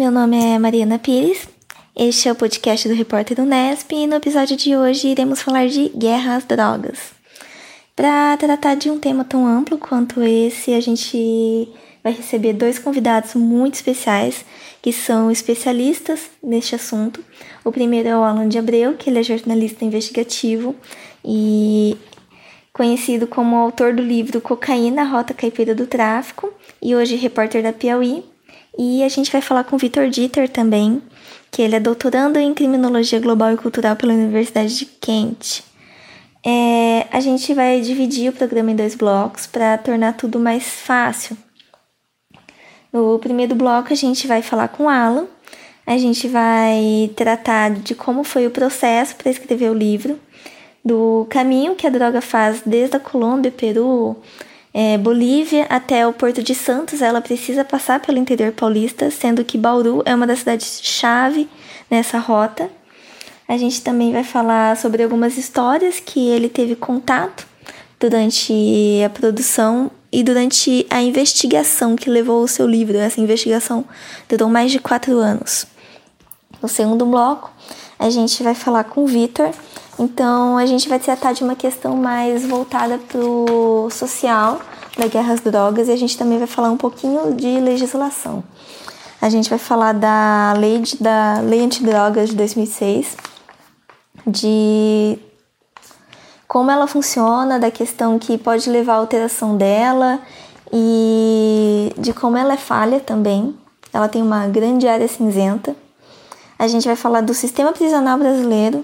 Meu 0.00 0.10
nome 0.10 0.34
é 0.34 0.58
Mariana 0.58 0.98
Pires. 0.98 1.46
Este 1.94 2.26
é 2.26 2.32
o 2.32 2.34
podcast 2.34 2.88
do 2.88 2.94
Repórter 2.94 3.38
Unesp 3.38 3.92
e 3.92 4.06
no 4.06 4.14
episódio 4.14 4.56
de 4.56 4.74
hoje 4.74 5.08
iremos 5.08 5.42
falar 5.42 5.68
de 5.68 5.90
guerra 5.90 6.36
às 6.36 6.44
drogas. 6.46 7.12
Para 7.94 8.34
tratar 8.38 8.76
de 8.76 8.90
um 8.90 8.98
tema 8.98 9.24
tão 9.24 9.46
amplo 9.46 9.76
quanto 9.76 10.22
esse, 10.22 10.72
a 10.72 10.80
gente 10.80 11.68
vai 12.02 12.14
receber 12.14 12.54
dois 12.54 12.78
convidados 12.78 13.34
muito 13.34 13.74
especiais 13.74 14.42
que 14.80 14.90
são 14.90 15.30
especialistas 15.30 16.30
neste 16.42 16.74
assunto. 16.74 17.22
O 17.62 17.70
primeiro 17.70 18.08
é 18.08 18.16
o 18.16 18.22
Alan 18.22 18.48
de 18.48 18.58
Abreu, 18.58 18.94
que 18.94 19.10
ele 19.10 19.18
é 19.18 19.22
jornalista 19.22 19.84
investigativo 19.84 20.74
e 21.22 21.94
conhecido 22.72 23.26
como 23.26 23.54
autor 23.54 23.92
do 23.92 24.00
livro 24.00 24.40
Cocaína, 24.40 25.04
Rota 25.04 25.34
Caipira 25.34 25.74
do 25.74 25.86
Tráfico, 25.86 26.50
e 26.80 26.96
hoje 26.96 27.16
repórter 27.16 27.62
da 27.62 27.70
Piauí. 27.70 28.29
E 28.78 29.02
a 29.02 29.08
gente 29.08 29.30
vai 29.30 29.40
falar 29.40 29.64
com 29.64 29.76
o 29.76 29.78
Vitor 29.78 30.08
Dieter 30.08 30.48
também, 30.48 31.02
que 31.50 31.62
ele 31.62 31.76
é 31.76 31.80
doutorando 31.80 32.38
em 32.38 32.54
Criminologia 32.54 33.20
Global 33.20 33.52
e 33.52 33.56
Cultural 33.56 33.96
pela 33.96 34.12
Universidade 34.12 34.78
de 34.78 34.86
Kent. 34.86 35.62
É, 36.44 37.06
a 37.10 37.20
gente 37.20 37.52
vai 37.52 37.80
dividir 37.80 38.30
o 38.30 38.32
programa 38.32 38.70
em 38.70 38.76
dois 38.76 38.94
blocos 38.94 39.46
para 39.46 39.76
tornar 39.76 40.14
tudo 40.14 40.38
mais 40.38 40.64
fácil. 40.64 41.36
No 42.92 43.18
primeiro 43.18 43.54
bloco, 43.54 43.92
a 43.92 43.96
gente 43.96 44.26
vai 44.26 44.42
falar 44.42 44.68
com 44.68 44.84
o 44.84 44.88
Alan, 44.88 45.26
a 45.86 45.98
gente 45.98 46.26
vai 46.28 47.10
tratar 47.14 47.70
de 47.72 47.94
como 47.94 48.24
foi 48.24 48.46
o 48.46 48.50
processo 48.50 49.16
para 49.16 49.30
escrever 49.30 49.70
o 49.70 49.74
livro, 49.74 50.18
do 50.84 51.26
caminho 51.28 51.76
que 51.76 51.86
a 51.86 51.90
droga 51.90 52.20
faz 52.20 52.62
desde 52.64 52.96
a 52.96 53.00
Colômbia, 53.00 53.50
Peru, 53.50 54.16
é, 54.72 54.96
Bolívia 54.96 55.66
até 55.68 56.06
o 56.06 56.12
Porto 56.12 56.42
de 56.42 56.54
Santos, 56.54 57.02
ela 57.02 57.20
precisa 57.20 57.64
passar 57.64 58.00
pelo 58.00 58.18
interior 58.18 58.52
paulista, 58.52 59.10
sendo 59.10 59.44
que 59.44 59.58
Bauru 59.58 60.02
é 60.04 60.14
uma 60.14 60.26
das 60.26 60.40
cidades-chave 60.40 61.48
nessa 61.90 62.18
rota. 62.18 62.70
A 63.48 63.56
gente 63.56 63.82
também 63.82 64.12
vai 64.12 64.22
falar 64.22 64.76
sobre 64.76 65.02
algumas 65.02 65.36
histórias 65.36 65.98
que 65.98 66.28
ele 66.28 66.48
teve 66.48 66.76
contato 66.76 67.48
durante 67.98 68.54
a 69.04 69.10
produção 69.10 69.90
e 70.12 70.22
durante 70.22 70.86
a 70.88 71.02
investigação 71.02 71.96
que 71.96 72.08
levou 72.08 72.42
o 72.44 72.48
seu 72.48 72.66
livro. 72.66 72.96
Essa 72.96 73.20
investigação 73.20 73.84
durou 74.28 74.48
mais 74.48 74.70
de 74.70 74.78
quatro 74.78 75.18
anos. 75.18 75.66
No 76.62 76.68
segundo 76.68 77.04
bloco, 77.04 77.50
a 77.98 78.08
gente 78.08 78.40
vai 78.42 78.54
falar 78.54 78.84
com 78.84 79.02
o 79.02 79.06
Vitor 79.06 79.50
então, 80.02 80.56
a 80.56 80.64
gente 80.64 80.88
vai 80.88 80.98
tratar 80.98 81.34
de 81.34 81.44
uma 81.44 81.54
questão 81.54 81.94
mais 81.94 82.46
voltada 82.46 82.96
para 82.96 83.20
o 83.20 83.90
social 83.90 84.58
da 84.96 85.06
guerra 85.06 85.34
às 85.34 85.40
drogas 85.40 85.88
e 85.88 85.92
a 85.92 85.96
gente 85.96 86.16
também 86.16 86.38
vai 86.38 86.46
falar 86.46 86.70
um 86.70 86.76
pouquinho 86.78 87.34
de 87.34 87.60
legislação. 87.60 88.42
A 89.20 89.28
gente 89.28 89.50
vai 89.50 89.58
falar 89.58 89.92
da 89.92 90.54
lei, 90.56 90.78
de, 90.78 90.96
da 90.96 91.40
lei 91.40 91.60
antidrogas 91.60 92.30
de 92.30 92.36
2006, 92.36 93.14
de 94.26 95.18
como 96.48 96.70
ela 96.70 96.86
funciona, 96.86 97.58
da 97.58 97.70
questão 97.70 98.18
que 98.18 98.38
pode 98.38 98.70
levar 98.70 98.94
à 98.94 98.96
alteração 98.96 99.54
dela 99.58 100.18
e 100.72 101.92
de 101.98 102.14
como 102.14 102.38
ela 102.38 102.54
é 102.54 102.56
falha 102.56 103.00
também. 103.00 103.54
Ela 103.92 104.08
tem 104.08 104.22
uma 104.22 104.46
grande 104.46 104.88
área 104.88 105.06
cinzenta. 105.06 105.76
A 106.58 106.66
gente 106.66 106.86
vai 106.86 106.96
falar 106.96 107.20
do 107.20 107.34
sistema 107.34 107.70
prisional 107.72 108.16
brasileiro, 108.16 108.82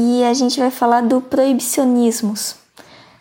e 0.00 0.22
a 0.22 0.32
gente 0.32 0.60
vai 0.60 0.70
falar 0.70 1.02
do 1.02 1.20
proibicionismos. 1.20 2.54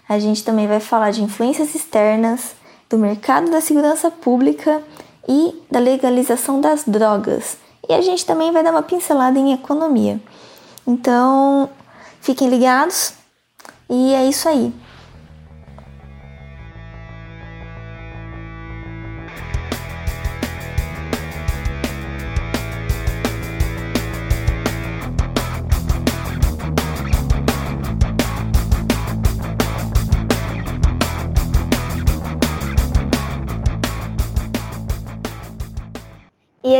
A 0.07 0.19
gente 0.19 0.43
também 0.43 0.67
vai 0.67 0.79
falar 0.79 1.09
de 1.09 1.23
influências 1.23 1.73
externas, 1.73 2.55
do 2.87 2.99
mercado 2.99 3.49
da 3.49 3.59
segurança 3.59 4.11
pública 4.11 4.83
e 5.27 5.55
da 5.71 5.79
legalização 5.79 6.61
das 6.61 6.83
drogas. 6.85 7.57
E 7.89 7.93
a 7.93 8.01
gente 8.01 8.23
também 8.23 8.51
vai 8.51 8.63
dar 8.63 8.69
uma 8.69 8.83
pincelada 8.83 9.39
em 9.39 9.53
economia. 9.53 10.21
Então, 10.85 11.67
fiquem 12.21 12.47
ligados 12.47 13.13
e 13.89 14.13
é 14.13 14.25
isso 14.25 14.47
aí. 14.47 14.71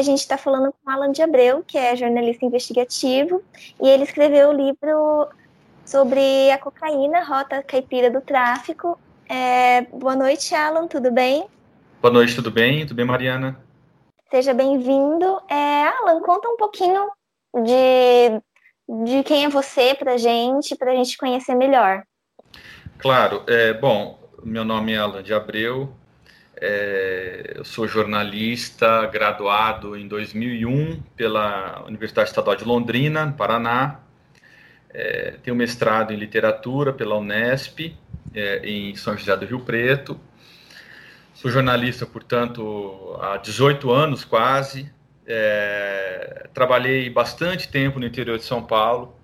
Gente 0.08 0.20
está 0.20 0.38
falando 0.38 0.74
com 0.74 0.90
Alan 0.90 1.12
de 1.12 1.22
Abreu, 1.22 1.64
que 1.66 1.78
é 1.78 1.96
jornalista 1.96 2.46
investigativo, 2.46 3.44
e 3.82 3.88
ele 3.88 4.04
escreveu 4.04 4.50
o 4.50 4.54
livro 4.54 5.28
sobre 5.86 6.50
a 6.52 6.58
cocaína, 6.58 7.24
Rota 7.24 7.62
Caipira 7.62 8.10
do 8.10 8.22
Tráfico. 8.22 9.00
É, 9.30 9.82
boa 9.82 10.16
noite, 10.16 10.56
Alan, 10.56 10.88
tudo 10.88 11.12
bem? 11.12 11.48
Boa 12.02 12.14
noite, 12.14 12.36
tudo 12.36 12.50
bem? 12.50 12.86
Tudo 12.86 12.96
bem, 12.96 13.06
Mariana? 13.06 13.60
Seja 14.32 14.54
bem-vindo. 14.54 15.42
É, 15.50 15.84
Alan, 15.88 16.22
conta 16.22 16.48
um 16.50 16.58
pouquinho 16.58 17.10
de, 17.64 18.42
de 19.06 19.24
quem 19.24 19.46
é 19.46 19.50
você 19.50 19.94
para 19.94 20.14
a 20.14 20.18
gente, 20.18 20.76
para 20.76 20.92
a 20.92 20.96
gente 20.96 21.18
conhecer 21.18 21.56
melhor. 21.56 22.04
Claro. 22.98 23.44
É, 23.48 23.74
bom, 23.74 24.20
meu 24.44 24.64
nome 24.64 24.94
é 24.94 24.98
Alan 24.98 25.24
de 25.24 25.34
Abreu, 25.34 25.94
é, 26.60 27.54
eu 27.56 27.64
sou 27.64 27.88
jornalista, 27.88 29.06
graduado 29.08 29.96
em 29.96 30.08
2001 30.08 31.00
pela 31.16 31.84
Universidade 31.86 32.30
Estadual 32.30 32.56
de 32.56 32.66
Londrina, 32.66 33.26
no 33.28 33.34
Paraná. 33.34 34.00
É, 34.90 35.36
tenho 35.44 35.56
mestrado 35.56 36.12
em 36.12 36.18
literatura 36.18 36.92
pela 36.92 37.16
Unesp, 37.16 37.96
é, 38.34 38.68
em 38.68 38.96
São 38.96 39.16
José 39.16 39.38
do 39.38 39.46
Rio 39.46 39.60
Preto. 39.60 40.20
Sou 41.36 41.52
jornalista, 41.52 42.08
portanto, 42.08 43.16
há 43.22 43.38
18 43.38 43.92
anos 43.92 44.26
quase. 44.26 44.92
É, 45.28 46.50
trabalhei 46.56 47.08
bastante 47.10 47.68
tempo 47.68 48.00
no 48.00 48.06
interior 48.06 48.40
de 48.40 48.44
São 48.46 48.64
Paulo. 48.64 49.16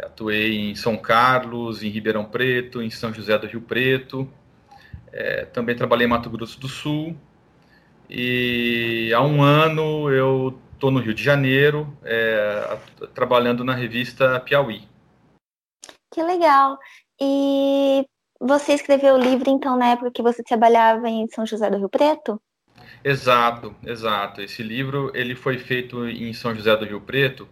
Atuei 0.00 0.70
em 0.70 0.74
São 0.74 0.96
Carlos, 0.96 1.82
em 1.82 1.90
Ribeirão 1.90 2.24
Preto, 2.24 2.80
em 2.80 2.88
São 2.88 3.12
José 3.12 3.36
do 3.36 3.46
Rio 3.46 3.60
Preto 3.60 4.32
é, 5.12 5.44
também 5.46 5.76
trabalhei 5.76 6.06
em 6.06 6.10
Mato 6.10 6.30
Grosso 6.30 6.58
do 6.60 6.68
Sul. 6.68 7.16
E 8.08 9.12
há 9.14 9.20
um 9.20 9.42
ano 9.42 10.10
eu 10.10 10.58
estou 10.72 10.90
no 10.90 11.00
Rio 11.00 11.12
de 11.12 11.22
Janeiro, 11.22 11.96
é, 12.04 12.78
trabalhando 13.14 13.64
na 13.64 13.74
revista 13.74 14.40
Piauí. 14.40 14.88
Que 16.10 16.22
legal! 16.22 16.78
E 17.20 18.06
você 18.40 18.72
escreveu 18.72 19.14
o 19.14 19.18
livro, 19.18 19.50
então, 19.50 19.76
na 19.76 19.88
época 19.88 20.10
que 20.12 20.22
você 20.22 20.42
trabalhava 20.42 21.08
em 21.08 21.26
São 21.28 21.44
José 21.44 21.68
do 21.68 21.78
Rio 21.78 21.88
Preto? 21.88 22.40
Exato, 23.04 23.74
exato. 23.84 24.40
Esse 24.40 24.62
livro 24.62 25.10
ele 25.14 25.34
foi 25.34 25.58
feito 25.58 26.06
em 26.08 26.32
São 26.32 26.54
José 26.54 26.76
do 26.76 26.84
Rio 26.84 27.00
Preto 27.00 27.48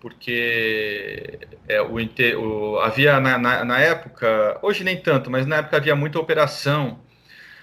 porque 0.00 1.38
é, 1.68 1.80
o, 1.82 1.96
o, 2.38 2.78
havia 2.80 3.20
na, 3.20 3.38
na, 3.38 3.64
na, 3.64 3.78
época, 3.78 4.58
hoje 4.62 4.82
nem 4.82 4.96
tanto, 4.96 5.30
mas 5.30 5.46
na 5.46 5.56
época 5.56 5.76
havia 5.76 5.94
muita 5.94 6.18
operação 6.18 6.98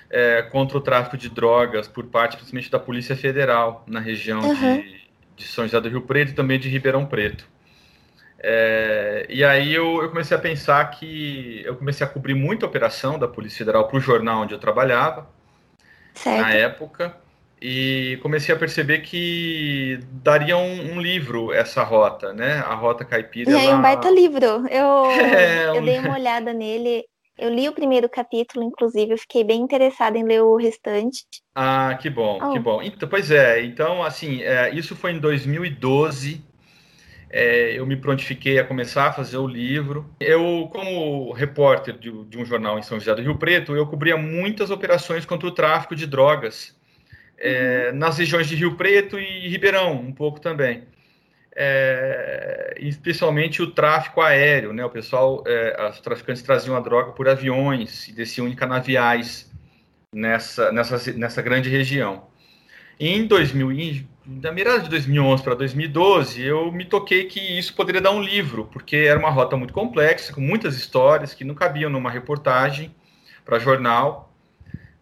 é, 0.09 0.43
contra 0.43 0.77
o 0.77 0.81
tráfico 0.81 1.17
de 1.17 1.29
drogas 1.29 1.87
por 1.87 2.05
parte, 2.05 2.37
principalmente 2.37 2.71
da 2.71 2.79
Polícia 2.79 3.15
Federal, 3.15 3.83
na 3.87 3.99
região 3.99 4.41
uhum. 4.41 4.81
de, 4.81 5.01
de, 5.35 5.47
São 5.47 5.65
José 5.65 5.81
do 5.81 5.89
Rio 5.89 6.01
Preto 6.01 6.31
e 6.31 6.35
também 6.35 6.59
de 6.59 6.69
Ribeirão 6.69 7.05
Preto. 7.05 7.45
É, 8.39 9.25
e 9.29 9.43
aí 9.43 9.73
eu, 9.73 10.03
eu, 10.03 10.09
comecei 10.09 10.37
a 10.37 10.39
pensar 10.39 10.85
que 10.91 11.63
eu 11.65 11.75
comecei 11.75 12.05
a 12.05 12.09
cobrir 12.09 12.35
muita 12.35 12.67
operação 12.67 13.17
da 13.17 13.27
Polícia 13.27 13.57
Federal 13.57 13.87
para 13.87 13.97
o 13.97 13.99
jornal 13.99 14.43
onde 14.43 14.53
eu 14.53 14.59
trabalhava 14.59 15.27
certo. 16.13 16.41
na 16.41 16.53
época 16.53 17.17
e 17.61 18.19
comecei 18.21 18.53
a 18.53 18.57
perceber 18.57 18.99
que 18.99 19.99
daria 20.23 20.57
um, 20.57 20.93
um, 20.93 21.01
livro 21.01 21.51
essa 21.51 21.83
rota, 21.83 22.31
né? 22.33 22.59
A 22.59 22.75
rota 22.75 23.03
caipira. 23.03 23.51
É 23.51 23.73
um 23.73 23.81
baita 23.81 24.09
livro. 24.09 24.45
Eu, 24.45 25.05
é, 25.11 25.69
eu 25.69 25.81
dei 25.81 25.99
uma 25.99 26.13
olhada 26.13 26.53
nele. 26.53 27.03
Eu 27.37 27.53
li 27.53 27.67
o 27.67 27.73
primeiro 27.73 28.09
capítulo, 28.09 28.65
inclusive, 28.65 29.13
eu 29.13 29.17
fiquei 29.17 29.43
bem 29.43 29.61
interessada 29.61 30.17
em 30.17 30.23
ler 30.23 30.41
o 30.41 30.55
restante. 30.55 31.23
Ah, 31.53 31.95
que 32.01 32.09
bom, 32.09 32.39
oh. 32.41 32.51
que 32.51 32.59
bom. 32.59 32.81
Então, 32.81 33.07
pois 33.07 33.29
é, 33.29 33.63
então, 33.63 34.01
assim, 34.03 34.41
é, 34.41 34.73
isso 34.73 34.95
foi 34.95 35.11
em 35.11 35.19
2012. 35.19 36.43
É, 37.29 37.77
eu 37.77 37.85
me 37.85 37.95
prontifiquei 37.95 38.57
a 38.57 38.63
começar 38.63 39.07
a 39.07 39.13
fazer 39.13 39.37
o 39.37 39.45
livro. 39.45 40.09
Eu, 40.19 40.67
como 40.71 41.31
repórter 41.31 41.97
de, 41.97 42.11
de 42.25 42.37
um 42.39 42.45
jornal 42.45 42.79
em 42.79 42.83
São 42.83 42.99
José 42.99 43.13
do 43.13 43.21
Rio 43.21 43.37
Preto, 43.37 43.75
eu 43.75 43.85
cobria 43.85 44.17
muitas 44.17 44.71
operações 44.71 45.25
contra 45.25 45.47
o 45.47 45.51
tráfico 45.51 45.95
de 45.95 46.07
drogas 46.07 46.76
é, 47.37 47.91
nas 47.91 48.17
regiões 48.17 48.47
de 48.47 48.55
Rio 48.55 48.75
Preto 48.75 49.19
e 49.19 49.47
Ribeirão, 49.47 49.93
um 49.93 50.11
pouco 50.11 50.39
também. 50.39 50.83
É, 51.55 52.75
especialmente 52.79 53.61
o 53.61 53.71
tráfico 53.71 54.21
aéreo, 54.21 54.73
né? 54.73 54.85
O 54.85 54.89
pessoal, 54.89 55.43
é, 55.47 55.89
os 55.89 55.99
traficantes 55.99 56.41
traziam 56.41 56.75
a 56.75 56.79
droga 56.79 57.11
por 57.11 57.27
aviões 57.27 58.07
e 58.07 58.11
desciam 58.11 58.47
em 58.47 58.55
canaviais 58.55 59.51
nessa, 60.13 60.71
nessa, 60.71 61.13
nessa 61.13 61.41
grande 61.41 61.69
região. 61.69 62.27
Em 62.99 63.25
2000, 63.25 64.07
na 64.25 64.51
mirada 64.51 64.81
de 64.81 64.89
2011 64.89 65.43
para 65.43 65.55
2012, 65.55 66.41
eu 66.41 66.71
me 66.71 66.83
toquei 66.83 67.25
que 67.25 67.39
isso 67.39 67.73
poderia 67.73 68.01
dar 68.01 68.11
um 68.11 68.21
livro, 68.21 68.65
porque 68.65 68.95
era 68.95 69.17
uma 69.17 69.29
rota 69.29 69.55
muito 69.55 69.73
complexa, 69.73 70.33
com 70.33 70.41
muitas 70.41 70.75
histórias 70.75 71.33
que 71.33 71.43
não 71.43 71.55
cabiam 71.55 71.89
numa 71.89 72.09
reportagem 72.09 72.93
para 73.45 73.59
jornal. 73.59 74.33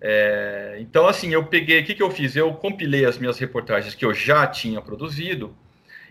É, 0.07 0.77
então, 0.81 1.07
assim, 1.07 1.33
eu 1.33 1.43
peguei, 1.47 1.81
o 1.81 1.83
que, 1.83 1.95
que 1.95 2.03
eu 2.03 2.11
fiz? 2.11 2.35
Eu 2.35 2.53
compilei 2.53 3.05
as 3.05 3.17
minhas 3.17 3.39
reportagens 3.39 3.95
que 3.95 4.05
eu 4.05 4.13
já 4.13 4.45
tinha 4.45 4.79
produzido 4.79 5.57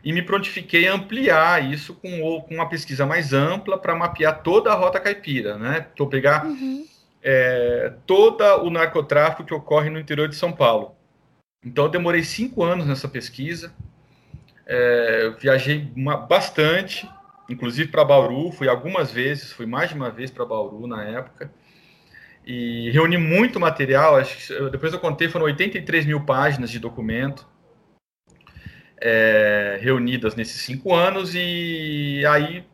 e 0.02 0.12
me 0.12 0.20
prontifiquei 0.20 0.88
a 0.88 0.94
ampliar 0.94 1.64
isso 1.64 1.94
com, 1.94 2.40
com 2.40 2.54
uma 2.56 2.68
pesquisa 2.68 3.06
mais 3.06 3.32
ampla 3.32 3.78
para 3.78 3.94
mapear 3.94 4.42
toda 4.42 4.72
a 4.72 4.74
rota 4.74 4.98
caipira, 4.98 5.56
né? 5.56 5.86
Eu 5.96 6.08
pegar 6.08 6.44
uhum. 6.44 6.84
é, 7.22 7.92
todo 8.04 8.42
o 8.64 8.68
narcotráfico 8.68 9.44
que 9.44 9.54
ocorre 9.54 9.88
no 9.90 10.00
interior 10.00 10.28
de 10.28 10.34
São 10.34 10.50
Paulo. 10.50 10.96
Então, 11.64 11.84
eu 11.84 11.90
demorei 11.90 12.24
cinco 12.24 12.64
anos 12.64 12.88
nessa 12.88 13.06
pesquisa, 13.06 13.72
é, 14.66 15.32
viajei 15.38 15.88
uma, 15.94 16.16
bastante, 16.16 17.08
inclusive 17.48 17.92
para 17.92 18.04
Bauru, 18.04 18.50
fui 18.50 18.68
algumas 18.68 19.12
vezes, 19.12 19.52
fui 19.52 19.66
mais 19.66 19.90
de 19.90 19.94
uma 19.94 20.10
vez 20.10 20.32
para 20.32 20.44
Bauru 20.44 20.84
na 20.88 21.04
época, 21.04 21.48
e 22.46 22.90
reuni 22.90 23.16
muito 23.16 23.58
material, 23.58 24.16
acho 24.16 24.36
que, 24.36 24.70
depois 24.70 24.92
eu 24.92 24.98
contei, 24.98 25.28
foram 25.28 25.46
83 25.46 26.04
mil 26.04 26.20
páginas 26.20 26.70
de 26.70 26.78
documento, 26.78 27.46
é, 29.00 29.78
reunidas 29.80 30.34
nesses 30.34 30.62
cinco 30.62 30.94
anos, 30.94 31.34
e 31.34 32.22
aí 32.26 32.64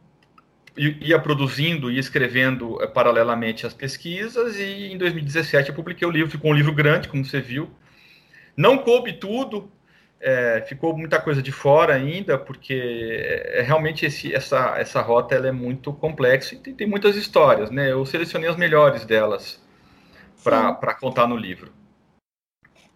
ia 0.77 1.19
produzindo 1.19 1.91
e 1.91 1.99
escrevendo 1.99 2.83
é, 2.83 2.87
paralelamente 2.87 3.67
as 3.67 3.75
pesquisas, 3.75 4.59
e 4.59 4.93
em 4.93 4.99
2017 4.99 5.69
eu 5.69 5.75
publiquei 5.75 6.07
o 6.07 6.11
livro, 6.11 6.31
ficou 6.31 6.51
um 6.51 6.55
livro 6.55 6.73
grande, 6.73 7.09
como 7.09 7.25
você 7.25 7.41
viu, 7.41 7.71
não 8.57 8.79
coube 8.79 9.15
tudo, 9.15 9.71
é, 10.21 10.65
ficou 10.69 10.97
muita 10.97 11.21
coisa 11.21 11.41
de 11.43 11.51
fora 11.51 11.95
ainda, 11.95 12.37
porque 12.37 12.75
é, 12.75 13.63
realmente 13.63 14.05
esse, 14.05 14.35
essa, 14.35 14.75
essa 14.79 15.01
rota 15.01 15.35
ela 15.35 15.49
é 15.49 15.53
muito 15.53 15.93
complexa 15.93 16.55
e 16.55 16.59
tem, 16.59 16.75
tem 16.75 16.87
muitas 16.87 17.17
histórias, 17.17 17.71
né? 17.71 17.91
Eu 17.91 18.05
selecionei 18.05 18.49
as 18.49 18.57
melhores 18.57 19.07
delas 19.07 19.60
para 20.43 20.95
contar 20.95 21.27
no 21.27 21.37
livro. 21.37 21.73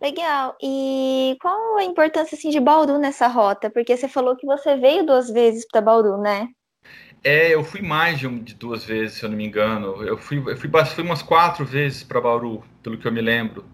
Legal. 0.01 0.57
E 0.63 1.37
qual 1.41 1.79
a 1.79 1.85
importância 1.85 2.37
assim, 2.37 2.51
de 2.51 2.61
Bauru 2.61 2.99
nessa 2.99 3.27
rota? 3.27 3.71
Porque 3.71 3.97
você 3.97 4.09
falou 4.09 4.37
que 4.37 4.47
você 4.47 4.77
veio 4.77 5.07
duas 5.07 5.31
vezes 5.31 5.67
para 5.67 5.81
Bauru, 5.81 6.19
né? 6.19 6.49
É, 7.23 7.55
eu 7.55 7.65
fui 7.65 7.81
mais 7.81 8.19
de, 8.19 8.29
de, 8.41 8.55
duas 8.55 8.85
vezes, 8.85 9.17
se 9.17 9.25
eu 9.25 9.31
não 9.31 9.37
me 9.37 9.47
engano. 9.47 10.05
Eu 10.05 10.19
fui, 10.19 10.37
eu 10.39 10.57
fui, 10.57 10.71
fui 10.85 11.05
umas 11.05 11.23
quatro 11.23 11.65
vezes 11.65 12.05
para 12.05 12.21
Bauru, 12.21 12.63
pelo 12.83 12.99
que 12.99 13.07
eu 13.07 13.13
me 13.13 13.23
lembro. 13.23 13.65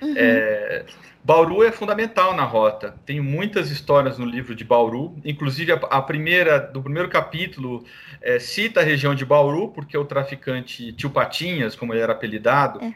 Uhum. 0.00 0.14
É, 0.16 0.84
Bauru 1.24 1.64
é 1.64 1.72
fundamental 1.72 2.34
na 2.34 2.44
rota. 2.44 2.94
Tem 3.04 3.20
muitas 3.20 3.70
histórias 3.70 4.18
no 4.18 4.24
livro 4.24 4.54
de 4.54 4.64
Bauru, 4.64 5.16
inclusive 5.24 5.72
a, 5.72 5.76
a 5.76 6.00
primeira 6.00 6.60
do 6.60 6.80
primeiro 6.80 7.08
capítulo 7.08 7.84
é, 8.20 8.38
cita 8.38 8.80
a 8.80 8.84
região 8.84 9.16
de 9.16 9.24
Bauru, 9.24 9.68
porque 9.68 9.98
o 9.98 10.04
traficante 10.04 10.92
Tio 10.92 11.10
Patinhas, 11.10 11.74
como 11.74 11.92
ele 11.92 12.02
era 12.02 12.12
apelidado, 12.12 12.82
é. 12.84 12.94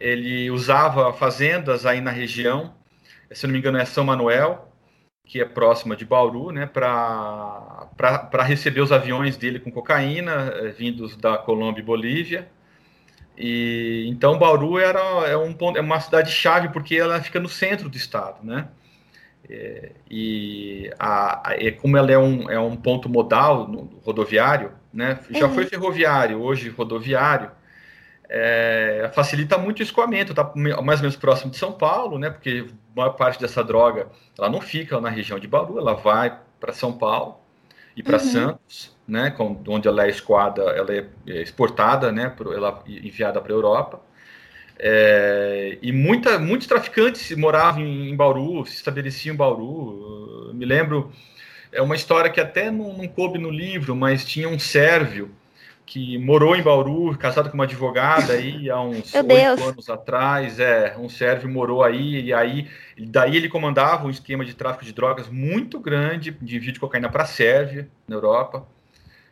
Ele 0.00 0.50
usava 0.50 1.12
fazendas 1.12 1.86
aí 1.86 2.00
na 2.00 2.10
região. 2.10 2.74
Se 3.30 3.46
não 3.46 3.52
me 3.52 3.58
engano 3.58 3.78
é 3.78 3.84
São 3.84 4.02
Manuel, 4.02 4.72
que 5.24 5.40
é 5.40 5.44
próxima 5.44 5.94
de 5.94 6.04
Bauru, 6.04 6.50
né, 6.50 6.66
para 6.66 8.42
receber 8.42 8.80
os 8.80 8.90
aviões 8.90 9.36
dele 9.36 9.60
com 9.60 9.70
cocaína 9.70 10.52
é, 10.56 10.68
vindos 10.70 11.16
da 11.16 11.38
Colômbia 11.38 11.82
e 11.82 11.84
Bolívia 11.84 12.48
e 13.40 14.06
então 14.08 14.38
Bauru 14.38 14.78
era 14.78 15.00
é, 15.26 15.36
um, 15.36 15.56
é 15.74 15.80
uma 15.80 15.98
cidade 15.98 16.30
chave 16.30 16.68
porque 16.68 16.94
ela 16.94 17.20
fica 17.22 17.40
no 17.40 17.48
centro 17.48 17.88
do 17.88 17.96
estado, 17.96 18.44
né? 18.44 18.68
É, 19.48 19.92
e 20.10 20.90
a, 20.98 21.50
a, 21.50 21.72
como 21.80 21.96
ela 21.96 22.12
é 22.12 22.18
um, 22.18 22.50
é 22.50 22.60
um 22.60 22.76
ponto 22.76 23.08
modal 23.08 23.66
no, 23.66 23.98
rodoviário, 24.04 24.72
né? 24.92 25.18
Já 25.30 25.46
uhum. 25.46 25.54
foi 25.54 25.64
ferroviário, 25.64 26.38
hoje 26.38 26.68
rodoviário. 26.68 27.50
É, 28.32 29.10
facilita 29.12 29.58
muito 29.58 29.80
o 29.80 29.82
escoamento, 29.82 30.32
tá 30.32 30.52
mais 30.54 31.00
ou 31.00 31.02
menos 31.02 31.16
próximo 31.16 31.50
de 31.50 31.56
São 31.56 31.72
Paulo, 31.72 32.16
né? 32.16 32.30
Porque 32.30 32.64
a 32.94 33.00
maior 33.00 33.14
parte 33.14 33.40
dessa 33.40 33.64
droga 33.64 34.06
ela 34.38 34.48
não 34.48 34.60
fica 34.60 35.00
na 35.00 35.08
região 35.08 35.38
de 35.38 35.48
Bauru, 35.48 35.78
ela 35.78 35.94
vai 35.94 36.38
para 36.60 36.72
São 36.72 36.92
Paulo 36.92 37.40
e 37.96 38.02
para 38.02 38.18
uhum. 38.18 38.24
Santos 38.24 39.00
né, 39.10 39.34
onde 39.66 39.88
ela 39.88 40.06
é 40.06 40.08
escoada, 40.08 40.62
ela 40.62 40.94
é, 40.94 41.04
é 41.26 41.42
exportada, 41.42 42.12
né, 42.12 42.32
ela 42.54 42.82
é 42.86 42.92
enviada 42.92 43.40
para 43.40 43.52
a 43.52 43.56
Europa. 43.56 44.00
É, 44.78 45.76
e 45.82 45.92
muita, 45.92 46.38
muitos 46.38 46.68
traficantes 46.68 47.36
moravam 47.36 47.82
em, 47.82 48.08
em, 48.08 48.16
Bauru, 48.16 48.64
se 48.64 48.76
estabeleciam 48.76 49.34
em 49.34 49.36
Bauru. 49.36 50.46
Eu 50.48 50.54
me 50.54 50.64
lembro, 50.64 51.12
é 51.72 51.82
uma 51.82 51.96
história 51.96 52.30
que 52.30 52.40
até 52.40 52.70
não, 52.70 52.96
não 52.96 53.08
coube 53.08 53.36
no 53.36 53.50
livro, 53.50 53.96
mas 53.96 54.24
tinha 54.24 54.48
um 54.48 54.58
sérvio 54.58 55.30
que 55.90 56.16
morou 56.18 56.54
em 56.54 56.62
Bauru, 56.62 57.18
casado 57.18 57.50
com 57.50 57.56
uma 57.56 57.64
advogada 57.64 58.34
aí 58.34 58.70
há 58.70 58.80
uns 58.80 59.12
oito 59.12 59.64
anos 59.64 59.90
atrás, 59.90 60.60
é, 60.60 60.94
um 60.96 61.08
sérvio 61.08 61.48
morou 61.48 61.82
aí, 61.82 62.26
e 62.26 62.32
aí 62.32 62.68
daí 62.96 63.36
ele 63.36 63.48
comandava 63.48 64.06
um 64.06 64.10
esquema 64.10 64.44
de 64.44 64.54
tráfico 64.54 64.84
de 64.84 64.92
drogas 64.92 65.28
muito 65.28 65.80
grande, 65.80 66.30
de 66.40 66.56
envio 66.56 66.70
de 66.70 66.78
cocaína 66.78 67.08
para 67.08 67.24
a 67.24 67.26
Sérvia, 67.26 67.88
na 68.06 68.14
Europa. 68.14 68.68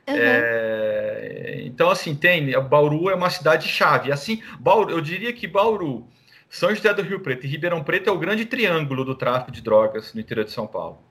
Uhum. 0.08 0.16
É, 0.18 1.60
então, 1.64 1.90
assim, 1.90 2.16
tem. 2.16 2.50
Bauru 2.62 3.08
é 3.08 3.14
uma 3.14 3.30
cidade-chave. 3.30 4.10
Assim, 4.10 4.42
Bauru, 4.58 4.90
eu 4.90 5.00
diria 5.00 5.32
que 5.32 5.46
Bauru, 5.46 6.08
São 6.50 6.74
José 6.74 6.92
do 6.92 7.02
Rio 7.02 7.20
Preto 7.20 7.46
e 7.46 7.48
Ribeirão 7.48 7.84
Preto 7.84 8.10
é 8.10 8.12
o 8.12 8.18
grande 8.18 8.44
triângulo 8.44 9.04
do 9.04 9.14
tráfico 9.14 9.52
de 9.52 9.62
drogas 9.62 10.12
no 10.12 10.20
interior 10.20 10.44
de 10.44 10.50
São 10.50 10.66
Paulo. 10.66 11.07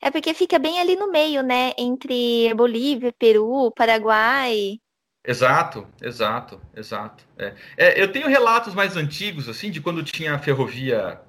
É 0.00 0.10
porque 0.10 0.32
fica 0.32 0.58
bem 0.58 0.80
ali 0.80 0.94
no 0.96 1.10
meio, 1.10 1.42
né? 1.42 1.72
Entre 1.76 2.52
Bolívia, 2.54 3.12
Peru, 3.12 3.72
Paraguai. 3.72 4.78
Exato, 5.24 5.86
exato, 6.00 6.60
exato. 6.74 7.24
É. 7.36 7.54
É, 7.76 8.02
eu 8.02 8.10
tenho 8.10 8.28
relatos 8.28 8.74
mais 8.74 8.96
antigos, 8.96 9.48
assim, 9.48 9.70
de 9.70 9.80
quando 9.80 10.02
tinha 10.02 10.34
a 10.34 10.38
ferrovia 10.38 11.20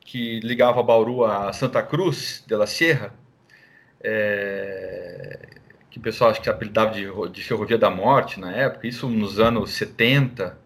que 0.00 0.40
ligava 0.40 0.82
Bauru 0.82 1.24
a 1.24 1.52
Santa 1.52 1.82
Cruz 1.82 2.44
de 2.46 2.56
la 2.56 2.66
Sierra. 2.66 3.14
É, 4.02 5.48
que 5.90 5.98
o 5.98 6.02
pessoal 6.02 6.30
acho 6.30 6.40
que 6.40 6.50
apelidava 6.50 6.92
de, 6.92 7.06
de 7.30 7.44
ferrovia 7.44 7.78
da 7.78 7.90
morte 7.90 8.40
na 8.40 8.52
época, 8.52 8.86
isso 8.86 9.08
nos 9.08 9.38
anos 9.38 9.72
70. 9.72 10.58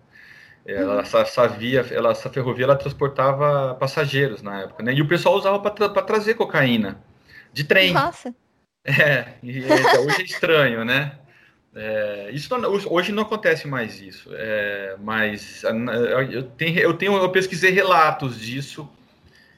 Ela, 0.66 0.94
uhum. 0.94 1.00
essa, 1.00 1.18
essa, 1.18 1.46
via, 1.46 1.86
ela, 1.90 2.10
essa 2.10 2.30
ferrovia 2.30 2.64
ela 2.64 2.76
transportava 2.76 3.74
passageiros 3.74 4.42
na 4.42 4.62
época, 4.62 4.82
né? 4.82 4.94
E 4.94 5.02
o 5.02 5.08
pessoal 5.08 5.36
usava 5.36 5.58
para 5.60 5.88
tra 5.90 6.02
trazer 6.02 6.34
cocaína 6.34 6.98
de 7.54 7.64
trem. 7.64 7.92
Nossa. 7.92 8.34
É, 8.86 9.32
e, 9.42 9.62
hoje 9.62 10.20
é 10.20 10.24
estranho, 10.24 10.84
né? 10.84 11.18
É, 11.74 12.28
isso 12.34 12.54
não, 12.58 12.70
hoje 12.70 13.12
não 13.12 13.22
acontece 13.22 13.66
mais 13.66 13.98
isso, 13.98 14.28
é, 14.34 14.94
mas 15.00 15.62
eu 16.30 16.42
tenho, 16.42 16.78
eu 16.80 16.92
tenho, 16.92 17.16
eu 17.16 17.32
pesquisei 17.32 17.70
relatos 17.70 18.38
disso 18.38 18.86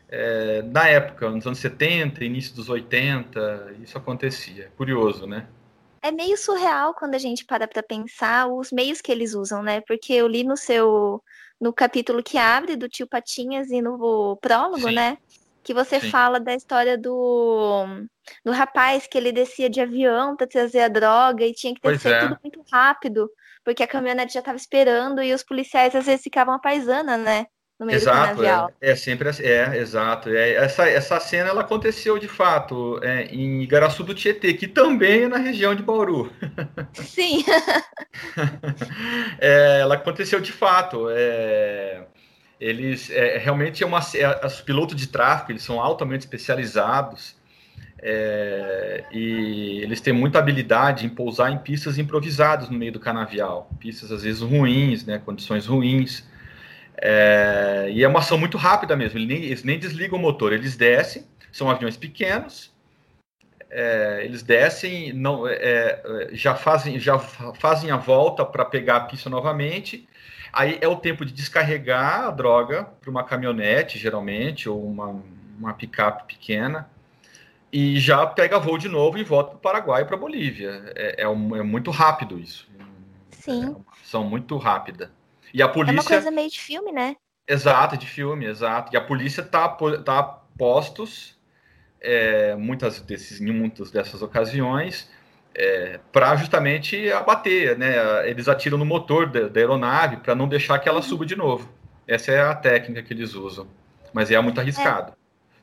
é, 0.08 0.62
na 0.62 0.88
época, 0.88 1.28
nos 1.30 1.46
anos 1.46 1.58
70, 1.58 2.24
início 2.24 2.54
dos 2.54 2.68
80, 2.68 3.74
isso 3.82 3.98
acontecia. 3.98 4.70
Curioso, 4.76 5.26
né? 5.26 5.46
É 6.00 6.12
meio 6.12 6.36
surreal 6.36 6.94
quando 6.94 7.16
a 7.16 7.18
gente 7.18 7.44
para 7.44 7.66
para 7.66 7.82
pensar 7.82 8.46
os 8.46 8.70
meios 8.70 9.00
que 9.00 9.10
eles 9.10 9.34
usam, 9.34 9.62
né? 9.62 9.80
Porque 9.80 10.12
eu 10.12 10.28
li 10.28 10.44
no 10.44 10.56
seu 10.56 11.22
no 11.60 11.72
capítulo 11.72 12.22
que 12.22 12.38
abre 12.38 12.76
do 12.76 12.88
tio 12.88 13.06
Patinhas 13.06 13.70
e 13.70 13.80
no 13.80 14.36
prólogo, 14.40 14.88
Sim. 14.88 14.94
né? 14.94 15.18
Que 15.66 15.74
você 15.74 15.98
Sim. 15.98 16.10
fala 16.10 16.38
da 16.38 16.54
história 16.54 16.96
do, 16.96 17.84
do 18.44 18.52
rapaz 18.52 19.08
que 19.08 19.18
ele 19.18 19.32
descia 19.32 19.68
de 19.68 19.80
avião 19.80 20.36
para 20.36 20.46
trazer 20.46 20.80
a 20.82 20.88
droga 20.88 21.44
e 21.44 21.52
tinha 21.52 21.74
que 21.74 21.80
descer 21.82 22.12
é. 22.12 22.20
tudo 22.20 22.38
muito 22.40 22.62
rápido, 22.72 23.28
porque 23.64 23.82
a 23.82 23.88
caminhonete 23.88 24.34
já 24.34 24.38
estava 24.38 24.56
esperando 24.56 25.20
e 25.20 25.34
os 25.34 25.42
policiais 25.42 25.96
às 25.96 26.06
vezes 26.06 26.22
ficavam 26.22 26.54
a 26.54 26.60
paisana, 26.60 27.16
né? 27.16 27.46
no 27.78 27.86
meio 27.86 27.96
exato, 27.96 28.18
do 28.18 28.42
canavial. 28.42 28.72
É, 28.80 28.92
é 28.92 28.96
sempre 28.96 29.28
assim, 29.28 29.42
é, 29.42 29.76
exato. 29.76 30.30
É, 30.30 30.52
essa, 30.52 30.88
essa 30.88 31.20
cena 31.20 31.50
ela 31.50 31.60
aconteceu 31.60 32.18
de 32.18 32.28
fato 32.28 32.98
é, 33.02 33.24
em 33.24 33.62
Igaraçu 33.62 34.02
do 34.02 34.14
Tietê, 34.14 34.54
que 34.54 34.66
também 34.66 35.24
é 35.24 35.28
na 35.28 35.36
região 35.36 35.74
de 35.74 35.82
Bauru. 35.82 36.32
Sim. 36.94 37.44
é, 39.38 39.80
ela 39.80 39.96
aconteceu 39.96 40.40
de 40.40 40.52
fato. 40.52 41.08
É, 41.10 42.06
eles 42.60 43.10
é, 43.10 43.38
realmente 43.38 43.82
é 43.82 43.86
uma 43.86 44.00
é, 44.14 44.46
os 44.46 44.60
pilotos 44.60 44.96
de 44.96 45.06
tráfego 45.08 45.52
eles 45.52 45.62
são 45.62 45.80
altamente 45.80 46.24
especializados 46.24 47.36
é, 47.98 49.04
e 49.10 49.80
eles 49.82 50.00
têm 50.00 50.12
muita 50.12 50.38
habilidade 50.38 51.06
em 51.06 51.08
pousar 51.08 51.50
em 51.50 51.58
pistas 51.58 51.98
improvisadas 51.98 52.68
no 52.68 52.78
meio 52.78 52.92
do 52.92 53.00
canavial, 53.00 53.70
pistas 53.80 54.12
às 54.12 54.22
vezes 54.22 54.42
ruins, 54.42 55.04
né, 55.04 55.18
condições 55.18 55.66
ruins. 55.66 56.24
É, 56.98 57.88
e 57.90 58.02
é 58.02 58.08
uma 58.08 58.20
ação 58.20 58.38
muito 58.38 58.56
rápida 58.56 58.96
mesmo, 58.96 59.18
eles 59.18 59.28
nem, 59.28 59.44
eles 59.44 59.64
nem 59.64 59.78
desligam 59.78 60.18
o 60.18 60.22
motor, 60.22 60.52
eles 60.52 60.76
descem, 60.76 61.26
são 61.52 61.70
aviões 61.70 61.96
pequenos, 61.96 62.74
é, 63.68 64.22
eles 64.24 64.42
descem, 64.42 65.12
não, 65.12 65.46
é, 65.46 65.54
é 65.56 66.28
já, 66.32 66.54
fazem, 66.54 66.98
já 66.98 67.18
fazem 67.18 67.90
a 67.90 67.96
volta 67.96 68.46
para 68.46 68.64
pegar 68.64 68.96
a 68.96 69.00
pista 69.00 69.28
novamente, 69.28 70.08
Aí 70.56 70.78
é 70.80 70.88
o 70.88 70.96
tempo 70.96 71.22
de 71.22 71.34
descarregar 71.34 72.24
a 72.24 72.30
droga 72.30 72.84
para 72.98 73.10
uma 73.10 73.22
caminhonete, 73.22 73.98
geralmente, 73.98 74.70
ou 74.70 74.82
uma, 74.82 75.22
uma 75.58 75.74
picape 75.74 76.34
pequena, 76.34 76.88
e 77.70 78.00
já 78.00 78.26
pega 78.26 78.58
voo 78.58 78.78
de 78.78 78.88
novo 78.88 79.18
e 79.18 79.22
volta 79.22 79.50
para 79.50 79.56
o 79.58 79.60
Paraguai 79.60 80.06
para 80.06 80.16
a 80.16 80.18
Bolívia. 80.18 80.94
É, 80.96 81.24
é, 81.24 81.28
um, 81.28 81.54
é, 81.54 81.62
muito 81.62 81.90
rápido 81.90 82.38
isso. 82.38 82.66
Sim. 83.32 83.76
É 83.76 84.02
ação 84.02 84.24
muito 84.24 84.56
rápida. 84.56 85.12
E 85.52 85.60
a 85.60 85.68
polícia. 85.68 85.98
É 85.98 86.00
uma 86.00 86.08
coisa 86.08 86.30
meio 86.30 86.48
de 86.48 86.58
filme, 86.58 86.90
né? 86.90 87.16
Exato, 87.46 87.98
de 87.98 88.06
filme, 88.06 88.46
exato. 88.46 88.94
E 88.94 88.96
a 88.96 89.00
polícia 89.02 89.42
tá, 89.42 89.68
tá 89.68 90.22
postos 90.56 91.38
é, 92.00 92.56
muitas 92.56 92.98
desses, 93.02 93.42
em 93.42 93.52
muitas 93.52 93.90
dessas 93.90 94.22
ocasiões 94.22 95.10
é, 95.58 95.98
para 96.12 96.36
justamente 96.36 97.10
abater, 97.10 97.78
né? 97.78 98.28
Eles 98.28 98.46
atiram 98.46 98.76
no 98.76 98.84
motor 98.84 99.26
da, 99.26 99.48
da 99.48 99.58
aeronave 99.58 100.18
para 100.18 100.34
não 100.34 100.46
deixar 100.46 100.78
que 100.78 100.86
ela 100.86 100.98
uhum. 100.98 101.02
suba 101.02 101.24
de 101.24 101.34
novo. 101.34 101.66
Essa 102.06 102.30
é 102.30 102.40
a 102.40 102.54
técnica 102.54 103.02
que 103.02 103.14
eles 103.14 103.34
usam, 103.34 103.66
mas 104.12 104.30
é 104.30 104.38
muito 104.38 104.60
arriscado. 104.60 105.12
É. 105.12 105.14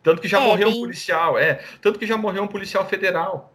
Tanto 0.02 0.20
que 0.20 0.28
já 0.28 0.42
é, 0.42 0.44
morreu 0.44 0.70
bem... 0.70 0.78
um 0.78 0.82
policial, 0.82 1.38
é, 1.38 1.64
tanto 1.80 2.00
que 2.00 2.08
já 2.08 2.18
morreu 2.18 2.44
um 2.44 2.48
policial 2.48 2.88
federal. 2.88 3.54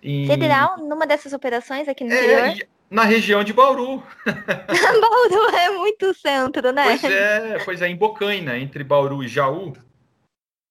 Em... 0.00 0.26
Federal 0.26 0.78
numa 0.78 1.06
dessas 1.06 1.32
operações 1.32 1.88
aqui 1.88 2.04
no 2.04 2.12
é, 2.12 2.48
interior? 2.50 2.68
na 2.88 3.02
região 3.02 3.42
de 3.42 3.52
Bauru. 3.52 4.04
Bauru 4.24 5.56
é 5.56 5.70
muito 5.70 6.14
centro, 6.14 6.72
né? 6.72 6.84
Pois 6.84 7.04
é, 7.04 7.58
pois 7.64 7.82
é, 7.82 7.88
em 7.88 7.96
Bocaina, 7.96 8.56
entre 8.56 8.84
Bauru 8.84 9.24
e 9.24 9.28
Jaú. 9.28 9.72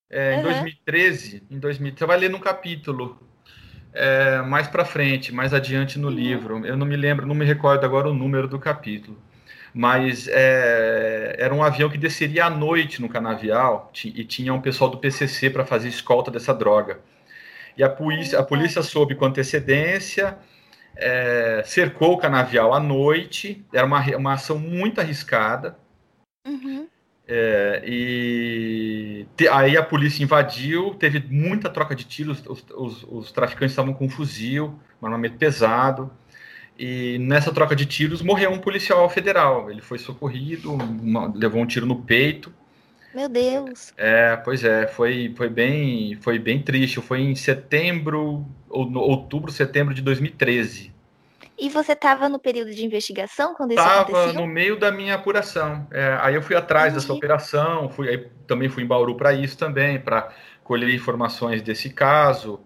É, 0.09 0.35
uhum. 0.35 0.39
Em 0.39 0.43
2013, 0.43 1.43
em 1.51 1.59
2000, 1.59 1.93
você 1.97 2.05
vai 2.05 2.17
ler 2.17 2.29
num 2.29 2.39
capítulo 2.39 3.30
é, 3.93 4.41
mais 4.41 4.67
para 4.67 4.85
frente, 4.85 5.33
mais 5.33 5.53
adiante 5.53 5.99
no 5.99 6.07
uhum. 6.07 6.13
livro. 6.13 6.65
Eu 6.65 6.77
não 6.77 6.85
me 6.85 6.95
lembro, 6.95 7.25
não 7.25 7.35
me 7.35 7.45
recordo 7.45 7.83
agora 7.85 8.09
o 8.09 8.13
número 8.13 8.47
do 8.47 8.59
capítulo. 8.59 9.17
Mas 9.73 10.27
é, 10.29 11.35
era 11.39 11.53
um 11.53 11.63
avião 11.63 11.89
que 11.89 11.97
desceria 11.97 12.45
à 12.45 12.49
noite 12.49 13.01
no 13.01 13.07
canavial 13.07 13.91
e 14.03 14.25
tinha 14.25 14.53
um 14.53 14.59
pessoal 14.59 14.89
do 14.89 14.97
PCC 14.97 15.49
para 15.49 15.65
fazer 15.65 15.87
escolta 15.87 16.29
dessa 16.29 16.53
droga. 16.53 16.99
E 17.77 17.83
a 17.83 17.89
polícia, 17.89 18.37
a 18.37 18.43
polícia 18.43 18.81
soube 18.81 19.15
com 19.15 19.25
antecedência, 19.25 20.37
é, 20.95 21.63
cercou 21.65 22.13
o 22.13 22.17
canavial 22.17 22.73
à 22.73 22.79
noite, 22.81 23.65
era 23.73 23.85
uma, 23.85 24.01
uma 24.17 24.33
ação 24.33 24.59
muito 24.59 24.99
arriscada. 24.99 25.77
Uhum. 26.45 26.87
É, 27.33 27.81
e 27.85 29.25
te, 29.37 29.47
aí 29.47 29.77
a 29.77 29.83
polícia 29.83 30.21
invadiu, 30.21 30.93
teve 30.95 31.23
muita 31.29 31.69
troca 31.69 31.95
de 31.95 32.03
tiros, 32.03 32.43
os, 32.45 32.65
os, 32.75 33.03
os 33.07 33.31
traficantes 33.31 33.71
estavam 33.71 33.93
com 33.93 34.03
um 34.03 34.09
fuzil, 34.09 34.77
um 35.01 35.05
armamento 35.05 35.37
pesado, 35.37 36.11
e 36.77 37.17
nessa 37.19 37.53
troca 37.53 37.73
de 37.73 37.85
tiros 37.85 38.21
morreu 38.21 38.51
um 38.51 38.59
policial 38.59 39.09
federal. 39.09 39.71
Ele 39.71 39.79
foi 39.79 39.97
socorrido, 39.97 40.73
uma, 40.73 41.31
levou 41.33 41.61
um 41.61 41.65
tiro 41.65 41.85
no 41.85 42.01
peito. 42.01 42.53
Meu 43.15 43.29
Deus. 43.29 43.93
É, 43.95 44.35
pois 44.35 44.65
é, 44.65 44.85
foi, 44.87 45.33
foi 45.37 45.47
bem, 45.47 46.17
foi 46.19 46.37
bem 46.37 46.61
triste. 46.61 46.99
Foi 46.99 47.21
em 47.21 47.35
setembro, 47.35 48.45
ou 48.67 48.91
outubro, 48.97 49.53
setembro 49.53 49.93
de 49.93 50.01
2013. 50.01 50.90
E 51.61 51.69
você 51.69 51.91
estava 51.91 52.27
no 52.27 52.39
período 52.39 52.73
de 52.73 52.83
investigação 52.83 53.53
quando 53.53 53.73
isso 53.73 53.83
tava 53.83 54.01
aconteceu? 54.01 54.29
Estava 54.29 54.47
no 54.47 54.51
meio 54.51 54.79
da 54.79 54.91
minha 54.91 55.13
apuração. 55.13 55.87
É, 55.91 56.17
aí 56.19 56.33
eu 56.33 56.41
fui 56.41 56.55
atrás 56.55 56.87
Entendi. 56.87 57.05
dessa 57.05 57.13
operação, 57.13 57.87
fui, 57.87 58.09
aí 58.09 58.27
também 58.47 58.67
fui 58.67 58.81
em 58.81 58.87
Bauru 58.87 59.15
para 59.15 59.31
isso 59.31 59.55
também, 59.55 59.99
para 59.99 60.33
colher 60.63 60.89
informações 60.89 61.61
desse 61.61 61.91
caso, 61.91 62.59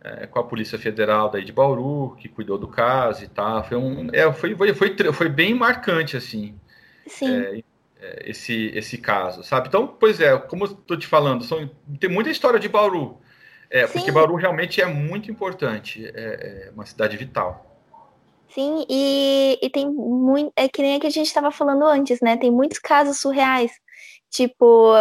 é, 0.00 0.28
com 0.28 0.38
a 0.38 0.44
Polícia 0.44 0.78
Federal 0.78 1.28
daí 1.28 1.44
de 1.44 1.52
Bauru, 1.52 2.14
que 2.20 2.28
cuidou 2.28 2.56
do 2.56 2.68
caso 2.68 3.24
e 3.24 3.26
tal. 3.26 3.64
Foi, 3.64 3.76
um, 3.76 4.08
é, 4.12 4.32
foi, 4.32 4.54
foi, 4.54 4.74
foi, 4.74 5.12
foi 5.12 5.28
bem 5.28 5.52
marcante, 5.52 6.16
assim. 6.16 6.54
Sim. 7.08 7.36
É, 7.36 7.62
é, 8.00 8.30
esse, 8.30 8.70
esse 8.76 8.96
caso, 8.96 9.42
sabe? 9.42 9.66
Então, 9.66 9.88
pois 9.88 10.20
é, 10.20 10.38
como 10.38 10.66
eu 10.66 10.70
estou 10.70 10.96
te 10.96 11.08
falando, 11.08 11.42
são, 11.42 11.68
tem 11.98 12.08
muita 12.08 12.30
história 12.30 12.60
de 12.60 12.68
Bauru, 12.68 13.18
é, 13.68 13.88
porque 13.88 14.12
Bauru 14.12 14.36
realmente 14.36 14.80
é 14.80 14.86
muito 14.86 15.32
importante, 15.32 16.06
é, 16.06 16.68
é 16.68 16.70
uma 16.72 16.86
cidade 16.86 17.16
vital. 17.16 17.69
Sim, 18.52 18.84
e, 18.88 19.58
e 19.62 19.70
tem 19.70 19.88
muito. 19.88 20.52
É 20.56 20.68
que 20.68 20.82
nem 20.82 20.96
a 20.96 21.00
que 21.00 21.06
a 21.06 21.10
gente 21.10 21.26
estava 21.26 21.50
falando 21.50 21.84
antes, 21.84 22.20
né? 22.20 22.36
Tem 22.36 22.50
muitos 22.50 22.78
casos 22.78 23.20
surreais. 23.20 23.72
Tipo, 24.28 24.94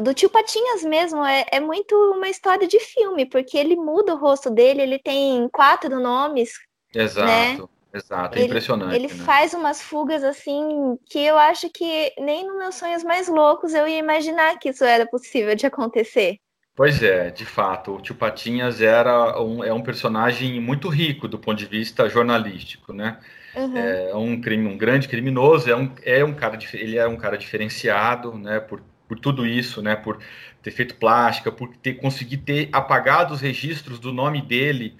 do 0.00 0.14
tio 0.14 0.30
Patinhas 0.30 0.82
mesmo, 0.82 1.24
é, 1.24 1.44
é 1.52 1.60
muito 1.60 1.94
uma 1.94 2.28
história 2.28 2.66
de 2.66 2.78
filme, 2.80 3.26
porque 3.26 3.58
ele 3.58 3.76
muda 3.76 4.14
o 4.14 4.18
rosto 4.18 4.50
dele, 4.50 4.82
ele 4.82 4.98
tem 4.98 5.48
quatro 5.50 6.00
nomes. 6.00 6.52
Exato, 6.94 7.26
né? 7.26 7.68
exato, 7.92 8.36
é 8.36 8.38
ele, 8.38 8.46
impressionante. 8.46 8.94
Ele 8.94 9.08
né? 9.08 9.24
faz 9.24 9.52
umas 9.52 9.82
fugas 9.82 10.24
assim 10.24 10.98
que 11.06 11.18
eu 11.18 11.36
acho 11.36 11.68
que 11.70 12.12
nem 12.18 12.46
nos 12.46 12.56
meus 12.56 12.74
sonhos 12.76 13.04
mais 13.04 13.28
loucos 13.28 13.74
eu 13.74 13.86
ia 13.86 13.98
imaginar 13.98 14.58
que 14.58 14.70
isso 14.70 14.84
era 14.84 15.06
possível 15.06 15.54
de 15.54 15.66
acontecer. 15.66 16.38
Pois 16.74 17.02
é, 17.02 17.30
de 17.30 17.44
fato, 17.44 17.96
o 17.96 18.00
Tio 18.00 18.14
Patinhas 18.14 18.80
era 18.80 19.40
um, 19.42 19.62
é 19.62 19.72
um 19.72 19.82
personagem 19.82 20.58
muito 20.58 20.88
rico 20.88 21.28
do 21.28 21.38
ponto 21.38 21.58
de 21.58 21.66
vista 21.66 22.08
jornalístico, 22.08 22.94
né? 22.94 23.18
Uhum. 23.54 23.76
É 23.76 24.16
um 24.16 24.40
crime, 24.40 24.66
um 24.66 24.78
grande 24.78 25.06
criminoso, 25.06 25.70
é 25.70 25.76
um, 25.76 25.92
é 26.02 26.24
um 26.24 26.32
cara, 26.32 26.58
ele 26.72 26.96
é 26.96 27.06
um 27.06 27.16
cara 27.16 27.36
diferenciado, 27.36 28.34
né? 28.38 28.58
Por, 28.58 28.82
por 29.06 29.18
tudo 29.18 29.46
isso, 29.46 29.82
né? 29.82 29.94
Por 29.94 30.18
ter 30.62 30.70
feito 30.70 30.96
plástica, 30.96 31.52
por 31.52 31.76
ter 31.76 31.94
conseguido 31.94 32.44
ter 32.44 32.70
apagado 32.72 33.34
os 33.34 33.42
registros 33.42 33.98
do 33.98 34.10
nome 34.10 34.40
dele 34.40 34.96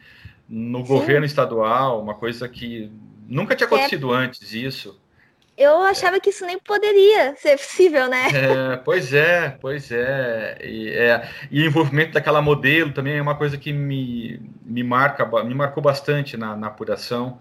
no 0.47 0.81
Sim. 0.81 0.87
governo 0.87 1.25
estadual, 1.25 2.03
uma 2.03 2.15
coisa 2.15 2.47
que 2.47 2.93
nunca 3.27 3.57
tinha 3.57 3.67
acontecido 3.67 4.15
é. 4.15 4.19
antes 4.19 4.53
isso. 4.53 5.01
Eu 5.57 5.83
achava 5.83 6.19
que 6.19 6.31
isso 6.31 6.47
nem 6.47 6.59
poderia 6.59 7.37
ser 7.37 7.57
possível, 7.59 8.09
né? 8.09 8.29
É, 8.73 8.77
pois 8.79 9.13
é, 9.13 9.51
pois 9.61 9.93
é. 9.93 10.59
E, 10.63 10.89
é. 10.91 11.29
e 11.51 11.63
o 11.63 11.67
envolvimento 11.67 12.13
daquela 12.13 12.41
modelo 12.41 12.93
também 12.93 13.19
é 13.19 13.23
uma 13.23 13.37
coisa 13.37 13.59
que 13.59 13.73
me, 13.73 14.41
me 14.65 14.83
marca, 14.83 15.27
me 15.45 15.55
marcou 15.55 15.83
bastante 15.83 16.37
na, 16.37 16.57
na 16.57 16.69
apuração. 16.69 17.39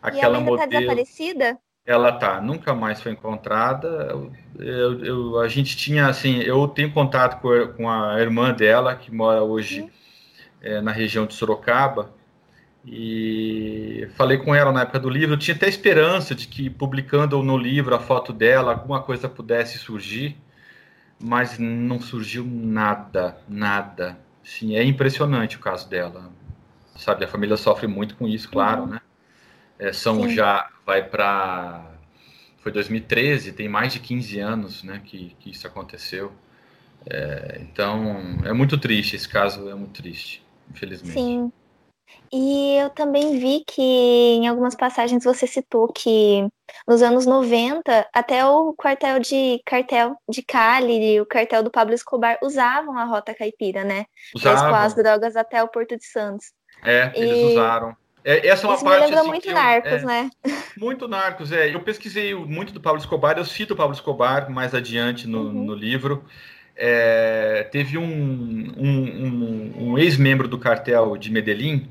Aquela 0.00 0.20
e 0.20 0.24
ela 0.24 0.38
tá 0.38 0.44
modelo. 0.44 0.70
Tá 0.70 0.78
desaparecida? 0.78 1.58
Ela 1.84 2.12
tá, 2.12 2.40
nunca 2.40 2.74
mais 2.74 3.00
foi 3.00 3.12
encontrada. 3.12 4.14
Eu, 4.58 5.04
eu, 5.04 5.40
a 5.40 5.48
gente 5.48 5.76
tinha, 5.76 6.06
assim, 6.06 6.40
eu 6.40 6.68
tenho 6.68 6.92
contato 6.92 7.40
com, 7.40 7.72
com 7.72 7.90
a 7.90 8.20
irmã 8.20 8.52
dela, 8.52 8.94
que 8.94 9.12
mora 9.12 9.42
hoje 9.42 9.90
é, 10.60 10.80
na 10.80 10.92
região 10.92 11.26
de 11.26 11.34
Sorocaba, 11.34 12.14
e 12.90 14.08
falei 14.16 14.38
com 14.38 14.54
ela 14.54 14.72
na 14.72 14.82
época 14.82 14.98
do 14.98 15.10
livro, 15.10 15.34
eu 15.34 15.38
tinha 15.38 15.54
até 15.54 15.68
esperança 15.68 16.34
de 16.34 16.48
que 16.48 16.70
publicando 16.70 17.42
no 17.42 17.56
livro 17.56 17.94
a 17.94 18.00
foto 18.00 18.32
dela, 18.32 18.72
alguma 18.72 19.02
coisa 19.02 19.28
pudesse 19.28 19.78
surgir, 19.78 20.36
mas 21.20 21.58
não 21.58 22.00
surgiu 22.00 22.44
nada, 22.46 23.36
nada. 23.46 24.18
Sim, 24.42 24.74
é 24.74 24.82
impressionante 24.82 25.56
o 25.56 25.60
caso 25.60 25.88
dela. 25.88 26.30
Sabe, 26.96 27.24
a 27.24 27.28
família 27.28 27.56
sofre 27.56 27.86
muito 27.86 28.16
com 28.16 28.26
isso, 28.26 28.48
claro, 28.48 28.82
uhum. 28.82 28.88
né? 28.88 29.00
É, 29.78 29.92
são 29.92 30.22
Sim. 30.22 30.34
já, 30.34 30.68
vai 30.84 31.04
para. 31.04 31.92
Foi 32.58 32.72
2013, 32.72 33.52
tem 33.52 33.68
mais 33.68 33.92
de 33.92 34.00
15 34.00 34.40
anos 34.40 34.82
né, 34.82 35.00
que, 35.04 35.36
que 35.38 35.50
isso 35.50 35.66
aconteceu. 35.66 36.32
É, 37.06 37.58
então, 37.60 38.40
é 38.44 38.52
muito 38.52 38.76
triste, 38.76 39.14
esse 39.14 39.28
caso 39.28 39.68
é 39.68 39.74
muito 39.74 39.92
triste, 39.92 40.42
infelizmente. 40.70 41.12
Sim. 41.12 41.52
E 42.32 42.76
eu 42.76 42.90
também 42.90 43.38
vi 43.38 43.64
que 43.66 43.82
em 43.82 44.46
algumas 44.46 44.74
passagens 44.74 45.24
você 45.24 45.46
citou 45.46 45.88
que 45.88 46.46
nos 46.86 47.02
anos 47.02 47.24
90, 47.24 48.06
até 48.12 48.44
o 48.44 48.74
quartel 48.74 49.18
de 49.18 49.60
cartel 49.64 50.14
de 50.28 50.42
Cali 50.42 51.14
e 51.14 51.20
o 51.20 51.26
cartel 51.26 51.62
do 51.62 51.70
Pablo 51.70 51.94
Escobar 51.94 52.38
usavam 52.42 52.98
a 52.98 53.04
rota 53.04 53.34
caipira, 53.34 53.82
né? 53.82 54.04
Usavam. 54.34 54.70
Para 54.70 54.82
as 54.82 54.94
drogas 54.94 55.36
até 55.36 55.62
o 55.62 55.68
Porto 55.68 55.96
de 55.96 56.04
Santos. 56.04 56.52
É, 56.84 57.12
e... 57.16 57.20
eles 57.20 57.52
usaram. 57.52 57.96
É, 58.24 58.46
essa 58.48 58.66
é 58.66 58.68
uma 58.68 58.74
Isso 58.74 58.84
parte. 58.84 58.98
Me 58.98 59.06
lembra 59.06 59.20
assim, 59.20 59.28
muito 59.28 59.52
narcos, 59.52 59.92
eu, 59.92 59.98
é, 59.98 60.04
né? 60.04 60.30
Muito 60.76 61.08
narcos, 61.08 61.52
é. 61.52 61.74
Eu 61.74 61.80
pesquisei 61.80 62.34
muito 62.34 62.72
do 62.74 62.80
Pablo 62.80 63.00
Escobar, 63.00 63.38
eu 63.38 63.44
cito 63.44 63.72
o 63.72 63.76
Pablo 63.76 63.94
Escobar 63.94 64.50
mais 64.50 64.74
adiante 64.74 65.26
no, 65.26 65.44
uhum. 65.44 65.64
no 65.64 65.74
livro. 65.74 66.24
É, 66.76 67.66
teve 67.72 67.96
um, 67.96 68.04
um, 68.04 69.02
um, 69.26 69.72
um 69.78 69.98
ex-membro 69.98 70.46
do 70.46 70.58
cartel 70.58 71.16
de 71.16 71.32
Medellín, 71.32 71.88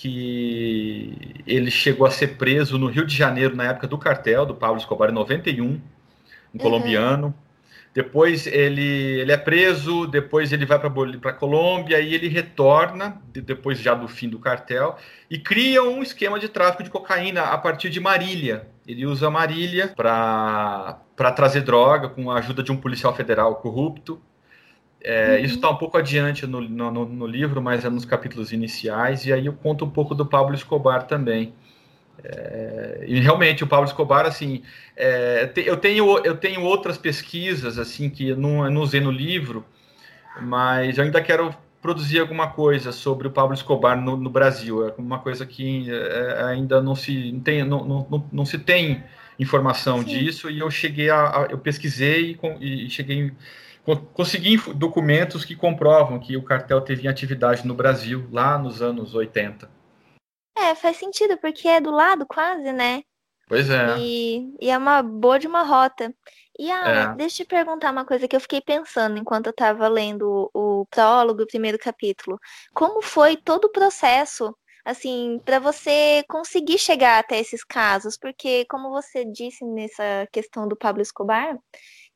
que 0.00 1.42
ele 1.46 1.70
chegou 1.70 2.06
a 2.06 2.10
ser 2.10 2.38
preso 2.38 2.78
no 2.78 2.86
Rio 2.86 3.04
de 3.04 3.14
Janeiro 3.14 3.54
na 3.54 3.64
época 3.64 3.86
do 3.86 3.98
cartel 3.98 4.46
do 4.46 4.54
Pablo 4.54 4.78
Escobar 4.78 5.10
em 5.10 5.12
91, 5.12 5.62
um 5.62 5.68
uhum. 5.68 5.80
colombiano. 6.58 7.34
Depois 7.92 8.46
ele, 8.46 9.20
ele 9.20 9.30
é 9.30 9.36
preso, 9.36 10.06
depois 10.06 10.52
ele 10.52 10.64
vai 10.64 10.78
para 10.78 10.88
a 11.30 11.32
Colômbia 11.34 12.00
e 12.00 12.14
ele 12.14 12.28
retorna, 12.28 13.20
depois 13.26 13.78
já 13.78 13.92
do 13.92 14.08
fim 14.08 14.28
do 14.28 14.38
cartel, 14.38 14.96
e 15.28 15.38
cria 15.38 15.82
um 15.82 16.02
esquema 16.02 16.38
de 16.38 16.48
tráfico 16.48 16.82
de 16.82 16.88
cocaína 16.88 17.42
a 17.42 17.58
partir 17.58 17.90
de 17.90 18.00
Marília. 18.00 18.68
Ele 18.86 19.04
usa 19.04 19.28
Marília 19.28 19.88
para 19.88 21.02
trazer 21.36 21.60
droga 21.60 22.08
com 22.08 22.30
a 22.30 22.38
ajuda 22.38 22.62
de 22.62 22.72
um 22.72 22.76
policial 22.76 23.14
federal 23.14 23.56
corrupto. 23.56 24.18
É, 25.02 25.36
uhum. 25.36 25.44
Isso 25.44 25.54
está 25.54 25.70
um 25.70 25.76
pouco 25.76 25.96
adiante 25.96 26.46
no, 26.46 26.60
no, 26.60 27.06
no, 27.06 27.26
livro, 27.26 27.62
mas 27.62 27.84
é 27.84 27.90
nos 27.90 28.04
capítulos 28.04 28.52
iniciais, 28.52 29.24
e 29.24 29.32
aí 29.32 29.46
eu 29.46 29.52
conto 29.54 29.84
um 29.84 29.90
pouco 29.90 30.14
do 30.14 30.26
Pablo 30.26 30.54
Escobar 30.54 31.04
também. 31.06 31.54
É, 32.22 33.04
e 33.06 33.18
realmente 33.18 33.64
o 33.64 33.66
Pablo 33.66 33.86
Escobar, 33.86 34.26
assim, 34.26 34.62
é, 34.94 35.50
eu, 35.56 35.76
tenho, 35.78 36.18
eu 36.18 36.36
tenho 36.36 36.62
outras 36.62 36.98
pesquisas 36.98 37.78
assim 37.78 38.10
que 38.10 38.28
eu 38.28 38.36
não, 38.36 38.64
eu 38.66 38.70
não 38.70 38.82
usei 38.82 39.00
no 39.00 39.10
livro, 39.10 39.64
mas 40.42 40.98
eu 40.98 41.04
ainda 41.04 41.22
quero 41.22 41.54
produzir 41.80 42.20
alguma 42.20 42.48
coisa 42.48 42.92
sobre 42.92 43.26
o 43.26 43.30
Pablo 43.30 43.54
Escobar 43.54 43.98
no, 43.98 44.18
no 44.18 44.28
Brasil. 44.28 44.86
É 44.86 44.94
uma 44.98 45.18
coisa 45.18 45.46
que 45.46 45.90
é, 45.90 46.44
ainda 46.44 46.82
não 46.82 46.94
se 46.94 47.32
não 47.32 47.40
tem, 47.40 47.64
não, 47.64 47.84
não, 47.84 48.28
não 48.30 48.44
se 48.44 48.58
tem 48.58 49.02
informação 49.38 50.02
Sim. 50.02 50.04
disso 50.04 50.50
e 50.50 50.58
eu 50.58 50.70
cheguei 50.70 51.08
a, 51.08 51.44
a 51.44 51.46
eu 51.50 51.56
pesquisei 51.56 52.38
e, 52.60 52.86
e 52.86 52.90
cheguei 52.90 53.32
consegui 54.12 54.56
documentos 54.74 55.44
que 55.44 55.56
comprovam 55.56 56.18
que 56.18 56.36
o 56.36 56.42
cartel 56.42 56.80
teve 56.80 57.08
atividade 57.08 57.66
no 57.66 57.74
Brasil 57.74 58.28
lá 58.30 58.58
nos 58.58 58.82
anos 58.82 59.14
80. 59.14 59.70
É, 60.56 60.74
faz 60.74 60.96
sentido, 60.98 61.38
porque 61.38 61.66
é 61.66 61.80
do 61.80 61.90
lado 61.90 62.26
quase, 62.26 62.72
né? 62.72 63.02
Pois 63.48 63.68
é. 63.68 63.98
E, 63.98 64.54
e 64.60 64.70
é 64.70 64.78
uma 64.78 65.02
boa 65.02 65.38
de 65.38 65.48
uma 65.48 65.62
rota. 65.62 66.14
E 66.58 66.70
ah, 66.70 67.12
é. 67.12 67.16
deixa 67.16 67.42
eu 67.42 67.46
te 67.46 67.48
perguntar 67.48 67.90
uma 67.90 68.04
coisa 68.04 68.28
que 68.28 68.36
eu 68.36 68.40
fiquei 68.40 68.60
pensando 68.60 69.18
enquanto 69.18 69.46
eu 69.46 69.50
estava 69.50 69.88
lendo 69.88 70.50
o, 70.54 70.82
o 70.82 70.86
prólogo, 70.86 71.42
o 71.42 71.46
primeiro 71.46 71.78
capítulo. 71.78 72.38
Como 72.72 73.02
foi 73.02 73.36
todo 73.36 73.64
o 73.64 73.72
processo, 73.72 74.54
assim, 74.84 75.40
para 75.44 75.58
você 75.58 76.22
conseguir 76.28 76.78
chegar 76.78 77.18
até 77.18 77.40
esses 77.40 77.64
casos? 77.64 78.16
Porque, 78.16 78.66
como 78.66 78.90
você 78.90 79.24
disse 79.24 79.64
nessa 79.64 80.28
questão 80.30 80.68
do 80.68 80.76
Pablo 80.76 81.02
Escobar, 81.02 81.56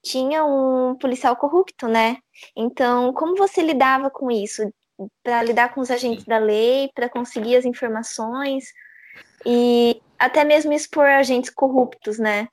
tinha 0.04 0.44
um 0.44 0.94
policial 0.94 1.34
corrupto, 1.34 1.88
né? 1.88 2.18
Então, 2.54 3.12
como 3.14 3.34
você 3.34 3.62
lidava 3.62 4.10
com 4.10 4.30
isso? 4.30 4.62
Para 5.22 5.42
lidar 5.42 5.74
com 5.74 5.80
os 5.80 5.90
agentes 5.90 6.24
da 6.24 6.38
lei, 6.38 6.90
para 6.94 7.08
conseguir 7.08 7.56
as 7.56 7.64
informações 7.64 8.66
e 9.44 10.00
até 10.18 10.44
mesmo 10.44 10.72
expor 10.72 11.06
agentes 11.06 11.50
corruptos, 11.50 12.18
né? 12.18 12.48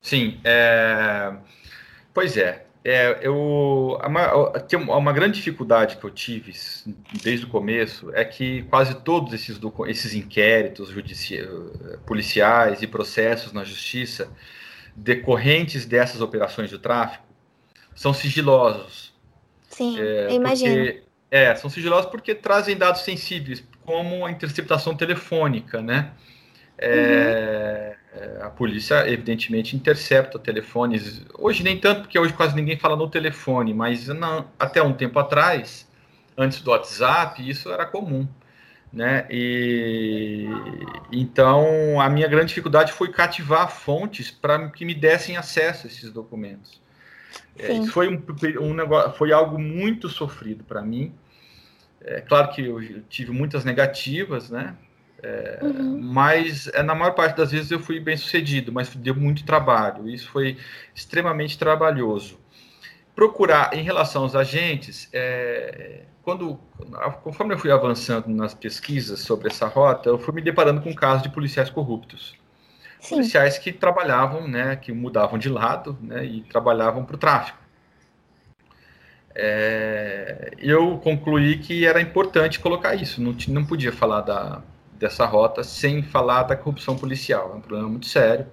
Sim, 0.00 0.40
é... 0.44 1.36
pois 2.14 2.36
é. 2.36 2.64
é 2.84 3.18
eu, 3.22 3.98
uma, 4.06 4.96
uma 4.96 5.12
grande 5.12 5.38
dificuldade 5.38 5.96
que 5.96 6.04
eu 6.04 6.10
tive 6.10 6.52
desde 7.22 7.44
o 7.44 7.50
começo 7.50 8.10
é 8.14 8.24
que 8.24 8.62
quase 8.64 8.94
todos 9.02 9.34
esses, 9.34 9.58
esses 9.88 10.14
inquéritos 10.14 10.90
policiais 12.06 12.80
e 12.82 12.86
processos 12.86 13.52
na 13.52 13.64
justiça 13.64 14.30
decorrentes 14.98 15.86
dessas 15.86 16.20
operações 16.20 16.70
de 16.70 16.78
tráfico 16.78 17.24
são 17.94 18.12
sigilosos. 18.12 19.14
Sim, 19.68 19.98
é, 19.98 20.32
imagino. 20.32 20.74
Porque, 20.74 21.02
é, 21.30 21.54
são 21.54 21.70
sigilosos 21.70 22.10
porque 22.10 22.34
trazem 22.34 22.76
dados 22.76 23.02
sensíveis, 23.02 23.62
como 23.84 24.24
a 24.24 24.30
interceptação 24.30 24.94
telefônica, 24.94 25.80
né? 25.80 26.12
É, 26.76 27.96
uhum. 28.14 28.46
A 28.46 28.50
polícia, 28.50 29.08
evidentemente, 29.08 29.76
intercepta 29.76 30.38
telefones. 30.38 31.22
Hoje 31.38 31.62
nem 31.62 31.78
tanto, 31.78 32.02
porque 32.02 32.18
hoje 32.18 32.32
quase 32.32 32.54
ninguém 32.54 32.78
fala 32.78 32.96
no 32.96 33.08
telefone, 33.08 33.74
mas 33.74 34.08
não, 34.08 34.48
até 34.58 34.82
um 34.82 34.92
tempo 34.92 35.18
atrás, 35.18 35.88
antes 36.36 36.60
do 36.60 36.70
WhatsApp, 36.70 37.48
isso 37.48 37.70
era 37.70 37.84
comum 37.84 38.26
né? 38.92 39.26
E 39.30 40.48
então 41.12 42.00
a 42.00 42.08
minha 42.08 42.26
grande 42.26 42.48
dificuldade 42.48 42.92
foi 42.92 43.10
cativar 43.10 43.70
fontes 43.70 44.30
para 44.30 44.68
que 44.70 44.84
me 44.84 44.94
dessem 44.94 45.36
acesso 45.36 45.86
a 45.86 45.90
esses 45.90 46.10
documentos. 46.12 46.80
É, 47.58 47.72
isso 47.72 47.92
foi 47.92 48.08
um, 48.08 48.22
um, 48.60 48.74
negócio, 48.74 49.12
foi 49.12 49.32
algo 49.32 49.58
muito 49.58 50.08
sofrido 50.08 50.64
para 50.64 50.82
mim. 50.82 51.12
É 52.00 52.20
claro 52.20 52.50
que 52.52 52.64
eu 52.64 53.02
tive 53.08 53.32
muitas 53.32 53.64
negativas, 53.64 54.50
né? 54.50 54.76
É, 55.20 55.58
uhum. 55.62 56.00
Mas 56.00 56.68
é, 56.68 56.82
na 56.82 56.94
maior 56.94 57.12
parte 57.12 57.36
das 57.36 57.50
vezes 57.50 57.70
eu 57.72 57.80
fui 57.80 57.98
bem 57.98 58.16
sucedido, 58.16 58.72
mas 58.72 58.94
deu 58.94 59.14
muito 59.14 59.44
trabalho. 59.44 60.08
Isso 60.08 60.28
foi 60.30 60.56
extremamente 60.94 61.58
trabalhoso. 61.58 62.38
Procurar 63.18 63.74
em 63.74 63.82
relação 63.82 64.22
aos 64.22 64.36
agentes, 64.36 65.08
é, 65.12 66.02
quando, 66.22 66.56
conforme 67.24 67.52
eu 67.52 67.58
fui 67.58 67.68
avançando 67.72 68.28
nas 68.28 68.54
pesquisas 68.54 69.18
sobre 69.18 69.48
essa 69.48 69.66
rota, 69.66 70.08
eu 70.08 70.20
fui 70.20 70.32
me 70.32 70.40
deparando 70.40 70.80
com 70.80 70.94
casos 70.94 71.24
de 71.24 71.28
policiais 71.28 71.68
corruptos. 71.68 72.36
Sim. 73.00 73.16
Policiais 73.16 73.58
que 73.58 73.72
trabalhavam, 73.72 74.46
né, 74.46 74.76
que 74.76 74.92
mudavam 74.92 75.36
de 75.36 75.48
lado 75.48 75.98
né, 76.00 76.24
e 76.24 76.42
trabalhavam 76.42 77.04
para 77.04 77.16
o 77.16 77.18
tráfico. 77.18 77.58
É, 79.34 80.52
eu 80.56 80.98
concluí 80.98 81.58
que 81.58 81.84
era 81.84 82.00
importante 82.00 82.60
colocar 82.60 82.94
isso, 82.94 83.20
não, 83.20 83.34
não 83.48 83.66
podia 83.66 83.90
falar 83.90 84.20
da, 84.20 84.62
dessa 84.92 85.26
rota 85.26 85.64
sem 85.64 86.04
falar 86.04 86.44
da 86.44 86.54
corrupção 86.54 86.96
policial. 86.96 87.50
É 87.52 87.56
um 87.56 87.60
problema 87.60 87.88
muito 87.88 88.06
sério. 88.06 88.46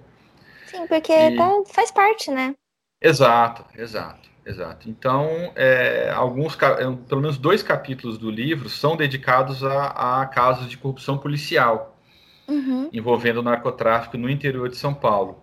Sim, 0.66 0.88
porque 0.88 1.12
e... 1.12 1.36
tá, 1.36 1.52
faz 1.72 1.92
parte, 1.92 2.32
né? 2.32 2.52
Exato, 3.00 3.64
exato. 3.80 4.34
Exato. 4.46 4.88
Então, 4.88 5.52
é, 5.56 6.12
alguns, 6.14 6.56
é, 6.62 6.96
pelo 7.08 7.20
menos 7.20 7.36
dois 7.36 7.64
capítulos 7.64 8.16
do 8.16 8.30
livro 8.30 8.68
são 8.68 8.96
dedicados 8.96 9.64
a, 9.64 10.20
a 10.20 10.26
casos 10.26 10.68
de 10.70 10.76
corrupção 10.76 11.18
policial 11.18 11.98
uhum. 12.48 12.88
envolvendo 12.92 13.42
narcotráfico 13.42 14.16
no 14.16 14.30
interior 14.30 14.68
de 14.68 14.76
São 14.76 14.94
Paulo. 14.94 15.38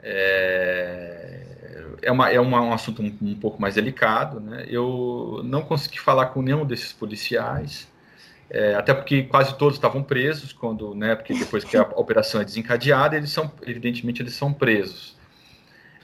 É, 0.00 1.44
é, 2.02 2.12
uma, 2.12 2.30
é 2.30 2.38
uma, 2.38 2.60
um 2.60 2.72
assunto 2.72 3.02
um, 3.02 3.16
um, 3.20 3.34
pouco 3.34 3.60
mais 3.60 3.74
delicado. 3.74 4.38
Né? 4.38 4.66
Eu 4.68 5.40
não 5.44 5.62
consegui 5.62 5.98
falar 5.98 6.26
com 6.26 6.40
nenhum 6.40 6.64
desses 6.64 6.92
policiais, 6.92 7.88
é, 8.48 8.76
até 8.76 8.94
porque 8.94 9.24
quase 9.24 9.58
todos 9.58 9.74
estavam 9.74 10.02
presos 10.02 10.52
quando, 10.52 10.94
né? 10.94 11.14
Porque 11.14 11.34
depois 11.34 11.64
que 11.64 11.76
a 11.76 11.82
operação 11.96 12.40
é 12.40 12.44
desencadeada, 12.44 13.16
eles 13.16 13.30
são, 13.30 13.52
evidentemente, 13.66 14.22
eles 14.22 14.34
são 14.34 14.52
presos. 14.52 15.17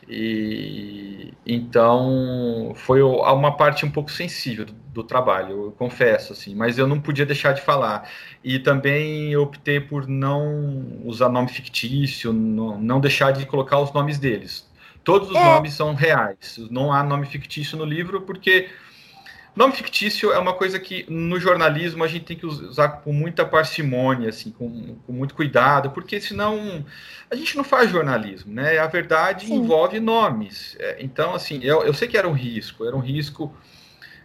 E 0.09 1.33
então 1.47 2.73
foi 2.75 3.03
uma 3.03 3.57
parte 3.57 3.85
um 3.85 3.91
pouco 3.91 4.11
sensível 4.11 4.65
do, 4.65 4.73
do, 4.73 5.05
trabalho, 5.05 5.65
eu 5.67 5.73
confesso 5.73 6.33
assim, 6.33 6.55
mas 6.55 6.79
eu 6.79 6.87
não 6.87 7.01
podia 7.01 7.27
deixar 7.27 7.53
de 7.53 7.63
falar. 7.63 8.09
E 8.43 8.59
também 8.59 9.33
eu 9.33 9.43
optei 9.43 9.81
por 9.81 10.07
não 10.07 11.01
usar 11.05 11.29
nome 11.29 11.49
fictício, 11.49 12.33
não, 12.33 12.79
não 12.81 13.01
deixar 13.01 13.33
de 13.33 13.47
colocar 13.47 13.79
os 13.81 13.93
nomes 13.93 14.19
deles. 14.19 14.69
Todos 15.03 15.29
os 15.29 15.37
é. 15.37 15.45
nomes 15.45 15.75
são 15.75 15.95
reais. 15.95 16.59
Não 16.71 16.91
há 16.93 17.03
nome 17.03 17.27
fictício 17.27 17.77
no 17.77 17.85
livro 17.85 18.23
porque 18.23 18.71
Nome 19.55 19.73
fictício 19.73 20.33
é 20.33 20.39
uma 20.39 20.53
coisa 20.53 20.81
que 20.81 21.07
no 21.09 21.39
jornalismo 21.39 22.03
a 22.03 22.09
gente 22.09 22.25
tem 22.25 22.37
que 22.37 22.45
usar 22.45 22.89
com 22.89 23.13
muita 23.13 23.45
parcimônia, 23.45 24.29
assim, 24.29 24.51
com, 24.51 24.97
com 25.07 25.13
muito 25.13 25.35
cuidado, 25.35 25.91
porque 25.91 26.21
senão 26.21 26.85
a 27.31 27.37
gente 27.37 27.57
não 27.57 27.63
faz 27.63 27.91
jornalismo, 27.91 28.53
né? 28.53 28.79
A 28.79 28.89
verdade 28.89 29.47
Sim. 29.47 29.55
envolve 29.55 30.01
nomes. 30.01 30.77
É, 30.81 30.97
então, 31.01 31.35
assim, 31.35 31.61
eu, 31.63 31.85
eu 31.85 31.95
sei 31.95 32.09
que 32.09 32.19
era 32.19 32.29
um 32.29 32.33
risco, 32.33 32.85
era 32.85 32.97
um 32.97 33.01
risco 33.01 33.55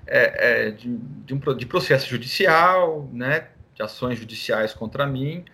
é, 0.08 0.68
é, 0.68 0.72
de, 0.72 0.98
de, 0.98 1.34
um, 1.34 1.40
de 1.56 1.66
processo 1.68 2.10
judicial, 2.10 3.08
né? 3.14 3.50
De 3.76 3.84
ações 3.84 4.18
judiciais 4.18 4.74
contra 4.74 5.06
mim 5.06 5.46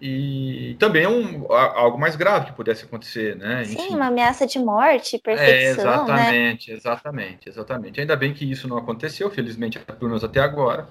e 0.00 0.76
também 0.78 1.02
é 1.02 1.08
um, 1.08 1.52
algo 1.52 1.98
mais 1.98 2.14
grave 2.14 2.46
que 2.46 2.52
pudesse 2.52 2.84
acontecer, 2.84 3.34
né? 3.36 3.62
Enfim. 3.62 3.78
Sim, 3.78 3.96
uma 3.96 4.06
ameaça 4.06 4.46
de 4.46 4.58
morte, 4.58 5.18
perseguição, 5.18 5.56
é, 5.56 5.70
exatamente, 5.70 6.70
né? 6.70 6.76
exatamente, 6.76 7.48
exatamente. 7.48 8.00
Ainda 8.00 8.14
bem 8.14 8.32
que 8.32 8.48
isso 8.48 8.68
não 8.68 8.78
aconteceu, 8.78 9.28
felizmente, 9.28 9.78
pelo 9.78 10.08
menos 10.08 10.22
até 10.22 10.38
agora. 10.40 10.88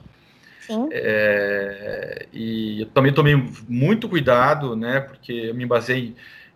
Sim. 0.59 0.89
É, 0.91 2.25
e 2.33 2.81
eu 2.81 2.87
também 2.87 3.13
tomei 3.13 3.41
muito 3.69 4.09
cuidado, 4.09 4.75
né? 4.75 4.99
Porque 4.99 5.31
eu 5.31 5.55
me 5.55 5.65
basei 5.65 6.13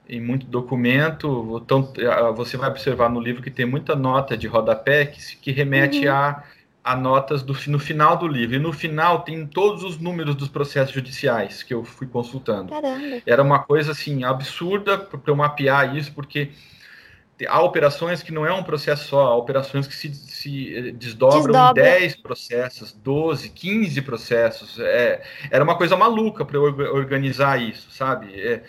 em 0.10 0.20
muito 0.20 0.46
documento. 0.46 1.62
Então, 1.64 1.94
você 2.36 2.58
vai 2.58 2.70
observar 2.70 3.10
no 3.10 3.22
livro 3.22 3.42
que 3.42 3.50
tem 3.50 3.66
muita 3.66 3.96
nota 3.96 4.36
de 4.36 4.48
rodapé 4.48 5.06
que, 5.06 5.38
que 5.38 5.52
remete 5.52 6.06
uhum. 6.06 6.14
a 6.14 6.44
a 6.84 6.96
notas 6.96 7.44
do, 7.44 7.56
no 7.67 7.80
final 7.80 8.17
do 8.17 8.28
livro. 8.28 8.56
E 8.56 8.60
no 8.60 8.74
final 8.74 9.22
tem 9.22 9.46
todos 9.46 9.84
os 9.84 10.00
números 10.00 10.36
dos 10.36 10.48
processos 10.48 10.94
judiciais 10.94 11.62
que 11.63 11.74
eu 11.74 11.84
fui 11.84 12.08
consultando. 12.08 12.70
Caramba. 12.70 13.22
Era 13.26 13.44
uma 13.44 13.60
coisa 13.60 13.91
assim 13.91 14.24
absurda 14.24 14.98
para 14.98 15.20
eu 15.28 15.36
mapear 15.36 15.96
isso, 15.96 16.12
porque 16.13 16.52
há 17.48 17.62
operações 17.62 18.22
que 18.24 18.32
não 18.32 18.46
é 18.46 18.54
um 18.54 18.63
processo 18.63 19.08
só, 19.10 19.28
há 19.28 19.36
operações 19.36 19.88
que 19.88 19.96
se, 19.96 20.13
se 20.13 20.76
eh, 20.76 20.91
desdobram 20.91 21.44
Desdobra. 21.44 21.98
em 21.98 22.00
10 22.02 22.15
processos, 22.17 22.91
12, 22.91 23.50
15 23.50 24.02
processos. 24.02 24.80
É, 24.80 25.22
era 25.50 25.63
uma 25.63 25.78
coisa 25.78 25.96
maluca 25.96 26.44
para 26.44 26.58
eu 26.58 26.63
organizar 26.96 27.62
isso, 27.62 27.91
sabe? 27.91 28.34
É, 28.39 28.63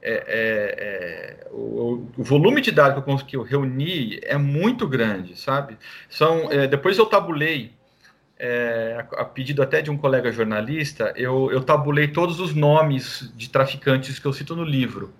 é, 0.00 0.12
é, 0.12 1.46
é, 1.46 1.48
o, 1.50 2.06
o, 2.16 2.22
volume 2.22 2.60
de 2.60 2.70
dados 2.70 3.02
que 3.02 3.10
eu, 3.10 3.18
que 3.24 3.36
eu 3.36 3.42
reuni 3.42 4.20
é 4.22 4.36
muito 4.36 4.86
grande, 4.86 5.38
sabe? 5.38 5.76
São, 6.08 6.50
é, 6.50 6.66
depois 6.66 6.96
eu 6.98 7.06
tabulei, 7.06 7.72
é, 8.38 9.04
a, 9.12 9.22
a, 9.22 9.24
pedido 9.24 9.62
até 9.62 9.82
de 9.82 9.90
um 9.90 9.98
colega 9.98 10.30
jornalista, 10.30 11.12
eu, 11.16 11.50
eu 11.50 11.62
tabulei 11.62 12.08
todos 12.08 12.38
os 12.38 12.54
nomes 12.54 13.32
de 13.34 13.50
traficantes 13.50 14.18
que 14.18 14.26
eu 14.26 14.32
cito 14.32 14.54
no 14.54 14.64
livro. 14.64 15.12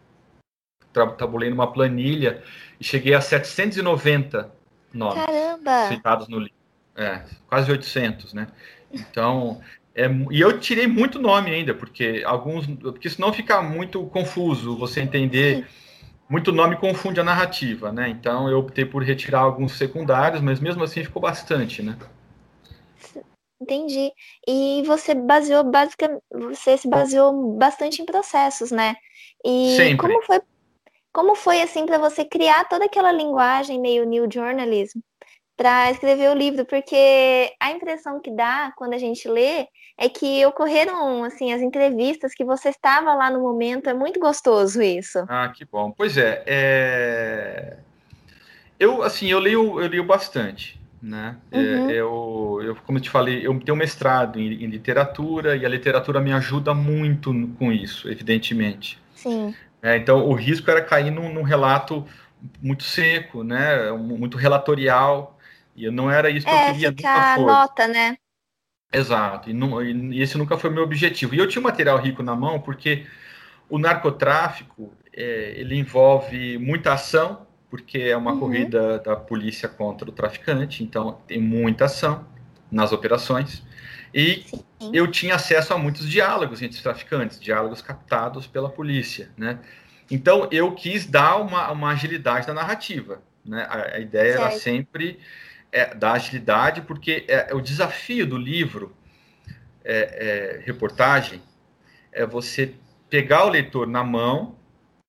Tabulei 0.92 1.50
numa 1.50 1.72
planilha 1.72 2.42
e 2.80 2.84
cheguei 2.84 3.14
a 3.14 3.20
790 3.20 4.50
nomes 4.92 5.24
Caramba. 5.24 5.88
citados 5.88 6.28
no 6.28 6.38
livro. 6.38 6.54
É, 6.96 7.22
quase 7.46 7.70
800, 7.70 8.32
né? 8.32 8.48
Então, 8.92 9.60
É, 9.98 10.08
e 10.30 10.40
eu 10.40 10.60
tirei 10.60 10.86
muito 10.86 11.18
nome 11.18 11.50
ainda, 11.50 11.74
porque 11.74 12.22
alguns. 12.24 12.64
Porque 12.66 13.10
senão 13.10 13.32
fica 13.32 13.60
muito 13.60 14.06
confuso 14.06 14.78
você 14.78 15.00
entender. 15.00 15.66
Muito 16.30 16.52
nome 16.52 16.76
confunde 16.76 17.18
a 17.18 17.24
narrativa, 17.24 17.90
né? 17.90 18.08
Então 18.08 18.48
eu 18.48 18.58
optei 18.58 18.84
por 18.84 19.02
retirar 19.02 19.40
alguns 19.40 19.76
secundários, 19.76 20.42
mas 20.42 20.60
mesmo 20.60 20.84
assim 20.84 21.02
ficou 21.02 21.22
bastante, 21.22 21.82
né? 21.82 21.96
Entendi. 23.60 24.12
E 24.46 24.82
você 24.86 25.14
baseou 25.14 25.64
basicamente, 25.64 26.22
você 26.30 26.76
se 26.76 26.86
baseou 26.86 27.56
bastante 27.56 28.02
em 28.02 28.04
processos, 28.04 28.70
né? 28.70 28.94
E 29.44 29.74
Sempre. 29.74 29.96
como 29.96 30.22
foi 30.22 30.40
como 31.12 31.34
foi 31.34 31.62
assim 31.62 31.86
para 31.86 31.98
você 31.98 32.24
criar 32.26 32.68
toda 32.68 32.84
aquela 32.84 33.10
linguagem 33.10 33.80
meio 33.80 34.04
new 34.04 34.28
journalism 34.30 35.00
para 35.58 35.90
escrever 35.90 36.30
o 36.30 36.34
livro? 36.34 36.64
Porque 36.64 37.52
a 37.60 37.72
impressão 37.72 38.20
que 38.20 38.30
dá 38.30 38.72
quando 38.76 38.94
a 38.94 38.98
gente 38.98 39.28
lê 39.28 39.66
é 39.98 40.08
que 40.08 40.46
ocorreram 40.46 41.24
assim 41.24 41.52
as 41.52 41.60
entrevistas 41.60 42.32
que 42.32 42.44
você 42.44 42.68
estava 42.68 43.12
lá 43.14 43.28
no 43.30 43.40
momento, 43.40 43.90
é 43.90 43.94
muito 43.94 44.20
gostoso 44.20 44.80
isso. 44.80 45.26
Ah, 45.28 45.52
que 45.54 45.64
bom. 45.64 45.90
Pois 45.90 46.16
é, 46.16 46.42
é... 46.46 47.76
eu 48.78 49.02
assim, 49.02 49.26
eu 49.26 49.40
leio, 49.40 49.80
eu 49.80 49.88
leio 49.88 50.04
bastante 50.04 50.78
né? 51.02 51.36
É, 51.50 51.58
uhum. 51.58 51.90
Eu, 51.90 52.60
eu, 52.62 52.76
como 52.84 52.98
eu 52.98 53.02
te 53.02 53.10
falei, 53.10 53.46
eu 53.46 53.58
tenho 53.60 53.76
mestrado 53.76 54.38
em, 54.38 54.64
em, 54.64 54.66
literatura 54.66 55.56
e 55.56 55.64
a 55.64 55.68
literatura 55.68 56.20
me 56.20 56.32
ajuda 56.32 56.74
muito 56.74 57.32
com 57.58 57.72
isso, 57.72 58.08
evidentemente. 58.08 58.98
Sim. 59.14 59.54
É, 59.80 59.96
então, 59.96 60.26
o 60.26 60.34
risco 60.34 60.70
era 60.70 60.82
cair 60.82 61.10
num, 61.10 61.32
num, 61.32 61.42
relato 61.42 62.04
muito 62.60 62.82
seco, 62.82 63.44
né? 63.44 63.90
Muito 63.92 64.36
relatorial 64.36 65.37
e 65.84 65.90
não 65.90 66.10
era 66.10 66.30
isso 66.30 66.46
que 66.46 66.52
é, 66.52 66.70
eu 66.70 66.72
queria. 66.72 66.92
Ficar 66.92 67.18
nunca 67.20 67.34
foi. 67.34 67.44
nota, 67.44 67.88
né? 67.88 68.16
Exato. 68.92 69.50
E, 69.50 69.52
não, 69.52 69.82
e 69.82 70.22
esse 70.22 70.38
nunca 70.38 70.56
foi 70.56 70.70
meu 70.70 70.82
objetivo. 70.82 71.34
E 71.34 71.38
eu 71.38 71.48
tinha 71.48 71.60
um 71.60 71.64
material 71.64 71.98
rico 71.98 72.22
na 72.22 72.34
mão 72.34 72.60
porque 72.60 73.06
o 73.68 73.78
narcotráfico 73.78 74.92
é, 75.12 75.54
ele 75.56 75.76
envolve 75.76 76.58
muita 76.58 76.92
ação 76.92 77.46
porque 77.70 77.98
é 77.98 78.16
uma 78.16 78.32
uhum. 78.32 78.40
corrida 78.40 78.98
da 78.98 79.14
polícia 79.14 79.68
contra 79.68 80.08
o 80.08 80.12
traficante, 80.12 80.82
então 80.82 81.20
tem 81.26 81.40
muita 81.40 81.84
ação 81.84 82.26
nas 82.70 82.92
operações. 82.92 83.62
E 84.12 84.44
Sim. 84.46 84.90
eu 84.92 85.06
tinha 85.06 85.34
acesso 85.34 85.74
a 85.74 85.78
muitos 85.78 86.08
diálogos 86.08 86.62
entre 86.62 86.76
os 86.76 86.82
traficantes, 86.82 87.38
diálogos 87.38 87.82
captados 87.82 88.46
pela 88.46 88.70
polícia, 88.70 89.30
né? 89.36 89.58
Então 90.10 90.48
eu 90.50 90.72
quis 90.72 91.04
dar 91.04 91.36
uma, 91.36 91.70
uma 91.70 91.90
agilidade 91.90 92.48
na 92.48 92.54
narrativa, 92.54 93.22
né? 93.44 93.66
A, 93.68 93.96
a 93.96 94.00
ideia 94.00 94.32
certo. 94.32 94.46
era 94.46 94.58
sempre 94.58 95.20
é, 95.72 95.94
dar 95.94 96.12
agilidade, 96.12 96.82
porque 96.82 97.24
é, 97.28 97.54
o 97.54 97.60
desafio 97.60 98.26
do 98.26 98.36
livro, 98.36 98.94
é, 99.84 100.58
é, 100.60 100.62
reportagem, 100.64 101.42
é 102.12 102.26
você 102.26 102.74
pegar 103.08 103.44
o 103.44 103.50
leitor 103.50 103.86
na 103.86 104.04
mão 104.04 104.56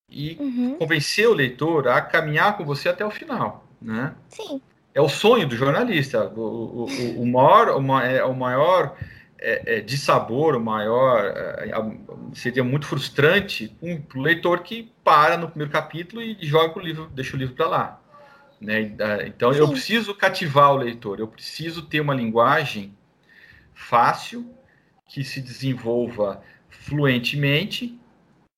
e 0.10 0.38
uhum. 0.40 0.76
convencer 0.80 1.28
o 1.28 1.34
leitor 1.34 1.88
a 1.88 2.02
caminhar 2.02 2.58
com 2.58 2.66
você 2.66 2.90
até 2.90 3.06
o 3.06 3.12
final, 3.12 3.68
né? 3.82 4.14
Sim. 4.30 4.62
É 4.94 5.02
o 5.02 5.08
sonho 5.08 5.48
do 5.48 5.56
jornalista. 5.56 6.26
O, 6.30 6.86
o, 6.86 7.22
o 7.22 7.26
maior, 7.26 7.70
o, 7.70 8.00
é, 8.00 8.24
o 8.26 8.34
maior 8.34 8.98
é, 9.38 9.78
é, 9.78 9.82
de 9.82 9.98
sabor, 9.98 10.56
o 10.56 10.60
maior 10.60 11.26
é, 11.26 11.72
seria 12.34 12.64
muito 12.64 12.86
frustrante 12.86 13.76
um 13.82 14.02
leitor 14.16 14.62
que 14.62 14.92
para 15.04 15.38
no 15.38 15.48
primeiro 15.48 15.72
capítulo 15.72 16.22
e 16.22 16.38
joga 16.42 16.78
o 16.78 16.82
livro, 16.82 17.08
deixa 17.14 17.36
o 17.36 17.40
livro 17.40 17.56
para 17.56 17.68
lá. 17.68 18.02
Né? 18.60 18.94
Então 19.26 19.54
Sim. 19.54 19.60
eu 19.60 19.70
preciso 19.70 20.14
cativar 20.14 20.74
o 20.74 20.78
leitor, 20.78 21.20
eu 21.20 21.28
preciso 21.28 21.84
ter 21.84 22.02
uma 22.02 22.14
linguagem 22.14 22.94
fácil 23.74 24.46
que 25.08 25.24
se 25.24 25.42
desenvolva 25.42 26.44
fluentemente 26.70 27.98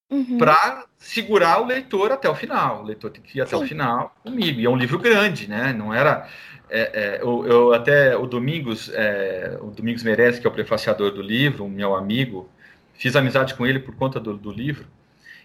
uhum. 0.09 0.37
para 0.37 0.85
segurar 0.97 1.61
o 1.61 1.65
leitor 1.65 2.11
até 2.11 2.29
o 2.29 2.35
final. 2.35 2.81
O 2.81 2.85
leitor 2.85 3.11
tem 3.11 3.21
que 3.21 3.37
ir 3.37 3.41
até 3.41 3.55
Sim. 3.57 3.63
o 3.63 3.67
final 3.67 4.15
comigo. 4.23 4.59
E 4.59 4.65
é 4.65 4.69
um 4.69 4.75
livro 4.75 4.99
grande, 4.99 5.47
né? 5.47 5.71
Não 5.73 5.93
era. 5.93 6.27
É, 6.69 6.79
é, 6.93 7.21
eu, 7.21 7.45
eu, 7.45 7.73
até 7.73 8.15
o 8.15 8.25
Domingos, 8.25 8.89
é, 8.93 9.57
o 9.61 9.67
Domingos 9.67 10.03
Merece, 10.03 10.39
que 10.39 10.47
é 10.47 10.49
o 10.49 10.53
prefaciador 10.53 11.11
do 11.11 11.21
livro, 11.21 11.65
um 11.65 11.69
meu 11.69 11.95
amigo, 11.95 12.49
fiz 12.93 13.15
amizade 13.15 13.55
com 13.55 13.65
ele 13.65 13.79
por 13.79 13.95
conta 13.95 14.19
do, 14.19 14.37
do 14.37 14.51
livro. 14.51 14.87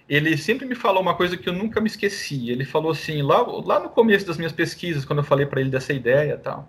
Ele 0.08 0.36
sempre 0.36 0.66
me 0.66 0.74
falou 0.74 1.02
uma 1.02 1.16
coisa 1.16 1.36
que 1.36 1.48
eu 1.48 1.52
nunca 1.52 1.80
me 1.80 1.88
esqueci. 1.88 2.50
Ele 2.50 2.64
falou 2.64 2.92
assim, 2.92 3.22
lá, 3.22 3.42
lá 3.42 3.80
no 3.80 3.88
começo 3.88 4.26
das 4.26 4.36
minhas 4.36 4.52
pesquisas, 4.52 5.04
quando 5.04 5.18
eu 5.18 5.24
falei 5.24 5.46
para 5.46 5.60
ele 5.60 5.70
dessa 5.70 5.92
ideia 5.92 6.34
e 6.34 6.38
tal. 6.38 6.68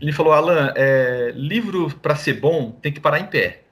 Ele 0.00 0.12
falou, 0.12 0.32
Alan, 0.32 0.72
é, 0.74 1.32
livro 1.34 1.90
para 1.98 2.16
ser 2.16 2.34
bom 2.34 2.70
tem 2.70 2.92
que 2.92 3.00
parar 3.00 3.20
em 3.20 3.26
pé. 3.26 3.62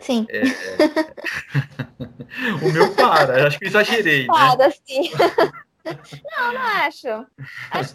Sim. 0.00 0.26
É, 0.28 0.42
o 2.62 2.72
meu 2.72 2.94
para, 2.94 3.46
acho 3.46 3.58
que 3.58 3.66
exagerei. 3.66 4.22
Né? 4.22 4.26
Para, 4.26 4.68
né? 4.68 4.74
sim. 4.84 5.10
não, 6.36 6.52
não 6.52 6.60
acho. 6.60 7.08
acho 7.70 7.94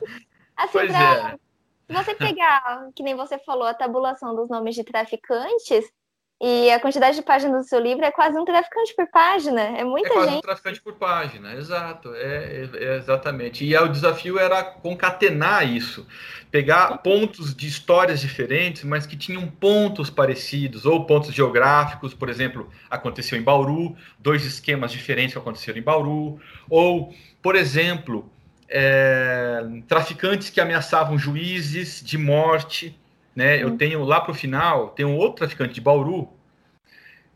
assim, 0.56 0.72
pois 0.72 0.92
pra, 0.92 1.36
é. 1.36 1.50
Se 1.90 2.04
você 2.04 2.16
pegar, 2.16 2.88
que 2.96 3.04
nem 3.04 3.16
você 3.16 3.38
falou, 3.40 3.68
a 3.68 3.74
tabulação 3.74 4.36
dos 4.36 4.48
nomes 4.48 4.76
de 4.76 4.84
traficantes, 4.84 5.92
e 6.42 6.72
a 6.72 6.80
quantidade 6.80 7.18
de 7.18 7.22
páginas 7.22 7.66
do 7.66 7.68
seu 7.68 7.80
livro 7.82 8.06
é 8.06 8.12
quase 8.12 8.40
um 8.40 8.46
traficante 8.46 8.96
por 8.96 9.06
página. 9.08 9.60
É 9.60 9.84
muita 9.84 10.08
é 10.08 10.12
quase 10.14 10.30
gente. 10.30 10.38
um 10.38 10.42
traficante 10.42 10.82
por 10.82 10.94
página, 10.94 11.54
exato. 11.54 12.16
É, 12.16 12.62
é, 12.64 12.70
é 12.74 12.96
exatamente. 12.96 13.66
E 13.66 13.76
o 13.76 13.88
desafio 13.90 14.40
era 14.40 14.64
concatenar 14.64 15.68
isso. 15.68 16.08
Pegar 16.50 17.00
pontos 17.00 17.54
de 17.54 17.68
histórias 17.68 18.22
diferentes, 18.22 18.86
mas 18.86 19.06
que 19.06 19.18
tinham 19.18 19.48
pontos 19.48 20.10
parecidos, 20.10 20.86
ou 20.86 21.06
pontos 21.06 21.34
geográficos, 21.34 22.14
por 22.14 22.30
exemplo, 22.30 22.70
aconteceu 22.90 23.38
em 23.38 23.44
Bauru, 23.44 23.98
dois 24.18 24.46
esquemas 24.46 24.94
diferentes 24.94 25.34
que 25.34 25.40
aconteceram 25.40 25.78
em 25.78 25.84
Bauru, 25.84 26.40
ou, 26.70 27.14
por 27.42 27.58
exemplo, 27.58 28.32
é, 28.70 29.62
traficantes 29.90 30.50
que 30.50 30.62
ameaçavam 30.62 31.18
juízes 31.18 32.02
de 32.02 32.18
morte 32.18 32.98
né? 33.40 33.64
Eu 33.64 33.78
tenho 33.78 34.04
lá 34.04 34.20
para 34.20 34.32
o 34.32 34.36
final, 34.36 34.90
tem 34.90 35.06
um 35.06 35.16
outro 35.16 35.38
traficante 35.38 35.74
de 35.74 35.80
Bauru 35.80 36.28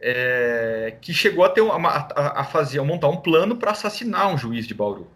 é, 0.01 0.97
que 0.99 1.13
chegou 1.13 1.45
a, 1.45 1.49
ter 1.49 1.61
uma, 1.61 1.89
a, 1.89 2.41
a, 2.41 2.43
fazer, 2.43 2.79
a 2.79 2.83
montar 2.83 3.07
um 3.07 3.15
plano 3.15 3.55
para 3.55 3.71
assassinar 3.71 4.27
um 4.27 4.37
juiz 4.37 4.67
de 4.67 4.73
Bauru. 4.73 5.09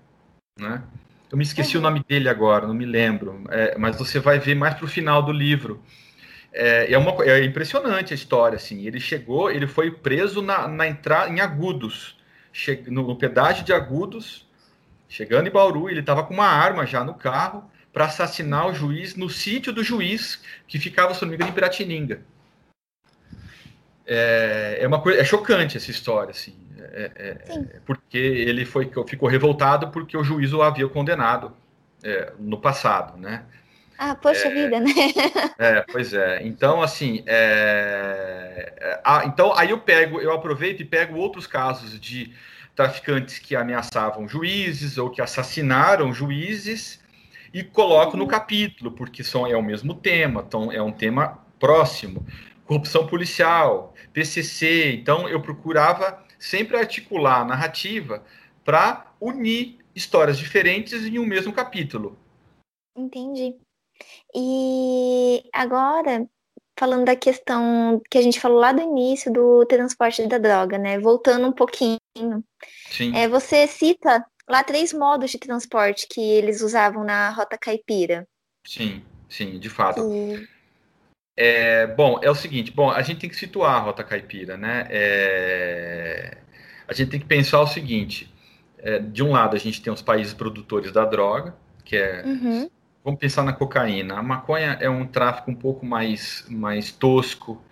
Né? 0.57 0.81
Eu 1.29 1.37
me 1.37 1.43
esqueci 1.43 1.75
uhum. 1.75 1.81
o 1.81 1.83
nome 1.83 2.05
dele 2.07 2.29
agora, 2.29 2.65
não 2.65 2.73
me 2.73 2.85
lembro, 2.85 3.43
é, 3.49 3.77
mas 3.77 3.97
você 3.97 4.17
vai 4.17 4.39
ver 4.39 4.55
mais 4.55 4.75
para 4.75 4.85
o 4.85 4.87
final 4.87 5.21
do 5.21 5.33
livro. 5.33 5.83
É, 6.53 6.93
é, 6.93 6.97
uma, 6.97 7.21
é 7.25 7.43
impressionante 7.43 8.13
a 8.13 8.15
história, 8.15 8.55
assim. 8.55 8.87
Ele 8.87 9.01
chegou, 9.01 9.51
ele 9.51 9.67
foi 9.67 9.91
preso 9.91 10.41
na, 10.41 10.69
na 10.69 10.87
entrada 10.87 11.29
em 11.29 11.41
Agudos, 11.41 12.17
che, 12.53 12.81
no, 12.87 13.05
no 13.05 13.17
pedágio 13.17 13.65
de 13.65 13.73
Agudos, 13.73 14.47
chegando 15.09 15.47
em 15.47 15.51
Bauru, 15.51 15.89
ele 15.89 15.99
estava 15.99 16.23
com 16.23 16.33
uma 16.33 16.47
arma 16.47 16.85
já 16.85 17.03
no 17.03 17.13
carro 17.13 17.69
para 17.97 18.05
assassinar 18.05 18.67
o 18.67 18.75
juiz 18.75 19.15
no 19.15 19.27
sítio 19.27 19.73
do 19.73 19.83
juiz 19.83 20.39
que 20.67 20.77
ficava, 20.77 21.15
se 21.15 21.21
não 21.23 21.29
me 21.29 21.33
engano, 21.33 21.49
em 21.49 21.53
Piratininga. 21.53 22.21
É, 24.05 24.77
é 24.81 24.87
uma 24.87 25.01
coisa, 25.01 25.19
é 25.19 25.25
chocante 25.25 25.77
essa 25.77 25.89
história, 25.89 26.29
assim, 26.29 26.55
é, 26.77 27.11
é, 27.15 27.29
é 27.49 27.79
porque 27.87 28.19
ele 28.19 28.65
foi, 28.65 28.91
ficou 29.07 29.27
revoltado 29.27 29.87
porque 29.89 30.15
o 30.15 30.23
juiz 30.23 30.53
o 30.53 30.61
havia 30.61 30.87
condenado 30.87 31.57
é, 32.03 32.33
no 32.37 32.61
passado, 32.61 33.17
né? 33.17 33.45
Ah, 33.97 34.13
poxa 34.13 34.47
vida, 34.51 34.79
né? 34.79 34.91
É, 35.57 35.83
pois 35.91 36.13
é. 36.13 36.45
Então, 36.45 36.83
assim, 36.83 37.23
é, 37.25 39.01
ah, 39.03 39.23
então 39.25 39.57
aí 39.57 39.71
eu 39.71 39.79
pego, 39.79 40.21
eu 40.21 40.31
aproveito 40.31 40.81
e 40.81 40.85
pego 40.85 41.17
outros 41.17 41.47
casos 41.47 41.99
de 41.99 42.31
traficantes 42.75 43.39
que 43.39 43.55
ameaçavam 43.55 44.27
juízes 44.27 44.99
ou 44.99 45.09
que 45.09 45.19
assassinaram 45.19 46.13
juízes 46.13 47.06
e 47.57 47.63
coloco 47.63 48.15
no 48.15 48.27
capítulo, 48.27 48.91
porque 48.91 49.23
são, 49.23 49.47
é 49.47 49.57
o 49.57 49.63
mesmo 49.63 49.95
tema, 49.95 50.43
então 50.47 50.71
é 50.71 50.79
um 50.79 50.91
tema 50.91 51.43
próximo. 51.59 52.23
Corrupção 52.67 53.07
policial, 53.07 53.95
PCC, 54.13 54.93
então 54.93 55.27
eu 55.27 55.41
procurava 55.41 56.23
sempre 56.37 56.77
articular 56.77 57.41
a 57.41 57.45
narrativa 57.45 58.23
para 58.63 59.11
unir 59.19 59.79
histórias 59.95 60.37
diferentes 60.37 61.03
em 61.03 61.17
um 61.17 61.25
mesmo 61.25 61.51
capítulo. 61.51 62.15
Entendi. 62.95 63.55
E 64.35 65.43
agora, 65.51 66.27
falando 66.77 67.05
da 67.05 67.15
questão 67.15 67.99
que 68.07 68.19
a 68.19 68.21
gente 68.21 68.39
falou 68.39 68.59
lá 68.59 68.71
do 68.71 68.83
início 68.83 69.33
do 69.33 69.65
transporte 69.65 70.27
da 70.27 70.37
droga, 70.37 70.77
né? 70.77 70.99
Voltando 70.99 71.47
um 71.47 71.51
pouquinho. 71.51 71.97
Sim. 72.91 73.15
É, 73.15 73.27
você 73.27 73.65
cita 73.65 74.23
lá 74.47 74.63
três 74.63 74.93
modos 74.93 75.31
de 75.31 75.37
transporte 75.37 76.07
que 76.09 76.21
eles 76.21 76.61
usavam 76.61 77.03
na 77.03 77.29
Rota 77.29 77.57
Caipira. 77.57 78.27
Sim, 78.65 79.03
sim, 79.29 79.59
de 79.59 79.69
fato. 79.69 80.01
É, 81.35 81.87
bom, 81.87 82.19
é 82.21 82.29
o 82.29 82.35
seguinte, 82.35 82.71
bom, 82.71 82.89
a 82.89 83.01
gente 83.01 83.19
tem 83.19 83.29
que 83.29 83.35
situar 83.35 83.75
a 83.75 83.79
Rota 83.79 84.03
Caipira, 84.03 84.57
né? 84.57 84.87
É, 84.89 86.37
a 86.87 86.93
gente 86.93 87.11
tem 87.11 87.19
que 87.19 87.27
pensar 87.27 87.61
o 87.61 87.67
seguinte, 87.67 88.33
é, 88.79 88.99
de 88.99 89.23
um 89.23 89.31
lado 89.31 89.55
a 89.55 89.59
gente 89.59 89.81
tem 89.81 89.93
os 89.93 90.01
países 90.01 90.33
produtores 90.33 90.91
da 90.91 91.05
droga, 91.05 91.55
que 91.85 91.95
é 91.95 92.23
uhum. 92.25 92.69
Vamos 93.07 93.21
pensar 93.21 93.41
na 93.41 93.53
cocaína. 93.53 94.15
A 94.17 94.21
maconha 94.21 94.77
é 94.81 94.89
um 94.89 95.07
tráfico 95.07 95.49
um 95.49 95.55
pouco 95.55 95.85
mais, 95.85 96.45
mais 96.49 96.91
tosco, 96.91 97.63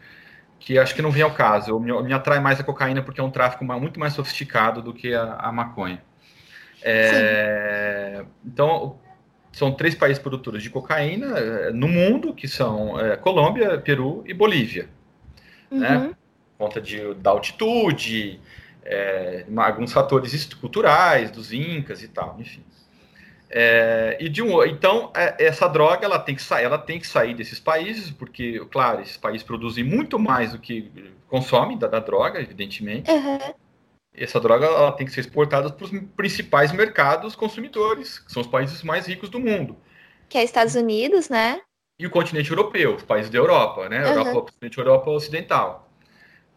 que 0.57 0.79
acho 0.79 0.95
que 0.95 1.01
não 1.01 1.11
vem 1.11 1.23
ao 1.23 1.33
caso. 1.33 1.71
Eu, 1.71 1.77
me, 1.77 1.91
me, 2.03 2.13
atrai 2.13 2.39
mais 2.39 2.57
a 2.57 2.63
cocaína 2.63 3.01
porque 3.01 3.19
é 3.19 3.23
um 3.23 3.29
tráfico 3.29 3.65
muito 3.65 3.99
mais 3.99 4.13
sofisticado 4.13 4.81
do 4.81 4.93
que 4.93 5.13
a, 5.13 5.33
a 5.33 5.51
maconha. 5.51 6.01
É, 6.87 8.23
então, 8.45 8.99
são 9.51 9.71
três 9.71 9.95
países 9.95 10.21
produtores 10.21 10.61
de 10.61 10.69
cocaína 10.69 11.37
é, 11.39 11.71
no 11.71 11.87
mundo, 11.87 12.33
que 12.33 12.47
são 12.47 12.99
é, 12.99 13.17
Colômbia, 13.17 13.79
Peru 13.79 14.23
e 14.27 14.33
Bolívia. 14.33 14.87
Né? 15.71 15.97
Uhum. 15.97 16.07
Né? 16.09 16.15
Por 16.57 16.65
conta 16.65 16.79
de, 16.79 17.13
da 17.15 17.31
altitude, 17.31 18.39
é, 18.83 19.45
alguns 19.57 19.91
fatores 19.91 20.53
culturais 20.53 21.31
dos 21.31 21.51
incas 21.51 22.03
e 22.03 22.07
tal, 22.07 22.37
enfim. 22.39 22.63
É, 23.49 24.17
e 24.19 24.27
de 24.27 24.41
um, 24.41 24.63
então 24.65 25.11
é, 25.15 25.45
essa 25.45 25.67
droga 25.67 26.05
ela 26.05 26.19
tem 26.19 26.35
que 26.35 26.41
sair, 26.41 26.65
ela 26.65 26.77
tem 26.77 26.99
que 26.99 27.07
sair 27.07 27.33
desses 27.33 27.59
países 27.59 28.11
porque, 28.11 28.59
claro, 28.71 29.01
esses 29.01 29.17
países 29.17 29.43
produzem 29.43 29.83
muito 29.83 30.19
mais 30.19 30.51
do 30.51 30.59
que 30.59 30.91
consomem 31.27 31.77
da, 31.77 31.87
da 31.87 31.99
droga, 31.99 32.41
evidentemente. 32.41 33.09
Uhum. 33.09 33.39
Essa 34.17 34.39
droga 34.39 34.65
ela 34.65 34.91
tem 34.91 35.05
que 35.05 35.11
ser 35.11 35.21
exportada 35.21 35.69
para 35.69 35.85
os 35.85 35.91
principais 36.15 36.71
mercados 36.71 37.35
consumidores, 37.35 38.19
que 38.19 38.31
são 38.31 38.41
os 38.41 38.47
países 38.47 38.81
mais 38.83 39.07
ricos 39.07 39.29
do 39.29 39.39
mundo. 39.39 39.77
Que 40.29 40.37
é 40.37 40.43
Estados 40.43 40.75
Unidos, 40.75 41.29
né? 41.29 41.61
E 41.99 42.05
o 42.05 42.09
continente 42.09 42.49
europeu, 42.49 42.95
os 42.95 43.03
países 43.03 43.29
da 43.29 43.37
Europa, 43.37 43.87
né? 43.87 44.03
Europa, 44.03 44.29
uhum. 44.29 44.41
continente 44.41 44.77
Europa 44.77 45.09
Ocidental. 45.11 45.89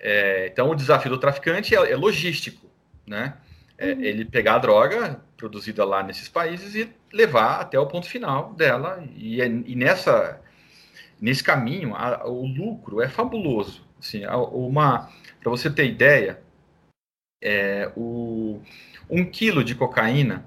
É, 0.00 0.48
então 0.52 0.70
o 0.70 0.74
desafio 0.74 1.10
do 1.10 1.18
traficante 1.18 1.74
é, 1.74 1.92
é 1.92 1.96
logístico, 1.96 2.66
né? 3.06 3.34
É, 3.76 3.92
uhum. 3.92 4.00
Ele 4.00 4.24
pegar 4.24 4.56
a 4.56 4.58
droga 4.58 5.20
produzida 5.36 5.84
lá 5.84 6.02
nesses 6.02 6.28
países 6.28 6.74
e 6.74 6.92
levar 7.12 7.60
até 7.60 7.78
o 7.78 7.86
ponto 7.86 8.08
final 8.08 8.52
dela. 8.54 9.04
E, 9.16 9.40
é, 9.40 9.46
e 9.46 9.76
nessa, 9.76 10.40
nesse 11.20 11.42
caminho, 11.42 11.94
a, 11.94 12.28
o 12.28 12.46
lucro 12.46 13.00
é 13.00 13.08
fabuloso. 13.08 13.86
Assim, 13.98 14.24
uma, 14.26 15.08
para 15.40 15.50
você 15.50 15.70
ter 15.70 15.86
ideia, 15.86 16.40
é, 17.40 17.90
o, 17.96 18.60
um 19.08 19.24
quilo 19.24 19.62
de 19.62 19.74
cocaína 19.74 20.44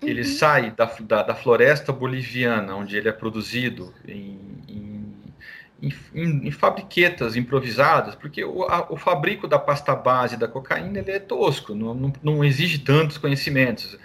uhum. 0.00 0.08
ele 0.08 0.24
sai 0.24 0.70
da, 0.70 0.84
da, 1.00 1.22
da, 1.22 1.34
floresta 1.34 1.92
boliviana, 1.92 2.74
onde 2.74 2.96
ele 2.96 3.08
é 3.08 3.12
produzido 3.12 3.92
em, 4.06 4.38
em, 4.68 5.92
em, 6.14 6.48
em 6.48 6.50
fabriquetas 6.50 7.36
improvisadas, 7.36 8.14
porque 8.14 8.44
o, 8.44 8.62
a, 8.64 8.92
o 8.92 8.96
fabrico 8.96 9.48
da 9.48 9.58
pasta 9.58 9.94
base 9.94 10.36
da 10.36 10.46
cocaína 10.46 10.98
ele 10.98 11.10
é 11.10 11.18
tosco, 11.18 11.74
não, 11.74 11.94
não, 11.94 12.12
não 12.22 12.44
exige 12.44 12.78
tantos 12.78 13.18
conhecimentos 13.18 13.98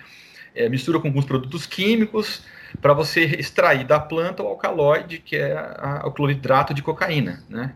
é, 0.58 0.68
mistura 0.68 1.00
com 1.00 1.08
alguns 1.08 1.26
produtos 1.26 1.66
químicos 1.68 2.42
para 2.82 2.94
você 2.94 3.24
extrair 3.24 3.86
da 3.86 4.00
planta 4.00 4.44
o 4.44 4.48
alcaloide, 4.48 5.20
que 5.20 5.36
é 5.36 5.54
a, 5.56 6.02
o 6.06 6.12
cloridrato 6.12 6.74
de 6.74 6.82
cocaína, 6.82 7.44
né? 7.48 7.74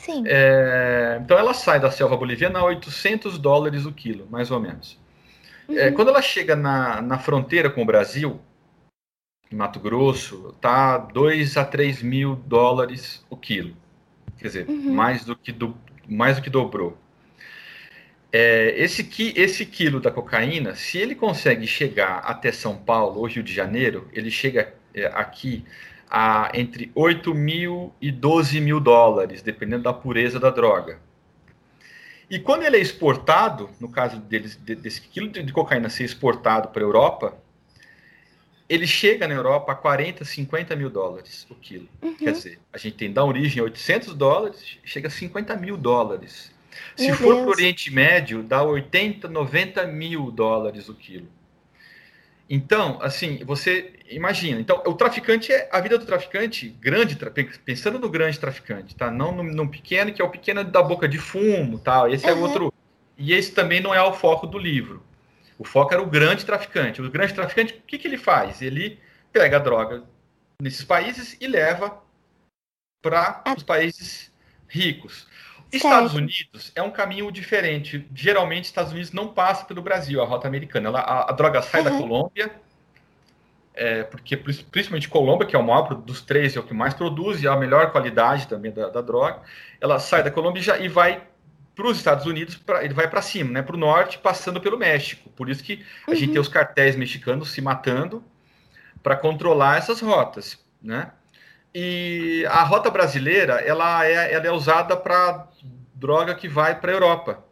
Sim. 0.00 0.24
É, 0.26 1.18
então 1.22 1.38
ela 1.38 1.52
sai 1.52 1.78
da 1.78 1.90
selva 1.90 2.16
boliviana 2.16 2.58
a 2.58 2.64
800 2.64 3.38
dólares 3.38 3.84
o 3.84 3.92
quilo, 3.92 4.26
mais 4.30 4.50
ou 4.50 4.58
menos. 4.58 4.98
É, 5.68 5.72
uhum. 5.72 5.78
É, 5.78 5.90
quando 5.92 6.08
ela 6.08 6.22
chega 6.22 6.56
na, 6.56 7.02
na 7.02 7.18
fronteira 7.18 7.68
com 7.68 7.82
o 7.82 7.84
Brasil, 7.84 8.40
em 9.52 9.56
Mato 9.56 9.78
Grosso, 9.78 10.54
tá 10.58 10.96
2 10.96 11.58
a 11.58 11.66
3 11.66 12.02
mil 12.02 12.34
dólares 12.34 13.24
o 13.28 13.36
quilo. 13.36 13.76
Quer 14.38 14.46
dizer, 14.46 14.68
uhum. 14.70 14.94
mais, 14.94 15.22
do 15.22 15.36
que 15.36 15.52
do, 15.52 15.76
mais 16.08 16.36
do 16.36 16.42
que 16.42 16.48
dobrou. 16.48 16.96
É, 18.32 18.74
esse, 18.78 19.04
qui, 19.04 19.34
esse 19.36 19.66
quilo 19.66 20.00
da 20.00 20.10
cocaína, 20.10 20.74
se 20.74 20.96
ele 20.96 21.14
consegue 21.14 21.66
chegar 21.66 22.18
até 22.20 22.50
São 22.50 22.74
Paulo 22.74 23.18
ou 23.18 23.26
Rio 23.26 23.42
de 23.42 23.52
Janeiro, 23.52 24.08
ele 24.14 24.30
chega 24.30 24.72
é, 24.94 25.06
aqui 25.06 25.62
a 26.10 26.50
entre 26.54 26.90
8 26.94 27.32
mil 27.32 27.94
e 28.00 28.10
12 28.10 28.60
mil 28.60 28.80
dólares, 28.80 29.42
dependendo 29.42 29.84
da 29.84 29.92
pureza 29.92 30.40
da 30.40 30.50
droga. 30.50 30.98
E 32.28 32.38
quando 32.38 32.64
ele 32.64 32.76
é 32.76 32.80
exportado, 32.80 33.70
no 33.80 33.88
caso 33.88 34.18
deles, 34.18 34.56
desse 34.56 35.00
quilo 35.02 35.28
de 35.28 35.52
cocaína 35.52 35.88
ser 35.88 36.04
exportado 36.04 36.68
para 36.68 36.82
a 36.82 36.84
Europa, 36.84 37.36
ele 38.68 38.86
chega 38.86 39.26
na 39.26 39.34
Europa 39.34 39.72
a 39.72 39.74
40, 39.74 40.24
50 40.24 40.76
mil 40.76 40.90
dólares 40.90 41.44
o 41.50 41.56
quilo. 41.56 41.88
Uhum. 42.00 42.14
Quer 42.14 42.32
dizer, 42.32 42.58
a 42.72 42.78
gente 42.78 42.96
tem 42.96 43.12
da 43.12 43.24
origem 43.24 43.60
a 43.60 43.64
800 43.64 44.14
dólares, 44.14 44.78
chega 44.84 45.08
a 45.08 45.10
50 45.10 45.56
mil 45.56 45.76
dólares. 45.76 46.52
Se 46.94 47.06
Meu 47.06 47.16
for 47.16 47.36
para 47.36 47.46
o 47.46 47.48
Oriente 47.48 47.92
Médio, 47.92 48.44
dá 48.44 48.62
80, 48.62 49.26
90 49.28 49.86
mil 49.88 50.30
dólares 50.30 50.88
o 50.88 50.94
quilo. 50.94 51.26
Então, 52.52 52.98
assim, 53.00 53.44
você 53.44 53.92
imagina. 54.10 54.60
Então, 54.60 54.82
o 54.84 54.94
traficante 54.94 55.52
é 55.52 55.68
a 55.70 55.80
vida 55.80 55.96
do 55.96 56.04
traficante, 56.04 56.68
grande, 56.80 57.16
pensando 57.64 57.96
no 57.96 58.10
grande 58.10 58.40
traficante, 58.40 58.96
tá? 58.96 59.08
Não 59.08 59.30
no, 59.30 59.44
no 59.44 59.68
pequeno, 59.68 60.12
que 60.12 60.20
é 60.20 60.24
o 60.24 60.28
pequeno 60.28 60.64
da 60.64 60.82
boca 60.82 61.08
de 61.08 61.16
fumo, 61.16 61.78
tal. 61.78 62.08
Esse 62.10 62.26
uhum. 62.26 62.30
é 62.32 62.34
outro. 62.34 62.74
E 63.16 63.32
esse 63.32 63.52
também 63.52 63.80
não 63.80 63.94
é 63.94 64.02
o 64.02 64.12
foco 64.12 64.48
do 64.48 64.58
livro. 64.58 65.00
O 65.56 65.64
foco 65.64 65.94
era 65.94 66.02
o 66.02 66.06
grande 66.06 66.44
traficante. 66.44 67.00
O 67.00 67.08
grande 67.08 67.34
traficante, 67.34 67.74
o 67.74 67.82
que, 67.86 67.96
que 67.96 68.08
ele 68.08 68.18
faz? 68.18 68.60
Ele 68.60 68.98
pega 69.32 69.58
a 69.58 69.60
droga 69.60 70.02
nesses 70.60 70.82
países 70.82 71.36
e 71.40 71.46
leva 71.46 72.02
para 73.00 73.44
os 73.56 73.62
países 73.62 74.32
ricos. 74.66 75.28
Estados 75.72 76.14
Unidos 76.14 76.72
é 76.74 76.82
um 76.82 76.90
caminho 76.90 77.30
diferente. 77.30 78.06
Geralmente, 78.14 78.64
Estados 78.64 78.92
Unidos 78.92 79.12
não 79.12 79.28
passa 79.28 79.64
pelo 79.64 79.82
Brasil, 79.82 80.20
a 80.20 80.24
rota 80.24 80.48
americana. 80.48 80.88
Ela, 80.88 81.00
a, 81.00 81.30
a 81.30 81.32
droga 81.32 81.62
sai 81.62 81.82
uhum. 81.82 81.90
da 81.90 81.96
Colômbia, 81.96 82.50
é, 83.74 84.02
porque 84.02 84.36
principalmente 84.36 85.08
Colômbia, 85.08 85.46
que 85.46 85.56
é 85.56 85.58
o 85.58 85.62
maior 85.62 85.94
dos 85.94 86.22
três, 86.22 86.56
é 86.56 86.60
o 86.60 86.62
que 86.62 86.74
mais 86.74 86.92
produz 86.94 87.42
e 87.42 87.46
é 87.46 87.50
a 87.50 87.56
melhor 87.56 87.92
qualidade 87.92 88.46
também 88.46 88.72
da, 88.72 88.88
da 88.88 89.00
droga, 89.00 89.40
ela 89.80 89.98
sai 89.98 90.22
da 90.22 90.30
Colômbia 90.30 90.60
e, 90.60 90.62
já, 90.62 90.78
e 90.78 90.88
vai 90.88 91.22
para 91.74 91.86
os 91.86 91.96
Estados 91.96 92.26
Unidos, 92.26 92.56
pra, 92.56 92.84
ele 92.84 92.92
vai 92.92 93.08
para 93.08 93.22
cima, 93.22 93.52
né, 93.52 93.62
para 93.62 93.74
o 93.74 93.78
norte, 93.78 94.18
passando 94.18 94.60
pelo 94.60 94.76
México. 94.76 95.30
Por 95.30 95.48
isso 95.48 95.62
que 95.62 95.84
a 96.06 96.10
uhum. 96.10 96.16
gente 96.16 96.32
tem 96.32 96.40
os 96.40 96.48
cartéis 96.48 96.94
mexicanos 96.96 97.50
se 97.52 97.62
matando 97.62 98.22
para 99.02 99.16
controlar 99.16 99.78
essas 99.78 100.00
rotas, 100.00 100.62
né? 100.82 101.12
E 101.74 102.44
a 102.50 102.62
rota 102.64 102.90
brasileira, 102.90 103.54
ela 103.60 104.04
é, 104.04 104.32
ela 104.32 104.46
é 104.46 104.50
usada 104.50 104.96
para 104.96 105.46
droga 105.94 106.34
que 106.34 106.48
vai 106.48 106.78
para 106.78 106.90
a 106.90 106.94
Europa. 106.94 107.44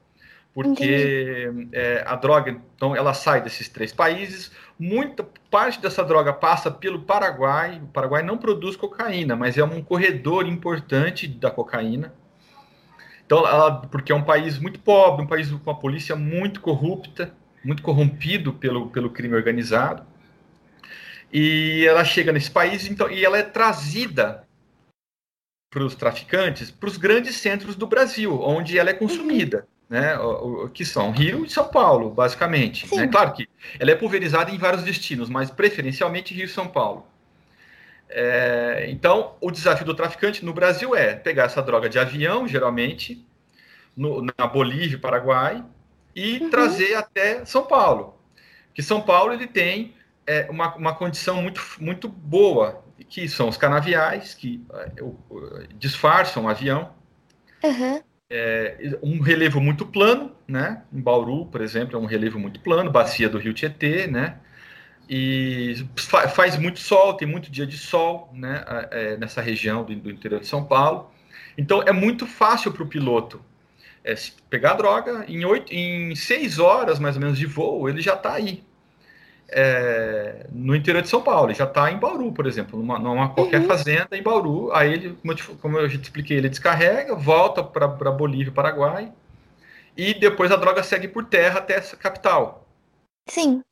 Porque 0.53 1.53
é, 1.73 2.03
a 2.05 2.17
droga, 2.17 2.51
então, 2.51 2.97
ela 2.97 3.15
sai 3.15 3.41
desses 3.41 3.69
três 3.69 3.93
países. 3.93 4.51
Muita 4.77 5.25
parte 5.49 5.81
dessa 5.81 6.03
droga 6.03 6.33
passa 6.33 6.69
pelo 6.69 7.03
Paraguai. 7.03 7.81
O 7.83 7.87
Paraguai 7.87 8.25
não 8.25 8.37
produz 8.37 8.75
cocaína, 8.75 9.37
mas 9.37 9.57
é 9.57 9.63
um 9.63 9.81
corredor 9.81 10.47
importante 10.47 11.29
da 11.29 11.51
cocaína. 11.51 12.13
Então, 13.25 13.47
ela, 13.47 13.83
porque 13.83 14.11
é 14.11 14.15
um 14.15 14.25
país 14.25 14.59
muito 14.59 14.81
pobre, 14.81 15.25
um 15.25 15.29
país 15.29 15.49
com 15.49 15.71
uma 15.71 15.79
polícia 15.79 16.17
muito 16.17 16.61
corrupta, 16.61 17.33
muito 17.65 17.83
corrompido 17.83 18.53
pelo, 18.53 18.89
pelo 18.89 19.11
crime 19.11 19.37
organizado 19.37 20.03
e 21.33 21.85
ela 21.87 22.05
chega 22.05 22.33
nesse 22.33 22.51
país 22.51 22.87
então, 22.87 23.11
e 23.11 23.25
ela 23.25 23.39
é 23.39 23.43
trazida 23.43 24.47
para 25.71 25.85
os 25.85 25.95
traficantes 25.95 26.71
para 26.71 26.89
os 26.89 26.97
grandes 26.97 27.37
centros 27.37 27.77
do 27.77 27.87
Brasil, 27.87 28.41
onde 28.41 28.79
ela 28.79 28.91
é 28.91 28.95
consumida. 28.95 29.59
Uhum. 29.59 29.79
Né, 29.91 30.19
que 30.75 30.85
são 30.85 31.11
Rio 31.11 31.47
e 31.47 31.51
São 31.51 31.67
Paulo, 31.67 32.11
basicamente. 32.11 32.87
Né? 32.95 33.09
Claro 33.09 33.33
que 33.33 33.49
ela 33.81 33.91
é 33.91 33.95
pulverizada 33.95 34.51
em 34.51 34.59
vários 34.59 34.83
destinos, 34.83 35.31
mas 35.31 35.51
preferencialmente 35.51 36.35
Rio 36.35 36.45
e 36.45 36.49
São 36.49 36.69
Paulo. 36.69 37.07
É, 38.07 38.87
então, 38.91 39.35
o 39.41 39.51
desafio 39.51 39.87
do 39.87 39.95
traficante 39.95 40.45
no 40.45 40.53
Brasil 40.53 40.95
é 40.95 41.15
pegar 41.15 41.45
essa 41.45 41.63
droga 41.63 41.89
de 41.89 41.99
avião, 41.99 42.47
geralmente, 42.47 43.27
no, 43.97 44.23
na 44.23 44.47
Bolívia, 44.47 44.99
Paraguai, 44.99 45.65
e 46.15 46.39
uhum. 46.39 46.51
trazer 46.51 46.95
até 46.95 47.45
São 47.47 47.65
Paulo. 47.65 48.15
Que 48.75 48.83
São 48.83 49.01
Paulo 49.01 49.33
ele 49.33 49.47
tem 49.47 49.95
é 50.29 50.47
uma, 50.51 50.75
uma 50.77 50.95
condição 50.95 51.41
muito, 51.41 51.63
muito 51.81 52.07
boa, 52.07 52.85
que 53.09 53.27
são 53.27 53.49
os 53.49 53.57
canaviais, 53.57 54.35
que 54.35 54.63
é, 54.75 55.67
disfarçam 55.79 56.45
o 56.45 56.49
avião. 56.49 56.93
Uhum. 57.65 58.03
É, 58.29 58.99
um 59.03 59.21
relevo 59.21 59.59
muito 59.59 59.87
plano, 59.87 60.37
né? 60.47 60.83
Em 60.93 61.01
Bauru, 61.01 61.47
por 61.47 61.63
exemplo, 61.63 61.97
é 61.97 61.99
um 61.99 62.05
relevo 62.05 62.39
muito 62.39 62.61
plano, 62.61 62.91
bacia 62.91 63.27
do 63.27 63.39
Rio 63.39 63.55
Tietê, 63.55 64.07
né? 64.07 64.37
E 65.09 65.87
fa 65.97 66.29
faz 66.29 66.59
muito 66.59 66.79
sol, 66.79 67.15
tem 67.15 67.27
muito 67.27 67.51
dia 67.51 67.67
de 67.67 67.79
sol, 67.79 68.31
né? 68.35 68.63
É, 68.91 69.17
nessa 69.17 69.41
região 69.41 69.83
do, 69.83 69.97
do, 69.97 70.11
interior 70.11 70.41
de 70.41 70.47
São 70.47 70.63
Paulo. 70.63 71.11
Então 71.57 71.83
é 71.83 71.93
muito 71.93 72.27
fácil 72.27 72.71
para 72.71 72.83
o 72.83 72.87
piloto 72.87 73.43
é, 74.05 74.15
pegar 74.51 74.73
a 74.73 74.75
droga 74.75 75.25
em, 75.27 75.43
oito, 75.47 75.73
em 75.73 76.15
seis 76.15 76.59
horas 76.59 76.99
mais 76.99 77.17
ou 77.17 77.23
menos 77.23 77.39
de 77.39 77.47
voo, 77.47 77.89
ele 77.89 78.03
já 78.03 78.15
está 78.15 78.35
aí, 78.35 78.63
é, 79.51 80.47
no 80.53 80.77
interior 80.77 81.03
de 81.03 81.09
São 81.09 81.23
Paulo, 81.23 81.49
ele 81.49 81.59
já 81.59 81.65
está 81.65 81.91
em 81.91 81.99
Bauru, 81.99 82.33
por 82.33 82.47
exemplo, 82.47 82.79
numa, 82.79 82.99
numa 82.99 83.31
qualquer 83.31 83.63
uhum. 83.63 83.67
fazenda 83.67 84.17
em 84.17 84.23
Bauru. 84.23 84.71
Aí 84.73 84.93
ele, 84.93 85.19
como 85.61 85.79
eu, 85.79 85.85
eu 85.85 85.89
te 85.89 86.03
expliquei, 86.03 86.37
ele 86.37 86.49
descarrega, 86.49 87.15
volta 87.15 87.63
para 87.63 88.11
Bolívia, 88.11 88.53
Paraguai, 88.53 89.13
e 89.97 90.15
depois 90.15 90.53
a 90.53 90.57
droga 90.57 90.83
segue 90.83 91.09
por 91.09 91.25
terra 91.25 91.59
até 91.59 91.75
essa 91.75 91.97
capital. 91.97 92.67
Sim. 93.29 93.63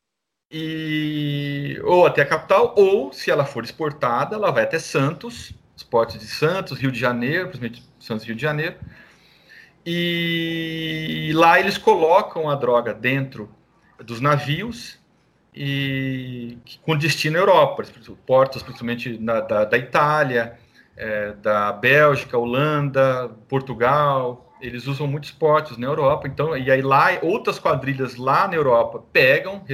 E 0.51 1.79
ou 1.85 2.07
até 2.07 2.23
a 2.23 2.27
capital, 2.27 2.75
ou 2.77 3.13
se 3.13 3.31
ela 3.31 3.45
for 3.45 3.65
exportada, 3.65 4.37
ela 4.37 4.51
vai 4.51 4.65
até 4.65 4.79
Santos, 4.79 5.53
os 5.77 5.83
portos 5.83 6.19
de 6.19 6.27
Santos, 6.27 6.79
Rio 6.79 6.91
de 6.91 6.99
Janeiro, 6.99 7.49
principalmente 7.49 7.85
Santos 8.01 8.25
Rio 8.25 8.35
de 8.35 8.43
Janeiro, 8.43 8.77
E 9.85 11.33
lá 11.35 11.61
eles 11.61 11.79
colocam 11.79 12.49
a 12.49 12.55
droga 12.55 12.95
dentro 12.95 13.51
dos 13.99 14.21
navios 14.21 14.99
e 15.57 16.59
com 16.83 16.97
destino 16.97 17.39
à 17.39 17.41
Europa, 17.41 17.83
portos 18.27 18.63
principalmente 18.63 19.19
na, 19.19 19.41
da, 19.41 19.65
da, 19.65 19.79
Itália, 19.79 20.59
é, 20.95 21.33
da 21.33 21.73
Bélgica, 21.73 22.37
Holanda, 22.37 23.31
Portugal. 23.49 24.55
Eles 24.61 24.87
usam 24.87 25.07
muitos 25.07 25.31
portos 25.31 25.79
na 25.79 25.87
Europa. 25.87 26.29
Então, 26.29 26.57
e 26.57 26.71
aí 26.71 26.83
lá 26.83 27.09
outras 27.23 27.59
quadrilhas 27.59 28.17
lá 28.17 28.47
na 28.47 28.55
Europa 28.55 29.03
pegam, 29.13 29.65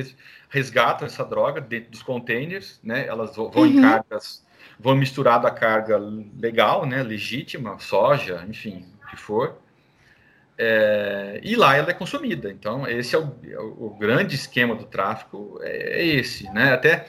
resgatam 0.49 1.07
essa 1.07 1.25
droga 1.25 1.61
dentro 1.61 1.90
dos 1.90 2.03
containers, 2.03 2.81
né? 2.83 3.07
Elas 3.07 3.35
vão 3.35 3.51
uhum. 3.55 3.66
em 3.66 3.81
cargas, 3.81 4.45
vão 4.79 4.95
misturado 4.95 5.47
a 5.47 5.51
carga 5.51 5.99
legal, 6.38 6.87
né? 6.87 7.03
Legítima, 7.03 7.79
soja, 7.81 8.45
enfim, 8.49 8.87
o 9.03 9.11
que 9.11 9.16
for 9.16 9.57
é, 10.64 11.40
e 11.42 11.57
lá 11.57 11.77
ela 11.77 11.90
é 11.90 11.92
consumida. 11.92 12.48
Então, 12.48 12.87
esse 12.87 13.16
é 13.16 13.18
o, 13.18 13.35
é 13.44 13.59
o 13.59 13.96
grande 13.98 14.37
esquema 14.37 14.77
do 14.77 14.85
tráfico, 14.85 15.59
é, 15.61 16.01
é, 16.01 16.07
esse. 16.07 16.44
Né? 16.53 16.72
Até 16.72 17.07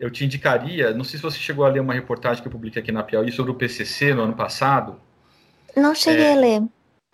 eu 0.00 0.10
te 0.10 0.24
indicaria, 0.24 0.94
não 0.94 1.04
sei 1.04 1.18
se 1.18 1.22
você 1.22 1.38
chegou 1.38 1.66
a 1.66 1.68
ler 1.68 1.80
uma 1.80 1.92
reportagem 1.92 2.42
que 2.42 2.48
eu 2.48 2.52
publiquei 2.52 2.80
aqui 2.80 2.90
na 2.90 3.02
Piauí 3.02 3.30
sobre 3.30 3.52
o 3.52 3.54
PCC 3.54 4.14
no 4.14 4.22
ano 4.22 4.32
passado. 4.32 4.98
Não 5.76 5.94
cheguei 5.94 6.24
é, 6.24 6.32
a 6.32 6.36
ler. 6.36 6.62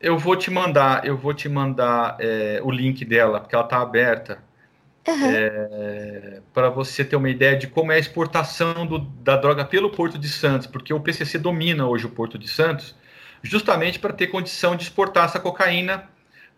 Eu 0.00 0.16
vou 0.16 0.36
te 0.36 0.48
mandar, 0.48 1.04
eu 1.04 1.16
vou 1.16 1.34
te 1.34 1.48
mandar 1.48 2.16
é, 2.20 2.60
o 2.62 2.70
link 2.70 3.04
dela, 3.04 3.40
porque 3.40 3.54
ela 3.54 3.64
está 3.64 3.80
aberta. 3.80 4.38
Uhum. 5.08 6.42
para 6.52 6.68
você 6.68 7.02
ter 7.02 7.16
uma 7.16 7.30
ideia 7.30 7.56
de 7.56 7.66
como 7.66 7.90
é 7.90 7.96
a 7.96 7.98
exportação 7.98 8.86
do, 8.86 8.98
da 8.98 9.34
droga 9.34 9.64
pelo 9.64 9.90
Porto 9.90 10.18
de 10.18 10.28
Santos, 10.28 10.66
porque 10.66 10.92
o 10.92 11.00
PCC 11.00 11.38
domina 11.38 11.86
hoje 11.86 12.04
o 12.04 12.10
Porto 12.10 12.38
de 12.38 12.46
Santos, 12.46 12.94
justamente 13.42 13.98
para 13.98 14.12
ter 14.12 14.28
condição 14.28 14.76
de 14.76 14.84
exportar 14.84 15.24
essa 15.24 15.40
cocaína 15.40 16.08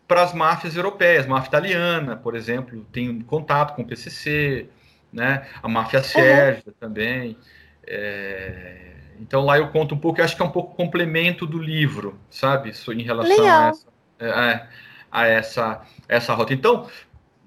para 0.07 0.23
as 0.23 0.35
máfias 0.35 0.77
europeias. 0.77 1.27
Máfia 1.27 1.49
italiana, 1.49 2.16
por 2.16 2.35
exemplo, 2.35 2.85
tem 2.92 3.21
contato 3.23 3.75
com 3.75 3.83
o 3.83 3.87
PCC, 3.87 4.68
né? 5.12 5.47
a 5.62 5.68
máfia 5.68 6.03
sérvia 6.03 6.62
uhum. 6.66 6.75
também. 6.79 7.38
É... 7.87 8.92
Então 9.21 9.45
lá 9.45 9.59
eu 9.59 9.68
conto 9.68 9.95
um 9.95 9.99
pouco, 9.99 10.21
acho 10.21 10.35
que 10.35 10.42
é 10.42 10.45
um 10.45 10.51
pouco 10.51 10.75
complemento 10.75 11.47
do 11.47 11.59
livro, 11.59 12.18
sabe? 12.29 12.73
Em 12.88 13.03
relação 13.03 13.38
Legal. 13.38 13.62
a 13.62 13.68
essa, 13.68 13.87
é, 14.18 14.31
a, 14.31 14.68
a 15.11 15.27
essa, 15.27 15.83
essa 16.09 16.35
rota. 16.35 16.53
Então, 16.53 16.88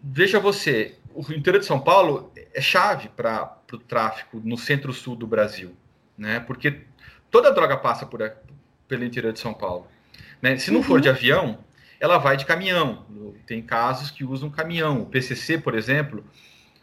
veja 0.01 0.39
você, 0.39 0.95
o 1.13 1.21
interior 1.33 1.59
de 1.59 1.65
São 1.65 1.79
Paulo 1.79 2.31
é 2.53 2.61
chave 2.61 3.09
para 3.09 3.57
o 3.73 3.77
tráfico 3.77 4.41
no 4.43 4.57
centro-sul 4.57 5.15
do 5.15 5.27
Brasil, 5.27 5.75
né? 6.17 6.39
Porque 6.39 6.81
toda 7.29 7.51
droga 7.51 7.75
passa 7.77 8.05
por, 8.05 8.21
pelo 8.87 9.03
interior 9.03 9.33
de 9.33 9.39
São 9.39 9.53
Paulo. 9.53 9.87
Né? 10.41 10.57
Se 10.57 10.71
não 10.71 10.77
uhum. 10.77 10.83
for 10.83 11.01
de 11.01 11.09
avião, 11.09 11.59
ela 11.99 12.17
vai 12.17 12.37
de 12.37 12.45
caminhão. 12.45 13.05
Tem 13.45 13.61
casos 13.61 14.11
que 14.11 14.23
usam 14.23 14.49
caminhão. 14.49 15.01
O 15.01 15.05
PCC, 15.05 15.57
por 15.57 15.75
exemplo, 15.75 16.23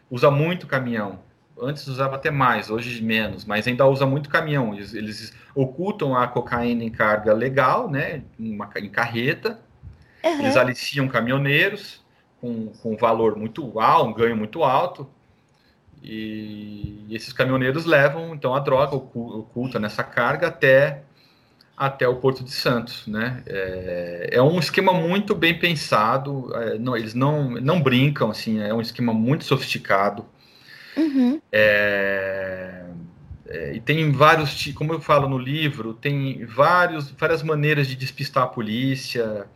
usa 0.09 0.29
muito 0.29 0.67
caminhão. 0.67 1.19
Antes 1.59 1.87
usava 1.87 2.15
até 2.15 2.31
mais, 2.31 2.69
hoje 2.69 3.01
menos, 3.01 3.45
mas 3.45 3.67
ainda 3.67 3.85
usa 3.85 4.05
muito 4.05 4.29
caminhão. 4.29 4.73
Eles, 4.73 4.93
eles 4.93 5.33
ocultam 5.55 6.15
a 6.15 6.27
cocaína 6.27 6.83
em 6.83 6.89
carga 6.89 7.31
legal, 7.31 7.89
né, 7.89 8.23
uma, 8.39 8.69
em 8.77 8.89
carreta. 8.89 9.59
Uhum. 10.23 10.39
Eles 10.39 10.57
aliciam 10.57 11.07
caminhoneiros 11.07 12.03
com, 12.41 12.67
com 12.67 12.93
um 12.93 12.97
valor 12.97 13.35
muito 13.35 13.79
alto, 13.79 14.09
um 14.09 14.13
ganho 14.13 14.35
muito 14.35 14.63
alto. 14.63 15.07
E, 16.01 17.05
e 17.07 17.15
esses 17.15 17.31
caminhoneiros 17.31 17.85
levam 17.85 18.33
então 18.35 18.53
a 18.53 18.59
droga 18.59 18.95
oculta 18.95 19.79
nessa 19.79 20.03
carga 20.03 20.47
até 20.47 21.03
até 21.75 22.07
o 22.07 22.15
Porto 22.15 22.43
de 22.43 22.51
Santos, 22.51 23.05
né? 23.07 23.43
É, 23.45 24.29
é 24.33 24.41
um 24.41 24.59
esquema 24.59 24.93
muito 24.93 25.33
bem 25.33 25.57
pensado, 25.57 26.49
é, 26.55 26.77
não, 26.77 26.95
eles 26.95 27.13
não, 27.13 27.51
não 27.51 27.81
brincam, 27.81 28.29
assim, 28.29 28.61
é 28.61 28.73
um 28.73 28.81
esquema 28.81 29.13
muito 29.13 29.43
sofisticado. 29.43 30.25
Uhum. 30.95 31.41
É, 31.51 32.85
é, 33.47 33.73
e 33.73 33.79
tem 33.79 34.11
vários, 34.11 34.71
como 34.73 34.93
eu 34.93 35.01
falo 35.01 35.27
no 35.27 35.37
livro, 35.37 35.93
tem 35.93 36.45
vários, 36.45 37.09
várias 37.11 37.41
maneiras 37.41 37.87
de 37.87 37.95
despistar 37.95 38.43
a 38.43 38.47
polícia. 38.47 39.47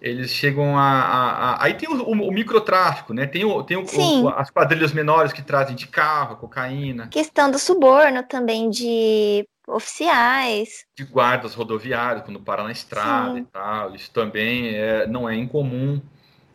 Eles 0.00 0.30
chegam 0.30 0.76
a. 0.76 0.82
a, 0.82 1.50
a 1.52 1.64
aí 1.64 1.74
tem 1.74 1.88
o, 1.88 2.02
o, 2.02 2.28
o, 2.28 2.32
microtráfico, 2.32 3.14
né? 3.14 3.24
Tem, 3.24 3.44
o, 3.44 3.62
tem 3.62 3.76
o, 3.76 4.28
as 4.36 4.50
quadrilhas 4.50 4.92
menores 4.92 5.32
que 5.32 5.42
trazem 5.42 5.76
de 5.76 5.86
carro, 5.86 6.36
cocaína. 6.36 7.06
Questão 7.06 7.48
do 7.48 7.58
suborno 7.58 8.24
também, 8.24 8.68
de 8.68 9.46
oficiais. 9.66 10.84
De 10.96 11.04
guardas 11.04 11.54
rodoviários, 11.54 12.24
quando 12.24 12.40
para 12.40 12.64
na 12.64 12.72
estrada 12.72 13.34
Sim. 13.34 13.40
e 13.40 13.44
tal. 13.44 13.94
Isso 13.94 14.10
também 14.10 14.74
é, 14.74 15.06
não 15.06 15.28
é 15.28 15.36
incomum. 15.36 16.00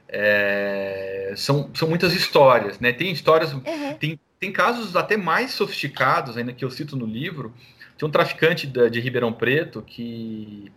É, 0.10 1.34
são, 1.36 1.70
são 1.74 1.88
muitas 1.88 2.14
histórias, 2.14 2.80
né? 2.80 2.94
Tem 2.94 3.12
histórias, 3.12 3.54
uhum. 3.54 3.62
tem, 4.00 4.20
tem 4.40 4.52
casos 4.52 4.96
até 4.96 5.18
mais 5.18 5.52
sofisticados, 5.52 6.38
ainda 6.38 6.54
que 6.54 6.64
eu 6.64 6.72
cito 6.72 6.96
no 6.96 7.06
livro. 7.06 7.54
Tem 7.98 8.08
um 8.08 8.12
traficante 8.12 8.68
de, 8.68 8.90
de 8.90 9.00
Ribeirão 9.00 9.34
Preto 9.34 9.82
que 9.82 10.72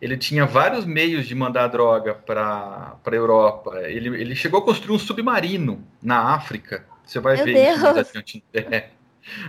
ele 0.00 0.16
tinha 0.16 0.44
vários 0.44 0.84
meios 0.84 1.28
de 1.28 1.34
mandar 1.34 1.68
droga 1.68 2.14
para 2.14 2.96
a 3.04 3.14
Europa. 3.14 3.80
Ele, 3.84 4.08
ele 4.20 4.34
chegou 4.34 4.60
a 4.60 4.64
construir 4.64 4.96
um 4.96 4.98
submarino 4.98 5.86
na 6.02 6.34
África. 6.34 6.84
Você 7.06 7.20
vai 7.20 7.36
Meu 7.36 7.44
ver 7.44 7.54
Deus. 7.54 8.08
isso. 8.08 8.42
É. 8.52 8.90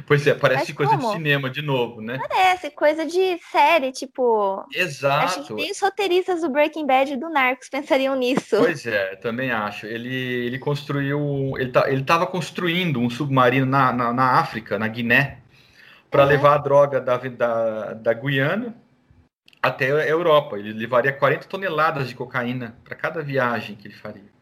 Pois 0.05 0.25
é, 0.27 0.33
parece 0.33 0.67
Mas 0.67 0.77
coisa 0.77 0.97
como? 0.97 1.07
de 1.07 1.13
cinema 1.13 1.49
de 1.49 1.61
novo, 1.61 2.01
né? 2.01 2.19
Parece, 2.27 2.69
coisa 2.71 3.05
de 3.05 3.39
série, 3.51 3.91
tipo. 3.91 4.65
Exato. 4.73 5.25
Acho 5.25 5.47
que 5.47 5.53
nem 5.53 5.71
os 5.71 5.79
roteiristas 5.79 6.41
do 6.41 6.49
Breaking 6.49 6.85
Bad 6.85 7.13
e 7.13 7.17
do 7.17 7.29
Narcos 7.29 7.69
pensariam 7.69 8.15
nisso. 8.15 8.57
Pois 8.57 8.85
é, 8.85 9.15
também 9.15 9.51
acho. 9.51 9.85
Ele, 9.85 10.13
ele 10.13 10.59
construiu. 10.59 11.53
Ele 11.57 11.71
tá, 11.71 11.89
estava 11.89 12.27
construindo 12.27 12.99
um 12.99 13.09
submarino 13.09 13.65
na, 13.65 13.91
na, 13.91 14.13
na 14.13 14.39
África, 14.39 14.77
na 14.77 14.87
Guiné, 14.87 15.39
para 16.09 16.23
uhum. 16.23 16.29
levar 16.29 16.55
a 16.55 16.57
droga 16.59 17.01
da, 17.01 17.17
da, 17.17 17.93
da 17.93 18.13
Guiana 18.13 18.75
até 19.61 19.91
a 19.91 20.07
Europa. 20.07 20.57
Ele 20.57 20.73
levaria 20.73 21.11
40 21.11 21.47
toneladas 21.47 22.09
de 22.09 22.15
cocaína 22.15 22.77
para 22.83 22.95
cada 22.95 23.23
viagem 23.23 23.75
que 23.75 23.87
ele 23.87 23.95
faria. 23.95 24.33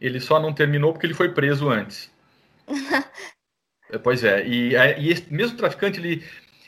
Ele 0.00 0.20
só 0.20 0.40
não 0.40 0.52
terminou 0.52 0.92
porque 0.92 1.06
ele 1.06 1.14
foi 1.14 1.30
preso 1.30 1.68
antes. 1.68 2.10
É, 3.92 3.98
pois 3.98 4.22
é, 4.24 4.46
e, 4.46 4.74
e 4.98 5.10
esse 5.10 5.32
mesmo 5.32 5.56
traficante, 5.56 5.98
ele, 5.98 6.24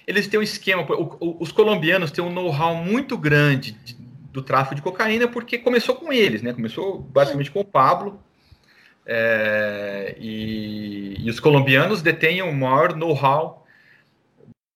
eles 0.07 0.27
têm 0.27 0.41
um 0.41 0.43
esquema, 0.43 0.83
o, 0.83 1.17
o, 1.21 1.37
os 1.41 1.53
colombianos 1.53 2.11
têm 2.11 2.25
um 2.25 2.33
know-how 2.33 2.75
muito 2.75 3.17
grande 3.17 3.73
de, 3.73 3.97
do 4.33 4.43
tráfico 4.43 4.75
de 4.75 4.83
cocaína, 4.83 5.29
porque 5.29 5.59
começou 5.59 5.95
com 5.95 6.13
eles, 6.13 6.43
né? 6.43 6.53
Começou 6.53 6.99
basicamente 6.99 7.51
com 7.51 7.61
o 7.61 7.65
Pablo, 7.65 8.21
é, 9.05 10.17
e, 10.19 11.17
e, 11.19 11.31
os 11.31 11.41
colombianos 11.41 12.03
detêm 12.03 12.41
o 12.43 12.53
maior 12.53 12.95
know-how 12.95 13.67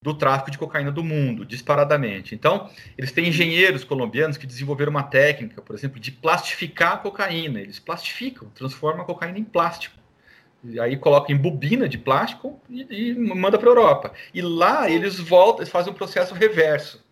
do 0.02 0.14
tráfico 0.14 0.50
de 0.50 0.59
cocaína 0.59 0.92
do 0.92 1.02
mundo, 1.02 1.44
disparadamente. 1.44 2.35
Então, 2.35 2.70
eles 2.96 3.11
têm 3.11 3.28
engenheiros 3.28 3.82
colombianos 3.82 4.37
que 4.37 4.46
desenvolveram 4.46 4.90
uma 4.90 5.02
técnica, 5.02 5.61
por 5.62 5.74
exemplo, 5.74 5.98
de 5.98 6.12
plastificar 6.12 6.92
a 6.92 6.96
cocaína. 6.98 7.61
Eles 7.61 7.78
plastificam, 7.78 8.48
transformam 8.50 9.02
a 9.02 9.04
cocaína 9.04 9.38
em 9.38 9.44
plástico 9.44 9.96
aí 10.81 10.97
coloca 10.97 11.33
em 11.33 11.37
bobina 11.37 11.88
de 11.88 11.99
plástico 11.99 12.61
e, 12.69 13.11
e 13.11 13.14
manda 13.14 13.59
para 13.59 13.69
a 13.69 13.71
Europa. 13.71 14.12
E 14.33 14.42
lá 14.42 14.90
eles 14.90 15.19
voltam, 15.19 15.61
eles 15.61 15.71
fazem 15.71 15.92
um 15.92 15.97
processo 15.97 16.35
reverso. 16.35 17.05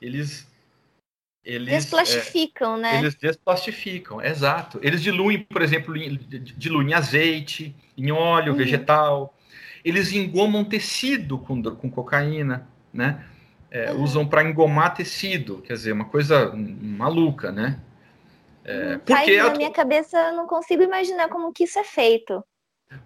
Eles 0.00 0.46
eles 1.44 1.68
desplastificam, 1.68 2.76
é, 2.76 2.80
né? 2.80 2.98
Eles 3.00 3.14
desplastificam, 3.14 4.22
exato. 4.22 4.78
Eles 4.82 5.02
diluem, 5.02 5.40
por 5.40 5.60
exemplo, 5.60 5.94
diluem 6.56 6.90
em 6.90 6.94
azeite, 6.94 7.76
em 7.98 8.10
óleo 8.10 8.52
uhum. 8.52 8.58
vegetal. 8.58 9.36
Eles 9.84 10.10
engomam 10.12 10.64
tecido 10.64 11.38
com, 11.38 11.62
com 11.62 11.90
cocaína, 11.90 12.66
né? 12.92 13.22
É, 13.70 13.92
uhum. 13.92 14.02
Usam 14.02 14.26
para 14.26 14.42
engomar 14.42 14.94
tecido, 14.94 15.60
quer 15.60 15.74
dizer, 15.74 15.92
uma 15.92 16.06
coisa 16.06 16.50
maluca, 16.54 17.52
né? 17.52 17.78
É, 18.64 18.96
porque 18.96 19.12
Faz, 19.12 19.52
na 19.52 19.58
minha 19.58 19.70
cabeça 19.70 20.16
eu 20.16 20.36
não 20.36 20.46
consigo 20.46 20.82
imaginar 20.82 21.28
como 21.28 21.52
que 21.52 21.64
isso 21.64 21.78
é 21.78 21.84
feito. 21.84 22.42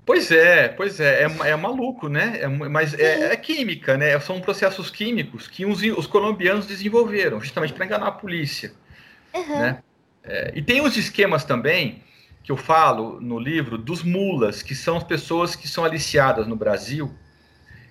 Pois 0.05 0.31
é, 0.31 0.69
pois 0.69 1.01
é, 1.01 1.25
é, 1.25 1.51
é 1.51 1.57
maluco, 1.57 2.09
né? 2.09 2.39
É, 2.41 2.49
mas 2.49 2.95
é, 2.95 3.33
é, 3.33 3.37
química, 3.37 3.97
né? 3.97 4.19
São 4.21 4.41
processos 4.41 4.91
químicos 4.91 5.47
que 5.47 5.67
os, 5.67 5.83
os 5.83 6.07
colombianos 6.07 6.67
desenvolveram, 6.67 7.41
justamente 7.41 7.73
para 7.73 7.85
enganar 7.85 8.07
a 8.07 8.13
polícia. 8.13 8.73
Uhum. 9.35 9.59
Né? 9.59 9.83
É, 10.25 10.53
e 10.55 10.63
tem 10.63 10.81
os 10.81 10.97
esquemas 10.97 11.45
também, 11.45 12.03
que 12.43 12.51
eu 12.51 12.57
falo 12.57 13.21
no 13.21 13.39
livro, 13.39 13.77
dos 13.77 14.03
mulas, 14.03 14.63
que 14.63 14.75
são 14.75 14.97
as 14.97 15.05
pessoas 15.05 15.55
que 15.55 15.69
são 15.69 15.85
aliciadas 15.85 16.47
no 16.47 16.57
Brasil, 16.57 17.15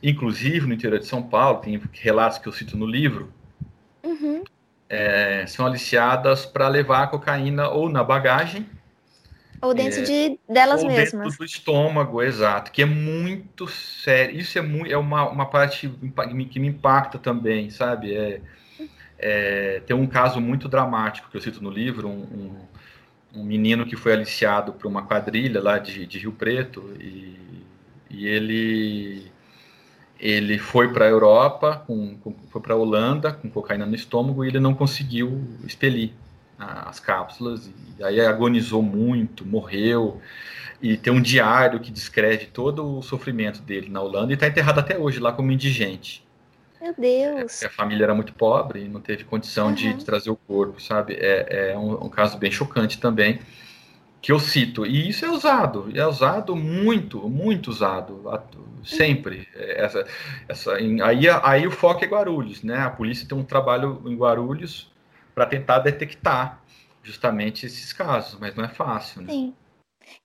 inclusive 0.01 0.65
no 0.65 0.73
interior 0.73 0.99
de 0.99 1.05
São 1.05 1.21
Paulo, 1.21 1.59
tem 1.59 1.79
relatos 1.93 2.37
que 2.37 2.47
eu 2.47 2.51
cito 2.51 2.75
no 2.75 2.85
livro, 2.85 3.31
uhum. 4.03 4.43
É, 4.89 5.45
são 5.47 5.65
aliciadas 5.65 6.45
para 6.45 6.69
levar 6.69 7.03
a 7.03 7.07
cocaína 7.07 7.67
ou 7.67 7.89
na 7.89 8.01
bagagem 8.05 8.65
ou 9.62 9.74
dentro 9.74 9.99
é, 9.99 10.03
de 10.03 10.39
delas 10.47 10.84
ou 10.84 10.86
mesmas. 10.86 11.32
Dentro 11.32 11.38
do 11.38 11.45
estômago, 11.45 12.22
exato, 12.22 12.72
que 12.72 12.82
é 12.82 12.86
muito 12.86 13.68
sério. 13.68 14.39
Isso 14.39 14.58
é 14.58 14.62
muito, 14.62 14.91
é 14.91 14.97
uma, 14.97 15.30
uma 15.30 15.45
parte 15.49 15.89
que 16.51 16.60
me 16.60 16.68
impacta 16.68 17.18
também, 17.20 17.70
sabe? 17.70 18.14
É, 18.16 18.41
É, 19.20 19.82
tem 19.88 19.95
um 19.95 20.08
caso 20.08 20.39
muito 20.39 20.68
dramático 20.70 21.30
que 21.30 21.38
eu 21.38 21.41
cito 21.41 21.64
no 21.64 21.72
livro, 21.72 22.08
um, 22.08 22.68
um, 23.34 23.39
um 23.41 23.43
menino 23.43 23.86
que 23.86 23.95
foi 23.95 24.14
aliciado 24.14 24.74
por 24.74 24.88
uma 24.88 25.05
quadrilha 25.08 25.62
lá 25.62 25.80
de, 25.80 26.05
de 26.05 26.20
Rio 26.20 26.34
Preto 26.34 26.95
e, 26.99 27.66
e 28.10 28.28
ele 28.28 29.32
ele 30.20 30.58
foi 30.60 30.91
para 30.93 31.05
a 31.05 31.10
Europa, 31.10 31.78
com, 31.88 32.18
com, 32.20 32.34
foi 32.49 32.62
para 32.62 32.74
a 32.74 32.78
Holanda 32.78 33.34
com 33.34 33.49
cocaína 33.49 33.86
no 33.86 33.95
estômago 33.95 34.43
e 34.43 34.47
ele 34.49 34.60
não 34.60 34.74
conseguiu 34.76 35.47
expelir 35.64 36.14
as 36.58 36.99
cápsulas 36.99 37.72
e 37.99 38.03
aí 38.03 38.20
agonizou 38.20 38.82
muito, 38.82 39.45
morreu 39.45 40.20
e 40.82 40.97
tem 40.97 41.12
um 41.12 41.22
diário 41.22 41.80
que 41.80 41.91
descreve 41.91 42.45
todo 42.47 42.97
o 42.97 43.01
sofrimento 43.01 43.62
dele 43.62 43.89
na 43.89 44.01
Holanda 44.01 44.32
e 44.32 44.36
está 44.36 44.47
enterrado 44.47 44.80
até 44.80 44.97
hoje 44.97 45.20
lá 45.20 45.32
como 45.32 45.51
indigente. 45.51 46.26
Meu 46.80 46.93
Deus! 46.95 47.64
É, 47.64 47.66
a 47.66 47.70
família 47.70 48.03
era 48.03 48.14
muito 48.14 48.34
pobre 48.34 48.84
e 48.84 48.88
não 48.88 49.01
teve 49.01 49.24
condição 49.24 49.68
uhum. 49.68 49.74
de, 49.74 49.93
de, 49.95 50.05
trazer 50.05 50.30
o 50.30 50.36
corpo, 50.36 50.80
sabe? 50.80 51.16
É, 51.16 51.72
é 51.72 51.78
um, 51.78 52.05
um, 52.05 52.10
caso 52.10 52.38
bem 52.38 52.51
chocante 52.51 52.99
também 52.99 53.39
que 54.22 54.32
eu 54.32 54.39
cito. 54.39 54.86
E 54.86 55.10
isso 55.10 55.26
é 55.26 55.30
usado, 55.30 55.89
é 55.95 56.05
usado 56.05 56.55
muito, 56.55 57.28
muito 57.28 57.70
usado, 57.70 58.24
sempre. 58.84 59.47
Essa, 59.55 60.05
essa, 60.47 60.74
aí, 60.74 61.28
aí 61.43 61.66
o 61.66 61.72
foco 61.72 62.05
é 62.05 62.08
Guarulhos, 62.08 62.62
né? 62.62 62.78
A 62.80 62.89
polícia 62.91 63.28
tem 63.28 63.38
um 63.38 63.43
trabalho 63.43 64.01
em 64.05 64.16
Guarulhos 64.16 64.91
para 65.38 65.45
tentar 65.45 65.77
detectar 65.77 66.59
justamente 67.03 67.67
esses 67.67 67.93
casos, 67.93 68.39
mas 68.39 68.55
não 68.55 68.65
é 68.65 68.69
fácil, 68.69 69.21
né? 69.21 69.31
Sim. 69.31 69.53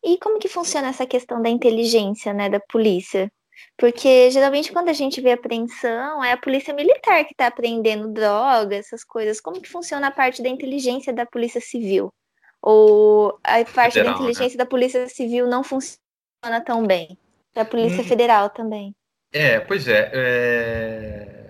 E 0.02 0.16
como 0.16 0.38
que 0.38 0.48
funciona 0.48 0.88
essa 0.88 1.04
questão 1.04 1.42
da 1.42 1.50
inteligência, 1.50 2.32
né, 2.32 2.48
da 2.48 2.58
polícia? 2.58 3.30
Porque 3.76 4.30
geralmente 4.30 4.72
quando 4.72 4.88
a 4.88 4.94
gente 4.94 5.20
vê 5.20 5.32
apreensão, 5.32 6.24
é 6.24 6.32
a 6.32 6.36
polícia 6.38 6.72
militar 6.72 7.26
que 7.26 7.32
está 7.32 7.48
apreendendo 7.48 8.08
droga, 8.08 8.74
essas 8.74 9.04
coisas. 9.04 9.38
Como 9.38 9.60
que 9.60 9.68
funciona 9.68 10.06
a 10.06 10.10
parte 10.10 10.42
da 10.42 10.48
inteligência 10.48 11.12
da 11.12 11.26
polícia 11.26 11.60
civil? 11.60 12.10
Ou 12.62 13.38
a 13.44 13.62
parte 13.66 13.94
Federal, 13.94 14.14
da 14.14 14.20
né? 14.20 14.24
inteligência 14.24 14.56
né? 14.56 14.64
da 14.64 14.66
polícia 14.66 15.06
civil 15.10 15.46
não 15.46 15.62
funciona 15.62 16.64
tão 16.64 16.86
bem? 16.86 17.18
Da 17.52 17.66
polícia 17.66 18.00
hum. 18.00 18.04
federal 18.04 18.48
também. 18.48 18.94
É, 19.30 19.60
pois 19.60 19.86
é. 19.86 20.10
é 20.14 21.41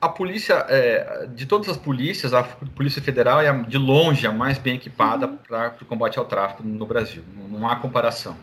a 0.00 0.08
polícia, 0.08 0.64
é, 0.68 1.28
de 1.34 1.44
todas 1.44 1.68
as 1.68 1.76
polícias, 1.76 2.32
a 2.32 2.42
Polícia 2.42 3.02
Federal 3.02 3.42
é 3.42 3.52
de 3.64 3.76
longe 3.76 4.26
a 4.26 4.32
mais 4.32 4.56
bem 4.56 4.76
equipada 4.76 5.26
uhum. 5.26 5.36
para 5.36 5.76
o 5.80 5.84
combate 5.84 6.18
ao 6.18 6.24
tráfico 6.24 6.62
no 6.62 6.86
Brasil. 6.86 7.22
Não, 7.36 7.60
não, 7.60 7.68
há 7.68 7.76
comparação 7.76 8.36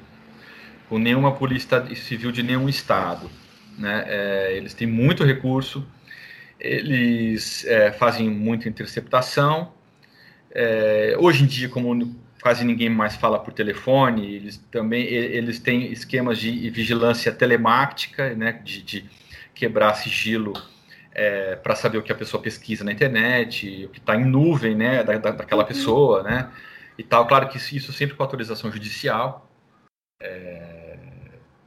com 0.88 1.00
nenhuma 1.00 1.32
polícia 1.34 1.84
civil 1.96 2.32
de 2.32 2.44
nenhum 2.44 2.70
estado. 2.70 3.30
Né? 3.78 4.06
É, 4.08 4.54
eles 4.56 4.76
têm 4.76 4.88
muito 4.88 5.24
recurso, 5.24 5.86
eles 6.60 7.66
é, 7.66 7.92
fazem 7.92 8.30
muita 8.30 8.70
interceptação. 8.70 9.74
É, 10.52 11.16
hoje 11.20 11.44
em 11.44 11.48
dia, 11.48 11.70
como 11.70 12.16
quase 12.40 12.64
ninguém 12.64 12.90
mais 12.90 13.16
fala 13.16 13.40
por 13.40 13.52
telefone, 13.52 14.36
eles 14.36 14.58
também 14.72 15.04
eles 15.06 15.60
têm 15.60 15.92
esquemas 15.92 16.38
de 16.38 16.70
vigilância 16.70 17.32
telemática, 17.32 18.36
né? 18.36 18.62
de, 18.64 18.84
de 18.84 19.06
quebrar 19.56 19.96
sigilo 19.96 20.54
é, 21.18 21.56
para 21.56 21.76
saber 21.76 21.98
o 21.98 22.04
que 22.04 22.12
a 22.12 22.16
pessoa 22.16 22.42
pesquisa 22.42 22.84
na 22.84 22.92
internet, 22.92 23.86
o 23.86 23.90
que 23.90 23.98
está 23.98 24.16
em 24.16 24.24
nuvem, 24.24 24.76
né, 24.76 25.04
da, 25.04 25.18
da, 25.18 25.32
daquela 25.32 25.64
uhum. 25.64 25.68
pessoa, 25.68 26.22
né, 26.22 26.52
e 26.96 27.04
tal. 27.04 27.28
Claro 27.28 27.50
que 27.50 27.58
isso 27.58 27.92
sempre 27.92 28.16
com 28.16 28.22
autorização 28.22 28.72
judicial, 28.72 29.50
é, 30.22 30.96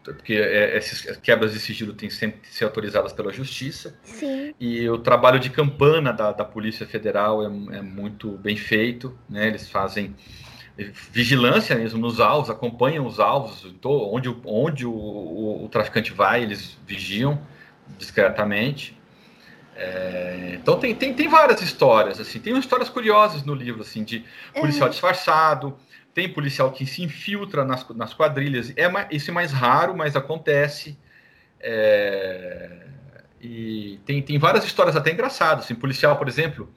porque 0.04 0.34
é, 0.34 0.76
essas 0.76 1.16
quebras 1.16 1.52
de 1.52 1.58
sigilo 1.58 1.92
têm 1.92 2.08
sempre 2.08 2.40
que 2.40 2.54
ser 2.54 2.64
autorizadas 2.64 3.12
pela 3.12 3.32
justiça. 3.32 3.98
Sim. 4.04 4.54
E 4.60 4.88
o 4.88 4.98
trabalho 4.98 5.40
de 5.40 5.50
campana 5.50 6.12
da, 6.12 6.30
da 6.30 6.44
Polícia 6.44 6.86
Federal 6.86 7.42
é, 7.42 7.46
é 7.78 7.82
muito 7.82 8.30
bem 8.38 8.56
feito, 8.56 9.18
né, 9.28 9.48
eles 9.48 9.68
fazem 9.68 10.14
vigilância 11.12 11.76
mesmo 11.76 12.00
nos 12.00 12.20
alvos, 12.20 12.48
acompanham 12.48 13.04
os 13.04 13.18
alvos, 13.20 13.66
onde, 13.84 14.34
onde 14.46 14.86
o, 14.86 14.92
o, 14.92 15.64
o 15.64 15.68
traficante 15.68 16.12
vai, 16.12 16.42
eles 16.42 16.78
vigiam 16.86 17.38
discretamente. 17.98 18.99
É, 19.82 20.58
então 20.60 20.78
tem, 20.78 20.94
tem, 20.94 21.14
tem 21.14 21.26
várias 21.26 21.62
histórias, 21.62 22.20
assim, 22.20 22.38
tem 22.38 22.56
histórias 22.58 22.90
curiosas 22.90 23.42
no 23.44 23.54
livro, 23.54 23.80
assim, 23.80 24.04
de 24.04 24.22
policial 24.52 24.88
uhum. 24.88 24.90
disfarçado, 24.90 25.74
tem 26.12 26.30
policial 26.30 26.70
que 26.70 26.84
se 26.84 27.02
infiltra 27.02 27.64
nas, 27.64 27.88
nas 27.88 28.12
quadrilhas, 28.12 28.74
é, 28.76 28.90
isso 29.10 29.30
é 29.30 29.34
mais 29.34 29.52
raro, 29.52 29.96
mas 29.96 30.16
acontece. 30.16 30.98
É, 31.58 32.88
e 33.40 33.98
tem, 34.04 34.20
tem 34.20 34.38
várias 34.38 34.66
histórias 34.66 34.94
até 34.94 35.12
engraçadas, 35.12 35.64
assim, 35.64 35.74
policial, 35.74 36.18
por 36.18 36.28
exemplo, 36.28 36.70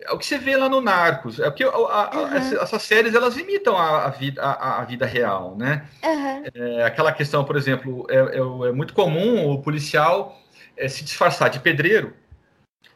é 0.00 0.12
o 0.12 0.18
que 0.18 0.24
você 0.24 0.38
vê 0.38 0.56
lá 0.56 0.68
no 0.68 0.80
Narcos, 0.80 1.40
é 1.40 1.50
que 1.50 1.64
uhum. 1.64 2.36
essas 2.62 2.82
séries 2.82 3.12
elas 3.12 3.36
imitam 3.36 3.76
a, 3.76 4.04
a 4.04 4.08
vida, 4.10 4.40
a, 4.40 4.82
a, 4.82 4.84
vida 4.84 5.04
real, 5.04 5.56
né? 5.58 5.84
Uhum. 6.04 6.44
É, 6.54 6.84
aquela 6.84 7.10
questão, 7.10 7.44
por 7.44 7.56
exemplo, 7.56 8.06
é, 8.08 8.16
é, 8.16 8.68
é 8.68 8.72
muito 8.72 8.94
comum 8.94 9.50
o 9.50 9.60
policial 9.60 10.40
é, 10.76 10.88
se 10.88 11.02
disfarçar 11.02 11.50
de 11.50 11.58
pedreiro 11.58 12.19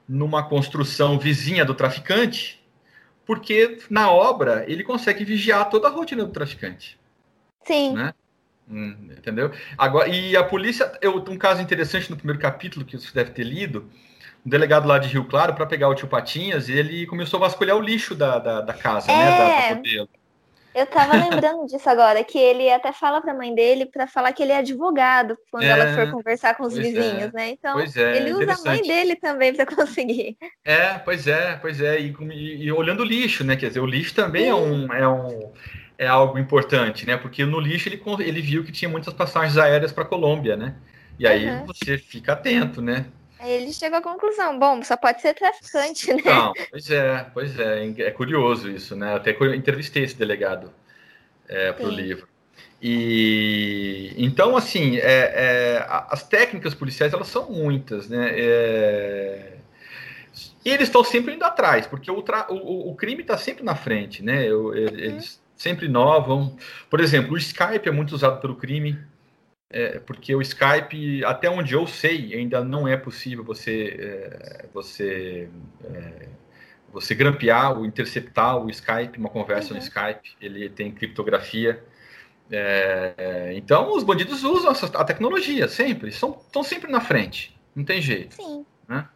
numa 0.08 0.42
construção 0.42 1.18
vizinha 1.18 1.64
do 1.64 1.74
traficante, 1.74 2.62
porque 3.26 3.78
na 3.88 4.10
obra 4.10 4.64
ele 4.68 4.84
consegue 4.84 5.24
vigiar 5.24 5.68
toda 5.70 5.88
a 5.88 5.90
rotina 5.90 6.24
do 6.24 6.32
traficante. 6.32 6.98
Sim. 7.64 7.94
Né? 7.94 8.14
Hum, 8.68 8.96
entendeu? 9.16 9.50
Agora, 9.76 10.08
e 10.08 10.36
a 10.36 10.44
polícia, 10.44 10.92
eu, 11.00 11.16
um 11.28 11.36
caso 11.36 11.60
interessante 11.60 12.10
no 12.10 12.16
primeiro 12.16 12.40
capítulo 12.40 12.84
que 12.84 12.98
você 12.98 13.12
deve 13.12 13.30
ter 13.30 13.44
lido, 13.44 13.90
um 14.44 14.48
delegado 14.48 14.86
lá 14.86 14.98
de 14.98 15.08
Rio 15.08 15.24
Claro, 15.24 15.54
para 15.54 15.66
pegar 15.66 15.88
o 15.88 15.94
tio 15.94 16.08
Patinhas, 16.08 16.68
ele 16.68 17.06
começou 17.06 17.38
a 17.38 17.48
vasculhar 17.48 17.76
o 17.76 17.80
lixo 17.80 18.14
da, 18.14 18.38
da, 18.38 18.60
da 18.60 18.74
casa, 18.74 19.10
é, 19.10 19.16
né? 19.16 19.30
Da, 19.30 19.38
da 19.38 19.60
é. 19.60 19.74
modelo. 19.74 20.08
Eu 20.74 20.86
tava 20.86 21.14
lembrando 21.14 21.66
disso 21.68 21.88
agora, 21.88 22.24
que 22.24 22.36
ele 22.36 22.70
até 22.70 22.92
fala 22.92 23.20
pra 23.20 23.32
mãe 23.32 23.54
dele 23.54 23.86
para 23.86 24.06
falar 24.06 24.32
que 24.32 24.42
ele 24.42 24.52
é 24.52 24.58
advogado 24.58 25.38
quando 25.50 25.62
é, 25.62 25.68
ela 25.68 25.94
for 25.94 26.10
conversar 26.10 26.56
com 26.56 26.64
os 26.64 26.76
vizinhos, 26.76 27.32
é, 27.32 27.32
né? 27.32 27.48
Então, 27.50 27.78
é, 27.78 28.16
ele 28.16 28.32
usa 28.32 28.54
a 28.54 28.68
mãe 28.68 28.82
dele 28.82 29.16
também 29.16 29.54
para 29.54 29.64
conseguir. 29.74 30.36
É, 30.64 30.98
pois 30.98 31.26
é, 31.26 31.56
pois 31.56 31.80
é. 31.80 32.00
E, 32.00 32.14
e, 32.32 32.64
e, 32.64 32.72
olhando 32.72 33.00
o 33.00 33.04
lixo, 33.04 33.44
né? 33.44 33.56
Quer 33.56 33.68
dizer, 33.68 33.80
o 33.80 33.86
lixo 33.86 34.14
também 34.14 34.48
é 34.48 34.54
um, 34.54 34.92
é 34.92 35.08
um. 35.08 35.52
É 35.96 36.08
algo 36.08 36.36
importante, 36.38 37.06
né? 37.06 37.16
Porque 37.16 37.44
no 37.44 37.60
lixo 37.60 37.88
ele, 37.88 38.02
ele 38.18 38.42
viu 38.42 38.64
que 38.64 38.72
tinha 38.72 38.88
muitas 38.88 39.14
passagens 39.14 39.56
aéreas 39.56 39.92
para 39.92 40.04
Colômbia, 40.04 40.56
né? 40.56 40.74
E 41.18 41.26
aí 41.26 41.48
uhum. 41.48 41.66
você 41.66 41.96
fica 41.96 42.32
atento, 42.32 42.82
né? 42.82 43.06
Ele 43.40 43.72
chegou 43.72 43.98
à 43.98 44.02
conclusão, 44.02 44.58
bom, 44.58 44.82
só 44.82 44.96
pode 44.96 45.20
ser 45.20 45.34
traficante, 45.34 46.12
né? 46.12 46.22
Não, 46.24 46.52
pois 46.70 46.90
é, 46.90 47.26
pois 47.34 47.58
é, 47.58 47.94
é 47.98 48.10
curioso 48.10 48.70
isso, 48.70 48.94
né? 48.96 49.14
Até 49.14 49.30
entrevistei 49.54 50.04
esse 50.04 50.16
delegado 50.16 50.72
é, 51.48 51.72
para 51.72 51.86
o 51.86 51.90
livro. 51.90 52.28
E 52.80 54.14
então, 54.16 54.56
assim, 54.56 54.98
é, 54.98 55.02
é, 55.02 55.86
as 55.88 56.22
técnicas 56.22 56.74
policiais 56.74 57.12
elas 57.12 57.28
são 57.28 57.50
muitas, 57.50 58.08
né? 58.08 58.30
É, 58.34 59.56
e 60.64 60.70
eles 60.70 60.88
estão 60.88 61.04
sempre 61.04 61.34
indo 61.34 61.44
atrás, 61.44 61.86
porque 61.86 62.10
o, 62.10 62.24
o, 62.48 62.90
o 62.90 62.94
crime 62.94 63.22
está 63.22 63.36
sempre 63.36 63.62
na 63.62 63.74
frente, 63.74 64.22
né? 64.22 64.46
Eu, 64.46 64.66
uhum. 64.66 64.74
eles 64.74 65.42
sempre 65.56 65.86
inovam. 65.86 66.56
Por 66.90 67.00
exemplo, 67.00 67.34
o 67.34 67.38
Skype 67.38 67.88
é 67.88 67.90
muito 67.90 68.14
usado 68.14 68.40
pelo 68.40 68.56
crime 68.56 68.98
é, 69.70 69.98
porque 69.98 70.34
o 70.34 70.42
Skype, 70.42 71.24
até 71.24 71.50
onde 71.50 71.74
eu 71.74 71.86
sei, 71.86 72.34
ainda 72.34 72.62
não 72.62 72.86
é 72.86 72.96
possível 72.96 73.42
você 73.42 73.96
é, 73.98 74.66
você 74.72 75.48
é, 75.84 76.28
você 76.92 77.14
grampear 77.14 77.76
ou 77.76 77.84
interceptar 77.84 78.56
o 78.56 78.70
Skype, 78.70 79.18
uma 79.18 79.28
conversa 79.28 79.70
uhum. 79.70 79.80
no 79.80 79.82
Skype. 79.82 80.36
Ele 80.40 80.68
tem 80.68 80.92
criptografia. 80.92 81.82
É, 82.50 83.52
então, 83.56 83.92
os 83.96 84.04
bandidos 84.04 84.44
usam 84.44 84.70
essa, 84.70 84.86
a 84.86 85.04
tecnologia 85.04 85.66
sempre, 85.66 86.10
estão, 86.10 86.40
estão 86.46 86.62
sempre 86.62 86.90
na 86.90 87.00
frente, 87.00 87.56
não 87.74 87.84
tem 87.84 88.00
jeito. 88.00 88.36
Sim. 88.36 88.64
Né? 88.86 89.08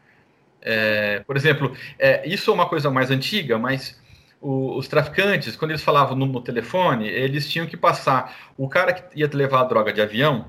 É, 0.60 1.20
por 1.20 1.36
exemplo, 1.36 1.76
é, 1.98 2.26
isso 2.28 2.50
é 2.50 2.54
uma 2.54 2.68
coisa 2.68 2.90
mais 2.90 3.10
antiga, 3.10 3.58
mas 3.58 4.00
o, 4.40 4.76
os 4.76 4.88
traficantes, 4.88 5.56
quando 5.56 5.72
eles 5.72 5.82
falavam 5.82 6.16
no, 6.16 6.26
no, 6.26 6.40
telefone, 6.40 7.08
eles 7.08 7.48
tinham 7.48 7.66
que 7.66 7.76
passar. 7.76 8.36
O 8.56 8.68
cara 8.68 8.92
que 8.92 9.18
ia 9.18 9.28
levar 9.32 9.60
a 9.60 9.64
droga 9.64 9.92
de 9.92 10.00
avião, 10.00 10.46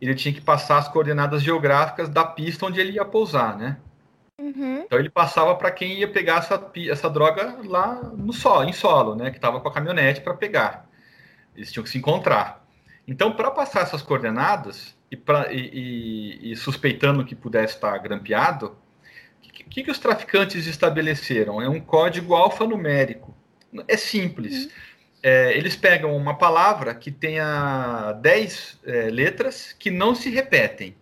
ele 0.00 0.14
tinha 0.14 0.32
que 0.32 0.40
passar 0.40 0.78
as 0.78 0.88
coordenadas 0.88 1.42
geográficas 1.42 2.08
da 2.08 2.24
pista 2.24 2.66
onde 2.66 2.80
ele 2.80 2.92
ia 2.92 3.04
pousar, 3.04 3.56
né? 3.56 3.76
Uhum. 4.38 4.82
Então 4.86 4.98
ele 4.98 5.10
passava 5.10 5.54
para 5.54 5.70
quem 5.70 5.98
ia 5.98 6.08
pegar 6.08 6.38
essa, 6.38 6.70
essa 6.88 7.10
droga 7.10 7.58
lá 7.64 8.02
no 8.16 8.32
solo, 8.32 8.64
em 8.64 8.72
solo, 8.72 9.14
né? 9.14 9.30
Que 9.30 9.36
estava 9.36 9.60
com 9.60 9.68
a 9.68 9.72
caminhonete 9.72 10.22
para 10.22 10.34
pegar. 10.34 10.88
Eles 11.54 11.70
tinham 11.70 11.84
que 11.84 11.90
se 11.90 11.98
encontrar. 11.98 12.64
Então, 13.06 13.32
para 13.32 13.50
passar 13.50 13.80
essas 13.80 14.02
coordenadas 14.02 14.96
e, 15.10 15.16
pra, 15.16 15.52
e, 15.52 16.38
e, 16.42 16.52
e 16.52 16.56
suspeitando 16.56 17.24
que 17.24 17.34
pudesse 17.34 17.74
estar 17.74 17.98
grampeado, 17.98 18.76
que, 19.64 19.82
que, 19.82 19.90
os 19.90 19.98
traficantes 19.98 20.66
estabeleceram? 20.66 21.60
É 21.60 21.68
um 21.68 21.80
código 21.80 22.34
alfanumérico. 22.34 23.34
É 23.86 23.96
simples. 23.96 24.64
Uhum. 24.64 24.70
É, 25.22 25.56
eles 25.56 25.76
pegam 25.76 26.16
uma 26.16 26.36
palavra 26.36 26.94
que 26.94 27.10
tenha 27.10 28.12
10 28.20 28.78
é, 28.84 29.10
letras 29.10 29.74
que 29.78 29.90
não 29.90 30.14
se 30.14 30.30
repetem. 30.30 30.96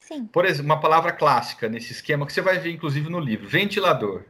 Sim. 0.00 0.26
Por 0.26 0.44
exemplo, 0.44 0.66
uma 0.66 0.80
palavra 0.80 1.12
clássica 1.12 1.68
nesse 1.68 1.92
esquema 1.92 2.26
que 2.26 2.32
você 2.32 2.40
vai 2.40 2.58
ver, 2.58 2.70
inclusive, 2.70 3.08
no 3.10 3.20
livro: 3.20 3.48
ventilador. 3.48 4.24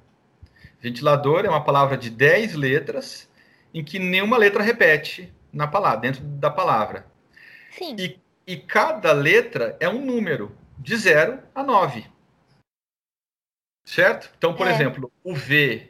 Ventilador 0.80 1.44
é 1.44 1.48
uma 1.48 1.64
palavra 1.64 1.96
de 1.96 2.11
10 2.11 2.54
letras 2.54 3.28
em 3.74 3.84
que 3.84 3.98
nenhuma 3.98 4.36
letra 4.36 4.62
repete 4.62 5.32
na 5.52 5.66
palavra, 5.66 6.00
dentro 6.00 6.22
da 6.22 6.50
palavra. 6.50 7.06
Sim. 7.76 7.96
E, 7.98 8.18
e 8.46 8.56
cada 8.56 9.12
letra 9.12 9.76
é 9.80 9.88
um 9.88 10.04
número, 10.04 10.56
de 10.78 10.96
0 10.96 11.40
a 11.54 11.62
9. 11.62 12.06
Certo? 13.89 14.30
Então, 14.36 14.53
por 14.53 14.66
É. 14.68 14.74
exemplo, 14.74 15.11
o 15.24 15.34
V 15.34 15.89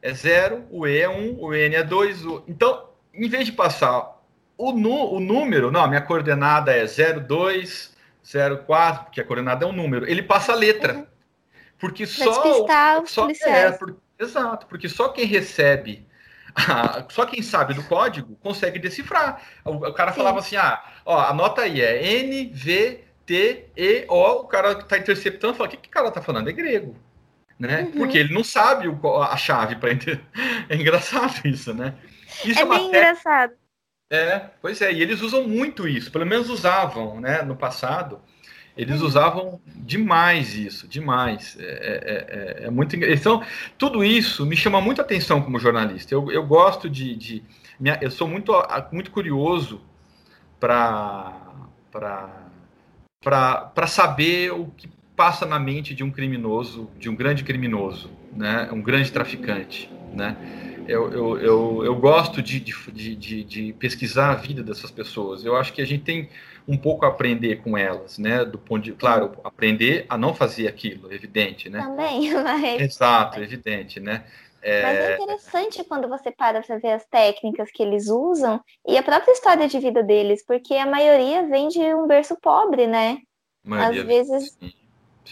é 0.00 0.14
0, 0.14 0.66
o 0.70 0.86
E 0.86 1.00
é 1.00 1.08
1, 1.08 1.12
um, 1.12 1.42
o 1.42 1.52
N 1.52 1.74
é 1.74 1.82
2. 1.82 2.24
O... 2.24 2.44
Então, 2.46 2.90
em 3.12 3.28
vez 3.28 3.44
de 3.46 3.50
passar 3.52 4.22
o, 4.56 4.70
nu... 4.70 5.12
o 5.14 5.18
número, 5.18 5.68
não, 5.68 5.82
a 5.82 5.88
minha 5.88 6.00
coordenada 6.00 6.72
é 6.72 6.86
0, 6.86 7.20
2, 7.20 7.92
0, 8.24 8.58
4, 8.58 9.04
porque 9.06 9.20
a 9.20 9.24
coordenada 9.24 9.64
é 9.64 9.68
um 9.68 9.72
número, 9.72 10.08
ele 10.08 10.22
passa 10.22 10.52
a 10.52 10.54
letra. 10.54 10.94
Uhum. 10.94 11.06
Porque 11.76 12.06
só. 12.06 12.64
só 13.04 13.28
é, 13.44 13.72
por- 13.72 13.96
exato, 14.16 14.66
porque 14.68 14.88
só 14.88 15.08
quem 15.08 15.24
recebe. 15.24 16.06
a- 16.54 17.04
só 17.08 17.26
quem 17.26 17.42
sabe 17.42 17.74
do 17.74 17.82
código 17.82 18.36
consegue 18.36 18.78
decifrar. 18.78 19.42
O, 19.64 19.72
o 19.72 19.92
cara 19.92 20.12
Sim. 20.12 20.18
falava 20.18 20.38
assim: 20.38 20.54
ah, 20.56 20.80
ó, 21.04 21.18
anota 21.18 21.62
aí, 21.62 21.80
é 21.80 22.00
N, 22.20 22.48
V, 22.54 23.02
T, 23.26 23.66
E, 23.76 24.04
O. 24.08 24.42
O 24.42 24.44
cara 24.46 24.76
que 24.76 24.84
tá 24.84 24.96
interceptando 24.98 25.54
fala: 25.54 25.68
o 25.68 25.70
que, 25.72 25.78
que 25.78 25.88
o 25.88 25.92
cara 25.92 26.12
tá 26.12 26.22
falando? 26.22 26.48
É 26.48 26.52
grego. 26.52 26.94
Né? 27.60 27.82
Uhum. 27.82 27.90
Porque 27.92 28.16
ele 28.18 28.32
não 28.32 28.42
sabe 28.42 28.88
o 28.88 29.22
a 29.22 29.36
chave 29.36 29.76
para 29.76 29.92
entender. 29.92 30.24
É 30.68 30.76
engraçado 30.76 31.46
isso, 31.46 31.74
né? 31.74 31.94
Isso 32.44 32.60
É 32.60 32.64
uma 32.64 32.76
bem 32.76 32.88
engraçado. 32.88 33.52
é, 34.10 34.38
pois 34.62 34.80
é, 34.80 34.92
e 34.92 35.02
eles 35.02 35.20
usam 35.20 35.46
muito 35.46 35.86
isso, 35.86 36.10
pelo 36.10 36.26
menos 36.26 36.48
usavam, 36.50 37.20
né, 37.20 37.42
no 37.42 37.54
passado, 37.54 38.20
eles 38.76 39.00
Uhum. 39.00 39.06
usavam 39.06 39.60
demais 39.66 40.54
isso, 40.56 40.88
demais, 40.88 41.56
é, 41.60 41.64
é, 41.64 42.62
é, 42.62 42.66
é 42.66 42.70
muito, 42.70 42.96
engra- 42.96 43.12
então, 43.12 43.40
tudo 43.78 44.02
isso 44.04 44.44
me 44.46 44.56
chama 44.56 44.80
muita 44.80 45.02
atenção 45.02 45.42
como 45.42 45.60
jornalista, 45.60 46.12
eu, 46.14 46.30
eu 46.32 46.44
gosto 46.46 46.90
de, 46.90 47.14
de 47.14 47.44
minha- 47.78 47.98
eu 48.00 48.10
sou 48.10 48.26
muito, 48.26 48.52
muito 48.90 49.10
curioso 49.12 49.80
para 50.58 51.36
para 53.22 53.86
saber 53.86 54.52
o 54.52 54.66
que 54.76 54.88
passa 55.20 55.44
na 55.44 55.58
mente 55.58 55.94
de 55.94 56.02
um 56.02 56.10
criminoso, 56.10 56.90
de 56.98 57.10
um 57.10 57.14
grande 57.14 57.44
criminoso, 57.44 58.10
né, 58.32 58.70
um 58.72 58.80
grande 58.80 59.12
traficante, 59.12 59.90
né, 60.14 60.34
eu, 60.88 61.12
eu, 61.12 61.38
eu, 61.38 61.84
eu 61.84 61.94
gosto 61.96 62.40
de, 62.40 62.58
de, 62.58 63.14
de, 63.14 63.44
de 63.44 63.72
pesquisar 63.74 64.30
a 64.30 64.34
vida 64.34 64.62
dessas 64.62 64.90
pessoas. 64.90 65.44
Eu 65.44 65.56
acho 65.56 65.74
que 65.74 65.82
a 65.82 65.84
gente 65.84 66.04
tem 66.04 66.30
um 66.66 66.76
pouco 66.76 67.04
a 67.04 67.08
aprender 67.08 67.56
com 67.56 67.76
elas, 67.76 68.18
né? 68.18 68.44
Do 68.44 68.58
ponto 68.58 68.82
de, 68.82 68.92
claro, 68.92 69.32
aprender 69.44 70.04
a 70.08 70.18
não 70.18 70.34
fazer 70.34 70.66
aquilo, 70.66 71.12
evidente, 71.12 71.68
né? 71.68 71.80
Também, 71.80 72.32
mas, 72.42 72.80
Exato, 72.80 73.40
evidente, 73.40 74.00
né? 74.00 74.24
mas 74.62 74.98
é 74.98 75.14
interessante 75.14 75.84
quando 75.84 76.08
você 76.08 76.32
para 76.32 76.60
para 76.62 76.78
ver 76.78 76.92
as 76.92 77.06
técnicas 77.06 77.70
que 77.70 77.82
eles 77.82 78.08
usam 78.08 78.60
e 78.86 78.96
a 78.98 79.02
própria 79.02 79.32
história 79.32 79.68
de 79.68 79.78
vida 79.78 80.02
deles, 80.02 80.44
porque 80.44 80.74
a 80.74 80.86
maioria 80.86 81.46
vem 81.46 81.68
de 81.68 81.94
um 81.94 82.06
berço 82.06 82.36
pobre, 82.40 82.86
né? 82.86 83.18
às 83.70 83.96
vezes- 84.04 84.56
sim, 84.60 84.72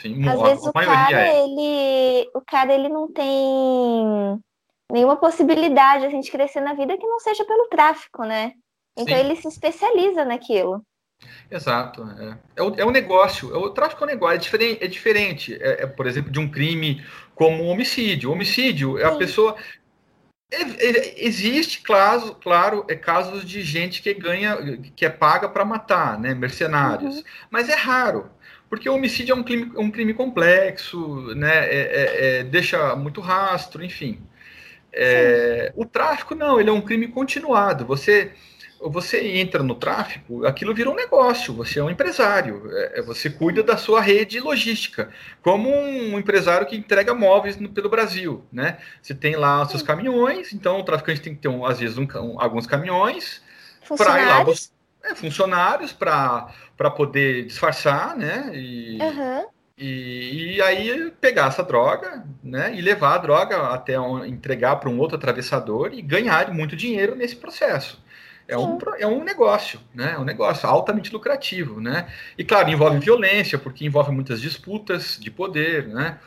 sim, 0.01 0.29
Às 0.29 0.41
a, 0.41 0.45
vezes 0.45 0.67
a 0.67 0.71
o 0.71 0.73
cara, 0.73 1.27
é. 1.27 1.45
ele, 1.45 2.31
o 2.35 2.41
cara, 2.41 2.73
ele 2.75 2.89
não 2.89 3.11
tem 3.11 4.41
nenhuma 4.93 5.17
possibilidade 5.17 6.07
assim, 6.07 6.21
de 6.21 6.31
crescer 6.31 6.61
na 6.61 6.75
vida 6.75 6.97
que 6.97 7.07
não 7.07 7.21
seja 7.21 7.45
pelo 7.45 7.69
tráfico, 7.69 8.25
né? 8.25 8.53
Então 8.97 9.15
Sim. 9.15 9.21
ele 9.21 9.37
se 9.37 9.47
especializa 9.47 10.25
naquilo. 10.25 10.83
Exato. 11.51 12.03
É, 12.19 12.39
é, 12.57 12.63
o, 12.63 12.75
é 12.77 12.85
um 12.85 12.91
negócio. 12.91 13.55
é 13.55 13.59
O 13.59 13.71
tráfico 13.71 14.03
é 14.03 14.07
um 14.07 14.11
negócio. 14.11 14.35
É 14.35 14.39
diferente, 14.39 14.85
é, 14.85 14.87
diferente 14.87 15.59
é, 15.61 15.83
é, 15.83 15.87
por 15.87 16.07
exemplo, 16.07 16.31
de 16.31 16.39
um 16.39 16.51
crime 16.51 17.05
como 17.35 17.65
o 17.65 17.69
homicídio. 17.69 18.31
O 18.31 18.33
homicídio 18.33 18.99
é 18.99 19.05
a 19.05 19.13
Sim. 19.13 19.19
pessoa. 19.19 19.57
é- 20.51 20.63
é- 20.63 21.27
existe, 21.27 21.83
claro, 21.83 22.35
claro, 22.37 22.85
é 22.89 22.95
casos 22.95 23.45
de 23.45 23.61
gente 23.61 24.01
que 24.01 24.15
ganha, 24.15 24.57
que 24.97 25.05
é 25.05 25.11
paga 25.11 25.47
para 25.47 25.63
matar, 25.65 26.19
né? 26.19 26.35
Mercenários. 26.35 27.19
Uhum. 27.19 27.23
Mas 27.51 27.69
é 27.69 27.75
raro. 27.75 28.31
Porque 28.69 28.89
o 28.89 28.95
homicídio 28.95 29.33
é 29.33 29.37
um 29.37 29.43
crime, 29.43 29.73
um 29.77 29.91
crime 29.91 30.13
complexo, 30.15 31.35
né? 31.35 31.67
é- 31.67 31.81
é- 31.81 32.39
é, 32.41 32.45
deixa 32.45 32.95
muito 32.97 33.21
rastro, 33.21 33.85
enfim. 33.85 34.21
É, 34.93 35.73
o 35.77 35.85
tráfico 35.85 36.35
não, 36.35 36.61
ele 36.61 36.71
é 36.71 36.73
um 36.73 36.81
crime 36.81 37.09
continuado. 37.09 37.85
Você 37.87 38.33
você 38.81 39.21
entra 39.39 39.61
no 39.61 39.75
tráfico, 39.75 40.47
aquilo 40.47 40.73
vira 40.73 40.89
um 40.89 40.95
negócio. 40.95 41.53
Você 41.55 41.81
é 41.81 41.83
um 41.83 41.91
empresário. 41.91 42.63
é, 42.95 43.03
você 43.03 43.29
cuida 43.29 43.61
da 43.61 43.77
sua 43.77 44.01
rede 44.01 44.39
logística, 44.39 45.11
como 45.43 45.69
um 45.69 46.17
empresário 46.17 46.65
que 46.67 46.77
entrega 46.77 47.13
móveis 47.13 47.57
no- 47.59 47.69
pelo 47.71 47.89
Brasil, 47.89 48.45
né? 48.53 48.79
Você 49.03 49.15
tem 49.15 49.35
lá 49.35 49.63
os 49.63 49.71
seus 49.71 49.83
caminhões, 49.83 50.53
então 50.53 50.79
o 50.79 50.85
traficante 50.85 51.21
tem 51.21 51.35
que 51.35 51.41
ter 51.41 51.49
um, 51.49 51.67
às 51.67 51.81
vezes 51.81 51.99
um 51.99 52.05
um- 52.05 52.41
alguns 52.41 52.67
caminhões 52.69 53.43
para 53.97 54.13
ir 54.23 54.27
lá 54.27 54.45
é, 55.03 55.15
funcionários 55.15 55.93
para 55.93 56.49
poder 56.91 57.45
disfarçar, 57.47 58.17
né? 58.17 58.51
E, 58.55 58.99
Aham. 59.01 59.47
e, 59.77 60.57
e 60.57 60.63
aí 60.63 61.11
pegar 61.21 61.49
essa 61.49 61.63
droga, 61.63 62.25
né? 62.43 62.75
E 62.75 62.81
levar 62.81 63.15
a 63.15 63.19
droga 63.19 63.69
até 63.75 63.99
um- 64.01 64.25
entregar 64.25 64.77
para 64.77 64.89
um 64.91 64.99
outro 64.99 65.17
atravessador 65.17 65.93
e 65.93 66.03
ganhar 66.03 66.53
muito 66.53 66.77
dinheiro 66.77 67.15
nesse 67.17 67.37
processo. 67.37 68.03
É 68.49 68.57
um, 68.59 68.79
Sim. 68.79 68.87
é 68.99 69.07
um 69.07 69.23
negócio, 69.25 69.81
né? 69.95 70.13
É 70.15 70.19
um 70.19 70.25
negócio 70.25 70.69
altamente 70.69 71.13
lucrativo, 71.13 71.81
né? 71.81 72.09
E 72.39 72.45
claro, 72.45 72.71
envolve 72.71 72.99
violência, 72.99 73.59
porque 73.59 73.85
envolve 73.85 74.11
muitas 74.13 74.41
disputas 74.41 75.19
de 75.21 75.31
poder, 75.31 75.87
né? 75.89 76.19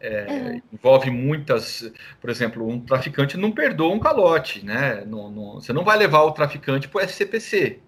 É, 0.00 0.26
Uhum. 0.26 0.62
Envolve 0.72 1.10
muitas, 1.10 1.90
por 2.20 2.28
exemplo, 2.30 2.66
um 2.68 2.80
traficante 2.84 3.36
não 3.36 3.50
perdoa 3.52 3.94
um 3.94 4.00
calote, 4.00 4.64
né? 4.64 5.04
Não, 5.06 5.30
não- 5.30 5.54
você 5.54 5.72
não 5.72 5.84
vai 5.84 5.96
levar 5.98 6.22
o 6.22 6.32
traficante 6.32 6.88
para 6.88 6.98
o 7.00 7.04
SCPC, 7.04 7.82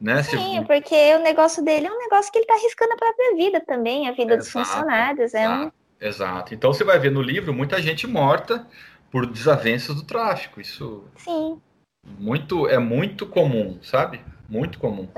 né? 0.00 0.22
Sim, 0.22 0.62
porque 0.66 1.14
o 1.14 1.20
negócio 1.20 1.64
dele 1.64 1.86
é 1.86 1.92
um 1.92 1.98
negócio 1.98 2.30
que 2.30 2.38
ele 2.38 2.46
tá 2.46 2.54
arriscando 2.54 2.92
a 2.92 2.96
própria 2.96 3.34
vida 3.34 3.60
também, 3.60 4.08
a 4.08 4.12
vida 4.12 4.36
dos 4.36 4.48
Exato, 4.48 4.66
funcionários. 4.66 5.34
É 5.34 5.48
um... 5.48 5.52
Exato, 5.52 5.74
exato. 6.00 6.54
Então 6.54 6.72
você 6.72 6.84
vai 6.84 6.98
ver 6.98 7.10
no 7.10 7.22
livro 7.22 7.52
muita 7.52 7.80
gente 7.80 8.06
morta 8.06 8.66
por 9.10 9.26
desavenças 9.26 9.96
do 9.96 10.04
tráfico. 10.04 10.60
Isso 10.60 11.04
Sim. 11.16 11.60
muito 12.18 12.68
é 12.68 12.78
muito 12.78 13.26
comum, 13.26 13.78
sabe? 13.82 14.20
Muito 14.48 14.78
comum. 14.78 15.08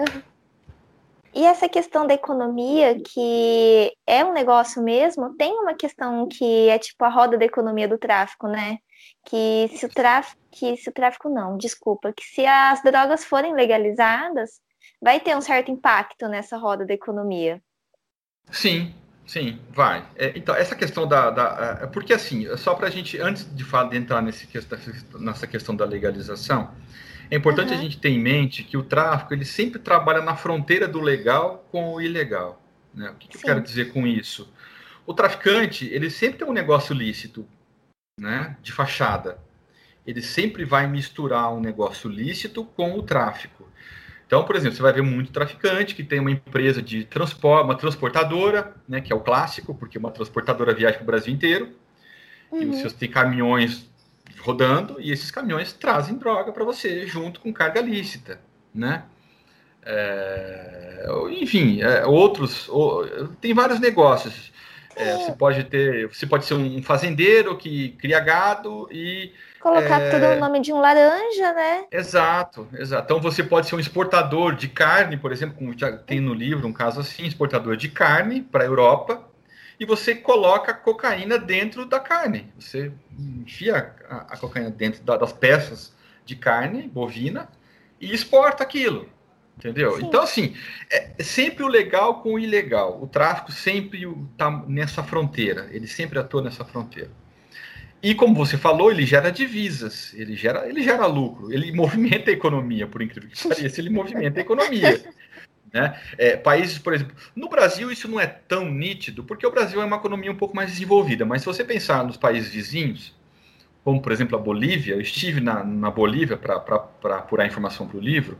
E 1.34 1.44
essa 1.44 1.68
questão 1.68 2.06
da 2.06 2.14
economia, 2.14 2.98
que 3.00 3.92
é 4.06 4.24
um 4.24 4.32
negócio 4.32 4.82
mesmo, 4.82 5.34
tem 5.36 5.52
uma 5.52 5.74
questão 5.74 6.26
que 6.26 6.68
é 6.68 6.78
tipo 6.78 7.04
a 7.04 7.08
roda 7.08 7.36
da 7.36 7.44
economia 7.44 7.86
do 7.86 7.98
tráfico, 7.98 8.48
né? 8.48 8.78
Que 9.24 9.68
se 9.74 9.84
o 9.84 9.88
tráfico, 9.88 10.40
que 10.50 10.76
se 10.76 10.88
o 10.88 10.92
tráfico 10.92 11.28
não, 11.28 11.58
desculpa, 11.58 12.12
que 12.12 12.24
se 12.24 12.46
as 12.46 12.82
drogas 12.82 13.24
forem 13.24 13.54
legalizadas, 13.54 14.60
vai 15.00 15.20
ter 15.20 15.36
um 15.36 15.40
certo 15.40 15.70
impacto 15.70 16.28
nessa 16.28 16.56
roda 16.56 16.84
da 16.84 16.94
economia. 16.94 17.62
Sim, 18.50 18.94
sim, 19.26 19.60
vai. 19.70 20.06
É, 20.16 20.32
então 20.36 20.54
essa 20.54 20.74
questão 20.74 21.06
da, 21.06 21.30
da 21.30 21.78
é 21.82 21.86
porque 21.86 22.12
assim, 22.12 22.44
só 22.56 22.74
para 22.74 22.88
a 22.88 22.90
gente 22.90 23.18
antes 23.20 23.54
de, 23.54 23.64
falar, 23.64 23.90
de 23.90 23.96
entrar 23.96 24.22
nesse, 24.22 24.48
nessa 25.18 25.46
questão 25.46 25.76
da 25.76 25.84
legalização, 25.84 26.74
é 27.30 27.36
importante 27.36 27.72
Uhum. 27.72 27.78
a 27.78 27.82
gente 27.82 27.98
ter 27.98 28.08
em 28.08 28.18
mente 28.18 28.64
que 28.64 28.76
o 28.76 28.82
tráfico 28.82 29.34
ele 29.34 29.44
sempre 29.44 29.78
trabalha 29.78 30.22
na 30.22 30.34
fronteira 30.34 30.88
do 30.88 31.00
legal 31.00 31.66
com 31.70 31.92
o 31.92 32.00
ilegal. 32.00 32.62
Né? 32.94 33.10
O 33.10 33.14
que, 33.14 33.28
que 33.28 33.36
eu 33.36 33.42
quero 33.42 33.60
dizer 33.60 33.92
com 33.92 34.06
isso? 34.06 34.52
O 35.06 35.14
traficante 35.14 35.86
ele 35.86 36.10
sempre 36.10 36.38
tem 36.38 36.48
um 36.48 36.52
negócio 36.52 36.94
lícito, 36.94 37.46
né, 38.18 38.56
de 38.62 38.72
fachada. 38.72 39.38
Ele 40.06 40.22
sempre 40.22 40.64
vai 40.64 40.86
misturar 40.86 41.52
um 41.52 41.60
negócio 41.60 42.10
lícito 42.10 42.64
com 42.64 42.94
o 42.94 43.02
tráfico. 43.02 43.67
Então, 44.28 44.44
por 44.44 44.56
exemplo, 44.56 44.76
você 44.76 44.82
vai 44.82 44.92
ver 44.92 45.02
muito 45.02 45.32
traficante 45.32 45.96
que 45.96 46.04
tem 46.04 46.20
uma 46.20 46.30
empresa 46.30 46.82
de 46.82 47.04
transporte, 47.06 47.64
uma 47.64 47.76
transportadora, 47.76 48.76
né, 48.88 49.00
que 49.00 49.12
é 49.12 49.16
o 49.16 49.20
clássico, 49.20 49.74
porque 49.74 49.98
uma 49.98 50.12
transportadora 50.12 50.74
viaja 50.74 50.96
para 50.96 51.02
o 51.04 51.06
Brasil 51.06 51.34
inteiro, 51.34 51.70
e 52.60 52.64
Uhum. 52.66 52.72
você 52.72 52.90
tem 52.90 53.10
caminhões 53.10 53.90
rodando, 54.40 55.00
e 55.00 55.12
esses 55.12 55.30
caminhões 55.30 55.72
trazem 55.72 56.16
droga 56.16 56.52
para 56.52 56.64
você, 56.64 57.06
junto 57.06 57.40
com 57.40 57.52
carga 57.52 57.80
lícita, 57.80 58.40
né? 58.74 59.04
É, 59.82 61.06
enfim, 61.40 61.80
é, 61.82 62.04
outros, 62.06 62.68
o- 62.68 63.28
tem 63.40 63.54
vários 63.54 63.80
negócios. 63.80 64.52
É, 64.98 65.16
você 65.18 65.32
pode 65.32 65.64
ter, 65.64 66.08
você 66.08 66.26
pode 66.26 66.44
ser 66.44 66.54
um 66.54 66.82
fazendeiro 66.82 67.56
que 67.56 67.90
cria 67.90 68.20
gado 68.20 68.88
e 68.90 69.32
Colocar 69.60 70.00
é, 70.00 70.10
tudo 70.10 70.34
no 70.34 70.40
nome 70.40 70.60
de 70.60 70.72
um 70.72 70.80
laranja, 70.80 71.52
né? 71.52 71.84
Exato, 71.90 72.68
exato. 72.74 73.04
Então 73.04 73.20
você 73.20 73.42
pode 73.42 73.66
ser 73.66 73.74
um 73.74 73.80
exportador 73.80 74.54
de 74.54 74.68
carne, 74.68 75.16
por 75.16 75.32
exemplo, 75.32 75.56
como 75.56 75.76
já 75.76 75.96
tem 75.96 76.20
no 76.20 76.32
livro 76.32 76.66
um 76.66 76.72
caso 76.72 77.00
assim, 77.00 77.24
exportador 77.26 77.76
de 77.76 77.88
carne 77.88 78.40
para 78.40 78.62
a 78.62 78.66
Europa, 78.66 79.24
e 79.80 79.84
você 79.84 80.14
coloca 80.14 80.74
cocaína 80.74 81.38
dentro 81.38 81.84
da 81.86 82.00
carne. 82.00 82.52
Você 82.58 82.92
enfia 83.18 83.94
a, 84.08 84.16
a 84.34 84.36
cocaína 84.36 84.70
dentro 84.70 85.02
da- 85.02 85.16
das 85.16 85.32
peças 85.32 85.92
de 86.24 86.36
carne 86.36 86.88
bovina 86.88 87.48
e 88.00 88.12
exporta 88.12 88.62
aquilo. 88.62 89.08
Entendeu? 89.58 89.96
Sim. 89.96 90.06
Então, 90.06 90.22
assim, 90.22 90.54
é 90.90 91.22
sempre 91.22 91.64
o 91.64 91.68
legal 91.68 92.22
com 92.22 92.34
o 92.34 92.38
ilegal. 92.38 93.02
O 93.02 93.08
tráfico 93.08 93.50
sempre 93.50 94.06
está 94.30 94.50
nessa 94.68 95.02
fronteira. 95.02 95.68
Ele 95.72 95.88
sempre 95.88 96.16
atua 96.16 96.40
nessa 96.42 96.64
fronteira. 96.64 97.10
E 98.00 98.14
como 98.14 98.34
você 98.34 98.56
falou, 98.56 98.92
ele 98.92 99.04
gera 99.04 99.30
divisas, 99.30 100.14
ele 100.14 100.36
gera, 100.36 100.68
ele 100.68 100.82
gera 100.82 101.04
lucro, 101.06 101.52
ele 101.52 101.72
movimenta 101.74 102.30
a 102.30 102.32
economia, 102.32 102.86
por 102.86 103.02
incrível 103.02 103.28
que 103.28 103.48
pareça, 103.48 103.80
ele 103.80 103.90
movimenta 103.90 104.40
a 104.40 104.42
economia. 104.42 105.02
Né? 105.70 106.00
É, 106.16 106.34
países, 106.34 106.78
por 106.78 106.94
exemplo, 106.94 107.14
no 107.36 107.46
Brasil 107.46 107.92
isso 107.92 108.08
não 108.08 108.18
é 108.18 108.26
tão 108.26 108.70
nítido, 108.70 109.22
porque 109.22 109.46
o 109.46 109.50
Brasil 109.50 109.82
é 109.82 109.84
uma 109.84 109.96
economia 109.96 110.32
um 110.32 110.34
pouco 110.34 110.56
mais 110.56 110.70
desenvolvida, 110.70 111.26
mas 111.26 111.42
se 111.42 111.46
você 111.46 111.62
pensar 111.62 112.02
nos 112.04 112.16
países 112.16 112.50
vizinhos, 112.50 113.14
como 113.84 114.00
por 114.00 114.10
exemplo 114.10 114.38
a 114.38 114.40
Bolívia, 114.40 114.94
eu 114.94 115.00
estive 115.02 115.42
na, 115.42 115.62
na 115.62 115.90
Bolívia 115.90 116.38
para 116.38 116.56
apurar 117.18 117.46
informação 117.46 117.86
para 117.86 117.98
o 117.98 118.00
livro, 118.00 118.38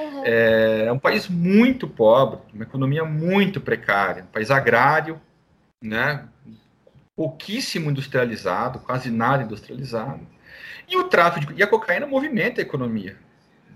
uhum. 0.00 0.22
é, 0.24 0.84
é 0.86 0.92
um 0.92 0.98
país 0.98 1.28
muito 1.28 1.86
pobre, 1.88 2.40
uma 2.52 2.64
economia 2.64 3.04
muito 3.04 3.60
precária, 3.60 4.24
um 4.24 4.32
país 4.32 4.50
agrário, 4.50 5.20
né? 5.82 6.28
pouquíssimo 7.14 7.90
industrializado, 7.90 8.78
quase 8.80 9.10
nada 9.10 9.42
industrializado, 9.42 10.26
e 10.88 10.96
o 10.96 11.04
tráfico 11.04 11.52
e 11.54 11.62
a 11.62 11.66
cocaína 11.66 12.06
movimenta 12.06 12.60
a 12.60 12.62
economia 12.62 13.16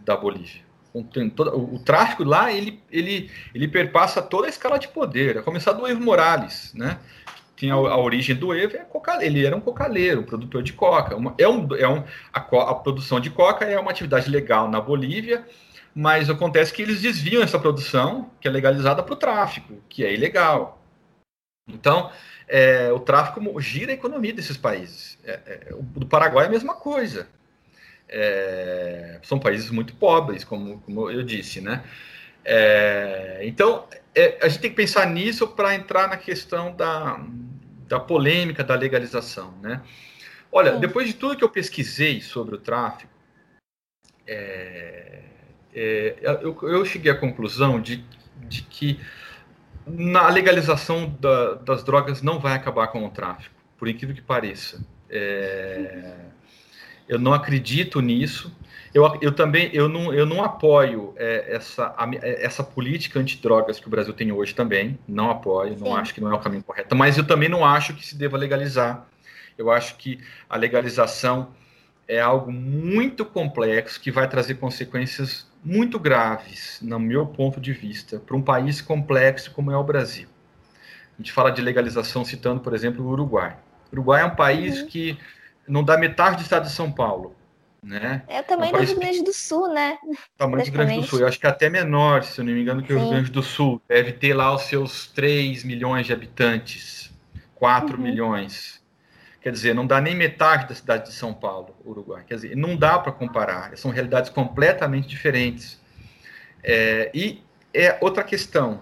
da 0.05 0.17
Bolívia 0.17 0.65
o, 0.95 1.75
o, 1.75 1.79
tráfico 1.81 2.23
lá 2.23 2.53
ele, 2.53 2.81
ele, 2.91 3.29
ele 3.53 3.67
perpassa 3.67 4.23
toda 4.23 4.47
a 4.47 4.51
escala 4.51 4.79
de 4.79 4.87
poder, 4.87 5.39
a 5.39 5.43
começar 5.43 5.73
do 5.73 5.87
Evo 5.87 6.01
Morales, 6.01 6.73
né? 6.73 6.99
Tinha 7.57 7.75
a, 7.75 7.99
origem 7.99 8.37
do 8.37 8.55
Evo, 8.55 8.77
é 8.77 8.87
ele 9.21 9.45
era 9.45 9.57
um 9.57 9.61
cocaleiro, 9.61 10.21
um 10.21 10.25
produtor 10.25 10.63
de 10.63 10.73
coca. 10.73 11.17
Uma, 11.17 11.35
é 11.39 11.49
um, 11.49 11.69
é 11.77 11.89
um, 11.89 12.05
a, 12.33 12.39
a 12.39 12.75
produção 12.75 13.19
de 13.19 13.31
coca 13.31 13.65
é 13.65 13.79
uma 13.79 13.91
atividade 13.91 14.31
legal 14.31 14.69
na 14.69 14.81
Bolívia, 14.81 15.45
mas 15.95 16.29
acontece 16.29 16.73
que 16.73 16.83
eles 16.83 17.01
desviam 17.01 17.43
essa 17.43 17.59
produção, 17.59 18.31
que 18.41 18.49
é 18.49 18.51
legalizada, 18.51 19.03
para 19.03 19.15
o 19.15 19.17
tráfico, 19.17 19.83
que 19.89 20.05
é 20.05 20.13
ilegal. 20.13 20.83
Então, 21.69 22.11
é, 22.49 22.93
o 22.93 23.01
tráfico 23.01 23.61
gira 23.61 23.93
a 23.93 23.95
economia 23.95 24.33
desses 24.33 24.57
países. 24.57 25.19
É, 25.25 25.41
é, 25.47 25.75
o 25.75 25.83
do 25.83 26.07
Paraguai 26.07 26.45
é 26.45 26.49
a 26.49 26.51
mesma 26.51 26.75
coisa 26.75 27.29
é, 28.09 29.19
são 29.23 29.39
países 29.39 29.71
muito 29.71 29.95
pobres, 29.97 30.45
como, 30.45 30.81
como 30.81 31.11
eu 31.11 31.23
disse, 31.23 31.61
né? 31.61 31.85
É, 32.45 33.41
então, 33.43 33.89
é, 34.15 34.39
a 34.43 34.49
gente 34.49 34.61
tem 34.61 34.71
que 34.71 34.77
pensar 34.77 35.07
nisso 35.07 35.49
para 35.49 35.75
entrar 35.75 36.09
na 36.09 36.17
questão 36.17 36.75
da, 36.75 37.21
da 37.89 37.99
polêmica 37.99 38.63
da 38.63 38.75
legalização, 38.75 39.53
né? 39.63 39.83
Olha, 40.53 40.77
depois 40.77 41.09
de 41.09 41.15
tudo 41.15 41.37
que 41.37 41.43
eu 41.43 41.49
pesquisei 41.49 42.21
sobre 42.21 42.55
o 42.55 42.59
tráfico, 42.59 43.13
é, 44.27 45.23
é, 45.75 46.39
eu, 46.43 46.57
eu, 46.63 46.85
cheguei 46.85 47.11
à 47.11 47.15
conclusão 47.15 47.81
de, 47.81 48.05
de 48.49 48.63
que 48.63 49.01
na 49.87 50.29
legalização 50.29 51.15
da, 51.21 51.55
das 51.55 51.83
drogas 51.83 52.23
não 52.23 52.39
vai 52.39 52.55
acabar 52.55 52.87
com 52.89 53.05
o 53.05 53.11
tráfico, 53.11 53.55
por 53.77 53.89
incrível 53.89 54.15
que 54.15 54.23
pareça. 54.23 54.85
É, 55.11 56.15
eu 57.09 57.19
não 57.19 57.35
acredito 57.35 58.01
nisso. 58.01 58.55
Eu, 58.95 59.19
eu 59.21 59.33
também 59.33 59.71
eu 59.73 59.89
não, 59.89 60.15
eu 60.15 60.25
não 60.25 60.43
apoio 60.45 61.13
é, 61.17 61.57
essa, 61.57 61.93
a, 61.99 62.09
é, 62.23 62.45
essa 62.45 62.63
política 62.63 63.19
antidrogas 63.19 63.81
que 63.81 63.89
o 63.89 63.91
Brasil 63.91 64.15
tem 64.15 64.31
hoje 64.31 64.55
também. 64.55 64.97
Não 65.09 65.31
apoio, 65.31 65.77
Sim. 65.77 65.85
não 65.85 65.97
acho 65.97 66.15
que 66.15 66.21
não 66.21 66.31
é 66.31 66.35
o 66.35 66.39
caminho 66.39 66.63
correto. 66.63 66.95
Mas 66.95 67.19
eu 67.19 67.27
também 67.27 67.49
não 67.49 67.65
acho 67.65 67.95
que 67.95 68.07
se 68.07 68.17
deva 68.17 68.37
legalizar. 68.37 69.07
Eu 69.59 69.71
acho 69.71 69.97
que 69.97 70.21
a 70.49 70.57
legalização 70.57 71.49
é 72.07 72.21
algo 72.21 72.53
muito 72.53 73.25
complexo 73.25 74.01
que 74.01 74.11
vai 74.11 74.29
trazer 74.29 74.55
consequências 74.55 75.47
muito 75.65 75.99
graves, 75.99 76.79
no 76.83 77.01
meu 77.01 77.27
ponto 77.27 77.61
de 77.61 77.73
vista, 77.73 78.19
para 78.19 78.37
um 78.37 78.43
país 78.43 78.81
complexo 78.81 79.51
como 79.53 79.71
é 79.71 79.77
o 79.77 79.83
Brasil. 79.83 80.29
A 81.19 81.23
gente 81.23 81.33
fala 81.33 81.51
de 81.51 81.63
legalização 81.63 82.25
citando, 82.25 82.61
por 82.61 82.75
exemplo, 82.75 83.05
o 83.05 83.09
Uruguai. 83.09 83.57
O 83.91 83.95
Uruguai 83.95 84.23
é 84.23 84.25
um 84.25 84.35
país 84.35 84.83
uhum. 84.83 84.89
que 84.89 85.19
não 85.67 85.83
dá 85.83 85.97
metade 85.97 86.37
do 86.37 86.43
estado 86.43 86.65
de 86.65 86.73
São 86.73 86.93
Paulo. 86.93 87.35
Né? 87.83 88.23
É 88.29 88.41
o 88.41 88.45
tamanho 88.45 88.75
é 88.75 88.79
um 88.79 88.81
do 88.81 88.87
Rio 88.87 88.99
Grande 88.99 89.23
do 89.23 89.33
Sul, 89.33 89.69
né? 89.69 89.99
O 90.03 90.17
tamanho 90.39 90.65
do 90.65 90.65
Rio 90.65 90.73
Grande 90.73 91.01
do 91.01 91.07
Sul. 91.07 91.21
Eu 91.21 91.29
acho 91.29 91.39
que 91.39 91.47
é 91.47 91.51
até 91.51 91.69
menor, 91.69 92.23
se 92.23 92.41
eu 92.41 92.45
não 92.45 92.53
me 92.53 92.61
engano, 92.61 92.83
que 92.83 92.89
Sim. 92.89 92.95
o 92.95 92.99
Rio 92.99 93.11
Grande 93.11 93.31
do 93.31 93.43
Sul. 93.43 93.81
Deve 93.87 94.13
ter 94.13 94.35
lá 94.35 94.55
os 94.55 94.63
seus 94.63 95.07
3 95.09 95.65
milhões 95.65 96.07
de 96.07 96.13
habitantes, 96.13 97.13
4 97.55 97.97
uhum. 97.97 98.03
milhões. 98.03 98.83
Quer 99.45 99.53
dizer, 99.53 99.75
não 99.75 99.87
dá 99.87 100.01
nem 100.01 100.15
metade 100.15 100.67
da 100.67 100.75
cidade 100.75 101.09
de 101.09 101.13
São 101.13 101.35
Paulo, 101.35 101.77
Uruguai. 101.85 102.25
Quer 102.27 102.37
dizer, 102.37 102.57
não 102.57 102.75
dá 102.75 102.99
para 102.99 103.13
comparar. 103.13 103.77
São 103.77 103.91
realidades 103.91 104.31
completamente 104.31 105.07
diferentes. 105.07 105.79
É, 106.63 107.11
e 107.13 107.43
é 107.75 107.99
outra 108.01 108.25
questão. 108.25 108.81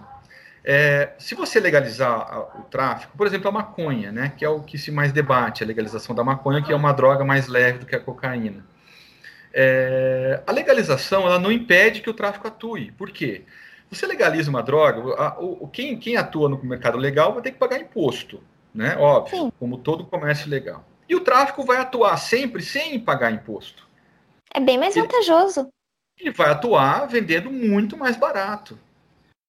É, 0.63 1.11
se 1.19 1.35
você 1.35 1.59
legalizar 1.59 2.57
o 2.57 2.63
tráfico, 2.63 3.11
por 3.17 3.27
exemplo, 3.27 3.49
a 3.49 3.51
maconha, 3.51 4.09
né, 4.13 4.31
que 4.37 4.45
é 4.45 4.47
o 4.47 4.61
que 4.61 4.77
se 4.77 4.89
mais 4.89 5.11
debate, 5.11 5.65
a 5.65 5.67
legalização 5.67 6.15
da 6.15 6.23
maconha, 6.23 6.61
que 6.61 6.71
é 6.71 6.75
uma 6.77 6.93
droga 6.93 7.25
mais 7.25 7.49
leve 7.49 7.79
do 7.79 7.85
que 7.85 7.97
a 7.97 7.99
cocaína. 7.99 8.65
É, 9.53 10.41
a 10.47 10.51
legalização 10.53 11.27
ela 11.27 11.39
não 11.39 11.51
impede 11.51 11.99
que 11.99 12.09
o 12.09 12.13
tráfico 12.13 12.47
atue. 12.47 12.89
Por 12.93 13.11
quê? 13.11 13.43
Você 13.91 14.07
legaliza 14.07 14.49
uma 14.49 14.63
droga, 14.63 15.13
a, 15.21 15.37
o, 15.41 15.67
quem, 15.67 15.99
quem 15.99 16.15
atua 16.15 16.47
no 16.47 16.63
mercado 16.63 16.97
legal 16.97 17.33
vai 17.33 17.43
ter 17.43 17.51
que 17.51 17.57
pagar 17.57 17.81
imposto, 17.81 18.41
né? 18.73 18.97
Óbvio, 18.97 19.37
Sim. 19.37 19.51
como 19.59 19.77
todo 19.77 20.05
comércio 20.05 20.49
legal. 20.49 20.85
E 21.07 21.15
o 21.15 21.21
tráfico 21.21 21.63
vai 21.63 21.77
atuar 21.77 22.17
sempre 22.17 22.61
sem 22.61 22.99
pagar 22.99 23.31
imposto. 23.31 23.87
É 24.53 24.59
bem 24.59 24.77
mais 24.77 24.95
ele, 24.95 25.05
vantajoso. 25.05 25.69
Ele 26.19 26.31
vai 26.31 26.49
atuar 26.49 27.05
vendendo 27.07 27.51
muito 27.51 27.97
mais 27.97 28.15
barato, 28.15 28.79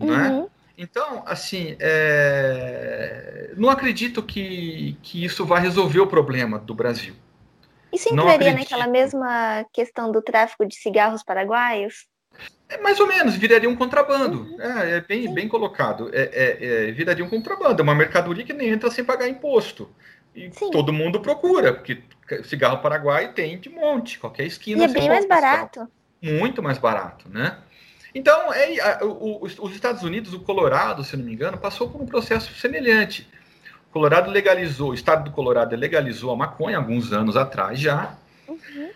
né? 0.01 0.07
uhum. 0.07 0.43
né? 0.43 0.49
Então, 0.77 1.23
assim, 1.25 1.77
é... 1.79 3.53
não 3.57 3.71
acredito 3.71 4.23
que, 4.23 4.97
que 5.03 5.25
isso 5.25 5.47
vai 5.47 5.61
resolver 5.61 6.01
o 6.01 6.07
problema 6.07 6.59
do 6.59 6.75
Brasil. 6.75 7.15
Isso 7.93 8.13
entraria 8.13 8.53
naquela 8.53 8.89
mesma 8.89 9.65
questão 9.73 10.11
do 10.11 10.21
tráfico 10.21 10.67
de 10.67 10.75
cigarros 10.75 11.23
paraguaios? 11.23 12.07
É, 12.69 12.81
mais 12.81 12.99
ou 12.99 13.07
menos, 13.07 13.35
viraria 13.35 13.69
um 13.69 13.77
contrabando. 13.77 14.43
Uhum. 14.43 14.61
É, 14.61 14.97
é, 14.97 15.01
bem, 15.01 15.33
bem 15.33 15.49
colocado. 15.49 16.11
É, 16.13 16.31
é, 16.33 16.89
é, 16.89 16.93
viraria 16.93 17.25
um 17.25 17.29
contrabando, 17.29 17.81
é 17.81 17.83
uma 17.83 17.95
mercadoria 17.95 18.45
que 18.45 18.53
nem 18.53 18.71
entra 18.71 18.91
sem 18.91 19.05
pagar 19.05 19.29
imposto. 19.29 19.91
E 20.35 20.51
Sim. 20.53 20.71
todo 20.71 20.93
mundo 20.93 21.21
procura, 21.21 21.73
porque 21.73 22.03
cigarro 22.43 22.79
paraguai 22.79 23.33
tem 23.33 23.59
de 23.59 23.69
monte, 23.69 24.19
qualquer 24.19 24.45
esquina. 24.45 24.83
E 24.83 24.85
é 24.85 24.89
bem 24.89 25.09
mais 25.09 25.27
barato. 25.27 25.89
Muito 26.21 26.63
mais 26.63 26.79
barato, 26.79 27.29
né? 27.29 27.59
Então, 28.15 28.53
é, 28.53 28.81
a, 28.81 29.05
o, 29.05 29.45
os 29.45 29.75
Estados 29.75 30.03
Unidos, 30.03 30.33
o 30.33 30.41
Colorado, 30.41 31.05
se 31.05 31.17
não 31.17 31.25
me 31.25 31.33
engano, 31.33 31.59
passou 31.59 31.89
por 31.91 32.01
um 32.01 32.07
processo 32.07 32.53
semelhante. 32.55 33.29
O 33.91 33.93
Colorado 33.93 34.31
legalizou, 34.31 34.91
o 34.91 34.95
estado 34.95 35.25
do 35.25 35.31
Colorado 35.31 35.77
legalizou 35.77 36.33
a 36.33 36.37
maconha 36.37 36.79
alguns 36.79 37.13
anos 37.13 37.37
atrás 37.37 37.79
já. 37.79 38.17
Uhum. 38.49 38.91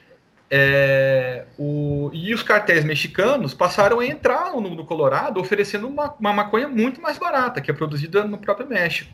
É, 0.50 1.44
o, 1.58 2.10
e 2.12 2.32
os 2.32 2.42
cartéis 2.42 2.82
mexicanos 2.82 3.52
passaram 3.52 4.00
a 4.00 4.06
entrar 4.06 4.52
no, 4.52 4.60
no 4.60 4.84
Colorado 4.84 5.38
oferecendo 5.38 5.86
uma, 5.86 6.14
uma, 6.18 6.32
maconha 6.32 6.66
muito 6.66 7.02
mais 7.02 7.18
barata, 7.18 7.60
que 7.60 7.70
é 7.70 7.74
produzida 7.74 8.24
no 8.24 8.38
próprio 8.38 8.66
México. 8.66 9.12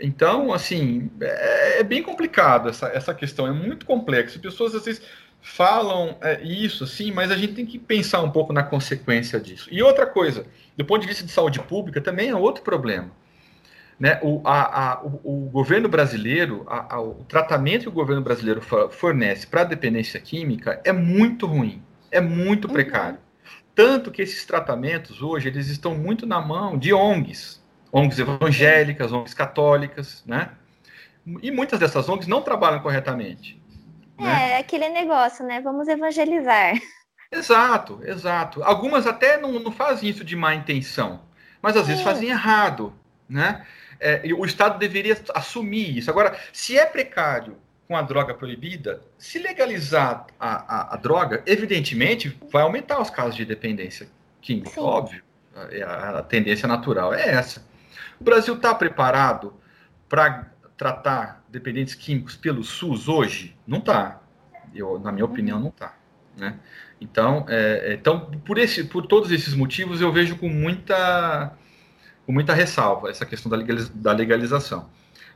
Então, 0.00 0.52
assim, 0.52 1.10
é, 1.20 1.80
é 1.80 1.82
bem 1.84 2.02
complicado 2.02 2.68
essa, 2.68 2.88
essa 2.88 3.14
questão, 3.14 3.46
é 3.46 3.52
muito 3.52 3.86
complexo. 3.86 4.36
As 4.36 4.42
pessoas 4.42 4.74
às 4.74 4.84
vezes 4.84 5.02
falam 5.40 6.16
é, 6.20 6.42
isso, 6.42 6.86
sim, 6.86 7.12
mas 7.12 7.30
a 7.30 7.36
gente 7.36 7.54
tem 7.54 7.66
que 7.66 7.78
pensar 7.78 8.22
um 8.22 8.30
pouco 8.30 8.52
na 8.52 8.62
consequência 8.62 9.38
disso. 9.38 9.68
E 9.70 9.80
outra 9.82 10.06
coisa, 10.06 10.44
do 10.76 10.84
ponto 10.84 11.02
de 11.02 11.06
vista 11.06 11.24
de 11.24 11.30
saúde 11.30 11.60
pública, 11.60 12.00
também 12.00 12.30
é 12.30 12.34
outro 12.34 12.64
problema. 12.64 13.10
Né? 13.98 14.18
O, 14.22 14.40
a, 14.44 14.92
a, 14.92 15.02
o, 15.02 15.20
o, 15.46 15.50
governo 15.50 15.88
brasileiro, 15.88 16.64
a, 16.66 17.00
o 17.00 17.24
tratamento 17.28 17.82
que 17.82 17.88
o 17.88 17.92
governo 17.92 18.22
brasileiro 18.22 18.60
fornece 18.90 19.46
para 19.46 19.60
a 19.60 19.64
dependência 19.64 20.20
química 20.20 20.80
é 20.84 20.92
muito 20.92 21.46
ruim, 21.46 21.82
é 22.10 22.20
muito 22.20 22.66
uhum. 22.66 22.74
precário. 22.74 23.18
Tanto 23.74 24.10
que 24.10 24.22
esses 24.22 24.44
tratamentos 24.44 25.22
hoje 25.22 25.48
eles 25.48 25.68
estão 25.68 25.94
muito 25.94 26.26
na 26.26 26.40
mão 26.40 26.78
de 26.78 26.92
ONGs, 26.92 27.62
ONGs 27.92 28.18
evangélicas, 28.18 29.12
ONGs 29.12 29.34
católicas, 29.34 30.22
né? 30.26 30.50
E 31.42 31.50
muitas 31.50 31.78
dessas 31.80 32.08
ONGs 32.08 32.26
não 32.26 32.42
trabalham 32.42 32.80
corretamente. 32.80 33.60
Né? 34.18 34.52
É, 34.52 34.58
aquele 34.58 34.88
negócio, 34.88 35.44
né? 35.44 35.60
Vamos 35.60 35.88
evangelizar. 35.88 36.74
Exato, 37.32 38.00
exato. 38.04 38.62
Algumas 38.62 39.06
até 39.06 39.40
não, 39.40 39.52
não 39.58 39.72
fazem 39.72 40.08
isso 40.08 40.24
de 40.24 40.36
má 40.36 40.54
intenção, 40.54 41.22
mas 41.60 41.76
às 41.76 41.82
Sim. 41.82 41.88
vezes 41.88 42.04
fazem 42.04 42.28
errado, 42.28 42.92
né? 43.28 43.66
É, 44.04 44.22
o 44.34 44.44
Estado 44.44 44.78
deveria 44.78 45.16
assumir 45.34 45.96
isso. 45.96 46.10
Agora, 46.10 46.38
se 46.52 46.76
é 46.78 46.84
precário 46.84 47.56
com 47.88 47.96
a 47.96 48.02
droga 48.02 48.34
proibida, 48.34 49.02
se 49.18 49.38
legalizar 49.38 50.26
a, 50.38 50.76
a, 50.76 50.94
a 50.94 50.96
droga, 50.96 51.42
evidentemente 51.46 52.38
vai 52.50 52.62
aumentar 52.62 53.00
os 53.00 53.10
casos 53.10 53.34
de 53.34 53.44
dependência 53.44 54.08
química, 54.40 54.70
Sim. 54.70 54.80
óbvio. 54.80 55.22
A, 55.86 56.18
a 56.18 56.22
tendência 56.22 56.68
natural 56.68 57.14
é 57.14 57.30
essa. 57.30 57.64
O 58.20 58.24
Brasil 58.24 58.54
está 58.54 58.74
preparado 58.74 59.54
para 60.08 60.50
tratar 60.76 61.44
dependentes 61.48 61.94
químicos 61.94 62.36
pelo 62.36 62.62
SUS 62.62 63.08
hoje? 63.08 63.56
Não 63.66 63.78
está. 63.78 64.20
Eu, 64.74 64.98
na 64.98 65.12
minha 65.12 65.24
opinião, 65.24 65.60
não 65.60 65.68
está. 65.68 65.94
né? 66.36 66.58
Então, 67.00 67.44
é, 67.48 67.90
é, 67.90 67.94
então 67.94 68.30
por, 68.44 68.58
esse, 68.58 68.84
por 68.84 69.06
todos 69.06 69.30
esses 69.30 69.54
motivos, 69.54 70.00
eu 70.00 70.12
vejo 70.12 70.36
com 70.36 70.48
muita, 70.48 71.52
com 72.26 72.32
muita 72.32 72.54
ressalva 72.54 73.10
essa 73.10 73.26
questão 73.26 73.50
da, 73.50 73.56
da 73.94 74.12
legalização. 74.12 74.88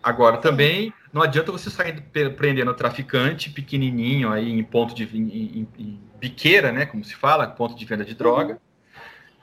Agora, 0.02 0.38
também 0.38 0.92
não 1.12 1.22
adianta 1.22 1.50
você 1.50 1.70
sair 1.70 2.00
prendendo 2.36 2.72
traficante 2.74 3.50
pequenininho 3.50 4.30
aí 4.30 4.50
em 4.50 4.62
ponto 4.62 4.94
de 4.94 5.04
em, 5.16 5.28
em, 5.28 5.68
em 5.78 6.00
biqueira, 6.20 6.72
né, 6.72 6.86
como 6.86 7.04
se 7.04 7.14
fala, 7.14 7.46
ponto 7.46 7.74
de 7.74 7.84
venda 7.84 8.04
de 8.04 8.14
droga. 8.14 8.54
Uhum. 8.54 8.58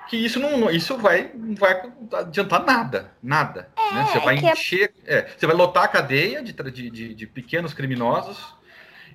Que 0.08 0.18
isso 0.18 0.40
não, 0.40 0.70
isso 0.70 0.98
vai, 0.98 1.32
não 1.34 1.56
vai 1.56 1.82
adiantar 2.14 2.64
nada, 2.64 3.12
nada. 3.22 3.70
É, 3.76 3.94
né? 3.94 4.06
Você 4.06 4.20
vai 4.20 4.38
é 4.38 4.52
encher, 4.52 4.94
é, 5.06 5.28
você 5.36 5.48
vai 5.48 5.56
lotar 5.56 5.84
a 5.84 5.88
cadeia 5.88 6.44
de, 6.44 6.54
de, 6.54 6.90
de, 6.90 7.14
de 7.16 7.28
pequenos 7.28 7.74
criminosos 7.74 8.56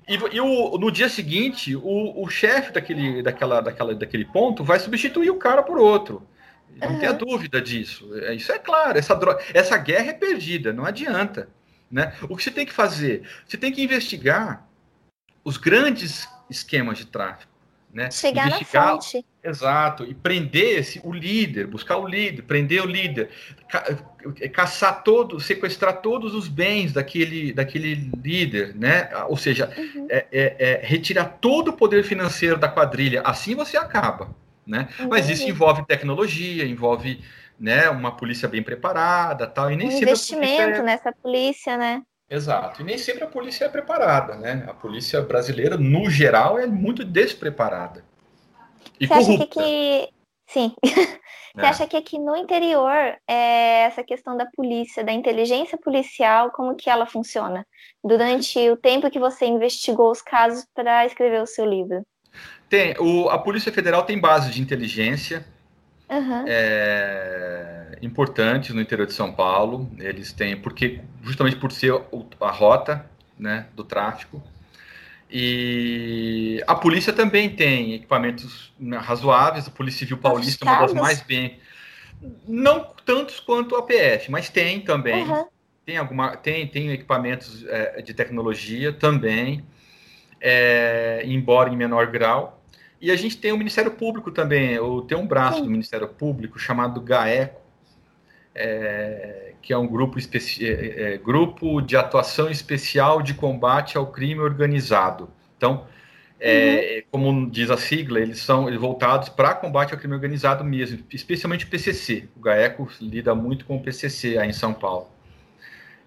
e, 0.07 0.15
e 0.35 0.41
o, 0.41 0.77
no 0.77 0.91
dia 0.91 1.07
seguinte, 1.07 1.75
o, 1.75 2.23
o 2.23 2.29
chefe 2.29 2.71
daquele, 2.71 3.21
daquela, 3.21 3.61
daquela, 3.61 3.95
daquele 3.95 4.25
ponto 4.25 4.63
vai 4.63 4.79
substituir 4.79 5.29
o 5.29 5.37
cara 5.37 5.63
por 5.63 5.77
outro. 5.77 6.27
Não 6.77 6.93
uhum. 6.93 6.99
tenha 6.99 7.13
dúvida 7.13 7.61
disso. 7.61 8.09
É, 8.23 8.33
isso 8.33 8.51
é 8.51 8.59
claro. 8.59 8.97
Essa, 8.97 9.15
droga, 9.15 9.43
essa 9.53 9.77
guerra 9.77 10.11
é 10.11 10.13
perdida, 10.13 10.73
não 10.73 10.85
adianta. 10.85 11.49
Né? 11.91 12.13
O 12.29 12.37
que 12.37 12.43
você 12.43 12.51
tem 12.51 12.65
que 12.65 12.73
fazer? 12.73 13.23
Você 13.45 13.57
tem 13.57 13.71
que 13.71 13.83
investigar 13.83 14.67
os 15.43 15.57
grandes 15.57 16.27
esquemas 16.49 16.97
de 16.97 17.05
tráfico. 17.05 17.51
Né? 17.93 18.09
Chegar 18.09 18.47
Investigar, 18.47 18.85
na 18.85 18.91
fonte. 18.91 19.25
Exato, 19.43 20.05
e 20.05 20.13
prender 20.13 20.79
esse, 20.79 21.01
o 21.03 21.11
líder, 21.11 21.65
buscar 21.65 21.97
o 21.97 22.07
líder, 22.07 22.43
prender 22.43 22.81
o 22.83 22.85
líder, 22.85 23.31
ca, 23.67 23.83
caçar 24.53 25.03
todo, 25.03 25.39
sequestrar 25.39 25.99
todos 25.99 26.35
os 26.35 26.47
bens 26.47 26.93
daquele, 26.93 27.51
daquele 27.51 28.11
líder, 28.23 28.75
né? 28.75 29.09
Ou 29.27 29.35
seja, 29.35 29.73
uhum. 29.75 30.05
é, 30.11 30.27
é, 30.31 30.55
é, 30.59 30.81
retirar 30.83 31.25
todo 31.41 31.69
o 31.69 31.73
poder 31.73 32.03
financeiro 32.03 32.57
da 32.57 32.69
quadrilha. 32.69 33.21
Assim 33.25 33.55
você 33.55 33.77
acaba, 33.77 34.29
né? 34.65 34.89
Uhum. 34.99 35.09
Mas 35.09 35.29
isso 35.29 35.47
envolve 35.47 35.85
tecnologia, 35.85 36.65
envolve 36.65 37.23
né, 37.59 37.89
uma 37.89 38.15
polícia 38.15 38.47
bem 38.47 38.63
preparada, 38.63 39.47
tal, 39.47 39.71
e 39.71 39.75
nem 39.75 39.89
um 39.89 39.91
investimento 39.91 40.79
é 40.79 40.81
nessa 40.81 41.11
polícia, 41.11 41.77
né? 41.77 42.01
Exato. 42.29 42.81
E 42.81 42.85
nem 42.85 42.97
sempre 42.97 43.23
a 43.23 43.27
polícia 43.27 43.65
é 43.65 43.69
preparada, 43.69 44.35
né? 44.35 44.65
A 44.67 44.73
polícia 44.73 45.21
brasileira, 45.21 45.77
no 45.77 46.09
geral, 46.09 46.57
é 46.57 46.65
muito 46.65 47.03
despreparada. 47.03 48.05
E 48.99 49.05
Você 49.05 49.13
corrupta. 49.13 49.43
acha 49.43 49.47
que, 49.47 50.07
que... 50.07 50.09
Sim. 50.47 50.73
Você 51.53 51.65
é. 51.65 51.67
acha 51.67 51.87
que 51.87 51.97
aqui 51.97 52.17
no 52.17 52.35
interior, 52.35 53.17
é, 53.27 53.83
essa 53.83 54.03
questão 54.03 54.37
da 54.37 54.45
polícia, 54.45 55.03
da 55.03 55.11
inteligência 55.11 55.77
policial, 55.77 56.49
como 56.51 56.75
que 56.75 56.89
ela 56.89 57.05
funciona? 57.05 57.67
Durante 58.01 58.57
o 58.69 58.77
tempo 58.77 59.11
que 59.11 59.19
você 59.19 59.45
investigou 59.45 60.09
os 60.09 60.21
casos 60.21 60.65
para 60.73 61.05
escrever 61.05 61.41
o 61.41 61.47
seu 61.47 61.65
livro? 61.65 62.05
Tem. 62.71 62.95
O, 62.99 63.27
a 63.27 63.37
Polícia 63.37 63.69
Federal 63.69 64.03
tem 64.03 64.17
base 64.17 64.49
de 64.49 64.61
inteligência, 64.61 65.45
uhum. 66.09 66.45
é, 66.47 67.97
importantes 68.01 68.73
no 68.73 68.79
interior 68.79 69.05
de 69.05 69.11
São 69.11 69.33
Paulo. 69.33 69.91
Eles 69.99 70.31
têm, 70.31 70.55
porque 70.55 71.01
justamente 71.21 71.57
por 71.57 71.69
ser 71.73 71.93
a 72.39 72.49
rota 72.49 73.05
né, 73.37 73.67
do 73.75 73.83
tráfico. 73.83 74.41
E 75.29 76.63
a 76.65 76.73
polícia 76.73 77.11
também 77.11 77.49
tem 77.49 77.93
equipamentos 77.93 78.71
razoáveis. 79.01 79.67
A 79.67 79.71
Polícia 79.71 79.99
Civil 79.99 80.19
Paulista 80.19 80.63
é 80.63 80.71
uma 80.71 80.79
das 80.79 80.93
mais 80.93 81.21
bem. 81.21 81.59
Não 82.47 82.87
tantos 83.05 83.41
quanto 83.41 83.75
a 83.75 83.83
PF, 83.83 84.31
mas 84.31 84.47
tem 84.47 84.79
também. 84.79 85.27
Uhum. 85.27 85.45
Tem, 85.85 85.97
alguma, 85.97 86.37
tem, 86.37 86.65
tem 86.67 86.89
equipamentos 86.91 87.65
é, 87.67 88.01
de 88.01 88.13
tecnologia 88.13 88.93
também, 88.93 89.61
é, 90.39 91.21
embora 91.25 91.69
em 91.69 91.75
menor 91.75 92.07
grau. 92.07 92.60
E 93.01 93.09
a 93.09 93.15
gente 93.15 93.35
tem 93.37 93.51
o 93.51 93.57
Ministério 93.57 93.91
Público 93.91 94.31
também, 94.31 94.77
ou 94.77 95.01
tem 95.01 95.17
um 95.17 95.25
braço 95.25 95.57
Sim. 95.57 95.63
do 95.63 95.71
Ministério 95.71 96.07
Público 96.07 96.59
chamado 96.59 97.01
GAECO, 97.01 97.59
é, 98.53 99.53
que 99.61 99.73
é 99.73 99.77
um 99.77 99.87
grupo, 99.87 100.19
especi... 100.19 100.67
É, 100.67 101.13
é, 101.13 101.17
grupo 101.17 101.81
de 101.81 101.97
atuação 101.97 102.47
especial 102.47 103.23
de 103.23 103.33
combate 103.33 103.97
ao 103.97 104.05
crime 104.05 104.41
organizado. 104.41 105.29
Então, 105.57 105.87
é, 106.39 107.03
uhum. 107.11 107.19
como 107.23 107.49
diz 107.49 107.71
a 107.71 107.77
sigla, 107.77 108.19
eles 108.19 108.39
são 108.39 108.65
voltados 108.79 109.29
para 109.29 109.55
combate 109.55 109.93
ao 109.93 109.99
crime 109.99 110.13
organizado 110.13 110.63
mesmo, 110.63 110.99
especialmente 111.11 111.65
o 111.65 111.69
PCC. 111.69 112.29
O 112.35 112.39
GAECO 112.39 112.87
lida 113.01 113.33
muito 113.33 113.65
com 113.65 113.77
o 113.77 113.81
PCC 113.81 114.37
aí 114.37 114.49
em 114.49 114.53
São 114.53 114.73
Paulo. 114.73 115.10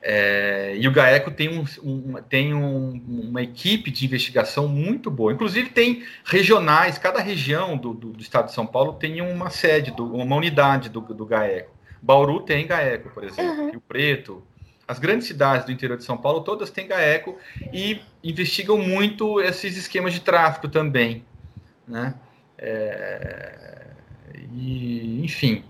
É, 0.06 0.76
e 0.76 0.86
o 0.86 0.92
GAECO 0.92 1.30
tem, 1.30 1.48
um, 1.48 1.64
um 1.82 2.14
tem 2.28 2.52
um, 2.52 3.02
uma 3.08 3.42
equipe 3.42 3.90
de 3.90 4.04
investigação 4.04 4.68
muito 4.68 5.10
boa. 5.10 5.32
Inclusive, 5.32 5.70
tem 5.70 6.04
regionais, 6.26 6.98
cada 6.98 7.20
região 7.20 7.74
do, 7.74 7.94
do, 7.94 8.12
do 8.12 8.20
estado 8.20 8.46
de 8.46 8.52
São 8.52 8.66
Paulo 8.66 8.92
tem 8.92 9.22
uma 9.22 9.48
sede, 9.48 9.92
do, 9.92 10.14
uma 10.14 10.36
unidade 10.36 10.90
do, 10.90 11.00
do 11.00 11.24
GAECO. 11.24 11.70
Bauru 12.02 12.40
tem 12.40 12.66
GAECO, 12.66 13.08
por 13.14 13.24
exemplo, 13.24 13.62
uhum. 13.62 13.70
Rio 13.70 13.80
Preto. 13.80 14.42
As 14.86 14.98
grandes 14.98 15.26
cidades 15.26 15.64
do 15.64 15.72
interior 15.72 15.96
de 15.96 16.04
São 16.04 16.18
Paulo, 16.18 16.42
todas 16.42 16.68
têm 16.68 16.86
GAECO 16.86 17.38
e 17.72 18.02
investigam 18.22 18.76
muito 18.76 19.40
esses 19.40 19.74
esquemas 19.74 20.12
de 20.12 20.20
tráfico 20.20 20.68
também. 20.68 21.24
Né? 21.88 22.12
É, 22.58 23.86
e, 24.52 25.24
enfim, 25.24 25.64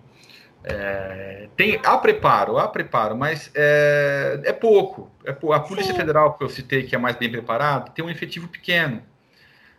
é, 0.65 1.49
tem, 1.57 1.79
há 1.85 1.99
preparo, 1.99 2.57
há 2.57 2.67
preparo, 2.67 3.15
mas 3.15 3.51
é, 3.55 4.41
é 4.45 4.53
pouco. 4.53 5.11
É, 5.25 5.31
a 5.31 5.61
Polícia 5.61 5.93
Sim. 5.93 5.99
Federal, 5.99 6.39
que 6.39 6.45
eu 6.45 6.49
citei, 6.49 6.85
que 6.85 6.95
é 6.95 6.99
mais 6.99 7.17
bem 7.17 7.31
preparada, 7.31 7.91
tem 7.91 8.05
um 8.05 8.11
efetivo 8.11 8.49
pequeno. 8.49 9.03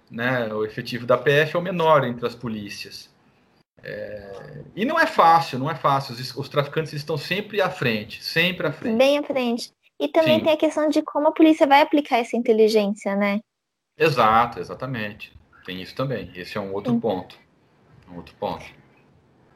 Né? 0.10 0.54
O 0.54 0.64
efetivo 0.64 1.08
da 1.08 1.18
PF 1.18 1.56
é 1.56 1.60
o 1.60 1.62
menor 1.62 2.06
entre 2.06 2.28
as 2.28 2.36
polícias. 2.36 3.10
É, 3.82 4.62
e 4.76 4.86
não 4.86 5.00
é 5.00 5.08
fácil, 5.08 5.58
não 5.58 5.70
é 5.70 5.76
fácil. 5.76 6.14
Os, 6.14 6.36
os, 6.36 6.50
traficantes 6.50 6.94
estão 6.94 7.18
sempre 7.18 7.60
à 7.62 7.70
frente, 7.70 8.24
sempre 8.24 8.68
à 8.68 8.72
frente. 8.72 8.98
Bem 8.98 9.18
à 9.18 9.24
frente. 9.24 9.74
E 10.00 10.08
também 10.08 10.40
Sim. 10.40 10.44
tem 10.44 10.54
a 10.54 10.58
questão 10.58 10.88
de 10.88 11.02
como 11.02 11.28
a 11.28 11.32
polícia 11.32 11.66
vai 11.66 11.82
aplicar 11.82 12.18
essa 12.20 12.38
inteligência, 12.38 13.16
né? 13.16 13.40
Exato, 13.98 14.60
exatamente. 14.60 15.34
Tem 15.66 15.82
isso 15.82 15.96
também. 15.96 16.32
Esse 16.36 16.58
é 16.58 16.62
um 16.62 16.74
outro 16.74 16.94
Sim. 16.94 17.00
ponto. 17.00 17.40
Um 18.12 18.18
outro 18.18 18.36
ponto. 18.36 18.66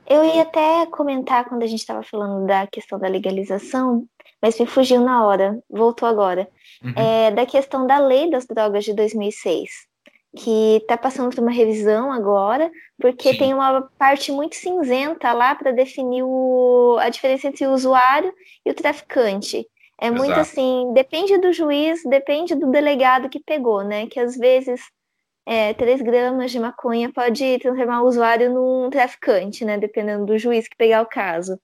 Eu 0.09 0.25
ia 0.25 0.41
até 0.41 0.87
comentar 0.87 1.45
quando 1.45 1.61
a 1.61 1.67
gente 1.67 1.81
estava 1.81 2.01
falando 2.01 2.47
da 2.47 2.65
questão 2.65 2.97
da 2.97 3.07
legalização, 3.07 4.05
mas 4.41 4.59
me 4.59 4.65
fugiu 4.65 5.01
na 5.01 5.23
hora, 5.23 5.61
voltou 5.69 6.09
agora. 6.09 6.49
Uhum. 6.83 6.93
É, 6.95 7.29
da 7.29 7.45
questão 7.45 7.85
da 7.85 7.99
lei 7.99 8.29
das 8.29 8.47
drogas 8.47 8.83
de 8.83 8.93
2006, 8.93 9.69
que 10.35 10.77
está 10.77 10.97
passando 10.97 11.35
por 11.35 11.41
uma 11.41 11.51
revisão 11.51 12.11
agora, 12.11 12.71
porque 12.99 13.33
Sim. 13.33 13.37
tem 13.37 13.53
uma 13.53 13.83
parte 13.99 14.31
muito 14.31 14.55
cinzenta 14.55 15.31
lá 15.31 15.53
para 15.53 15.71
definir 15.71 16.23
o, 16.23 16.97
a 16.99 17.09
diferença 17.09 17.47
entre 17.47 17.67
o 17.67 17.73
usuário 17.73 18.33
e 18.65 18.71
o 18.71 18.73
traficante. 18.73 19.67
É 20.01 20.07
Exato. 20.07 20.23
muito 20.23 20.39
assim, 20.39 20.91
depende 20.93 21.37
do 21.37 21.53
juiz, 21.53 22.01
depende 22.05 22.55
do 22.55 22.71
delegado 22.71 23.29
que 23.29 23.39
pegou, 23.39 23.83
né? 23.83 24.07
Que 24.07 24.19
às 24.19 24.35
vezes 24.35 24.81
é, 25.49 25.73
3 25.73 26.03
gramas 26.03 26.51
de 26.51 26.59
maconha 26.59 27.11
pode 27.11 27.57
transformar 27.57 28.03
o 28.03 28.07
usuário 28.07 28.53
num 28.53 28.87
traficante, 28.91 29.65
né? 29.65 29.79
Dependendo 29.79 30.23
do 30.23 30.37
juiz 30.37 30.67
que 30.67 30.77
pegar 30.77 31.01
o 31.01 31.07
caso. 31.07 31.59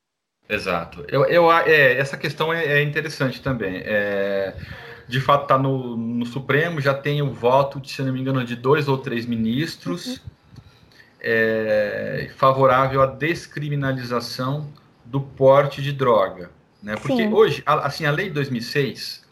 Exato. 0.49 1.05
Eu, 1.07 1.23
eu, 1.25 1.51
é, 1.51 1.95
essa 1.95 2.17
questão 2.17 2.51
é, 2.51 2.65
é 2.65 2.81
interessante 2.81 3.43
também. 3.43 3.83
É, 3.85 4.55
de 5.07 5.21
fato, 5.21 5.43
está 5.43 5.59
no, 5.59 5.95
no, 5.95 6.25
Supremo, 6.25 6.81
já 6.81 6.95
tem 6.95 7.21
o 7.21 7.31
voto, 7.31 7.79
se 7.87 8.01
não 8.01 8.11
me 8.11 8.19
engano, 8.19 8.43
de 8.43 8.55
dois 8.55 8.87
ou 8.87 8.97
três 8.97 9.27
ministros 9.27 10.17
uhum. 10.17 10.19
é, 11.21 12.31
favorável 12.35 13.03
à 13.03 13.05
descriminalização 13.05 14.67
do 15.05 15.21
porte 15.21 15.79
de 15.83 15.91
droga. 15.93 16.49
Né? 16.81 16.95
Porque 16.95 17.17
Sim. 17.17 17.31
hoje, 17.31 17.61
a, 17.63 17.85
assim, 17.85 18.07
a 18.07 18.11
lei 18.11 18.29
de 18.29 18.33
2006, 18.33 19.23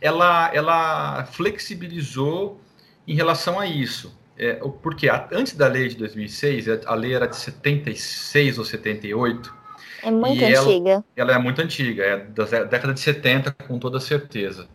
ela, 0.00 0.50
ela 0.52 1.24
flexibilizou 1.26 2.60
em 3.06 3.14
relação 3.14 3.58
a 3.58 3.66
isso. 3.66 4.18
É, 4.36 4.54
porque 4.82 5.08
a, 5.08 5.28
antes 5.32 5.54
da 5.54 5.66
lei 5.66 5.88
de 5.88 5.96
2006, 5.96 6.66
a 6.86 6.94
lei 6.94 7.14
era 7.14 7.26
de 7.26 7.36
76 7.36 8.58
ou 8.58 8.64
78. 8.64 9.54
É 10.02 10.10
muito 10.10 10.42
antiga. 10.42 10.90
Ela, 10.90 11.04
ela, 11.14 11.32
é 11.34 11.38
muito 11.38 11.60
antiga, 11.60 12.02
é 12.02 12.16
da 12.16 12.44
década 12.64 12.94
de 12.94 13.00
70, 13.00 13.52
com 13.68 13.78
toda 13.78 14.00
certeza. 14.00 14.66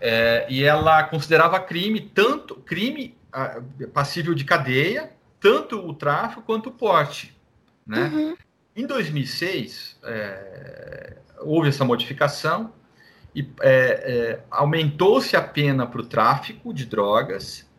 É, 0.00 0.46
e 0.48 0.64
ela 0.64 1.02
considerava 1.04 1.60
crime, 1.60 2.00
tanto 2.00 2.54
crime 2.54 3.14
passível 3.92 4.34
de 4.34 4.44
cadeia, 4.44 5.10
tanto 5.38 5.78
o 5.78 5.92
tráfico 5.92 6.42
quanto 6.42 6.70
o 6.70 6.72
porte. 6.72 7.36
Né? 7.86 8.10
Uhum. 8.12 8.36
Em 8.74 8.86
2006, 8.86 9.98
é, 10.02 11.16
houve 11.40 11.68
essa 11.68 11.84
modificação 11.84 12.72
e 13.34 13.46
é, 13.60 13.70
é 13.70 14.40
aumentou-se 14.50 15.36
a 15.36 15.42
pena 15.42 15.86
para 15.86 16.00
o 16.00 16.06
tráfico 16.06 16.72
de 16.72 16.86
drogas 16.86 17.69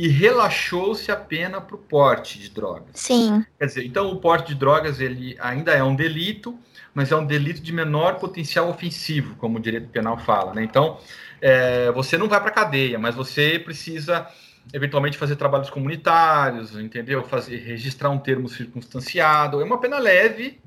e 0.00 0.08
relaxou-se 0.08 1.12
a 1.12 1.16
pena 1.16 1.60
para 1.60 1.76
o 1.76 1.78
porte 1.78 2.38
de 2.38 2.48
drogas. 2.48 2.88
Sim. 2.94 3.44
Quer 3.58 3.66
dizer, 3.66 3.84
então 3.84 4.10
o 4.10 4.16
porte 4.16 4.48
de 4.48 4.54
drogas 4.54 4.98
ele 4.98 5.36
ainda 5.38 5.72
é 5.72 5.84
um 5.84 5.94
delito, 5.94 6.58
mas 6.94 7.12
é 7.12 7.16
um 7.16 7.26
delito 7.26 7.60
de 7.60 7.70
menor 7.70 8.14
potencial 8.14 8.70
ofensivo, 8.70 9.36
como 9.36 9.58
o 9.58 9.60
direito 9.60 9.88
penal 9.88 10.16
fala. 10.16 10.54
Né? 10.54 10.64
Então, 10.64 10.98
é, 11.38 11.92
você 11.92 12.16
não 12.16 12.30
vai 12.30 12.40
para 12.40 12.50
cadeia, 12.50 12.98
mas 12.98 13.14
você 13.14 13.58
precisa 13.58 14.26
eventualmente 14.72 15.18
fazer 15.18 15.36
trabalhos 15.36 15.68
comunitários, 15.68 16.74
entendeu? 16.76 17.22
Fazer, 17.22 17.58
registrar 17.58 18.08
um 18.08 18.18
termo 18.18 18.48
circunstanciado. 18.48 19.60
É 19.60 19.64
uma 19.64 19.78
pena 19.78 19.98
leve, 19.98 20.58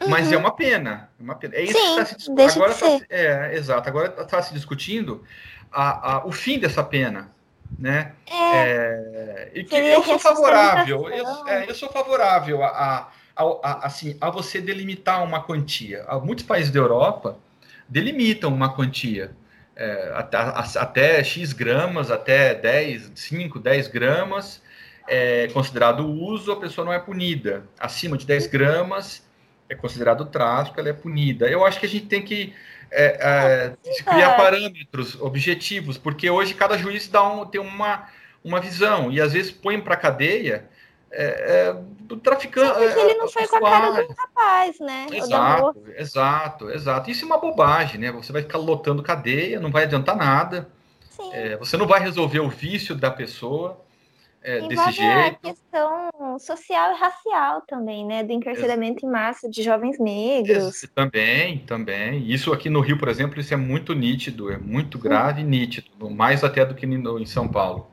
uhum. 0.00 0.08
mas 0.08 0.32
é 0.32 0.36
uma 0.38 0.56
pena. 0.56 1.10
É 1.20 1.22
uma 1.22 1.34
pena. 1.34 1.56
É 1.56 1.62
isso 1.62 1.74
Sim, 1.74 1.78
que 1.78 1.90
está 1.90 2.04
se 2.06 2.16
discutindo. 2.16 2.50
Agora 2.52 2.74
tá, 2.74 3.06
é, 3.10 3.54
exato. 3.54 3.86
Agora 3.86 4.22
está 4.22 4.40
se 4.40 4.54
discutindo 4.54 5.22
a, 5.70 6.14
a, 6.14 6.26
o 6.26 6.32
fim 6.32 6.58
dessa 6.58 6.82
pena. 6.82 7.30
Né? 7.78 8.12
É, 8.26 8.56
é, 8.56 9.50
e 9.54 9.64
que 9.64 9.74
eu 9.74 10.02
sou 10.02 10.18
favorável, 10.18 11.08
eu, 11.08 11.48
é, 11.48 11.68
eu, 11.68 11.74
sou 11.74 11.90
favorável 11.90 12.62
a, 12.62 13.10
a, 13.34 13.42
a, 13.44 13.86
assim, 13.86 14.16
a 14.20 14.30
você 14.30 14.60
delimitar 14.60 15.24
uma 15.24 15.42
quantia. 15.42 16.04
Muitos 16.22 16.44
países 16.44 16.70
da 16.70 16.78
Europa 16.78 17.38
delimitam 17.88 18.52
uma 18.52 18.74
quantia 18.74 19.32
é, 19.74 20.12
até, 20.14 20.38
até 20.38 21.24
X 21.24 21.52
gramas, 21.52 22.10
até 22.10 22.54
10, 22.54 23.12
5, 23.14 23.58
10 23.58 23.88
gramas, 23.88 24.62
é 25.08 25.48
considerado 25.48 26.06
uso, 26.06 26.52
a 26.52 26.56
pessoa 26.56 26.84
não 26.84 26.92
é 26.92 26.98
punida. 26.98 27.64
Acima 27.78 28.16
de 28.16 28.26
10 28.26 28.46
gramas 28.46 29.22
é 29.68 29.74
considerado 29.74 30.26
tráfico, 30.26 30.78
ela 30.78 30.90
é 30.90 30.92
punida. 30.92 31.48
Eu 31.48 31.64
acho 31.64 31.80
que 31.80 31.86
a 31.86 31.88
gente 31.88 32.06
tem 32.06 32.22
que 32.22 32.54
é, 32.92 33.74
é, 33.84 34.02
criar 34.04 34.36
parâmetros 34.36 35.20
objetivos, 35.20 35.96
porque 35.96 36.28
hoje 36.28 36.54
cada 36.54 36.76
juiz 36.76 37.08
dá 37.08 37.26
um, 37.26 37.46
tem 37.46 37.60
uma, 37.60 38.06
uma 38.44 38.60
visão, 38.60 39.10
e 39.10 39.20
às 39.20 39.32
vezes 39.32 39.50
põe 39.50 39.80
para 39.80 39.96
cadeia 39.96 40.68
é, 41.10 41.24
é, 41.24 41.76
do 42.00 42.16
traficante. 42.16 42.72
Porque 42.72 43.00
ele 43.00 43.14
não 43.14 43.28
foi 43.28 43.46
com 43.46 43.56
a 43.56 43.60
cara 43.60 44.02
do 44.02 44.14
rapaz, 44.14 44.78
né? 44.78 45.06
Exato, 45.12 45.84
exato, 45.96 46.70
exato. 46.70 47.10
Isso 47.10 47.24
é 47.24 47.26
uma 47.26 47.38
bobagem, 47.38 48.00
né? 48.00 48.12
Você 48.12 48.32
vai 48.32 48.42
ficar 48.42 48.58
lotando 48.58 49.02
cadeia, 49.02 49.58
não 49.58 49.70
vai 49.70 49.84
adiantar 49.84 50.16
nada. 50.16 50.68
É, 51.32 51.56
você 51.56 51.76
não 51.76 51.86
vai 51.86 52.00
resolver 52.00 52.40
o 52.40 52.48
vício 52.48 52.94
da 52.94 53.10
pessoa 53.10 53.81
é, 54.42 54.66
desse 54.66 54.92
jeito. 54.92 55.10
a 55.10 55.30
questão 55.30 56.38
social 56.38 56.92
e 56.92 56.98
racial 56.98 57.62
também, 57.66 58.04
né? 58.04 58.24
Do 58.24 58.32
encarceramento 58.32 59.06
em 59.06 59.10
massa 59.10 59.48
de 59.48 59.62
jovens 59.62 59.98
negros. 59.98 60.86
Também, 60.94 61.58
também. 61.58 62.30
Isso 62.30 62.52
aqui 62.52 62.68
no 62.68 62.80
Rio, 62.80 62.98
por 62.98 63.08
exemplo, 63.08 63.40
isso 63.40 63.54
é 63.54 63.56
muito 63.56 63.94
nítido, 63.94 64.50
é 64.50 64.58
muito 64.58 64.98
grave 64.98 65.42
e 65.42 65.44
nítido, 65.44 66.10
mais 66.10 66.42
até 66.42 66.64
do 66.64 66.74
que 66.74 66.86
em 66.86 67.26
São 67.26 67.48
Paulo. 67.48 67.86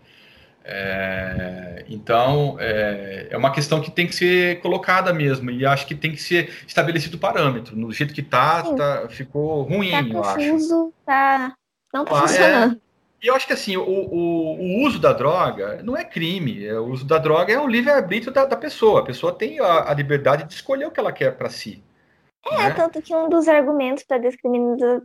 É, 0.72 1.86
então, 1.90 2.58
é, 2.60 3.28
é, 3.32 3.38
uma 3.38 3.52
questão 3.52 3.82
que 3.82 3.90
tem 3.90 4.06
que 4.06 4.14
ser 4.14 4.60
colocada 4.62 5.12
mesmo, 5.12 5.50
e 5.50 5.66
acho 5.66 5.88
que 5.88 5.96
tem 5.96 6.12
que 6.12 6.22
ser 6.22 6.54
estabelecido 6.68 7.18
o 7.18 7.20
parâmetro. 7.20 7.76
No 7.76 7.92
jeito 7.92 8.14
que 8.14 8.22
tá, 8.22 8.62
tá 8.76 9.08
ficou 9.10 9.64
ruim, 9.64 9.92
tá 9.92 10.02
eu 10.02 10.22
confuso, 10.22 10.76
acho. 10.76 10.94
Tá, 11.06 11.56
não 11.94 12.06
tá 12.06 12.12
ah, 12.12 12.22
funcionando. 12.22 12.82
É, 13.22 13.26
e 13.26 13.28
eu 13.28 13.36
acho 13.36 13.46
que 13.48 13.54
assim, 13.54 13.78
o, 13.78 13.84
o, 13.84 14.56
o, 14.56 14.86
uso 14.86 15.00
da 15.00 15.14
droga 15.14 15.82
não 15.84 15.96
é 15.96 16.04
crime. 16.04 16.66
É, 16.66 16.80
o 16.80 16.86
uso 16.86 17.06
da 17.06 17.18
droga 17.18 17.54
é 17.54 17.60
o 17.60 17.68
livre-arbítrio 17.68 18.34
da, 18.34 18.46
da, 18.46 18.56
pessoa. 18.56 19.02
A 19.02 19.04
pessoa 19.04 19.34
tem 19.34 19.60
a, 19.60 19.90
a, 19.90 19.94
liberdade 19.94 20.46
de 20.46 20.54
escolher 20.54 20.86
o 20.86 20.92
que 20.92 21.00
ela 21.00 21.12
quer 21.12 21.36
para 21.36 21.50
si. 21.50 21.84
É, 22.52 22.58
né? 22.58 22.72
tanto 22.72 23.02
que 23.02 23.14
um 23.14 23.30
dos 23.30 23.48
argumentos 23.48 24.04
para 24.04 24.18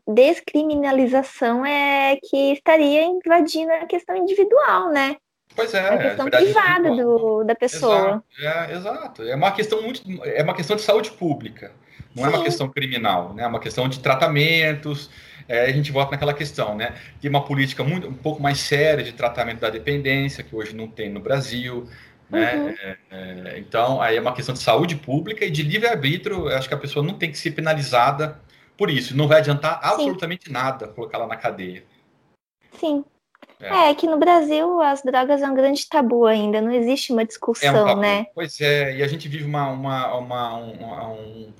descriminalização 0.07 1.67
é 1.67 2.17
que 2.23 2.53
estaria 2.53 3.05
invadindo 3.05 3.73
a 3.73 3.87
questão 3.87 4.17
individual, 4.17 4.91
né? 4.91 5.17
Pois 5.55 5.73
é. 5.75 5.89
A 5.89 5.99
questão 5.99 6.27
privada 6.31 6.91
do, 6.91 7.45
da 7.45 7.55
pessoa. 7.55 8.23
Exato, 8.39 8.71
é, 8.71 8.75
exato. 8.75 9.23
É 9.23 9.35
uma 9.35 9.53
questão 9.53 9.83
muito. 9.83 10.03
É 10.25 10.43
uma 10.43 10.55
questão 10.55 10.77
de 10.77 10.83
saúde 10.83 11.11
pública. 11.13 11.73
Não 12.15 12.25
Sim. 12.25 12.31
é 12.31 12.37
uma 12.37 12.45
questão 12.45 12.69
criminal, 12.69 13.35
né? 13.35 13.45
É 13.45 13.47
uma 13.47 13.61
questão 13.61 13.89
de 13.89 14.01
tratamentos. 14.01 15.11
É, 15.49 15.67
a 15.67 15.73
gente 15.73 15.93
volta 15.93 16.13
naquela 16.13 16.35
questão, 16.35 16.77
né? 16.77 16.95
De 17.21 17.29
uma 17.29 17.45
política 17.45 17.85
muito, 17.85 18.09
um 18.09 18.15
pouco 18.15 18.43
mais 18.43 18.59
séria 18.59 19.05
de 19.05 19.13
tratamento 19.13 19.61
da 19.61 19.71
dependência, 19.71 20.43
que 20.43 20.55
hoje 20.55 20.75
não 20.75 20.89
tem 20.89 21.11
no 21.11 21.21
Brasil. 21.21 21.89
Né? 22.31 22.55
Uhum. 22.57 22.69
É, 22.69 22.97
é, 23.11 23.59
então, 23.59 24.01
aí 24.01 24.17
é 24.17 24.21
uma 24.21 24.35
questão 24.35 24.55
de 24.55 24.61
saúde 24.61 24.97
pública 24.97 25.45
e 25.45 25.51
de 25.51 25.63
livre-arbítrio. 25.63 26.49
Acho 26.49 26.69
que 26.69 26.75
a 26.75 26.79
pessoa 26.79 27.05
não 27.05 27.15
tem 27.15 27.31
que 27.31 27.39
ser 27.39 27.51
penalizada 27.51 28.41
por 28.77 28.91
isso. 28.91 29.17
Não 29.17 29.29
vai 29.29 29.39
adiantar 29.39 29.79
absolutamente 29.83 30.47
Sim. 30.47 30.53
nada 30.53 30.89
colocá-la 30.89 31.27
na 31.27 31.37
cadeia. 31.37 31.85
Sim. 32.79 33.05
É. 33.65 33.91
é, 33.91 33.95
que 33.95 34.07
no 34.07 34.19
Brasil 34.19 34.81
as 34.83 35.03
drogas 35.03 35.41
é 35.41 35.49
um 35.49 35.55
grande 35.55 35.89
tabu 35.89 36.27
ainda, 36.27 36.61
não 36.61 36.71
existe 36.71 37.13
uma 37.13 37.25
discussão, 37.25 37.89
é 37.89 37.95
um 37.95 37.99
né? 37.99 38.27
Pois 38.35 38.61
é, 38.61 38.97
e 38.97 39.03
a 39.03 39.09
gente 39.09 39.27
vive 39.27 39.45
uma, 39.45 39.69
uma, 39.69 40.15
uma 40.17 40.57
um, 40.59 41.13
um, 41.13 41.53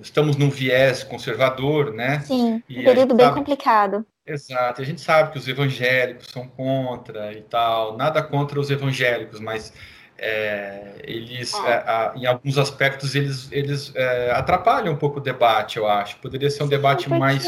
estamos 0.00 0.36
num 0.36 0.48
viés 0.48 1.04
conservador, 1.04 1.92
né? 1.92 2.20
Sim, 2.20 2.62
um 2.70 2.84
período 2.84 3.14
bem 3.14 3.26
sabe, 3.26 3.38
complicado. 3.38 4.06
Exato, 4.26 4.80
e 4.80 4.82
a 4.82 4.86
gente 4.86 5.00
sabe 5.00 5.32
que 5.32 5.38
os 5.38 5.46
evangélicos 5.46 6.28
são 6.28 6.48
contra 6.48 7.32
e 7.32 7.42
tal, 7.42 7.96
nada 7.96 8.22
contra 8.22 8.58
os 8.58 8.70
evangélicos, 8.70 9.38
mas 9.40 9.72
é, 10.16 10.96
eles, 11.02 11.54
é, 11.54 11.72
a, 11.72 12.12
em 12.14 12.26
alguns 12.26 12.58
aspectos, 12.58 13.14
eles, 13.14 13.50
eles 13.50 13.92
é, 13.94 14.30
atrapalham 14.30 14.92
um 14.92 14.96
pouco 14.96 15.18
o 15.18 15.22
debate, 15.22 15.78
eu 15.78 15.88
acho. 15.88 16.18
Poderia 16.18 16.50
ser 16.50 16.62
um 16.62 16.68
debate 16.68 17.04
Porque... 17.04 17.18
mais, 17.18 17.44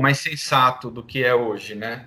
mais 0.00 0.18
sensato 0.18 0.90
do 0.90 1.02
que 1.02 1.22
é 1.22 1.34
hoje, 1.34 1.74
né? 1.74 2.06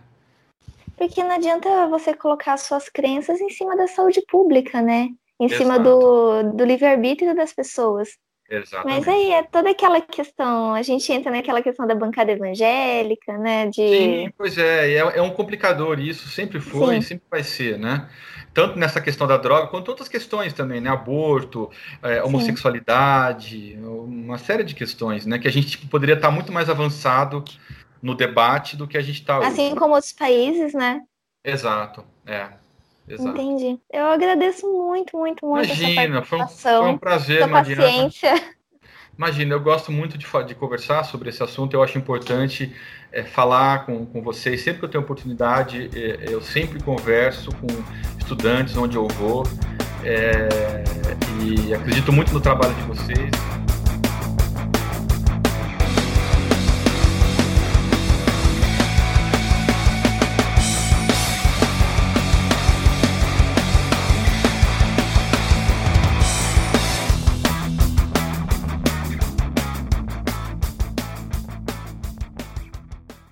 Porque 1.00 1.24
não 1.24 1.32
adianta 1.32 1.88
você 1.88 2.14
colocar 2.14 2.58
suas 2.58 2.90
crenças 2.90 3.40
em 3.40 3.50
cima 3.50 3.78
da 3.78 3.88
saúde 3.88 4.22
pública, 4.28 4.82
né? 4.82 5.08
Em 5.40 5.46
Exato. 5.46 5.64
cima 5.64 5.80
do, 5.80 6.52
do 6.52 6.66
livre-arbítrio 6.66 7.34
das 7.34 7.54
pessoas. 7.54 8.10
Exatamente. 8.52 9.06
Mas 9.06 9.08
aí 9.08 9.32
é 9.32 9.44
toda 9.44 9.70
aquela 9.70 10.02
questão, 10.02 10.74
a 10.74 10.82
gente 10.82 11.10
entra 11.14 11.32
naquela 11.32 11.62
questão 11.62 11.88
da 11.88 11.96
bancada 11.96 12.34
evangélica, 12.34 13.38
né? 13.38 13.68
De... 13.68 13.76
Sim, 13.76 14.34
pois 14.38 14.58
é, 14.58 14.96
é, 14.96 14.98
é 14.98 15.22
um 15.22 15.30
complicador 15.30 16.00
isso, 16.02 16.28
sempre 16.28 16.60
foi 16.60 16.98
e 16.98 17.02
sempre 17.02 17.26
vai 17.32 17.44
ser, 17.44 17.80
né? 17.80 18.10
Tanto 18.54 18.78
nessa 18.78 19.00
questão 19.00 19.26
da 19.26 19.38
droga, 19.38 19.68
quanto 19.68 19.88
outras 19.88 20.10
questões 20.10 20.52
também, 20.52 20.82
né? 20.82 20.90
Aborto, 20.90 21.70
é, 22.04 22.22
homossexualidade, 22.24 23.78
Sim. 23.78 23.86
uma 23.86 24.38
série 24.38 24.66
de 24.66 24.76
questões, 24.76 25.26
né? 25.26 25.40
Que 25.40 25.48
a 25.48 25.52
gente 25.52 25.68
tipo, 25.68 25.88
poderia 25.88 26.16
estar 26.16 26.32
muito 26.32 26.52
mais 26.52 26.70
avançado 26.70 27.46
no 28.02 28.16
debate 28.16 28.76
do 28.76 28.88
que 28.88 28.98
a 28.98 29.02
gente 29.02 29.20
está 29.22 29.38
Assim 29.40 29.76
como 29.76 29.94
outros 29.94 30.14
países, 30.14 30.74
né? 30.74 31.02
Exato, 31.44 32.04
é. 32.26 32.50
Exato. 33.08 33.30
Entendi. 33.30 33.80
Eu 33.92 34.06
agradeço 34.06 34.68
muito, 34.68 35.18
muito, 35.18 35.46
muito 35.46 35.66
Imagina, 35.66 36.24
foi 36.24 36.42
um, 36.42 36.48
foi 36.48 36.80
um 36.82 36.98
prazer, 36.98 37.48
Mariana. 37.48 37.82
paciência. 37.82 38.34
Imagina, 39.18 39.56
eu 39.56 39.60
gosto 39.60 39.92
muito 39.92 40.18
de, 40.18 40.26
de 40.46 40.56
conversar 40.56 41.04
sobre 41.04 41.30
esse 41.30 41.44
assunto, 41.44 41.74
eu 41.74 41.84
acho 41.84 41.98
importante 41.98 42.74
é, 43.12 43.24
falar 43.24 43.86
com, 43.86 44.06
com 44.06 44.22
vocês. 44.22 44.62
Sempre 44.62 44.80
que 44.80 44.86
eu 44.86 44.90
tenho 44.90 45.04
oportunidade, 45.04 45.90
é, 45.94 46.32
eu 46.34 46.42
sempre 46.42 46.82
converso 46.82 47.52
com 47.52 47.68
estudantes 48.18 48.78
onde 48.78 48.96
eu 48.96 49.08
vou. 49.08 49.44
É, 50.06 50.48
e 51.44 51.74
acredito 51.74 52.14
muito 52.14 52.32
no 52.34 52.40
trabalho 52.40 52.74
de 52.76 52.84
vocês. 52.84 53.69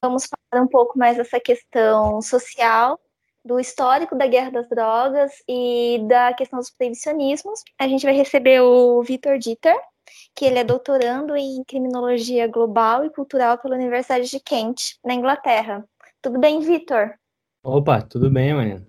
Vamos 0.02 0.28
falar 0.28 0.64
um 0.64 0.68
pouco 0.68 0.98
mais 0.98 1.18
dessa 1.18 1.40
questão 1.40 2.22
social, 2.22 3.00
do 3.44 3.60
histórico 3.60 4.16
da 4.16 4.28
guerra 4.28 4.52
das 4.52 4.70
drogas 4.70 5.32
e 5.48 6.00
da 6.08 6.34
questão 6.34 6.60
dos 6.60 6.70
proibicionismos. 6.70 7.64
A 7.80 7.88
gente 7.88 8.06
vai 8.06 8.14
receber 8.14 8.62
o 8.62 9.02
Vitor 9.02 9.40
Dieter, 9.40 9.78
que 10.36 10.46
ele 10.46 10.60
é 10.60 10.64
doutorando 10.64 11.36
em 11.36 11.64
criminologia 11.64 12.48
global 12.48 13.06
e 13.06 13.10
cultural 13.10 13.58
pela 13.58 13.76
Universidade 13.76 14.30
de 14.30 14.40
Kent, 14.40 14.98
na 15.04 15.14
Inglaterra. 15.14 15.84
Tudo 16.22 16.40
bem, 16.40 16.60
Vitor? 16.60 17.14
Opa, 17.64 18.02
tudo 18.02 18.30
bem, 18.30 18.54
Mariana. 18.54 18.88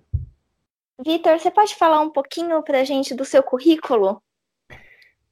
Vitor, 1.03 1.39
você 1.39 1.49
pode 1.49 1.75
falar 1.75 2.01
um 2.01 2.09
pouquinho 2.09 2.61
para 2.61 2.81
a 2.81 2.83
gente 2.83 3.15
do 3.15 3.23
seu 3.23 3.41
currículo? 3.41 4.21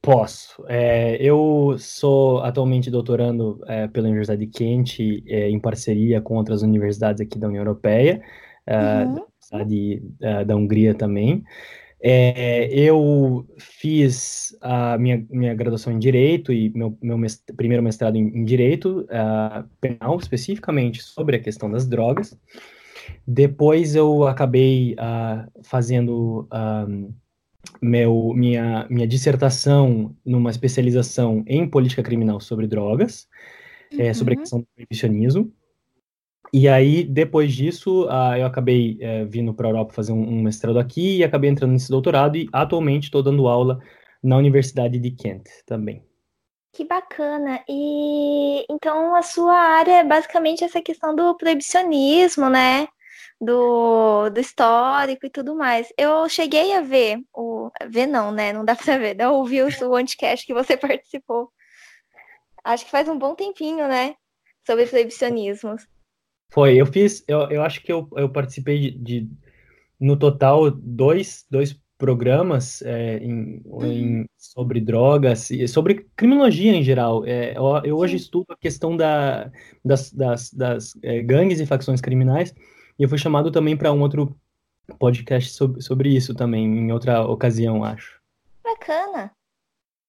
Posso. 0.07 0.63
É, 0.69 1.17
eu 1.19 1.75
sou 1.77 2.39
atualmente 2.39 2.89
doutorando 2.89 3.59
é, 3.67 3.89
pela 3.89 4.07
Universidade 4.07 4.45
de 4.45 4.47
Kent, 4.47 4.99
é, 5.27 5.49
em 5.49 5.59
parceria 5.59 6.21
com 6.21 6.35
outras 6.35 6.61
universidades 6.61 7.19
aqui 7.19 7.37
da 7.37 7.49
União 7.49 7.59
Europeia, 7.59 8.21
é, 8.65 8.77
uhum. 8.77 9.15
da 9.15 9.21
Universidade 9.21 10.03
é, 10.21 10.45
da 10.45 10.55
Hungria 10.55 10.93
também. 10.93 11.43
É, 12.01 12.69
eu 12.73 13.45
fiz 13.57 14.57
a 14.61 14.97
minha, 14.97 15.25
minha 15.29 15.53
graduação 15.53 15.91
em 15.91 15.99
Direito 15.99 16.53
e 16.53 16.69
meu, 16.73 16.97
meu 17.01 17.17
mest 17.17 17.43
primeiro 17.57 17.83
mestrado 17.83 18.15
em, 18.15 18.29
em 18.29 18.45
Direito 18.45 19.05
uh, 19.09 19.67
Penal, 19.81 20.17
especificamente 20.19 21.03
sobre 21.03 21.35
a 21.35 21.39
questão 21.39 21.69
das 21.69 21.85
drogas. 21.85 22.33
Depois 23.27 23.93
eu 23.93 24.25
acabei 24.25 24.93
uh, 24.93 25.63
fazendo... 25.63 26.47
Um, 26.53 27.11
meu, 27.81 28.33
minha, 28.35 28.85
minha 28.89 29.07
dissertação 29.07 30.15
numa 30.25 30.49
especialização 30.49 31.43
em 31.47 31.67
política 31.69 32.03
criminal 32.03 32.39
sobre 32.39 32.67
drogas, 32.67 33.27
uhum. 33.93 34.01
é, 34.01 34.13
sobre 34.13 34.33
a 34.33 34.35
uhum. 34.35 34.41
questão 34.41 34.59
do 34.59 34.67
proibicionismo. 34.75 35.51
E 36.53 36.67
aí, 36.67 37.03
depois 37.03 37.53
disso, 37.53 38.07
eu 38.37 38.45
acabei 38.45 38.97
uh, 39.01 39.27
vindo 39.27 39.53
para 39.53 39.67
a 39.67 39.69
Europa 39.69 39.93
fazer 39.93 40.13
um, 40.13 40.21
um, 40.21 40.41
mestrado 40.41 40.79
aqui 40.79 41.17
e 41.17 41.23
acabei 41.23 41.49
entrando 41.49 41.73
nesse 41.73 41.89
doutorado 41.89 42.37
e 42.37 42.47
atualmente 42.53 43.05
estou 43.05 43.21
dando 43.21 43.47
aula 43.47 43.79
na 44.23 44.37
Universidade 44.37 44.97
de 44.97 45.11
Kent 45.11 45.43
também. 45.65 46.03
Que 46.73 46.85
bacana! 46.85 47.59
E 47.67 48.65
então 48.69 49.15
a 49.15 49.21
sua 49.21 49.55
área 49.55 49.99
é 49.99 50.03
basicamente 50.03 50.63
essa 50.63 50.81
questão 50.81 51.15
do 51.15 51.35
proibicionismo, 51.35 52.49
né? 52.49 52.87
Do, 53.39 54.29
do 54.29 54.39
histórico 54.39 55.25
e 55.25 55.29
tudo 55.29 55.55
mais. 55.55 55.87
Eu 55.97 56.27
cheguei 56.27 56.73
a 56.73 56.81
ver, 56.81 57.19
o, 57.33 57.69
ver 57.87 58.07
não, 58.07 58.31
né? 58.31 58.51
Não 58.51 58.65
dá 58.65 58.75
para 58.75 58.97
ver, 58.97 59.15
não 59.15 59.35
ouvi 59.35 59.61
o, 59.61 59.67
o 59.67 59.95
anticast 59.95 60.45
que 60.45 60.53
você 60.53 60.75
participou. 60.77 61.51
Acho 62.63 62.85
que 62.85 62.91
faz 62.91 63.07
um 63.07 63.17
bom 63.17 63.35
tempinho, 63.35 63.87
né? 63.87 64.15
Sobre 64.65 64.87
proibicionismos. 64.87 65.87
Foi, 66.51 66.75
eu 66.75 66.85
fiz, 66.85 67.23
eu, 67.27 67.49
eu 67.51 67.61
acho 67.61 67.81
que 67.83 67.91
eu, 67.91 68.09
eu 68.15 68.29
participei 68.29 68.79
de, 68.79 68.91
de 68.91 69.29
no 69.99 70.17
total, 70.17 70.71
dois, 70.71 71.45
dois 71.49 71.79
programas 71.97 72.81
é, 72.83 73.17
em, 73.17 73.61
em, 73.81 74.19
uhum. 74.19 74.25
sobre 74.37 74.79
drogas 74.79 75.49
e 75.49 75.67
sobre 75.67 76.07
criminologia 76.15 76.73
em 76.73 76.83
geral. 76.83 77.25
É, 77.25 77.57
eu, 77.57 77.63
eu, 77.83 77.97
hoje 77.97 78.17
estudo 78.17 78.45
a 78.51 78.57
questão 78.57 78.95
da, 78.95 79.51
das, 79.83 80.11
das, 80.11 80.53
das 80.53 80.93
é, 81.01 81.21
gangues 81.21 81.59
e 81.59 81.65
facções 81.65 81.99
criminais 81.99 82.53
e 82.97 83.03
eu 83.03 83.09
fui 83.09 83.17
chamado 83.17 83.51
também 83.51 83.75
para 83.75 83.91
um 83.91 84.01
outro 84.01 84.35
podcast 84.99 85.51
sobre, 85.51 85.81
sobre 85.81 86.09
isso 86.09 86.33
também, 86.33 86.65
em 86.65 86.91
outra 86.91 87.23
ocasião, 87.23 87.83
acho. 87.83 88.19
Bacana. 88.63 89.31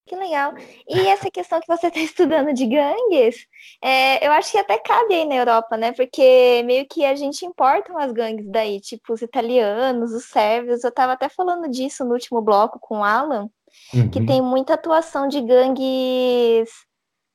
Que 0.08 0.16
legal. 0.16 0.54
E 0.88 1.00
essa 1.06 1.30
questão 1.30 1.60
que 1.60 1.66
você 1.66 1.88
está 1.88 2.00
estudando 2.00 2.52
de 2.54 2.66
gangues, 2.66 3.46
é, 3.84 4.26
eu 4.26 4.32
acho 4.32 4.50
que 4.50 4.58
até 4.58 4.78
cabe 4.78 5.14
aí 5.14 5.26
na 5.26 5.34
Europa, 5.34 5.76
né? 5.76 5.92
Porque 5.92 6.62
meio 6.64 6.86
que 6.88 7.04
a 7.04 7.14
gente 7.14 7.44
importa 7.44 7.92
umas 7.92 8.10
gangues 8.10 8.48
daí, 8.48 8.80
tipo 8.80 9.12
os 9.12 9.20
italianos, 9.20 10.12
os 10.12 10.24
sérvios. 10.24 10.82
Eu 10.82 10.88
estava 10.88 11.12
até 11.12 11.28
falando 11.28 11.68
disso 11.68 12.04
no 12.04 12.14
último 12.14 12.40
bloco 12.40 12.78
com 12.80 13.00
o 13.00 13.04
Alan, 13.04 13.50
uhum. 13.92 14.08
que 14.10 14.24
tem 14.24 14.40
muita 14.40 14.74
atuação 14.74 15.28
de 15.28 15.42
gangues. 15.42 16.70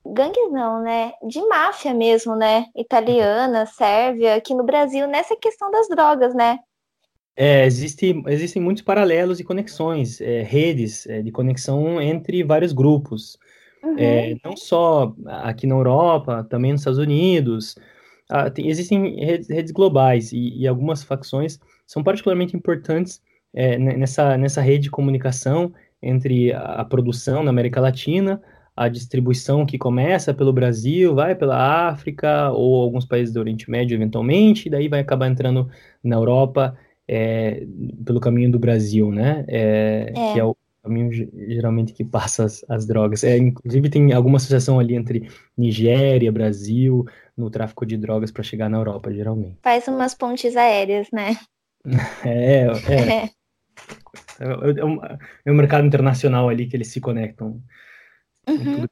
Gangues 0.06 0.52
não, 0.52 0.82
né? 0.82 1.12
De 1.26 1.40
máfia 1.48 1.94
mesmo, 1.94 2.36
né? 2.36 2.66
Italiana, 2.76 3.64
sérvia, 3.66 4.34
aqui 4.34 4.54
no 4.54 4.64
Brasil, 4.64 5.06
nessa 5.08 5.34
questão 5.36 5.70
das 5.70 5.88
drogas, 5.88 6.34
né? 6.34 6.58
É, 7.36 7.66
existe, 7.66 8.22
existem 8.28 8.62
muitos 8.62 8.82
paralelos 8.82 9.40
e 9.40 9.44
conexões, 9.44 10.20
é, 10.20 10.42
redes 10.42 11.06
é, 11.06 11.20
de 11.20 11.32
conexão 11.32 12.00
entre 12.00 12.44
vários 12.44 12.72
grupos. 12.72 13.36
Uhum. 13.82 13.96
É, 13.98 14.36
não 14.44 14.56
só 14.56 15.14
aqui 15.26 15.66
na 15.66 15.74
Europa, 15.74 16.46
também 16.48 16.72
nos 16.72 16.82
Estados 16.82 16.98
Unidos. 16.98 17.74
Ah, 18.28 18.50
tem, 18.50 18.68
existem 18.68 19.16
redes, 19.24 19.48
redes 19.48 19.72
globais 19.72 20.32
e, 20.32 20.60
e, 20.60 20.66
algumas 20.66 21.02
facções 21.02 21.58
são 21.86 22.02
particularmente 22.02 22.56
importantes 22.56 23.20
é, 23.52 23.76
nessa, 23.78 24.38
nessa 24.38 24.60
rede 24.62 24.84
de 24.84 24.90
comunicação 24.90 25.72
entre 26.02 26.52
a, 26.52 26.80
a 26.80 26.84
produção 26.84 27.42
na 27.42 27.50
América 27.50 27.80
Latina, 27.80 28.40
a 28.76 28.88
distribuição 28.88 29.64
que 29.64 29.78
começa 29.78 30.34
pelo 30.34 30.52
Brasil, 30.52 31.14
vai 31.14 31.34
pela 31.34 31.88
África 31.88 32.50
ou 32.50 32.82
alguns 32.82 33.04
países 33.04 33.32
do 33.32 33.40
Oriente 33.40 33.70
Médio 33.70 33.94
eventualmente, 33.94 34.66
e 34.66 34.70
daí 34.70 34.88
vai 34.88 35.00
acabar 35.00 35.28
entrando 35.28 35.70
na 36.02 36.16
Europa 36.16 36.76
é, 37.06 37.66
pelo 38.04 38.20
caminho 38.20 38.50
do 38.50 38.58
Brasil, 38.58 39.12
né? 39.12 39.44
É, 39.46 40.12
é. 40.14 40.32
Que 40.32 40.40
é 40.40 40.44
o 40.44 40.56
caminho 40.82 41.10
geralmente 41.48 41.92
que 41.92 42.04
passa 42.04 42.44
as, 42.44 42.64
as 42.68 42.86
drogas. 42.86 43.22
É, 43.22 43.36
inclusive 43.38 43.88
tem 43.88 44.12
alguma 44.12 44.36
associação 44.36 44.78
ali 44.80 44.94
entre 44.94 45.28
Nigéria, 45.56 46.32
Brasil, 46.32 47.04
no 47.36 47.50
tráfico 47.50 47.86
de 47.86 47.96
drogas 47.96 48.30
para 48.30 48.42
chegar 48.42 48.68
na 48.68 48.78
Europa, 48.78 49.12
geralmente. 49.12 49.56
Faz 49.62 49.86
umas 49.88 50.14
pontes 50.14 50.56
aéreas, 50.56 51.08
né? 51.12 51.36
É, 52.24 52.64
é. 52.88 53.24
é. 53.24 53.30
É, 54.40 54.80
é, 54.80 54.84
um, 54.84 54.98
é 55.04 55.52
um 55.52 55.54
mercado 55.54 55.86
internacional 55.86 56.48
ali 56.48 56.66
que 56.66 56.76
eles 56.76 56.88
se 56.88 57.00
conectam. 57.00 57.60
Uhum. 58.48 58.86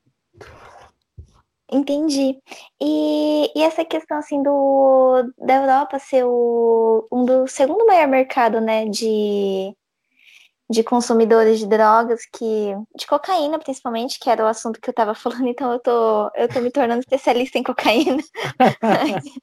Entendi. 1.70 2.38
E, 2.80 3.50
e 3.59 3.62
essa 3.62 3.84
questão 3.84 4.18
assim 4.18 4.42
do 4.42 5.32
da 5.38 5.55
Europa 5.62 5.98
ser 5.98 6.24
o, 6.24 7.09
um 7.11 7.24
do 7.24 7.46
segundo 7.46 7.86
maior 7.86 8.07
mercado, 8.09 8.61
né, 8.61 8.84
de, 8.86 9.74
de 10.72 10.82
consumidores 10.82 11.58
de 11.58 11.66
drogas, 11.66 12.22
que 12.32 12.74
de 12.96 13.06
cocaína 13.06 13.58
principalmente, 13.58 14.18
que 14.18 14.30
era 14.30 14.42
o 14.42 14.46
assunto 14.46 14.80
que 14.80 14.88
eu 14.88 14.92
estava 14.92 15.14
falando, 15.14 15.46
então 15.46 15.70
eu 15.70 15.78
tô 15.78 16.30
eu 16.34 16.48
tô 16.48 16.60
me 16.60 16.70
tornando 16.70 17.00
especialista 17.00 17.58
em 17.58 17.62
cocaína. 17.62 18.22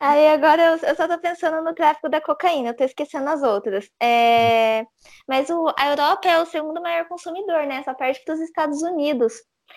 Aí 0.00 0.28
agora 0.28 0.62
eu, 0.62 0.88
eu 0.88 0.96
só 0.96 1.06
tô 1.06 1.18
pensando 1.20 1.62
no 1.62 1.74
tráfico 1.74 2.08
da 2.08 2.22
cocaína, 2.22 2.70
eu 2.70 2.76
tô 2.76 2.84
esquecendo 2.84 3.28
as 3.28 3.42
outras. 3.42 3.88
É, 4.00 4.86
mas 5.28 5.50
o, 5.50 5.72
a 5.78 5.90
Europa 5.90 6.26
é 6.26 6.40
o 6.40 6.46
segundo 6.46 6.80
maior 6.80 7.06
consumidor, 7.06 7.66
né? 7.66 7.82
Só 7.82 7.92
perde 7.92 8.20
para 8.24 8.34
os 8.34 8.40
Estados 8.40 8.82
Unidos. 8.82 9.34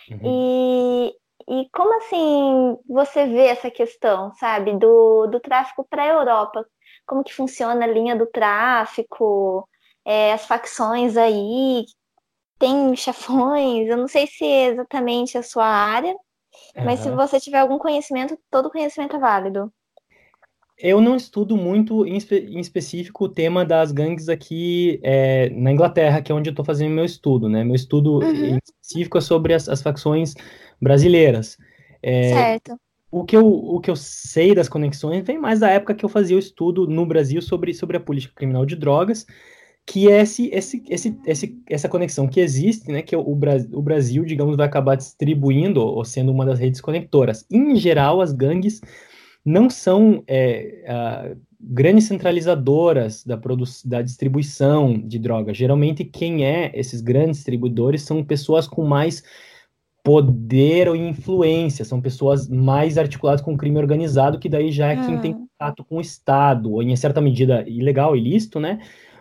Uhum. 0.09 0.21
E, 0.23 1.13
e 1.49 1.69
como 1.73 1.93
assim 1.97 2.77
você 2.87 3.25
vê 3.25 3.47
essa 3.47 3.69
questão, 3.69 4.33
sabe, 4.35 4.77
do, 4.77 5.27
do 5.27 5.41
tráfico 5.41 5.85
para 5.89 6.03
a 6.03 6.07
Europa? 6.07 6.65
Como 7.05 7.23
que 7.23 7.33
funciona 7.33 7.83
a 7.83 7.87
linha 7.87 8.15
do 8.15 8.27
tráfico, 8.27 9.67
é, 10.05 10.33
as 10.33 10.45
facções 10.45 11.17
aí, 11.17 11.85
tem 12.57 12.95
chafões, 12.95 13.87
eu 13.87 13.97
não 13.97 14.07
sei 14.07 14.27
se 14.27 14.43
é 14.43 14.67
exatamente 14.67 15.37
a 15.37 15.43
sua 15.43 15.65
área, 15.65 16.11
uhum. 16.11 16.85
mas 16.85 16.99
se 16.99 17.09
você 17.09 17.39
tiver 17.39 17.59
algum 17.59 17.77
conhecimento, 17.77 18.37
todo 18.51 18.69
conhecimento 18.69 19.15
é 19.15 19.19
válido. 19.19 19.71
Eu 20.81 21.01
não 21.01 21.15
estudo 21.17 21.57
muito 21.57 22.05
em, 22.05 22.15
espe 22.15 22.37
em 22.37 22.59
específico 22.59 23.25
o 23.25 23.29
tema 23.29 23.65
das 23.65 23.91
gangues 23.91 24.29
aqui 24.29 24.99
é, 25.03 25.49
na 25.49 25.73
Inglaterra, 25.73 26.21
que 26.21 26.31
é 26.31 26.35
onde 26.35 26.49
eu 26.49 26.53
estou 26.53 26.63
fazendo 26.63 26.95
meu 26.95 27.03
estudo, 27.03 27.49
né? 27.49 27.65
Meu 27.65 27.75
estudo 27.75 28.19
uhum. 28.19 28.55
em 28.55 28.59
específico 28.63 29.17
é 29.17 29.21
sobre 29.21 29.53
as, 29.53 29.67
as 29.67 29.81
facções 29.81 30.35
brasileiras. 30.81 31.57
É, 32.01 32.29
certo. 32.29 32.79
O 33.11 33.25
que, 33.25 33.35
eu, 33.35 33.45
o 33.45 33.81
que 33.81 33.89
eu 33.91 33.95
sei 33.95 34.55
das 34.55 34.69
conexões 34.69 35.25
vem 35.25 35.37
mais 35.37 35.59
da 35.59 35.69
época 35.69 35.95
que 35.95 36.05
eu 36.05 36.09
fazia 36.09 36.37
o 36.37 36.39
estudo 36.39 36.87
no 36.87 37.05
Brasil 37.05 37.41
sobre, 37.41 37.73
sobre 37.73 37.97
a 37.97 37.99
política 37.99 38.35
criminal 38.35 38.65
de 38.65 38.75
drogas, 38.75 39.25
que 39.89 40.07
é 40.07 40.21
esse, 40.21 40.49
esse, 40.53 40.83
esse, 40.87 41.19
esse, 41.25 41.63
essa 41.67 41.89
conexão 41.89 42.27
que 42.27 42.39
existe, 42.39 42.91
né, 42.91 43.01
que 43.01 43.15
o, 43.15 43.21
o 43.21 43.81
Brasil, 43.81 44.23
digamos, 44.23 44.55
vai 44.55 44.67
acabar 44.67 44.93
distribuindo 44.93 45.81
ou 45.81 46.05
sendo 46.05 46.31
uma 46.31 46.45
das 46.45 46.59
redes 46.59 46.79
conectoras. 46.79 47.43
Em 47.49 47.75
geral, 47.75 48.21
as 48.21 48.31
gangues 48.31 48.81
não 49.43 49.67
são 49.67 50.23
é, 50.27 51.35
grandes 51.59 52.03
centralizadoras 52.05 53.23
da, 53.25 53.39
da 53.85 54.03
distribuição 54.03 54.93
de 54.93 55.17
drogas. 55.17 55.57
Geralmente, 55.57 56.05
quem 56.05 56.45
é 56.45 56.71
esses 56.75 57.01
grandes 57.01 57.37
distribuidores 57.37 58.03
são 58.03 58.23
pessoas 58.23 58.67
com 58.67 58.85
mais 58.85 59.23
poder 60.03 60.87
ou 60.87 60.95
influência, 60.95 61.83
são 61.83 61.99
pessoas 61.99 62.47
mais 62.47 62.95
articuladas 62.95 63.41
com 63.41 63.55
o 63.55 63.57
crime 63.57 63.79
organizado, 63.79 64.37
que 64.37 64.47
daí 64.47 64.71
já 64.71 64.89
é 64.89 64.95
quem 64.95 65.19
tem 65.19 65.33
hum. 65.33 65.47
contato 65.47 65.83
com 65.83 65.97
o 65.97 66.01
Estado, 66.01 66.73
ou 66.73 66.83
em 66.83 66.95
certa 66.95 67.19
medida 67.19 67.67
ilegal, 67.67 68.15
ilícito, 68.15 68.59
né? 68.59 68.79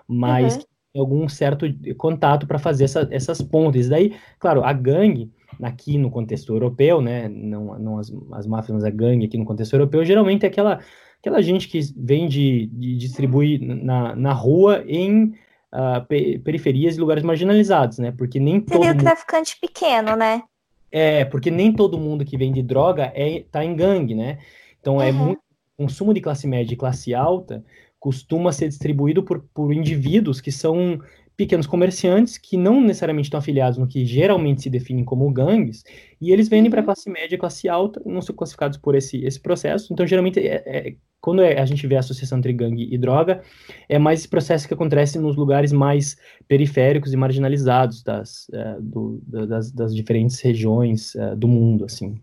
Mas 0.09 0.57
uhum. 0.57 0.63
tem 0.93 1.01
algum 1.01 1.29
certo 1.29 1.67
contato 1.97 2.47
para 2.47 2.59
fazer 2.59 2.85
essa, 2.85 3.07
essas 3.11 3.43
pontes. 3.43 3.89
Daí, 3.89 4.15
claro, 4.39 4.65
a 4.65 4.73
gangue 4.73 5.31
aqui 5.63 5.99
no 5.99 6.11
contexto 6.11 6.53
europeu, 6.53 7.01
né, 7.01 7.29
não, 7.29 7.79
não 7.79 7.99
as, 7.99 8.13
as 8.33 8.47
máfias, 8.47 8.75
mas 8.75 8.85
a 8.85 8.91
gangue 8.91 9.27
aqui 9.27 9.37
no 9.37 9.45
contexto 9.45 9.75
europeu, 9.75 10.05
geralmente 10.05 10.45
é 10.45 10.49
aquela, 10.49 10.81
aquela 11.19 11.43
gente 11.43 11.69
que 11.69 11.81
vem 11.97 12.29
de, 12.29 12.67
de 12.67 12.97
distribuir 12.97 13.61
na, 13.61 14.15
na 14.15 14.33
rua 14.33 14.85
em 14.87 15.35
uh, 15.73 16.05
periferias 16.45 16.97
e 16.97 17.01
lugares 17.01 17.23
marginalizados, 17.23 17.99
né, 17.99 18.13
porque 18.17 18.39
nem 18.39 18.61
Seria 18.61 18.69
todo 18.69 18.87
mundo... 18.87 19.03
traficante 19.03 19.59
pequeno, 19.61 20.17
né? 20.17 20.43
É, 20.91 21.25
porque 21.25 21.51
nem 21.51 21.73
todo 21.73 21.99
mundo 21.99 22.25
que 22.25 22.39
vende 22.39 22.63
droga 22.63 23.13
é, 23.15 23.45
tá 23.51 23.65
em 23.65 23.75
gangue, 23.75 24.15
né, 24.15 24.39
então 24.81 24.97
uhum. 24.97 25.03
é 25.03 25.13
muito 25.13 25.43
consumo 25.77 26.13
de 26.13 26.21
classe 26.21 26.47
média 26.47 26.75
e 26.75 26.77
classe 26.77 27.15
alta 27.15 27.65
costuma 27.99 28.53
ser 28.53 28.69
distribuído 28.69 29.23
por, 29.23 29.45
por 29.55 29.73
indivíduos 29.73 30.41
que 30.41 30.53
são 30.53 31.01
pequenos 31.39 31.69
comerciantes 31.69 32.37
que 32.37 32.57
não 32.57 32.81
necessariamente 32.81 33.27
estão 33.27 33.39
afiliados 33.39 33.79
no 33.79 33.87
que 33.87 34.05
geralmente 34.05 34.63
se 34.63 34.69
definem 34.69 35.05
como 35.05 35.31
gangues, 35.31 35.85
e 36.21 36.33
eles 36.33 36.49
vendem 36.49 36.69
para 36.69 36.81
a 36.81 36.83
uhum. 36.83 36.87
classe 36.87 37.09
média 37.09 37.37
e 37.37 37.39
classe 37.39 37.69
alta, 37.69 38.03
não 38.05 38.21
são 38.21 38.35
classificados 38.35 38.77
por 38.77 38.97
esse, 38.97 39.25
esse 39.25 39.39
processo. 39.39 39.93
Então, 39.93 40.05
geralmente, 40.05 40.41
é, 40.41 40.63
é, 40.67 40.97
quando 41.21 41.41
é, 41.43 41.61
a 41.61 41.65
gente 41.65 41.87
vê 41.87 41.95
a 41.95 42.01
associação 42.01 42.39
entre 42.39 42.53
gangue 42.53 42.89
e 42.93 42.99
droga, 42.99 43.41
é 43.89 44.01
mais 44.01 44.19
esse 44.19 44.29
processo 44.29 44.67
que 44.67 44.75
acontece 44.75 45.17
nos 45.17 45.37
lugares 45.37 45.71
mais 45.73 46.17
periféricos 46.49 47.13
e 47.13 47.17
marginalizados 47.17 48.03
das, 48.03 48.51
é, 48.53 48.77
do, 48.81 49.23
das, 49.25 49.71
das, 49.71 49.95
diferentes 49.95 50.41
regiões 50.41 51.15
é, 51.15 51.37
do 51.37 51.47
mundo, 51.47 51.85
assim. 51.85 52.21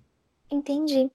Entendi. 0.52 1.10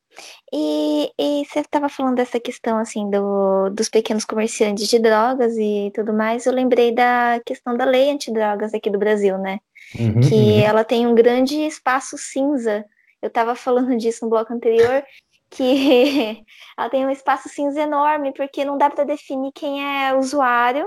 E, 0.53 1.13
e 1.19 1.45
você 1.45 1.61
estava 1.61 1.89
falando 1.89 2.17
dessa 2.17 2.41
questão, 2.41 2.79
assim, 2.79 3.09
do, 3.09 3.71
dos 3.71 3.89
pequenos 3.89 4.25
comerciantes 4.25 4.89
de 4.89 4.99
drogas 4.99 5.57
e 5.57 5.91
tudo 5.95 6.13
mais. 6.13 6.47
Eu 6.47 6.53
lembrei 6.53 6.93
da 6.93 7.41
questão 7.47 7.77
da 7.77 7.85
lei 7.85 8.11
antidrogas 8.11 8.75
aqui 8.75 8.91
do 8.91 8.99
Brasil, 8.99 9.39
né? 9.39 9.61
Uhum, 9.99 10.21
que 10.21 10.35
uhum. 10.35 10.61
ela 10.61 10.85
tem 10.85 11.07
um 11.07 11.15
grande 11.15 11.57
espaço 11.67 12.19
cinza. 12.19 12.85
Eu 13.23 13.29
estava 13.29 13.55
falando 13.55 13.97
disso 13.99 14.25
no 14.25 14.31
bloco 14.31 14.53
anterior, 14.53 15.05
que 15.49 16.45
ela 16.77 16.91
tem 16.91 17.07
um 17.07 17.11
espaço 17.11 17.49
cinza 17.49 17.81
enorme, 17.81 18.33
porque 18.33 18.65
não 18.65 18.77
dá 18.77 18.91
para 18.91 19.05
definir 19.05 19.53
quem 19.53 19.85
é 19.85 20.15
usuário 20.15 20.87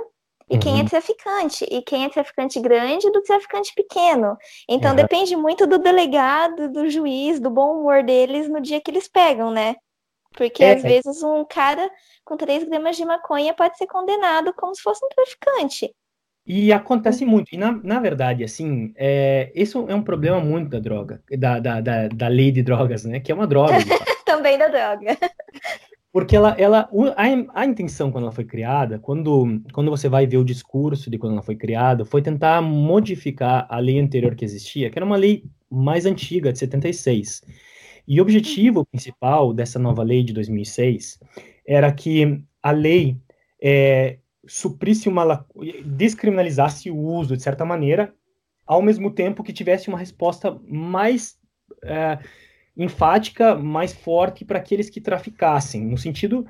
e 0.50 0.56
uhum. 0.56 0.60
quem 0.60 0.80
é 0.80 0.82
uhum. 0.82 0.86
traficante, 0.86 1.66
e 1.70 1.82
quem 1.82 2.06
é 2.06 2.10
traficante 2.10 2.60
grande 2.60 3.12
do 3.12 3.22
traficante 3.22 3.74
pequeno. 3.76 4.38
Então 4.68 4.92
uhum. 4.92 4.96
depende 4.96 5.36
muito 5.36 5.66
do 5.66 5.78
delegado, 5.78 6.72
do 6.72 6.90
juiz, 6.90 7.40
do 7.40 7.50
bom 7.50 7.80
humor 7.80 8.04
deles 8.04 8.50
no 8.50 8.62
dia 8.62 8.82
que 8.82 8.92
eles 8.92 9.08
pegam, 9.08 9.52
né? 9.52 9.76
Porque 10.36 10.64
é. 10.64 10.74
às 10.74 10.82
vezes 10.82 11.22
um 11.24 11.46
cara 11.46 11.90
com 12.26 12.36
3 12.36 12.64
gramas 12.66 12.98
de 12.98 13.06
maconha 13.06 13.54
pode 13.54 13.78
ser 13.78 13.88
condenado 13.88 14.54
como 14.54 14.76
se 14.76 14.82
fosse 14.82 15.06
um 15.06 15.10
traficante. 15.10 15.94
E 16.46 16.74
acontece 16.74 17.24
muito. 17.24 17.54
E 17.54 17.58
na, 17.58 17.72
na 17.72 18.00
verdade, 18.00 18.44
assim, 18.44 18.94
é, 18.98 19.50
esse 19.56 19.78
é 19.78 19.96
um 19.96 20.04
problema 20.04 20.42
muito 20.42 20.70
da 20.70 20.80
droga, 20.80 21.22
da, 21.38 21.60
da, 21.60 21.80
da, 21.80 22.08
da 22.10 22.28
lei 22.28 22.52
de 22.52 22.62
drogas, 22.62 23.06
né? 23.06 23.20
Que 23.20 23.32
é 23.32 23.36
uma 23.36 23.48
droga. 23.48 23.78
Também 24.26 24.58
da 24.58 24.68
droga. 24.68 25.18
Porque 26.14 26.36
ela, 26.36 26.56
ela 26.60 26.88
a, 27.18 27.62
a 27.62 27.66
intenção 27.66 28.12
quando 28.12 28.26
ela 28.26 28.32
foi 28.32 28.46
criada, 28.46 29.00
quando, 29.00 29.60
quando 29.74 29.90
você 29.90 30.08
vai 30.08 30.28
ver 30.28 30.38
o 30.38 30.46
discurso 30.46 31.10
de 31.10 31.18
quando 31.18 31.34
ela 31.34 31.42
foi 31.42 31.56
criada, 31.56 32.06
foi 32.06 32.22
tentar 32.22 32.62
modificar 32.62 33.66
a 33.68 33.80
lei 33.80 34.00
anterior 34.00 34.36
que 34.36 34.46
existia, 34.46 34.92
que 34.92 35.00
era 35.00 35.06
uma 35.06 35.16
lei 35.16 35.44
mais 35.72 36.06
antiga, 36.06 36.54
de 36.54 36.60
76. 36.60 37.42
E 38.08 38.20
o 38.20 38.22
objetivo 38.22 38.86
principal 38.86 39.56
dessa 39.56 39.80
nova 39.80 40.04
lei 40.04 40.24
de 40.24 40.34
2006 40.34 41.20
era 41.66 41.92
que 41.92 42.44
a 42.62 42.70
lei 42.70 43.18
é, 43.60 44.20
suprisse 44.46 45.10
uma 45.10 45.44
descriminalizasse 45.84 46.92
o 46.92 46.98
uso 46.98 47.36
de 47.36 47.42
certa 47.42 47.66
maneira, 47.66 48.14
ao 48.68 48.84
mesmo 48.84 49.10
tempo 49.10 49.44
que 49.44 49.52
tivesse 49.52 49.90
uma 49.90 49.98
resposta 49.98 50.56
mais 50.70 51.40
é, 51.84 52.20
enfática, 52.78 53.56
mais 53.56 53.94
forte 53.94 54.44
para 54.44 54.58
aqueles 54.58 54.90
que 54.90 55.00
traficassem, 55.00 55.86
no 55.86 55.98
sentido 55.98 56.46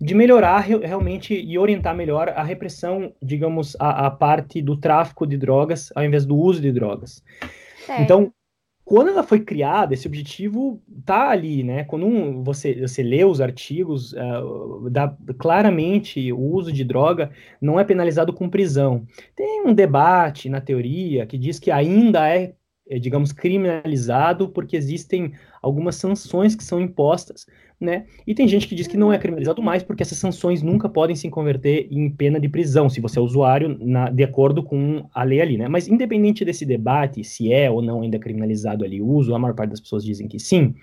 de 0.00 0.14
melhorar 0.14 0.60
realmente 0.60 1.34
e 1.34 1.58
orientar 1.58 1.94
melhor 1.94 2.28
a 2.28 2.42
repressão, 2.42 3.12
digamos, 3.20 3.76
a, 3.80 4.06
a 4.06 4.10
parte 4.10 4.62
do 4.62 4.76
tráfico 4.76 5.26
de 5.26 5.36
drogas 5.36 5.90
ao 5.94 6.04
invés 6.04 6.24
do 6.24 6.36
uso 6.36 6.60
de 6.60 6.70
drogas. 6.70 7.22
É. 7.88 8.02
Então, 8.02 8.32
quando 8.84 9.08
ela 9.08 9.22
foi 9.22 9.40
criada, 9.40 9.92
esse 9.92 10.06
objetivo 10.06 10.80
tá 11.04 11.28
ali, 11.28 11.62
né? 11.62 11.84
Quando 11.84 12.06
um, 12.06 12.42
você, 12.42 12.80
você 12.80 13.02
lê 13.02 13.22
os 13.22 13.40
artigos, 13.40 14.14
uh, 14.14 14.88
dá, 14.88 15.14
claramente 15.36 16.32
o 16.32 16.40
uso 16.40 16.72
de 16.72 16.84
droga 16.84 17.30
não 17.60 17.78
é 17.78 17.84
penalizado 17.84 18.32
com 18.32 18.48
prisão. 18.48 19.04
Tem 19.36 19.62
um 19.66 19.74
debate 19.74 20.48
na 20.48 20.60
teoria 20.60 21.26
que 21.26 21.36
diz 21.36 21.58
que 21.58 21.70
ainda 21.70 22.26
é 22.28 22.54
é, 22.90 22.98
digamos, 22.98 23.32
criminalizado 23.32 24.48
porque 24.48 24.74
existem 24.74 25.34
algumas 25.62 25.96
sanções 25.96 26.54
que 26.54 26.64
são 26.64 26.80
impostas, 26.80 27.46
né? 27.80 28.06
E 28.26 28.34
tem 28.34 28.48
gente 28.48 28.66
que 28.66 28.74
diz 28.74 28.86
que 28.86 28.96
não 28.96 29.12
é 29.12 29.18
criminalizado 29.18 29.62
mais 29.62 29.82
porque 29.82 30.02
essas 30.02 30.18
sanções 30.18 30.62
nunca 30.62 30.88
podem 30.88 31.14
se 31.14 31.28
converter 31.28 31.88
em 31.90 32.10
pena 32.10 32.40
de 32.40 32.48
prisão, 32.48 32.88
se 32.88 33.00
você 33.00 33.18
é 33.18 33.22
usuário, 33.22 33.76
na, 33.80 34.10
de 34.10 34.24
acordo 34.24 34.62
com 34.62 35.08
a 35.14 35.22
lei 35.22 35.40
ali, 35.40 35.56
né? 35.56 35.68
Mas 35.68 35.88
independente 35.88 36.44
desse 36.44 36.64
debate, 36.64 37.22
se 37.24 37.52
é 37.52 37.70
ou 37.70 37.82
não 37.82 38.02
ainda 38.02 38.18
criminalizado 38.18 38.84
ali 38.84 39.00
o 39.00 39.06
uso, 39.06 39.34
a 39.34 39.38
maior 39.38 39.54
parte 39.54 39.70
das 39.70 39.80
pessoas 39.80 40.04
dizem 40.04 40.28
que 40.28 40.38
sim. 40.38 40.74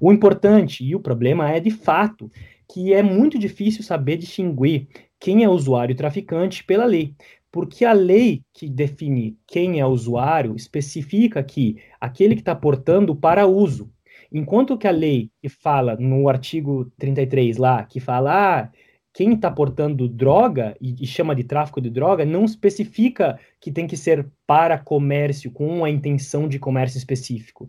O 0.00 0.12
importante 0.12 0.84
e 0.84 0.94
o 0.94 1.00
problema 1.00 1.50
é, 1.50 1.60
de 1.60 1.70
fato, 1.70 2.30
que 2.72 2.92
é 2.92 3.02
muito 3.02 3.38
difícil 3.38 3.82
saber 3.82 4.16
distinguir 4.16 4.88
quem 5.20 5.44
é 5.44 5.48
usuário 5.48 5.92
e 5.92 5.96
traficante 5.96 6.64
pela 6.64 6.84
lei 6.84 7.14
porque 7.52 7.84
a 7.84 7.92
lei 7.92 8.42
que 8.54 8.66
define 8.66 9.36
quem 9.46 9.78
é 9.78 9.86
usuário 9.86 10.56
especifica 10.56 11.42
que 11.44 11.76
aquele 12.00 12.34
que 12.34 12.40
está 12.40 12.54
portando 12.54 13.14
para 13.14 13.46
uso. 13.46 13.90
Enquanto 14.32 14.78
que 14.78 14.88
a 14.88 14.90
lei 14.90 15.30
que 15.40 15.48
fala 15.48 15.96
no 15.96 16.28
artigo 16.28 16.90
33 16.98 17.56
lá, 17.58 17.84
que 17.84 18.00
fala 18.00 18.62
ah, 18.62 18.70
quem 19.12 19.34
está 19.34 19.50
portando 19.50 20.08
droga 20.08 20.74
e, 20.80 21.02
e, 21.02 21.06
chama 21.06 21.34
de 21.34 21.44
tráfico 21.44 21.80
de 21.80 21.90
droga, 21.90 22.24
não 22.24 22.44
especifica 22.44 23.38
que 23.60 23.70
tem 23.70 23.86
que 23.86 23.96
ser 23.96 24.26
para 24.46 24.78
comércio, 24.78 25.50
com 25.50 25.84
a 25.84 25.90
intenção 25.90 26.48
de 26.48 26.58
comércio 26.58 26.96
específico. 26.96 27.68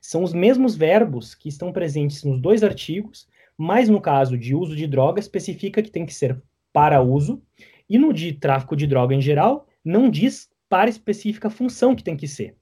São 0.00 0.22
os 0.22 0.32
mesmos 0.32 0.76
verbos 0.76 1.34
que 1.34 1.48
estão 1.48 1.72
presentes 1.72 2.22
nos 2.22 2.40
dois 2.40 2.62
artigos, 2.62 3.26
mas 3.58 3.88
no 3.88 4.00
caso 4.00 4.38
de 4.38 4.54
uso 4.54 4.76
de 4.76 4.86
droga, 4.86 5.18
especifica 5.18 5.82
que 5.82 5.90
tem 5.90 6.06
que 6.06 6.14
ser 6.14 6.40
para 6.72 7.02
uso, 7.02 7.42
e 7.88 7.98
no 7.98 8.12
de 8.12 8.32
tráfico 8.32 8.76
de 8.76 8.86
droga 8.86 9.14
em 9.14 9.20
geral, 9.20 9.66
não 9.84 10.08
diz 10.08 10.48
para 10.68 10.90
específica 10.90 11.50
função 11.50 11.94
que 11.94 12.04
tem 12.04 12.16
que 12.16 12.28
ser. 12.28 12.56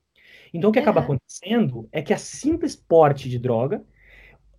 Então, 0.53 0.71
o 0.71 0.73
que 0.73 0.79
acaba 0.79 1.01
acontecendo 1.01 1.89
é 1.91 2.03
que 2.03 2.13
a 2.13 2.19
simples 2.19 2.77
porte 2.77 3.29
de 3.29 3.39
droga 3.39 3.83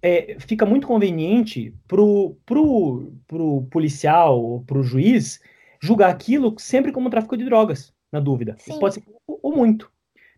é, 0.02 0.36
fica 0.40 0.66
muito 0.66 0.88
conveniente 0.88 1.74
pro, 1.88 2.36
pro, 2.46 3.14
pro 3.28 3.68
policial 3.72 4.42
ou 4.44 4.62
pro 4.62 4.84
juiz 4.84 5.40
julgar 5.82 6.10
aquilo 6.10 6.56
sempre 6.58 6.92
como 6.92 7.10
tráfico 7.10 7.38
de 7.38 7.46
drogas, 7.46 7.94
na 8.12 8.20
dúvida. 8.20 8.58
Pode 8.80 8.96
ser 8.96 9.04
ou, 9.28 9.40
ou 9.42 9.56
muito. 9.56 9.92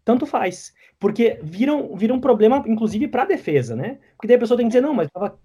Tanto 0.03 0.25
faz. 0.25 0.73
Porque 0.99 1.39
viram, 1.41 1.95
viram 1.95 2.17
um 2.17 2.21
problema, 2.21 2.63
inclusive, 2.67 3.07
para 3.07 3.23
a 3.23 3.27
defesa, 3.27 3.75
né? 3.75 3.99
Porque 4.15 4.27
daí 4.27 4.35
a 4.37 4.39
pessoa 4.39 4.57
tem 4.57 4.67
que 4.67 4.69
dizer, 4.69 4.81
não, 4.81 4.93
mas 4.93 5.07
estava 5.07 5.39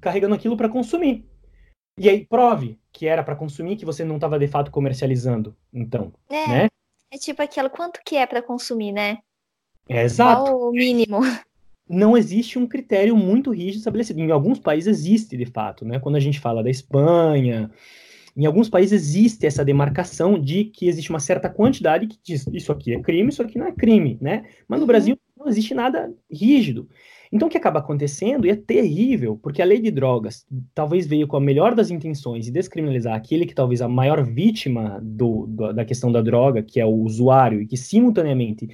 carregando 0.00 0.34
aquilo 0.34 0.56
para 0.56 0.68
consumir. 0.68 1.26
E 1.98 2.08
aí 2.08 2.24
prove 2.24 2.78
que 2.92 3.06
era 3.06 3.22
para 3.22 3.36
consumir, 3.36 3.76
que 3.76 3.84
você 3.84 4.04
não 4.04 4.16
estava 4.16 4.38
de 4.38 4.46
fato 4.46 4.70
comercializando. 4.70 5.56
Então, 5.72 6.12
é, 6.30 6.48
né? 6.48 6.66
É 7.12 7.18
tipo 7.18 7.42
aquilo, 7.42 7.68
quanto 7.68 8.00
que 8.02 8.16
é 8.16 8.26
para 8.26 8.40
consumir, 8.40 8.90
né? 8.90 9.18
É 9.86 10.02
exato. 10.02 10.44
Qual 10.44 10.70
o 10.70 10.72
mínimo? 10.72 11.20
Não 11.86 12.16
existe 12.16 12.58
um 12.58 12.66
critério 12.66 13.14
muito 13.14 13.50
rígido 13.50 13.78
estabelecido. 13.78 14.18
Em 14.18 14.30
alguns 14.30 14.58
países 14.58 14.98
existe, 14.98 15.36
de 15.36 15.44
fato, 15.44 15.84
né? 15.84 15.98
Quando 15.98 16.16
a 16.16 16.20
gente 16.20 16.40
fala 16.40 16.62
da 16.62 16.70
Espanha, 16.70 17.70
em 18.34 18.46
alguns 18.46 18.70
países 18.70 18.92
existe 18.92 19.46
essa 19.46 19.62
demarcação 19.62 20.40
de 20.40 20.64
que 20.64 20.88
existe 20.88 21.10
uma 21.10 21.20
certa 21.20 21.50
quantidade 21.50 22.06
que 22.06 22.18
diz 22.22 22.46
isso 22.50 22.72
aqui 22.72 22.94
é 22.94 23.00
crime, 23.00 23.28
isso 23.28 23.42
aqui 23.42 23.58
não 23.58 23.66
é 23.66 23.72
crime, 23.72 24.16
né? 24.18 24.46
Mas 24.66 24.80
no 24.80 24.84
uhum. 24.84 24.86
Brasil 24.86 25.18
não 25.42 25.50
existe 25.50 25.74
nada 25.74 26.12
rígido. 26.30 26.88
Então, 27.32 27.48
o 27.48 27.50
que 27.50 27.56
acaba 27.56 27.78
acontecendo, 27.78 28.46
e 28.46 28.50
é 28.50 28.56
terrível, 28.56 29.38
porque 29.42 29.62
a 29.62 29.64
lei 29.64 29.80
de 29.80 29.90
drogas 29.90 30.46
talvez 30.74 31.06
veio 31.06 31.26
com 31.26 31.38
a 31.38 31.40
melhor 31.40 31.74
das 31.74 31.90
intenções 31.90 32.44
de 32.44 32.50
descriminalizar 32.50 33.14
aquele 33.14 33.46
que 33.46 33.54
talvez 33.54 33.80
a 33.80 33.88
maior 33.88 34.22
vítima 34.22 35.00
do, 35.02 35.46
do, 35.46 35.72
da 35.72 35.84
questão 35.84 36.12
da 36.12 36.20
droga, 36.20 36.62
que 36.62 36.78
é 36.78 36.84
o 36.84 36.92
usuário, 36.94 37.62
e 37.62 37.66
que 37.66 37.76
simultaneamente 37.78 38.66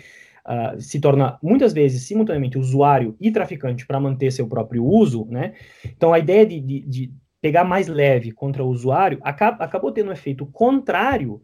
uh, 0.44 0.80
se 0.80 0.98
torna, 0.98 1.38
muitas 1.40 1.72
vezes, 1.72 2.02
simultaneamente 2.02 2.58
usuário 2.58 3.14
e 3.20 3.30
traficante 3.30 3.86
para 3.86 4.00
manter 4.00 4.32
seu 4.32 4.48
próprio 4.48 4.84
uso, 4.84 5.24
né? 5.30 5.54
Então, 5.84 6.12
a 6.12 6.18
ideia 6.18 6.44
de, 6.44 6.58
de, 6.60 6.80
de 6.80 7.12
pegar 7.40 7.62
mais 7.62 7.86
leve 7.86 8.32
contra 8.32 8.64
o 8.64 8.68
usuário 8.68 9.20
acaba, 9.22 9.64
acabou 9.64 9.92
tendo 9.92 10.08
um 10.08 10.12
efeito 10.12 10.44
contrário 10.44 11.40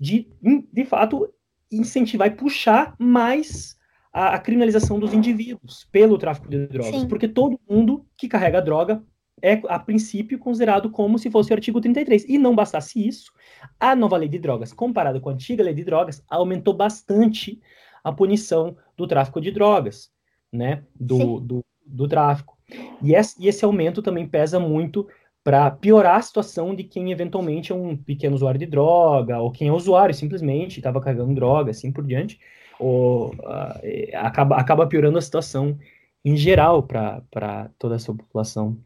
de, 0.00 0.28
de 0.72 0.84
fato, 0.86 1.28
incentivar 1.70 2.28
e 2.28 2.30
puxar 2.30 2.94
mais 2.98 3.76
a, 4.14 4.36
a 4.36 4.38
criminalização 4.38 5.00
dos 5.00 5.12
indivíduos 5.12 5.88
pelo 5.90 6.16
tráfico 6.16 6.48
de 6.48 6.68
drogas, 6.68 7.00
Sim. 7.00 7.08
porque 7.08 7.26
todo 7.26 7.58
mundo 7.68 8.06
que 8.16 8.28
carrega 8.28 8.62
droga 8.62 9.02
é, 9.42 9.60
a 9.68 9.78
princípio, 9.78 10.38
considerado 10.38 10.88
como 10.88 11.18
se 11.18 11.28
fosse 11.28 11.50
o 11.50 11.54
artigo 11.54 11.80
33. 11.80 12.24
E 12.28 12.38
não 12.38 12.54
bastasse 12.54 13.04
isso, 13.04 13.32
a 13.78 13.96
nova 13.96 14.16
lei 14.16 14.28
de 14.28 14.38
drogas, 14.38 14.72
comparada 14.72 15.18
com 15.18 15.28
a 15.28 15.32
antiga 15.32 15.64
lei 15.64 15.74
de 15.74 15.84
drogas, 15.84 16.22
aumentou 16.30 16.72
bastante 16.72 17.60
a 18.04 18.12
punição 18.12 18.76
do 18.96 19.06
tráfico 19.06 19.40
de 19.40 19.50
drogas, 19.50 20.10
né? 20.52 20.84
Do, 20.94 21.40
do, 21.40 21.64
do, 21.84 22.06
tráfico. 22.06 22.56
E 23.02 23.14
esse, 23.14 23.34
e 23.42 23.48
esse 23.48 23.64
aumento 23.64 24.00
também 24.00 24.26
pesa 24.26 24.60
muito 24.60 25.08
para 25.42 25.70
piorar 25.70 26.16
a 26.16 26.22
situação 26.22 26.74
de 26.74 26.84
quem 26.84 27.10
eventualmente 27.10 27.72
é 27.72 27.74
um 27.74 27.96
pequeno 27.96 28.36
usuário 28.36 28.60
de 28.60 28.66
droga, 28.66 29.40
ou 29.40 29.50
quem 29.50 29.68
é 29.68 29.72
usuário 29.72 30.14
simplesmente 30.14 30.78
estava 30.78 31.00
carregando 31.00 31.34
droga, 31.34 31.72
assim 31.72 31.92
por 31.92 32.06
diante 32.06 32.38
ou, 32.84 33.28
uh, 33.36 33.80
acaba, 34.14 34.56
acaba 34.56 34.86
piorando 34.86 35.16
a 35.16 35.22
situação 35.22 35.78
em 36.24 36.36
geral 36.36 36.82
para 36.82 37.70
toda 37.78 37.94
essa 37.94 38.12
população. 38.12 38.76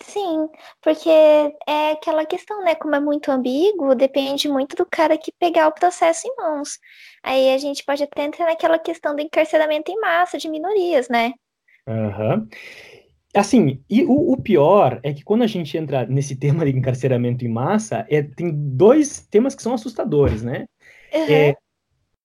Sim, 0.00 0.48
porque 0.80 1.10
é 1.10 1.90
aquela 1.92 2.24
questão, 2.24 2.62
né? 2.62 2.74
Como 2.76 2.94
é 2.94 3.00
muito 3.00 3.30
ambíguo, 3.30 3.94
depende 3.94 4.48
muito 4.48 4.76
do 4.76 4.86
cara 4.86 5.18
que 5.18 5.32
pegar 5.32 5.68
o 5.68 5.72
processo 5.72 6.26
em 6.26 6.36
mãos. 6.36 6.78
Aí 7.22 7.52
a 7.52 7.58
gente 7.58 7.84
pode 7.84 8.02
até 8.04 8.24
entrar 8.24 8.46
naquela 8.46 8.78
questão 8.78 9.14
do 9.14 9.22
encarceramento 9.22 9.90
em 9.90 10.00
massa 10.00 10.38
de 10.38 10.48
minorias, 10.48 11.08
né? 11.08 11.32
Uhum. 11.86 12.48
Assim, 13.34 13.82
e 13.90 14.04
o, 14.04 14.32
o, 14.32 14.40
pior 14.40 15.00
é 15.02 15.12
que 15.12 15.24
quando 15.24 15.42
a 15.42 15.46
gente 15.46 15.76
entra 15.76 16.06
nesse 16.06 16.36
tema 16.38 16.64
de 16.64 16.70
encarceramento 16.70 17.44
em 17.44 17.48
massa, 17.48 18.06
é, 18.08 18.22
tem 18.22 18.50
dois 18.52 19.26
temas 19.26 19.54
que 19.54 19.62
são 19.62 19.74
assustadores, 19.74 20.42
né? 20.42 20.66
Uhum. 21.12 21.26
É, 21.28 21.56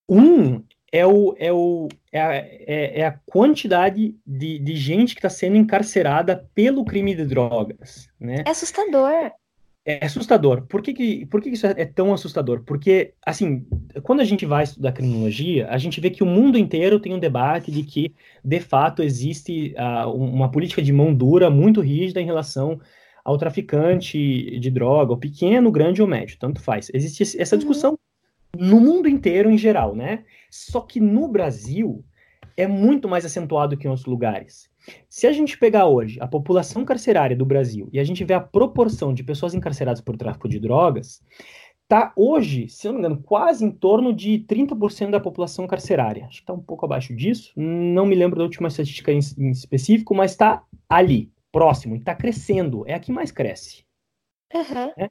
um 0.07 0.63
é, 0.91 1.07
o, 1.07 1.35
é, 1.39 1.51
o, 1.51 1.89
é, 2.11 2.21
a, 2.21 2.35
é, 2.35 2.99
é 2.99 3.05
a 3.05 3.19
quantidade 3.25 4.15
de, 4.25 4.59
de 4.59 4.75
gente 4.75 5.15
que 5.15 5.19
está 5.19 5.29
sendo 5.29 5.57
encarcerada 5.57 6.47
pelo 6.53 6.85
crime 6.85 7.15
de 7.15 7.25
drogas, 7.25 8.07
né? 8.19 8.43
É 8.45 8.51
assustador. 8.51 9.31
É 9.85 10.05
assustador. 10.05 10.61
Por 10.67 10.81
que, 10.81 10.93
que, 10.93 11.25
por 11.25 11.41
que 11.41 11.49
isso 11.49 11.65
é 11.65 11.85
tão 11.85 12.13
assustador? 12.13 12.61
Porque, 12.63 13.13
assim, 13.25 13.65
quando 14.03 14.21
a 14.21 14.23
gente 14.23 14.45
vai 14.45 14.63
estudar 14.63 14.93
criminologia, 14.93 15.67
a 15.67 15.77
gente 15.77 15.99
vê 15.99 16.09
que 16.09 16.23
o 16.23 16.27
mundo 16.27 16.57
inteiro 16.57 16.99
tem 16.99 17.13
um 17.13 17.19
debate 17.19 17.69
de 17.69 17.83
que, 17.83 18.13
de 18.45 18.59
fato, 18.61 19.03
existe 19.03 19.75
uh, 19.77 20.09
uma 20.09 20.49
política 20.49 20.81
de 20.81 20.93
mão 20.93 21.13
dura 21.13 21.49
muito 21.49 21.81
rígida 21.81 22.21
em 22.21 22.25
relação 22.25 22.79
ao 23.25 23.37
traficante 23.37 24.57
de 24.59 24.69
droga, 24.69 25.13
o 25.13 25.17
pequeno, 25.17 25.71
grande 25.71 26.01
ou 26.01 26.07
médio, 26.07 26.37
tanto 26.39 26.61
faz. 26.61 26.89
Existe 26.93 27.41
essa 27.41 27.55
uhum. 27.55 27.59
discussão 27.59 27.91
uhum. 27.91 27.97
No 28.55 28.79
mundo 28.79 29.07
inteiro 29.07 29.49
em 29.49 29.57
geral, 29.57 29.95
né? 29.95 30.25
Só 30.49 30.81
que 30.81 30.99
no 30.99 31.27
Brasil 31.27 32.03
é 32.55 32.67
muito 32.67 33.07
mais 33.09 33.25
acentuado 33.25 33.75
que 33.77 33.87
em 33.87 33.89
outros 33.89 34.05
lugares. 34.05 34.69
Se 35.09 35.25
a 35.27 35.31
gente 35.31 35.57
pegar 35.57 35.87
hoje 35.87 36.19
a 36.21 36.27
população 36.27 36.83
carcerária 36.83 37.35
do 37.35 37.45
Brasil 37.45 37.89
e 37.91 37.99
a 37.99 38.03
gente 38.03 38.23
vê 38.23 38.33
a 38.33 38.41
proporção 38.41 39.13
de 39.13 39.23
pessoas 39.23 39.53
encarceradas 39.53 40.01
por 40.01 40.17
tráfico 40.17 40.47
de 40.47 40.59
drogas, 40.59 41.21
tá 41.87 42.13
hoje, 42.15 42.67
se 42.67 42.85
não 42.87 42.93
me 42.93 42.99
engano, 42.99 43.21
quase 43.23 43.63
em 43.65 43.71
torno 43.71 44.13
de 44.13 44.45
30% 44.47 45.09
da 45.09 45.19
população 45.19 45.65
carcerária. 45.65 46.25
Acho 46.25 46.37
que 46.37 46.43
está 46.43 46.53
um 46.53 46.61
pouco 46.61 46.85
abaixo 46.85 47.15
disso. 47.15 47.53
Não 47.55 48.05
me 48.05 48.15
lembro 48.15 48.37
da 48.37 48.43
última 48.43 48.67
estatística 48.67 49.11
em, 49.11 49.19
em 49.37 49.51
específico, 49.51 50.13
mas 50.13 50.31
está 50.31 50.63
ali, 50.89 51.31
próximo, 51.51 51.95
e 51.95 51.99
está 51.99 52.13
crescendo. 52.13 52.83
É 52.87 52.93
a 52.93 52.99
que 52.99 53.11
mais 53.11 53.31
cresce. 53.31 53.85
Uhum. 54.53 54.91
É? 54.97 55.09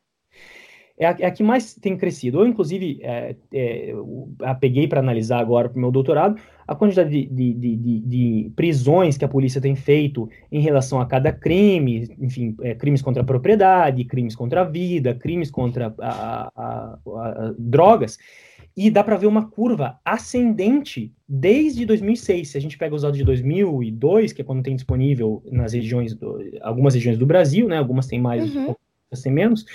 É 1.03 1.07
a, 1.07 1.17
é 1.19 1.27
a, 1.27 1.31
que 1.31 1.43
mais 1.43 1.75
tem 1.75 1.97
crescido. 1.97 2.41
Eu, 2.41 2.47
inclusive, 2.47 3.01
é, 3.03 3.35
é, 3.53 3.95
a 4.43 4.55
peguei 4.55 4.87
para 4.87 5.01
analisar 5.01 5.41
agora 5.41 5.69
para 5.69 5.77
o 5.77 5.81
meu 5.81 5.91
doutorado 5.91 6.41
a 6.67 6.75
quantidade 6.75 7.11
de, 7.11 7.27
de, 7.27 7.77
de, 7.77 8.01
de, 8.01 8.53
prisões 8.55 9.19
que 9.19 9.25
a 9.25 9.29
polícia 9.29 9.61
tem 9.61 9.75
feito 9.75 10.29
em 10.51 10.61
relação 10.61 11.01
a 11.01 11.07
cada 11.07 11.33
crime, 11.33 12.09
enfim, 12.19 12.57
é, 12.63 12.75
crimes 12.75 13.03
contra 13.03 13.23
a 13.23 13.27
propriedade, 13.27 14.05
crimes 14.05 14.37
contra 14.37 14.63
a 14.63 14.65
vida, 14.65 15.15
crimes 15.15 15.51
contra 15.51 15.95
a, 15.99 16.51
a, 16.55 16.99
a, 17.07 17.55
drogas, 17.59 18.17
e 18.77 18.91
dá 18.91 19.05
para 19.05 19.17
ver 19.17 19.27
uma 19.27 19.51
curva 19.51 19.99
ascendente 20.05 21.13
desde 21.29 21.85
2006. 21.85 22.49
Se 22.49 22.57
a 22.57 22.61
gente 22.61 22.79
pega 22.79 22.95
os 22.95 23.03
dados 23.03 23.19
de 23.19 23.25
2002, 23.25 24.33
que 24.33 24.41
é 24.41 24.45
quando 24.45 24.63
tem 24.63 24.75
disponível 24.75 25.43
nas 25.51 25.75
regiões, 25.75 26.15
do, 26.15 26.39
algumas 26.63 26.95
regiões 26.95 27.19
do 27.19 27.27
Brasil, 27.27 27.69
né, 27.69 27.77
algumas 27.77 28.07
têm 28.07 28.21
mais, 28.21 28.55
uhum. 28.55 28.75
Têm 29.21 29.33
menos, 29.33 29.67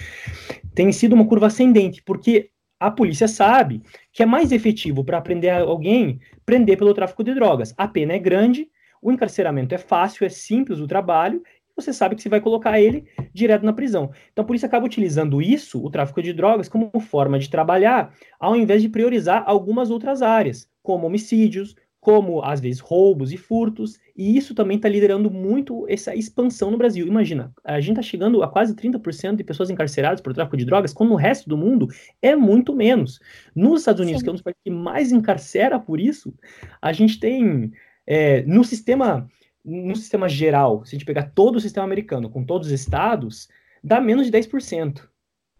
tem 0.73 0.91
sido 0.91 1.13
uma 1.13 1.27
curva 1.27 1.47
ascendente, 1.47 2.01
porque 2.01 2.49
a 2.79 2.89
polícia 2.89 3.27
sabe 3.27 3.81
que 4.11 4.23
é 4.23 4.25
mais 4.25 4.51
efetivo 4.51 5.03
para 5.03 5.21
prender 5.21 5.51
alguém, 5.53 6.19
prender 6.45 6.77
pelo 6.77 6.93
tráfico 6.93 7.23
de 7.23 7.33
drogas. 7.33 7.73
A 7.77 7.87
pena 7.87 8.13
é 8.13 8.19
grande, 8.19 8.69
o 9.01 9.11
encarceramento 9.11 9.75
é 9.75 9.77
fácil, 9.77 10.25
é 10.25 10.29
simples 10.29 10.79
o 10.79 10.87
trabalho, 10.87 11.43
você 11.77 11.93
sabe 11.93 12.15
que 12.15 12.23
você 12.23 12.29
vai 12.29 12.41
colocar 12.41 12.79
ele 12.81 13.05
direto 13.31 13.63
na 13.63 13.71
prisão. 13.71 14.11
Então 14.31 14.43
a 14.43 14.45
polícia 14.45 14.65
acaba 14.65 14.85
utilizando 14.85 15.41
isso, 15.41 15.83
o 15.83 15.91
tráfico 15.91 16.21
de 16.23 16.33
drogas, 16.33 16.67
como 16.67 16.91
forma 16.99 17.37
de 17.37 17.49
trabalhar, 17.49 18.13
ao 18.39 18.55
invés 18.55 18.81
de 18.81 18.89
priorizar 18.89 19.43
algumas 19.45 19.91
outras 19.91 20.23
áreas, 20.23 20.67
como 20.81 21.05
homicídios, 21.05 21.75
como 21.99 22.43
às 22.43 22.59
vezes 22.59 22.79
roubos 22.79 23.31
e 23.31 23.37
furtos, 23.37 23.99
e 24.15 24.37
isso 24.37 24.55
também 24.55 24.77
está 24.77 24.87
liderando 24.87 25.29
muito 25.29 25.85
essa 25.89 26.15
expansão 26.15 26.71
no 26.71 26.77
Brasil. 26.77 27.05
Imagina, 27.05 27.51
a 27.63 27.79
gente 27.79 27.99
está 27.99 28.01
chegando 28.01 28.41
a 28.43 28.47
quase 28.47 28.75
30% 28.75 29.35
de 29.35 29.43
pessoas 29.43 29.69
encarceradas 29.69 30.21
por 30.21 30.33
tráfico 30.33 30.57
de 30.57 30.65
drogas, 30.65 30.93
quando 30.93 31.09
no 31.09 31.15
resto 31.15 31.49
do 31.49 31.57
mundo 31.57 31.87
é 32.21 32.35
muito 32.35 32.73
menos. 32.73 33.19
Nos 33.55 33.81
Estados 33.81 34.01
Unidos, 34.01 34.19
Sim. 34.19 34.23
que 34.23 34.29
é 34.29 34.31
um 34.31 34.35
dos 34.35 34.43
países 34.43 34.61
que 34.63 34.71
mais 34.71 35.11
encarcera 35.11 35.79
por 35.79 35.99
isso, 35.99 36.33
a 36.81 36.93
gente 36.93 37.19
tem 37.19 37.71
é, 38.05 38.41
no 38.43 38.63
sistema 38.63 39.29
no 39.65 39.97
sistema 39.97 40.29
geral, 40.29 40.85
se 40.85 40.95
a 40.95 40.97
gente 40.97 41.05
pegar 41.05 41.31
todo 41.35 41.57
o 41.57 41.59
sistema 41.59 41.85
americano 41.85 42.29
com 42.29 42.41
todos 42.41 42.67
os 42.67 42.73
estados, 42.73 43.49
dá 43.83 43.99
menos 43.99 44.25
de 44.25 44.31
10% 44.31 45.05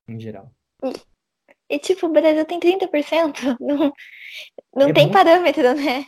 em 0.08 0.18
geral. 0.18 0.50
E 1.70 1.78
tipo, 1.78 2.08
o 2.08 2.12
Brasil 2.12 2.46
tem 2.46 2.58
30%. 2.58 3.58
Não, 3.60 3.92
não 4.74 4.88
é 4.88 4.94
tem 4.94 5.04
muito... 5.04 5.12
parâmetro, 5.12 5.74
né? 5.76 6.06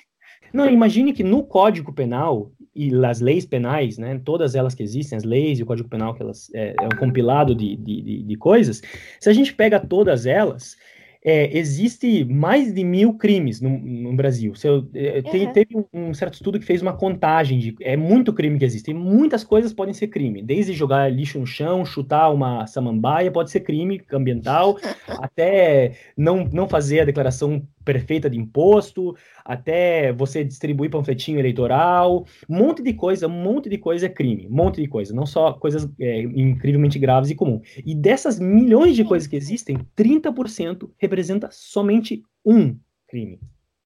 Não, 0.53 0.69
imagine 0.69 1.13
que 1.13 1.23
no 1.23 1.43
Código 1.43 1.93
Penal 1.93 2.51
e 2.76 2.93
as 3.05 3.19
leis 3.19 3.45
penais, 3.45 3.97
né, 3.97 4.21
todas 4.23 4.55
elas 4.55 4.73
que 4.73 4.84
existem, 4.84 5.17
as 5.17 5.23
leis 5.23 5.59
e 5.59 5.63
o 5.63 5.65
Código 5.65 5.89
Penal, 5.89 6.13
que 6.13 6.21
elas 6.21 6.49
é, 6.53 6.76
é 6.80 6.85
um 6.85 6.97
compilado 6.97 7.53
de, 7.53 7.76
de, 7.76 8.23
de 8.23 8.35
coisas, 8.35 8.81
se 9.19 9.30
a 9.30 9.34
gente 9.34 9.53
pega 9.53 9.80
todas 9.80 10.26
elas, 10.26 10.77
é, 11.23 11.57
existe 11.57 12.23
mais 12.23 12.73
de 12.73 12.84
mil 12.84 13.13
crimes 13.15 13.59
no, 13.59 13.77
no 13.77 14.15
Brasil. 14.15 14.55
Se 14.55 14.67
eu, 14.67 14.88
é, 14.93 15.21
tem, 15.21 15.51
teve 15.51 15.85
um, 15.93 16.13
certo 16.13 16.35
estudo 16.35 16.57
que 16.57 16.65
fez 16.65 16.81
uma 16.81 16.93
contagem 16.93 17.59
de 17.59 17.76
é 17.81 17.97
muito 17.97 18.31
crime 18.31 18.57
que 18.57 18.63
existe. 18.63 18.93
Muitas 18.93 19.43
coisas 19.43 19.73
podem 19.73 19.93
ser 19.93 20.07
crime, 20.07 20.41
desde 20.41 20.71
jogar 20.71 21.11
lixo 21.11 21.39
no 21.39 21.45
chão, 21.45 21.85
chutar 21.85 22.30
uma 22.30 22.65
samambaia, 22.67 23.31
pode 23.31 23.51
ser 23.51 23.61
crime 23.61 24.01
ambiental, 24.13 24.77
até 25.19 25.93
não, 26.15 26.45
não 26.45 26.69
fazer 26.69 27.01
a 27.01 27.05
declaração 27.05 27.61
perfeita 27.84 28.30
de 28.30 28.38
imposto, 28.38 29.15
até 29.43 30.11
você 30.14 30.43
distribuir 30.43 30.91
panfletinho 30.91 31.39
eleitoral, 31.39 32.26
um 32.47 32.57
monte 32.57 32.84
de 32.84 32.93
coisa, 32.93 33.27
um 33.27 33.30
monte 33.30 33.69
de 33.69 33.77
coisa 33.77 34.06
é 34.06 34.10
crime, 34.10 34.47
um 34.47 34.56
monte 34.56 34.81
de 34.81 34.88
coisa, 34.88 35.14
não 35.14 35.26
só 35.26 35.53
coisas 35.53 35.89
é, 35.99 36.22
incrivelmente 36.22 36.99
graves 36.99 37.30
e 37.30 37.35
comum. 37.35 37.61
E 37.85 37.95
dessas 37.95 38.39
milhões 38.39 38.95
de 38.95 39.03
coisas 39.03 39.27
que 39.27 39.35
existem, 39.35 39.77
30% 39.97 40.89
representa 40.97 41.49
somente 41.51 42.23
um 42.45 42.77
crime. 43.07 43.39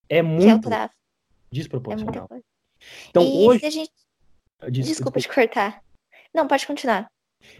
É 0.09 0.21
muito 0.21 0.71
é 0.71 0.89
desproporcional. 1.51 2.27
É 2.31 2.39
então 3.09 3.23
e 3.23 3.47
hoje. 3.47 3.69
Gente... 3.69 3.91
Desculpa, 4.69 5.19
Desculpa 5.19 5.19
te 5.19 5.29
cortar. 5.29 5.83
Não, 6.33 6.47
pode 6.47 6.65
continuar. 6.65 7.12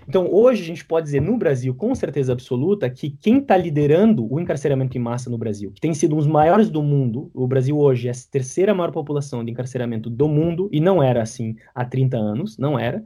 Então, 0.07 0.27
hoje 0.31 0.61
a 0.61 0.65
gente 0.65 0.85
pode 0.85 1.05
dizer 1.05 1.21
no 1.21 1.37
Brasil, 1.37 1.73
com 1.73 1.93
certeza 1.95 2.33
absoluta, 2.33 2.89
que 2.89 3.11
quem 3.21 3.39
está 3.39 3.55
liderando 3.55 4.31
o 4.31 4.39
encarceramento 4.39 4.97
em 4.97 5.01
massa 5.01 5.29
no 5.29 5.37
Brasil, 5.37 5.71
que 5.71 5.81
tem 5.81 5.93
sido 5.93 6.15
um 6.15 6.17
dos 6.17 6.27
maiores 6.27 6.69
do 6.69 6.81
mundo, 6.81 7.31
o 7.33 7.47
Brasil 7.47 7.77
hoje 7.77 8.07
é 8.07 8.11
a 8.11 8.15
terceira 8.31 8.73
maior 8.73 8.91
população 8.91 9.43
de 9.43 9.51
encarceramento 9.51 10.09
do 10.09 10.27
mundo, 10.27 10.69
e 10.71 10.79
não 10.79 11.01
era 11.01 11.21
assim 11.21 11.55
há 11.73 11.85
30 11.85 12.17
anos, 12.17 12.57
não 12.57 12.77
era. 12.77 13.03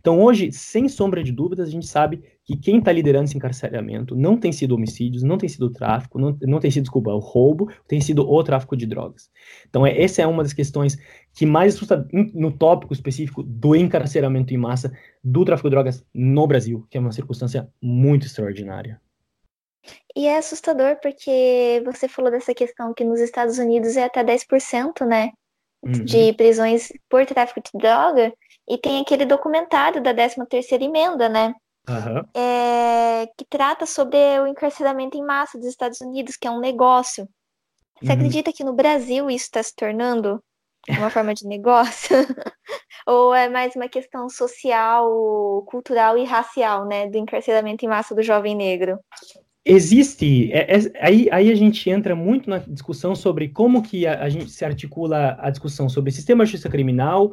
Então, 0.00 0.20
hoje, 0.20 0.52
sem 0.52 0.88
sombra 0.88 1.22
de 1.22 1.32
dúvidas, 1.32 1.68
a 1.68 1.70
gente 1.70 1.86
sabe 1.86 2.22
que 2.44 2.56
quem 2.56 2.78
está 2.78 2.92
liderando 2.92 3.24
esse 3.24 3.36
encarceramento 3.36 4.14
não 4.14 4.36
tem 4.36 4.52
sido 4.52 4.74
homicídios, 4.74 5.22
não 5.22 5.38
tem 5.38 5.48
sido 5.48 5.70
tráfico, 5.70 6.18
não, 6.18 6.36
não 6.42 6.60
tem 6.60 6.70
sido, 6.70 6.82
desculpa, 6.82 7.10
o 7.10 7.18
roubo, 7.18 7.72
tem 7.88 8.00
sido 8.00 8.28
o 8.28 8.44
tráfico 8.44 8.76
de 8.76 8.84
drogas. 8.84 9.30
Então, 9.68 9.86
é, 9.86 9.98
essa 10.00 10.20
é 10.20 10.26
uma 10.26 10.42
das 10.42 10.52
questões 10.52 10.98
que 11.32 11.46
mais 11.46 11.74
assusta 11.74 12.06
no 12.12 12.52
tópico 12.52 12.92
específico 12.92 13.42
do 13.42 13.74
encarceramento 13.74 14.52
em 14.52 14.58
massa 14.58 14.92
do 15.22 15.44
tráfico 15.44 15.70
de 15.70 15.74
drogas 15.74 16.04
no 16.12 16.46
Brasil, 16.46 16.86
que 16.90 16.98
é 16.98 17.00
uma 17.00 17.12
circunstância 17.12 17.68
muito 17.80 18.26
extraordinária. 18.26 19.00
E 20.14 20.26
é 20.26 20.36
assustador 20.36 20.98
porque 21.00 21.82
você 21.84 22.08
falou 22.08 22.30
dessa 22.30 22.54
questão 22.54 22.92
que 22.92 23.04
nos 23.04 23.20
Estados 23.20 23.58
Unidos 23.58 23.96
é 23.96 24.04
até 24.04 24.22
10%, 24.22 25.06
né? 25.06 25.30
Uhum. 25.82 25.92
De 26.04 26.32
prisões 26.34 26.90
por 27.08 27.26
tráfico 27.26 27.60
de 27.60 27.70
droga. 27.74 28.32
E 28.68 28.78
tem 28.78 29.00
aquele 29.00 29.26
documentário 29.26 30.02
da 30.02 30.14
13ª 30.14 30.80
emenda, 30.80 31.28
né? 31.28 31.54
Uhum. 31.88 32.40
É, 32.40 33.26
que 33.36 33.44
trata 33.48 33.84
sobre 33.86 34.16
o 34.40 34.46
encarceramento 34.46 35.16
em 35.16 35.24
massa 35.24 35.58
dos 35.58 35.66
Estados 35.66 36.00
Unidos, 36.00 36.36
que 36.36 36.46
é 36.46 36.50
um 36.50 36.60
negócio. 36.60 37.28
Você 38.00 38.08
uhum. 38.08 38.14
acredita 38.14 38.52
que 38.52 38.64
no 38.64 38.72
Brasil 38.72 39.30
isso 39.30 39.44
está 39.44 39.62
se 39.62 39.74
tornando 39.74 40.42
uma 40.88 41.10
forma 41.10 41.34
de 41.34 41.46
negócio? 41.46 42.16
Ou 43.06 43.34
é 43.34 43.48
mais 43.48 43.76
uma 43.76 43.88
questão 43.88 44.28
social, 44.28 45.62
cultural 45.66 46.16
e 46.16 46.24
racial, 46.24 46.86
né? 46.86 47.08
Do 47.08 47.18
encarceramento 47.18 47.84
em 47.84 47.88
massa 47.88 48.14
do 48.14 48.22
jovem 48.22 48.56
negro? 48.56 48.98
Existe, 49.66 50.52
é, 50.52 50.76
é, 50.76 50.78
aí, 51.00 51.28
aí 51.30 51.50
a 51.50 51.54
gente 51.54 51.88
entra 51.88 52.14
muito 52.14 52.50
na 52.50 52.58
discussão 52.58 53.14
sobre 53.14 53.48
como 53.48 53.82
que 53.82 54.06
a, 54.06 54.22
a 54.22 54.28
gente 54.28 54.50
se 54.50 54.64
articula 54.64 55.38
a 55.40 55.48
discussão 55.50 55.88
sobre 55.88 56.10
o 56.10 56.12
sistema 56.12 56.44
de 56.44 56.50
justiça 56.50 56.68
criminal 56.68 57.32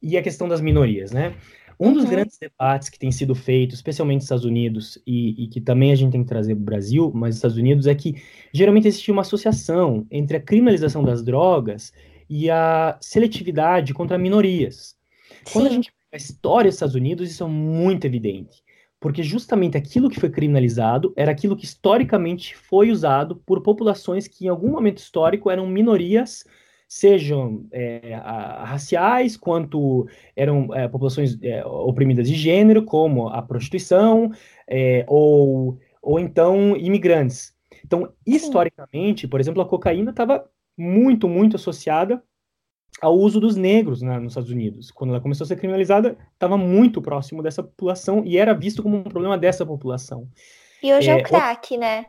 e 0.00 0.16
a 0.16 0.22
questão 0.22 0.48
das 0.48 0.60
minorias, 0.60 1.10
né? 1.10 1.34
Um 1.78 1.92
dos 1.92 2.04
uhum. 2.04 2.10
grandes 2.10 2.38
debates 2.38 2.88
que 2.88 2.98
tem 2.98 3.10
sido 3.10 3.34
feito, 3.34 3.74
especialmente 3.74 4.16
nos 4.16 4.24
Estados 4.24 4.44
Unidos, 4.44 4.98
e, 5.06 5.44
e 5.44 5.48
que 5.48 5.60
também 5.60 5.92
a 5.92 5.94
gente 5.94 6.12
tem 6.12 6.22
que 6.22 6.28
trazer 6.28 6.54
para 6.54 6.62
o 6.62 6.64
Brasil, 6.64 7.10
mas 7.14 7.30
nos 7.30 7.36
Estados 7.36 7.56
Unidos, 7.56 7.86
é 7.86 7.94
que 7.94 8.22
geralmente 8.52 8.88
existe 8.88 9.10
uma 9.10 9.22
associação 9.22 10.06
entre 10.10 10.36
a 10.36 10.40
criminalização 10.40 11.02
das 11.02 11.22
drogas 11.22 11.92
e 12.28 12.50
a 12.50 12.96
seletividade 13.00 13.92
contra 13.92 14.16
minorias. 14.18 14.96
Sim. 15.44 15.52
Quando 15.52 15.66
a 15.66 15.70
gente 15.70 15.92
a 16.12 16.16
história 16.16 16.68
dos 16.68 16.76
Estados 16.76 16.94
Unidos, 16.94 17.30
isso 17.30 17.42
é 17.42 17.46
muito 17.46 18.06
evidente. 18.06 18.62
Porque 19.00 19.22
justamente 19.22 19.76
aquilo 19.76 20.10
que 20.10 20.20
foi 20.20 20.30
criminalizado 20.30 21.12
era 21.16 21.32
aquilo 21.32 21.56
que 21.56 21.64
historicamente 21.64 22.54
foi 22.54 22.90
usado 22.90 23.36
por 23.46 23.62
populações 23.62 24.28
que, 24.28 24.44
em 24.44 24.48
algum 24.48 24.70
momento 24.70 24.98
histórico, 24.98 25.50
eram 25.50 25.66
minorias 25.66 26.44
sejam 26.92 27.64
é, 27.72 28.14
a, 28.16 28.64
raciais, 28.66 29.34
quanto 29.34 30.06
eram 30.36 30.74
é, 30.74 30.86
populações 30.86 31.38
é, 31.42 31.64
oprimidas 31.64 32.28
de 32.28 32.34
gênero, 32.34 32.84
como 32.84 33.28
a 33.28 33.40
prostituição, 33.40 34.30
é, 34.68 35.02
ou, 35.08 35.78
ou 36.02 36.20
então 36.20 36.76
imigrantes. 36.76 37.54
Então, 37.82 38.12
historicamente, 38.26 39.26
por 39.26 39.40
exemplo, 39.40 39.62
a 39.62 39.66
cocaína 39.66 40.10
estava 40.10 40.46
muito, 40.76 41.26
muito 41.30 41.56
associada 41.56 42.22
ao 43.00 43.16
uso 43.16 43.40
dos 43.40 43.56
negros 43.56 44.02
né, 44.02 44.18
nos 44.18 44.32
Estados 44.32 44.50
Unidos. 44.50 44.90
Quando 44.90 45.14
ela 45.14 45.20
começou 45.20 45.46
a 45.46 45.48
ser 45.48 45.56
criminalizada, 45.56 46.18
estava 46.34 46.58
muito 46.58 47.00
próximo 47.00 47.42
dessa 47.42 47.62
população 47.62 48.22
e 48.26 48.36
era 48.36 48.52
visto 48.52 48.82
como 48.82 48.98
um 48.98 49.04
problema 49.04 49.38
dessa 49.38 49.64
população. 49.64 50.28
E 50.82 50.92
hoje 50.92 51.08
é, 51.08 51.14
é 51.14 51.16
o 51.16 51.22
crack, 51.22 51.74
né? 51.78 52.04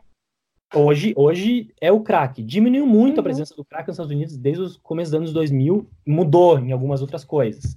Hoje, 0.74 1.14
hoje 1.16 1.68
é 1.80 1.92
o 1.92 2.00
crack. 2.00 2.42
Diminuiu 2.42 2.86
muito 2.86 3.14
uhum. 3.14 3.20
a 3.20 3.22
presença 3.22 3.54
do 3.54 3.64
crack 3.64 3.86
nos 3.86 3.94
Estados 3.94 4.12
Unidos 4.12 4.36
desde 4.36 4.62
os 4.62 4.76
começos 4.76 5.12
dos 5.12 5.18
anos 5.18 5.32
2000, 5.32 5.88
mudou 6.06 6.58
em 6.58 6.72
algumas 6.72 7.00
outras 7.00 7.24
coisas. 7.24 7.76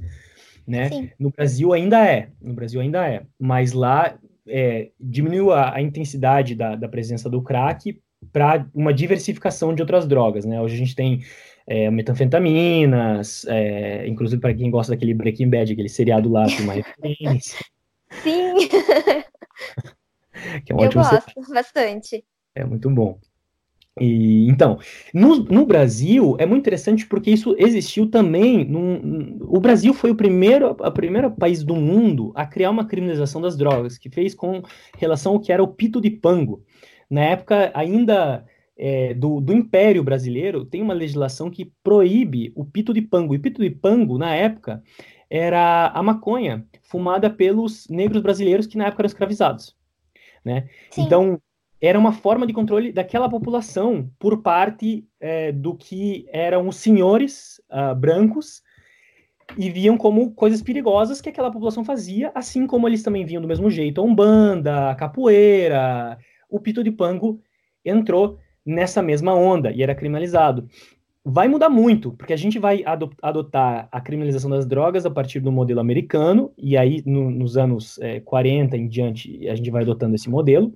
Né? 0.65 1.11
No 1.17 1.29
Brasil 1.29 1.71
ainda 1.71 2.05
é, 2.05 2.29
no 2.41 2.53
Brasil 2.53 2.81
ainda 2.81 3.07
é, 3.07 3.23
mas 3.39 3.71
lá 3.71 4.17
é, 4.45 4.89
diminuiu 4.99 5.53
a, 5.53 5.75
a 5.75 5.81
intensidade 5.81 6.55
da, 6.55 6.75
da, 6.75 6.89
presença 6.89 7.29
do 7.29 7.41
crack 7.41 8.01
para 8.33 8.67
uma 8.73 8.93
diversificação 8.93 9.73
de 9.73 9.81
outras 9.81 10.05
drogas, 10.05 10.43
né? 10.43 10.59
Hoje 10.61 10.75
a 10.75 10.77
gente 10.77 10.93
tem 10.93 11.23
é, 11.65 11.89
metanfetaminas, 11.89 13.45
é, 13.47 14.05
inclusive 14.07 14.41
para 14.41 14.53
quem 14.53 14.69
gosta 14.69 14.91
daquele 14.93 15.13
Breaking 15.13 15.49
Bad, 15.49 15.71
aquele 15.71 15.87
seriado 15.87 16.29
lá, 16.29 16.45
tem 16.47 16.61
uma 16.61 16.73
referência. 16.73 17.59
Sim! 18.23 18.67
que 20.65 20.73
é 20.73 20.75
um 20.75 20.83
Eu 20.83 20.91
gosto 20.91 21.09
seriado. 21.09 21.53
bastante. 21.53 22.25
É 22.57 22.65
muito 22.65 22.89
bom. 22.89 23.19
E, 23.99 24.47
então, 24.47 24.79
no, 25.13 25.43
no, 25.43 25.65
Brasil 25.65 26.35
é 26.39 26.45
muito 26.45 26.61
interessante 26.61 27.05
porque 27.05 27.29
isso 27.29 27.55
existiu 27.57 28.09
também. 28.09 28.65
Num, 28.65 29.37
o 29.41 29.59
Brasil 29.59 29.93
foi 29.93 30.09
o 30.09 30.15
primeiro, 30.15 30.75
a 30.81 30.89
primeiro 30.89 31.31
país 31.31 31.63
do 31.63 31.75
mundo 31.75 32.31
a 32.35 32.45
criar 32.45 32.71
uma 32.71 32.85
criminalização 32.85 33.39
das 33.41 33.55
drogas, 33.55 33.97
que 33.97 34.09
fez 34.09 34.33
com 34.33 34.61
relação 34.97 35.33
ao 35.33 35.39
que 35.39 35.51
era 35.51 35.63
o 35.63 35.67
pito 35.67 36.01
de 36.01 36.09
pango. 36.09 36.63
Na 37.09 37.21
época, 37.21 37.71
ainda 37.75 38.43
é, 38.75 39.13
do, 39.13 39.39
do 39.39 39.53
Império 39.53 40.03
Brasileiro, 40.03 40.65
tem 40.65 40.81
uma 40.81 40.93
legislação 40.93 41.49
que 41.49 41.71
proíbe 41.83 42.51
o 42.55 42.65
pito 42.65 42.93
de 42.93 43.01
pango. 43.01 43.35
E 43.35 43.37
o 43.37 43.41
pito 43.41 43.61
de 43.61 43.69
pango, 43.69 44.17
na 44.17 44.33
época, 44.33 44.81
era 45.29 45.87
a 45.87 46.01
maconha 46.01 46.65
fumada 46.81 47.29
pelos 47.29 47.87
negros 47.87 48.21
brasileiros 48.21 48.65
que 48.65 48.77
na 48.77 48.87
época 48.87 49.01
eram 49.01 49.07
escravizados. 49.07 49.75
Né? 50.43 50.69
Então, 50.97 51.41
era 51.79 51.97
uma 51.97 52.11
forma 52.11 52.47
de 52.47 52.53
controle 52.53 52.91
daquela 52.91 53.29
população 53.29 54.09
por 54.17 54.41
parte 54.41 55.07
é, 55.19 55.51
do 55.51 55.75
que 55.75 56.25
eram 56.31 56.67
os 56.67 56.77
senhores 56.77 57.61
uh, 57.69 57.95
brancos 57.95 58.63
e 59.57 59.69
viam 59.69 59.97
como 59.97 60.31
coisas 60.31 60.61
perigosas 60.61 61.21
que 61.21 61.29
aquela 61.29 61.51
população 61.51 61.85
fazia, 61.85 62.31
assim 62.33 62.65
como 62.67 62.87
eles 62.87 63.03
também 63.03 63.25
viam 63.25 63.41
do 63.41 63.47
mesmo 63.47 63.69
jeito 63.69 64.01
a 64.01 64.03
umbanda, 64.03 64.89
a 64.89 64.95
capoeira, 64.95 66.17
o 66.49 66.59
pito 66.59 66.83
de 66.83 66.91
pango 66.91 67.39
entrou 67.85 68.37
nessa 68.65 69.01
mesma 69.01 69.33
onda 69.33 69.71
e 69.71 69.81
era 69.81 69.95
criminalizado. 69.95 70.67
Vai 71.23 71.47
mudar 71.47 71.69
muito, 71.69 72.13
porque 72.13 72.33
a 72.33 72.37
gente 72.37 72.57
vai 72.57 72.83
adotar 73.21 73.89
a 73.91 74.01
criminalização 74.01 74.49
das 74.49 74.65
drogas 74.65 75.05
a 75.05 75.11
partir 75.11 75.41
do 75.41 75.51
modelo 75.51 75.81
americano, 75.81 76.53
e 76.57 76.77
aí 76.77 77.03
no, 77.05 77.29
nos 77.29 77.57
anos 77.57 77.99
é, 77.99 78.21
40 78.21 78.77
em 78.77 78.87
diante 78.87 79.47
a 79.47 79.55
gente 79.55 79.69
vai 79.69 79.83
adotando 79.83 80.15
esse 80.15 80.29
modelo 80.29 80.73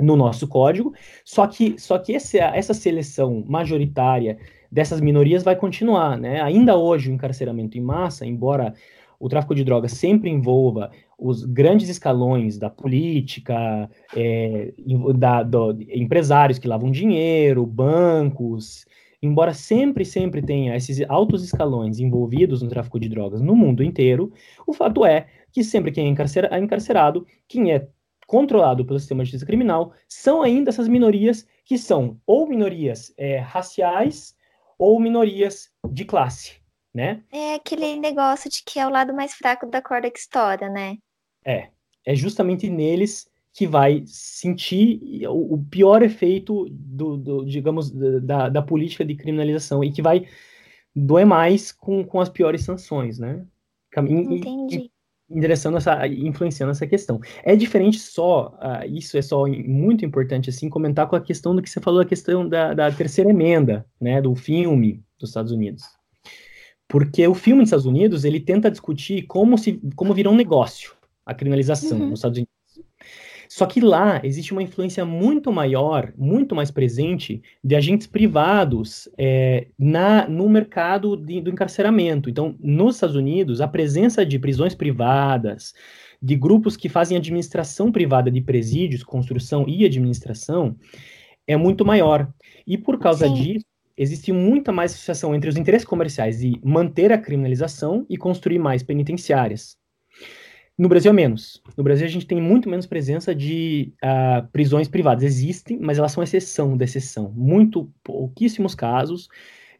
no 0.00 0.16
nosso 0.16 0.48
código, 0.48 0.92
só 1.24 1.46
que, 1.46 1.78
só 1.78 1.98
que 1.98 2.12
esse, 2.12 2.38
essa 2.38 2.74
seleção 2.74 3.44
majoritária 3.46 4.38
dessas 4.70 5.00
minorias 5.00 5.42
vai 5.42 5.56
continuar, 5.56 6.16
né? 6.18 6.40
Ainda 6.40 6.76
hoje 6.76 7.10
o 7.10 7.12
encarceramento 7.12 7.76
em 7.76 7.80
massa, 7.80 8.24
embora 8.24 8.74
o 9.18 9.28
tráfico 9.28 9.54
de 9.54 9.64
drogas 9.64 9.92
sempre 9.92 10.30
envolva 10.30 10.90
os 11.18 11.44
grandes 11.44 11.90
escalões 11.90 12.56
da 12.56 12.70
política, 12.70 13.90
é, 14.16 14.72
da, 15.16 15.42
do, 15.42 15.76
empresários 15.90 16.58
que 16.58 16.66
lavam 16.66 16.90
dinheiro, 16.90 17.66
bancos, 17.66 18.86
embora 19.22 19.52
sempre, 19.52 20.04
sempre 20.06 20.40
tenha 20.40 20.74
esses 20.74 21.02
altos 21.08 21.44
escalões 21.44 21.98
envolvidos 21.98 22.62
no 22.62 22.68
tráfico 22.70 22.98
de 22.98 23.10
drogas 23.10 23.42
no 23.42 23.54
mundo 23.54 23.84
inteiro, 23.84 24.32
o 24.66 24.72
fato 24.72 25.04
é 25.04 25.26
que 25.52 25.62
sempre 25.62 25.92
quem 25.92 26.06
é, 26.06 26.58
encarcerado, 26.58 27.26
quem 27.46 27.72
é 27.72 27.86
controlado 28.30 28.84
pelo 28.84 28.98
sistema 29.00 29.24
de 29.24 29.30
justiça 29.30 29.46
criminal, 29.46 29.92
são 30.08 30.42
ainda 30.42 30.70
essas 30.70 30.86
minorias 30.86 31.44
que 31.64 31.76
são 31.76 32.20
ou 32.24 32.46
minorias 32.46 33.12
é, 33.16 33.38
raciais 33.38 34.36
ou 34.78 35.00
minorias 35.00 35.68
de 35.90 36.04
classe 36.04 36.60
né? 36.94 37.22
É 37.32 37.54
aquele 37.54 37.96
negócio 37.96 38.50
de 38.50 38.62
que 38.64 38.78
é 38.78 38.86
o 38.86 38.90
lado 38.90 39.14
mais 39.14 39.34
fraco 39.34 39.66
da 39.66 39.80
corda 39.80 40.10
que 40.10 40.18
estoura, 40.18 40.68
né? 40.68 40.98
É, 41.44 41.68
é 42.04 42.14
justamente 42.14 42.68
neles 42.68 43.30
que 43.52 43.66
vai 43.66 44.02
sentir 44.06 45.00
o, 45.28 45.54
o 45.54 45.64
pior 45.64 46.02
efeito 46.02 46.66
do, 46.70 47.16
do 47.16 47.44
digamos, 47.44 47.90
da, 47.90 48.48
da, 48.48 48.62
política 48.62 49.04
de 49.04 49.14
criminalização 49.14 49.82
e 49.82 49.92
que 49.92 50.02
vai 50.02 50.26
doer 50.94 51.26
mais 51.26 51.72
com, 51.72 52.04
com 52.04 52.20
as 52.20 52.28
piores 52.28 52.64
sanções, 52.64 53.18
né? 53.18 53.44
Entendi. 53.96 54.90
Endereçando 55.30 55.76
essa, 55.76 56.06
influenciando 56.06 56.72
essa 56.72 56.86
questão. 56.86 57.20
É 57.44 57.54
diferente 57.54 57.98
só, 57.98 58.58
uh, 58.58 58.86
isso 58.92 59.16
é 59.16 59.22
só 59.22 59.46
muito 59.46 60.04
importante, 60.04 60.50
assim, 60.50 60.68
comentar 60.68 61.06
com 61.06 61.14
a 61.14 61.20
questão 61.20 61.54
do 61.54 61.62
que 61.62 61.70
você 61.70 61.80
falou, 61.80 62.00
a 62.00 62.04
questão 62.04 62.48
da, 62.48 62.74
da 62.74 62.90
terceira 62.90 63.30
emenda, 63.30 63.86
né, 64.00 64.20
do 64.20 64.34
filme 64.34 65.02
dos 65.18 65.30
Estados 65.30 65.52
Unidos. 65.52 65.84
Porque 66.88 67.26
o 67.28 67.34
filme 67.34 67.60
nos 67.60 67.68
Estados 67.68 67.86
Unidos, 67.86 68.24
ele 68.24 68.40
tenta 68.40 68.70
discutir 68.70 69.22
como, 69.22 69.56
se, 69.56 69.80
como 69.94 70.12
virar 70.12 70.30
um 70.30 70.36
negócio 70.36 70.92
a 71.24 71.34
criminalização 71.34 71.98
uhum. 71.98 72.10
nos 72.10 72.18
Estados 72.18 72.38
Unidos. 72.38 72.49
Só 73.52 73.66
que 73.66 73.80
lá 73.80 74.20
existe 74.22 74.52
uma 74.52 74.62
influência 74.62 75.04
muito 75.04 75.50
maior, 75.50 76.12
muito 76.16 76.54
mais 76.54 76.70
presente 76.70 77.42
de 77.64 77.74
agentes 77.74 78.06
privados 78.06 79.08
é, 79.18 79.66
na, 79.76 80.28
no 80.28 80.48
mercado 80.48 81.16
de, 81.16 81.40
do 81.40 81.50
encarceramento. 81.50 82.30
Então, 82.30 82.54
nos 82.60 82.94
Estados 82.94 83.16
Unidos, 83.16 83.60
a 83.60 83.66
presença 83.66 84.24
de 84.24 84.38
prisões 84.38 84.72
privadas, 84.72 85.74
de 86.22 86.36
grupos 86.36 86.76
que 86.76 86.88
fazem 86.88 87.16
administração 87.16 87.90
privada 87.90 88.30
de 88.30 88.40
presídios, 88.40 89.02
construção 89.02 89.64
e 89.66 89.84
administração, 89.84 90.76
é 91.44 91.56
muito 91.56 91.84
maior. 91.84 92.32
E 92.64 92.78
por 92.78 93.00
causa 93.00 93.26
Sim. 93.26 93.34
disso, 93.34 93.66
existe 93.96 94.30
muita 94.30 94.70
mais 94.70 94.92
associação 94.92 95.34
entre 95.34 95.50
os 95.50 95.56
interesses 95.56 95.84
comerciais 95.84 96.38
de 96.38 96.60
manter 96.62 97.10
a 97.10 97.18
criminalização 97.18 98.06
e 98.08 98.16
construir 98.16 98.60
mais 98.60 98.84
penitenciárias. 98.84 99.79
No 100.80 100.88
Brasil 100.88 101.10
é 101.10 101.12
menos. 101.12 101.62
No 101.76 101.84
Brasil 101.84 102.06
a 102.06 102.08
gente 102.08 102.26
tem 102.26 102.40
muito 102.40 102.66
menos 102.66 102.86
presença 102.86 103.34
de 103.34 103.92
uh, 104.02 104.48
prisões 104.50 104.88
privadas. 104.88 105.22
Existem, 105.22 105.78
mas 105.78 105.98
elas 105.98 106.10
são 106.10 106.22
exceção 106.22 106.74
da 106.74 106.86
exceção. 106.86 107.30
Muito 107.36 107.92
pouquíssimos 108.02 108.74
casos. 108.74 109.28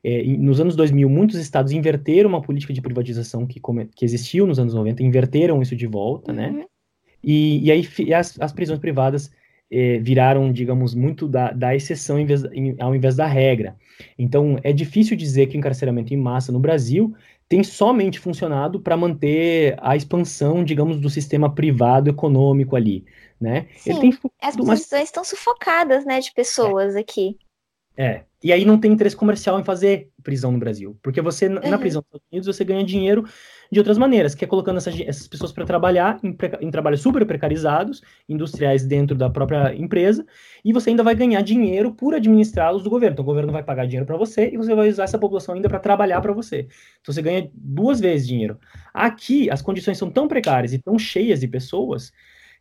É, 0.05 0.22
nos 0.24 0.60
anos 0.60 0.77
2000, 0.77 1.09
muitos 1.09 1.39
estados 1.39 1.72
inverteram 1.72 2.28
uma 2.28 2.43
política 2.43 2.74
de 2.74 2.82
privatização 2.82 3.47
que, 3.47 3.59
que 3.97 4.05
existiu 4.05 4.47
nos 4.47 4.59
anos 4.59 4.74
90, 4.74 5.02
inverteram 5.02 5.62
isso 5.62 5.74
de 5.74 5.86
volta, 5.86 6.35
né? 6.35 6.48
uhum. 6.48 6.59
né? 6.59 6.64
E, 7.24 7.66
e 7.66 7.72
aí 7.72 8.12
as, 8.12 8.39
as 8.39 8.52
prisões 8.52 8.78
privadas 8.78 9.31
é, 9.70 9.98
viraram, 10.01 10.52
digamos, 10.52 10.94
muito 10.94 11.27
da, 11.27 11.51
da 11.51 11.74
exceção 11.74 12.20
em 12.20 12.27
vez, 12.27 12.44
em, 12.52 12.77
ao 12.78 12.94
invés 12.94 13.16
da 13.16 13.27
regra. 13.27 13.74
Então, 14.18 14.59
é 14.62 14.70
difícil 14.70 15.16
dizer 15.16 15.47
que 15.47 15.56
o 15.56 15.59
encarceramento 15.59 16.12
em 16.12 16.18
massa 16.18 16.52
no 16.52 16.60
Brasil 16.60 17.14
tem 17.51 17.64
somente 17.64 18.20
funcionado 18.20 18.78
para 18.78 18.97
manter 18.97 19.77
a 19.82 19.97
expansão, 19.97 20.62
digamos, 20.62 21.01
do 21.01 21.10
sistema 21.10 21.52
privado 21.52 22.09
econômico 22.09 22.77
ali, 22.77 23.05
né? 23.40 23.66
Sim, 23.77 24.16
as 24.40 24.55
prisões 24.55 24.89
mas... 24.89 25.02
estão 25.02 25.24
sufocadas, 25.24 26.05
né, 26.06 26.20
de 26.20 26.32
pessoas 26.32 26.94
é. 26.94 27.01
aqui. 27.01 27.36
É, 27.97 28.22
e 28.43 28.53
aí 28.53 28.65
não 28.65 28.79
tem 28.79 28.93
interesse 28.93 29.17
comercial 29.17 29.61
em 29.61 29.65
fazer 29.65 30.09
prisão 30.23 30.51
no 30.51 30.59
Brasil, 30.59 30.99
porque 31.03 31.21
você, 31.21 31.47
uhum. 31.47 31.61
na 31.69 31.79
prisão 31.79 32.01
dos 32.01 32.09
Estados 32.09 32.27
Unidos, 32.33 32.47
você 32.47 32.65
ganha 32.65 32.85
dinheiro 32.85 33.25
de 33.71 33.79
outras 33.79 33.99
maneiras, 33.99 34.35
que 34.35 34.45
é 34.45 34.49
colocando 34.49 34.79
essas, 34.79 34.99
essas 35.01 35.29
pessoas 35.29 35.53
para 35.53 35.65
trabalhar 35.65 36.19
em, 36.23 36.37
em, 36.61 36.71
trabalhos 36.71 37.01
super 37.01 37.25
precarizados, 37.27 38.03
industriais 38.29 38.85
dentro 38.85 39.17
da 39.17 39.29
própria 39.29 39.75
empresa, 39.75 40.27
e 40.65 40.73
você 40.73 40.91
ainda 40.91 41.03
vai 41.03 41.15
ganhar 41.15 41.43
dinheiro 41.43 41.93
por 41.93 42.15
administrá-los 42.15 42.83
do 42.83 42.91
governo. 42.91 43.12
Então 43.12 43.23
o 43.23 43.27
governo 43.27 43.53
vai 43.53 43.62
pagar 43.62 43.85
dinheiro 43.85 44.07
para 44.07 44.17
você 44.17 44.51
e 44.53 44.57
você 44.57 44.75
vai 44.75 44.89
usar 44.89 45.05
essa 45.05 45.19
população 45.19 45.55
ainda 45.55 45.69
para 45.69 45.79
trabalhar 45.79 46.21
para 46.21 46.33
você. 46.33 46.67
Então 47.01 47.15
você 47.15 47.23
ganha 47.23 47.51
duas 47.55 48.01
vezes 48.01 48.27
dinheiro. 48.27 48.59
Aqui 48.93 49.51
as 49.51 49.62
condições 49.62 49.99
são 49.99 50.11
tão 50.11 50.27
precárias 50.27 50.73
e 50.73 50.79
tão 50.79 50.99
cheias 50.99 51.41
de 51.41 51.47
pessoas 51.47 52.11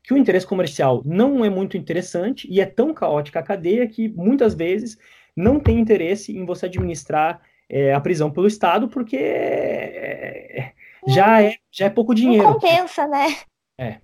que 0.04 0.14
o 0.14 0.18
interesse 0.18 0.48
comercial 0.48 1.02
não 1.06 1.44
é 1.44 1.50
muito 1.50 1.78
interessante 1.78 2.48
e 2.50 2.62
é 2.62 2.66
tão 2.66 2.94
caótica 2.94 3.40
a 3.40 3.44
cadeia 3.44 3.88
que 3.88 4.08
muitas 4.10 4.54
vezes 4.54 4.98
não 5.36 5.60
tem 5.60 5.80
interesse 5.80 6.36
em 6.36 6.46
você 6.46 6.66
administrar 6.66 7.42
é, 7.70 7.94
a 7.94 8.02
prisão 8.02 8.32
pelo 8.32 8.48
Estado, 8.48 8.88
porque 8.88 9.18
é, 9.18 10.74
já 11.08 11.42
é, 11.42 11.56
já 11.72 11.86
é 11.86 11.90
pouco 11.90 12.16
dinheiro. 12.16 12.44
Não 12.44 12.54
compensa, 12.54 13.08
né? 13.08 13.38
É. 13.78 14.00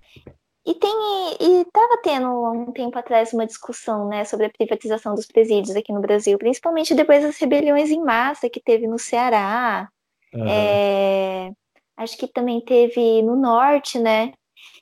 E 0.65 0.73
tem 0.73 0.91
e 1.39 1.61
estava 1.61 1.99
tendo 2.02 2.27
um 2.52 2.72
tempo 2.72 2.97
atrás 2.97 3.34
uma 3.34 3.45
discussão, 3.45 4.07
né, 4.07 4.23
sobre 4.26 4.47
a 4.47 4.49
privatização 4.49 5.14
dos 5.14 5.27
presídios 5.27 5.76
aqui 5.76 5.93
no 5.93 6.02
Brasil, 6.02 6.38
principalmente 6.39 6.95
depois 6.95 7.22
das 7.22 7.38
rebeliões 7.38 7.91
em 7.91 8.03
massa 8.03 8.49
que 8.49 8.60
teve 8.60 8.88
no 8.88 8.97
Ceará. 8.97 9.88
Uhum. 10.34 10.47
É, 10.47 11.52
acho 11.97 12.18
que 12.18 12.27
também 12.27 12.61
teve 12.61 13.22
no 13.22 13.35
norte, 13.35 13.99
né? 13.99 14.34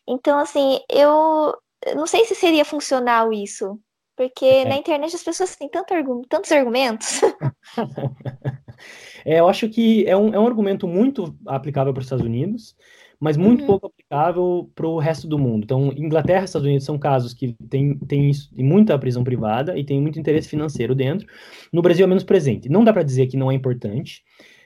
Então, 0.07 0.39
assim, 0.39 0.79
eu 0.89 1.53
não 1.95 2.07
sei 2.07 2.23
se 2.25 2.35
seria 2.35 2.63
funcional 2.63 3.33
isso, 3.33 3.77
porque 4.15 4.45
é. 4.45 4.65
na 4.65 4.77
internet 4.77 5.15
as 5.15 5.23
pessoas 5.23 5.55
têm 5.55 5.69
tanto 5.69 5.93
tantos 6.29 6.51
argumentos. 6.51 7.21
É, 9.25 9.39
eu 9.39 9.47
acho 9.47 9.69
que 9.69 10.05
é 10.05 10.17
um, 10.17 10.33
é 10.33 10.39
um 10.39 10.45
argumento 10.45 10.87
muito 10.87 11.33
aplicável 11.45 11.93
para 11.93 12.01
os 12.01 12.05
Estados 12.05 12.25
Unidos, 12.25 12.75
mas 13.19 13.37
muito 13.37 13.61
uhum. 13.61 13.67
pouco 13.67 13.87
aplicável 13.87 14.69
para 14.75 14.87
o 14.87 14.99
resto 14.99 15.27
do 15.27 15.39
mundo. 15.39 15.63
Então, 15.63 15.93
Inglaterra 15.95 16.41
e 16.41 16.45
Estados 16.45 16.67
Unidos 16.67 16.85
são 16.85 16.99
casos 16.99 17.33
que 17.33 17.55
têm 17.69 17.97
tem, 17.99 18.31
tem 18.53 18.65
muita 18.65 18.99
prisão 18.99 19.23
privada 19.23 19.77
e 19.77 19.85
tem 19.85 20.01
muito 20.01 20.19
interesse 20.19 20.49
financeiro 20.49 20.93
dentro. 20.93 21.25
No 21.71 21.81
Brasil 21.81 22.03
é 22.03 22.07
menos 22.07 22.23
presente. 22.23 22.67
Não 22.67 22.83
dá 22.83 22.91
para 22.91 23.03
dizer 23.03 23.27
que 23.27 23.37
não 23.37 23.49
é 23.49 23.53
importante 23.53 24.23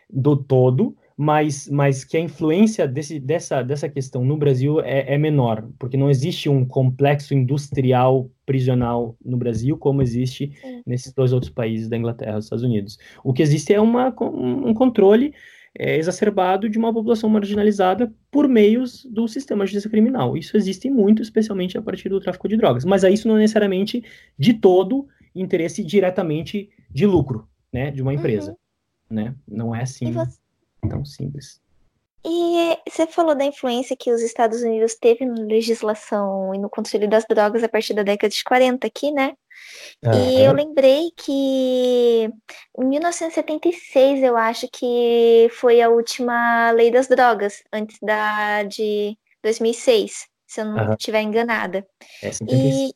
do 0.10 0.36
todo, 0.36 0.96
mas, 1.20 1.68
mas 1.68 2.04
que 2.04 2.16
a 2.16 2.20
influência 2.20 2.88
desse, 2.88 3.20
dessa, 3.20 3.64
dessa 3.64 3.90
questão 3.90 4.24
no 4.24 4.38
Brasil 4.38 4.80
é, 4.82 5.16
é, 5.16 5.18
menor, 5.18 5.68
porque 5.80 5.98
não 5.98 6.12
existe 6.12 6.48
um 6.48 6.64
complexo 6.64 7.34
industrial 7.34 8.30
prisional 8.46 9.18
no 9.26 9.36
Brasil 9.36 9.76
como 9.78 10.04
existe 10.04 10.52
Sim. 10.62 10.84
nesses 10.86 11.12
dois 11.12 11.34
outros 11.34 11.52
países 11.52 11.90
da 11.90 11.98
Inglaterra 11.98 12.34
e 12.34 12.36
dos 12.36 12.46
Estados 12.46 12.64
Unidos. 12.64 13.00
O 13.24 13.34
que 13.34 13.42
existe 13.42 13.74
é 13.74 13.82
uma, 13.82 14.14
um 14.22 14.76
controle 14.76 15.34
é, 15.78 15.98
exacerbado 15.98 16.70
de 16.70 16.78
uma 16.78 16.94
população 16.94 17.28
marginalizada 17.32 18.14
por 18.30 18.48
meios 18.48 19.04
do 19.06 19.28
sistema 19.28 19.66
de 19.66 19.72
justiça 19.72 19.90
criminal. 19.90 20.38
Isso 20.38 20.56
existe 20.56 20.88
muito, 20.88 21.24
especialmente 21.24 21.80
a 21.80 21.82
partir 21.82 22.10
do 22.10 22.20
tráfico 22.20 22.48
de 22.48 22.58
drogas, 22.58 22.86
mas 22.86 23.04
isso 23.04 23.28
não 23.28 23.38
é 23.38 23.40
necessariamente 23.40 24.04
de 24.38 24.54
todo 24.54 25.08
interesse 25.34 25.84
diretamente 25.84 26.70
de 26.92 27.08
lucro, 27.08 27.48
né, 27.74 27.90
de 27.90 28.04
uma 28.04 28.14
empresa, 28.14 28.52
uhum. 29.10 29.16
né? 29.16 29.36
Não 29.48 29.74
é 29.74 29.82
assim. 29.82 30.12
Você 30.12 30.47
tão 30.88 31.06
simples. 31.06 31.62
E 32.26 32.78
você 32.90 33.08
falou 33.08 33.36
da 33.36 33.46
influência 33.46 33.96
que 33.96 34.12
os 34.12 34.22
Estados 34.22 34.62
Unidos 34.62 34.96
teve 34.96 35.26
na 35.26 35.42
legislação 35.44 36.54
e 36.54 36.58
no 36.58 36.70
controle 36.70 37.08
das 37.08 37.26
drogas 37.26 37.64
a 37.64 37.70
partir 37.70 37.94
da 37.94 38.04
década 38.04 38.34
de 38.34 38.44
40 38.44 38.86
aqui, 38.86 39.12
né? 39.12 39.34
E 40.04 40.42
eu 40.42 40.52
lembrei 40.52 41.12
que 41.16 42.30
em 42.78 42.86
1976, 42.86 44.24
eu 44.24 44.36
acho 44.36 44.68
que 44.72 45.48
foi 45.54 45.82
a 45.82 45.90
última 45.90 46.72
lei 46.72 46.92
das 46.92 47.08
drogas, 47.08 47.64
antes 47.72 47.98
da 48.02 48.64
de 48.64 49.18
2006, 49.42 50.28
se 50.46 50.62
eu 50.62 50.66
não 50.66 50.94
estiver 50.94 51.22
enganada. 51.22 51.88
É, 52.22 52.32
76. 52.32 52.90
E, 52.90 52.96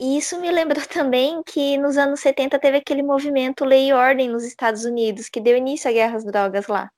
e 0.00 0.16
isso 0.16 0.40
me 0.40 0.50
lembrou 0.50 0.82
também 0.88 1.42
que 1.44 1.76
nos 1.76 1.98
anos 1.98 2.20
70 2.20 2.58
teve 2.58 2.78
aquele 2.78 3.02
movimento 3.02 3.64
Lei 3.64 3.88
e 3.88 3.92
Ordem 3.92 4.28
nos 4.28 4.44
Estados 4.44 4.84
Unidos, 4.84 5.28
que 5.28 5.40
deu 5.40 5.56
início 5.56 5.90
à 5.90 5.92
guerra 5.92 6.16
às 6.16 6.24
drogas 6.24 6.66
lá. 6.66 6.90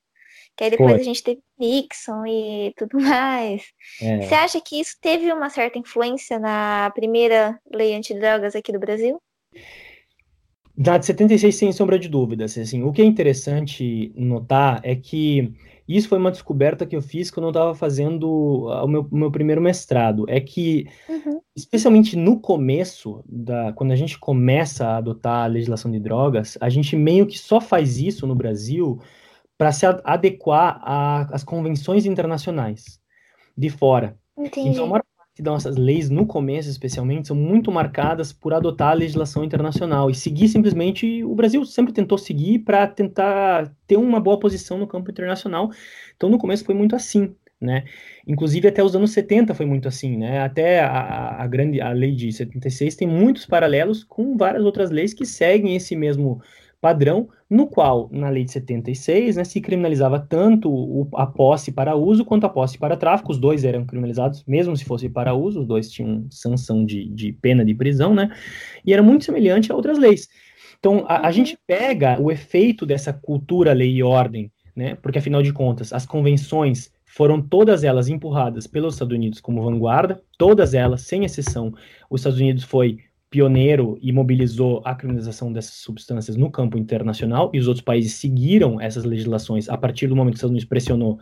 Que 0.57 0.65
aí 0.65 0.70
depois 0.70 0.93
Foi. 0.93 1.01
a 1.01 1.05
gente 1.05 1.23
teve 1.23 1.41
Nixon 1.59 2.27
e 2.27 2.73
tudo 2.77 3.01
mais. 3.01 3.65
É. 4.01 4.20
Você 4.20 4.35
acha 4.35 4.61
que 4.61 4.81
isso 4.81 4.97
teve 5.01 5.33
uma 5.33 5.51
certa 5.51 5.79
influência 5.79 6.39
na 6.39 6.91
primeira 6.95 7.59
lei 7.73 7.95
antidrogas 7.95 8.55
aqui 8.55 8.70
do 8.70 8.79
Brasil? 8.79 9.20
Da 10.77 10.97
de 10.97 11.07
76, 11.07 11.55
sem 11.55 11.73
sombra 11.73 11.99
de 11.99 12.09
dúvidas. 12.09 12.57
Assim, 12.57 12.83
o 12.83 12.93
que 12.93 13.03
é 13.03 13.05
interessante 13.05 14.12
notar 14.15 14.81
é 14.85 14.95
que 14.95 15.53
isso 15.97 16.09
foi 16.09 16.19
uma 16.19 16.31
descoberta 16.31 16.86
que 16.86 16.94
eu 16.94 17.02
fiz 17.02 17.31
quando 17.31 17.47
eu 17.47 17.51
estava 17.51 17.74
fazendo 17.74 18.28
o 18.66 18.86
meu, 18.86 19.09
meu, 19.10 19.31
primeiro 19.31 19.60
mestrado. 19.60 20.24
É 20.28 20.40
que, 20.40 20.89
uhum. 21.09 21.40
especialmente 21.56 22.16
no 22.16 22.40
começo, 22.40 23.24
da, 23.27 23.73
quando 23.73 23.93
a 23.93 23.97
gente 23.97 24.19
começa 24.19 24.86
a 24.86 24.97
adotar 24.97 25.44
a 25.44 25.47
legislação 25.47 25.90
de 25.90 25.98
drogas, 25.98 26.56
a 26.60 26.69
gente 26.69 26.97
meio 26.97 27.27
que 27.27 27.39
só 27.39 27.60
faz 27.60 27.98
isso 27.98 28.27
no 28.27 28.35
Brasil 28.35 29.01
para 29.59 29.73
se 29.73 29.86
adequar 30.05 30.81
às 31.32 31.44
convenções 31.44 32.06
internacionais 32.06 33.01
de 33.56 33.70
fora. 33.70 34.16
Entendi. 34.36 34.70
Então, 34.70 34.86
a 34.86 34.89
maior 34.89 35.05
que 35.35 35.43
dão 35.43 35.57
essas 35.57 35.77
leis, 35.77 36.11
no 36.11 36.27
começo 36.27 36.69
especialmente, 36.69 37.29
são 37.29 37.37
muito 37.37 37.73
marcadas 37.73 38.33
por 38.33 38.53
adotar 38.53 38.91
a 38.91 38.95
legislação 38.95 39.43
internacional 39.43 40.11
e 40.11 40.15
seguir 40.15 40.49
simplesmente. 40.49 41.25
O 41.25 41.35
Brasil 41.35 41.65
sempre 41.65 41.93
tentou 41.93 42.19
seguir 42.19 42.59
para 42.61 42.87
tentar 42.87 43.73
ter 43.87 43.97
uma 43.97 44.21
boa 44.21 44.39
posição 44.39 44.77
no 44.77 44.87
campo 44.87 45.11
internacional. 45.11 45.71
Então, 46.15 46.29
no 46.29 46.39
começo 46.39 46.65
foi 46.65 46.75
muito 46.75 46.95
assim. 46.95 47.35
Né? 47.61 47.85
Inclusive 48.27 48.67
até 48.67 48.83
os 48.83 48.97
anos 48.97 49.13
70 49.13 49.55
foi 49.55 49.65
muito 49.65 49.87
assim, 49.87 50.17
né? 50.17 50.41
Até 50.41 50.81
a, 50.81 51.43
a 51.43 51.47
grande 51.47 51.81
a 51.81 51.93
lei 51.93 52.11
de 52.11 52.33
76 52.33 52.97
tem 52.97 53.07
muitos 53.07 53.47
paralelos 53.47 54.03
com 54.03 54.37
várias 54.37 54.65
outras 54.65 54.91
leis 54.91 55.15
que 55.15 55.25
seguem 55.25 55.77
esse 55.77 55.95
mesmo 55.95 56.43
padrão, 56.83 57.29
no 57.49 57.69
qual, 57.69 58.11
na 58.11 58.29
lei 58.29 58.45
de 58.45 58.51
76, 58.51 59.37
né, 59.37 59.45
se 59.45 59.61
criminalizava 59.61 60.19
tanto 60.19 61.09
a 61.15 61.25
posse 61.25 61.71
para 61.71 61.95
uso 61.95 62.25
quanto 62.25 62.45
a 62.45 62.49
posse 62.49 62.77
para 62.77 62.97
tráfico, 62.97 63.31
os 63.31 63.39
dois 63.39 63.65
eram 63.65 63.87
criminalizados, 63.87 64.43
mesmo 64.49 64.77
se 64.77 64.85
fosse 64.85 65.09
para 65.09 65.33
uso, 65.33 65.61
os 65.61 65.67
dois 65.67 65.89
tinham 65.89 66.27
sanção 66.29 66.85
de, 66.85 67.09
de 67.09 67.33
pena 67.35 67.65
de 67.65 67.73
prisão, 67.73 68.13
né, 68.13 68.35
e 68.85 68.93
era 68.93 69.01
muito 69.01 69.25
semelhante 69.25 69.71
a 69.71 69.77
outras 69.77 69.97
leis. 69.97 70.29
Então, 70.81 71.05
a, 71.07 71.19
a 71.19 71.27
uhum. 71.27 71.33
gente 71.33 71.57
pega 71.65 72.21
o 72.21 72.33
efeito 72.33 72.85
dessa 72.85 73.13
cultura, 73.13 73.73
lei 73.73 73.93
e 73.93 74.03
ordem, 74.03 74.51
né, 74.75 74.97
porque 74.97 75.21
afinal 75.21 75.41
de 75.41 75.53
contas, 75.53 75.93
as 75.93 76.05
convenções 76.05 76.91
foram 77.07 77.41
todas 77.41 77.85
elas 77.85 78.09
empurradas 78.09 78.67
pelos 78.67 78.95
Estados 78.95 79.15
Unidos 79.15 79.41
como 79.41 79.63
vanguarda, 79.63 80.21
todas 80.37 80.75
elas, 80.75 81.03
sem 81.03 81.25
exceção, 81.25 81.73
os 82.11 82.23
Estados 82.23 82.41
Unidos 82.41 82.65
foi 82.65 82.99
pioneiro 83.33 83.99
e 84.03 84.13
mobilizou 84.13 84.83
a 84.85 84.95
criminalização 84.95 85.51
dessas 85.51 85.77
substâncias 85.77 86.37
no 86.37 86.51
campo 86.51 86.77
internacional, 86.77 87.51
e 87.55 87.59
os 87.59 87.67
outros 87.67 87.83
países 87.83 88.13
seguiram 88.13 88.79
essas 88.79 89.05
legislações 89.05 89.71
a 89.71 89.77
partir 89.77 90.07
do 90.07 90.15
momento 90.15 90.35
que 90.35 90.37
os 90.37 90.41
Estados 90.41 90.53
Unidos 90.53 90.69
pressionou 90.69 91.19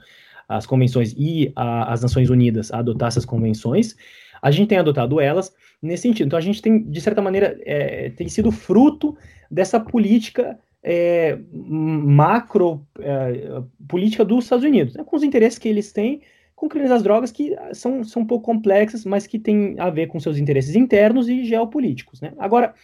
as 0.49 0.67
convenções 0.67 1.15
e 1.17 1.53
a, 1.55 1.93
as 1.93 2.03
Nações 2.03 2.29
Unidas 2.29 2.73
a 2.73 2.81
adotar 2.81 3.07
essas 3.07 3.25
convenções, 3.25 3.97
a 4.43 4.51
gente 4.51 4.69
tem 4.69 4.79
adotado 4.79 5.21
elas 5.21 5.55
nesse 5.81 6.03
sentido. 6.03 6.27
Então 6.27 6.39
a 6.39 6.43
gente 6.43 6.61
tem, 6.61 6.83
de 6.83 7.01
certa 7.01 7.23
maneira, 7.23 7.57
é, 7.65 8.11
tem 8.11 8.29
sido 8.29 8.51
fruto 8.51 9.17
dessa 9.49 9.79
política 9.79 10.59
é, 10.83 11.39
macro 11.55 12.85
é, 12.99 13.63
política 13.87 14.25
dos 14.25 14.45
Estados 14.45 14.65
Unidos, 14.65 14.95
né, 14.95 15.05
com 15.05 15.15
os 15.15 15.23
interesses 15.23 15.61
que 15.61 15.69
eles 15.69 15.93
têm 15.93 16.23
com 16.61 16.69
crimes 16.69 16.91
das 16.91 17.03
drogas 17.03 17.33
que 17.33 17.55
ah, 17.55 17.73
são, 17.73 18.05
são 18.05 18.21
um 18.21 18.27
pouco 18.27 18.45
complexas, 18.45 19.07
mas 19.07 19.27
que 19.27 19.39
têm 19.39 19.77
a 19.79 19.89
ver 19.89 20.09
com 20.09 20.21
seus 20.21 20.37
interesses 20.37 20.77
internos 20.77 21.27
e 21.27 21.43
geopolíticos. 21.43 22.21
Né? 22.21 22.35
Agora, 22.37 22.75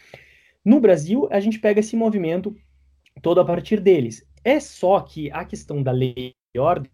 no 0.65 0.79
Brasil, 0.79 1.27
a 1.29 1.39
gente 1.39 1.59
pega 1.59 1.79
esse 1.79 1.95
movimento 1.95 2.55
todo 3.21 3.39
a 3.39 3.45
partir 3.45 3.79
deles. 3.79 4.25
É 4.43 4.59
só 4.59 4.99
que 5.01 5.29
a 5.29 5.45
questão 5.45 5.83
da 5.83 5.91
lei 5.91 6.33
e 6.55 6.59
ordem 6.59 6.89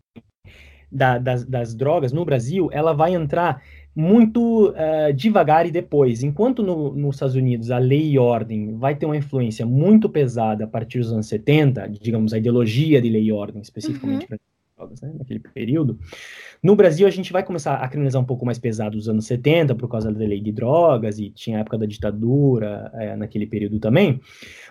da, 0.91 1.17
das, 1.17 1.45
das, 1.45 1.73
drogas 1.73 2.11
no 2.11 2.25
Brasil, 2.25 2.69
ela 2.73 2.91
vai 2.91 3.15
entrar 3.15 3.63
muito 3.95 4.71
uh, 4.71 5.13
devagar 5.15 5.65
e 5.65 5.71
depois. 5.71 6.21
Enquanto 6.21 6.61
no, 6.61 6.93
nos 6.93 7.15
Estados 7.15 7.35
Unidos 7.35 7.71
a 7.71 7.77
lei 7.77 8.11
e 8.11 8.19
ordem 8.19 8.75
vai 8.75 8.93
ter 8.93 9.05
uma 9.05 9.15
influência 9.15 9.65
muito 9.65 10.09
pesada 10.09 10.65
a 10.65 10.67
partir 10.67 10.99
dos 10.99 11.13
anos 11.13 11.27
70, 11.27 11.87
digamos, 11.87 12.33
a 12.33 12.37
ideologia 12.37 13.01
de 13.01 13.09
lei 13.09 13.23
e 13.23 13.31
ordem, 13.31 13.61
especificamente 13.61 14.27
uhum. 14.29 14.37
Drogas, 14.83 15.01
né, 15.01 15.11
naquele 15.17 15.39
período. 15.39 15.97
No 16.61 16.75
Brasil, 16.75 17.07
a 17.07 17.09
gente 17.09 17.31
vai 17.33 17.43
começar 17.43 17.75
a 17.75 17.87
criminalizar 17.87 18.21
um 18.21 18.25
pouco 18.25 18.45
mais 18.45 18.57
pesado 18.57 18.95
nos 18.95 19.09
anos 19.09 19.25
70, 19.25 19.75
por 19.75 19.89
causa 19.89 20.11
da 20.11 20.19
lei 20.19 20.39
de 20.39 20.51
drogas, 20.51 21.19
e 21.19 21.29
tinha 21.29 21.57
a 21.57 21.61
época 21.61 21.77
da 21.77 21.85
ditadura 21.85 22.91
é, 22.95 23.15
naquele 23.15 23.45
período 23.45 23.79
também. 23.79 24.19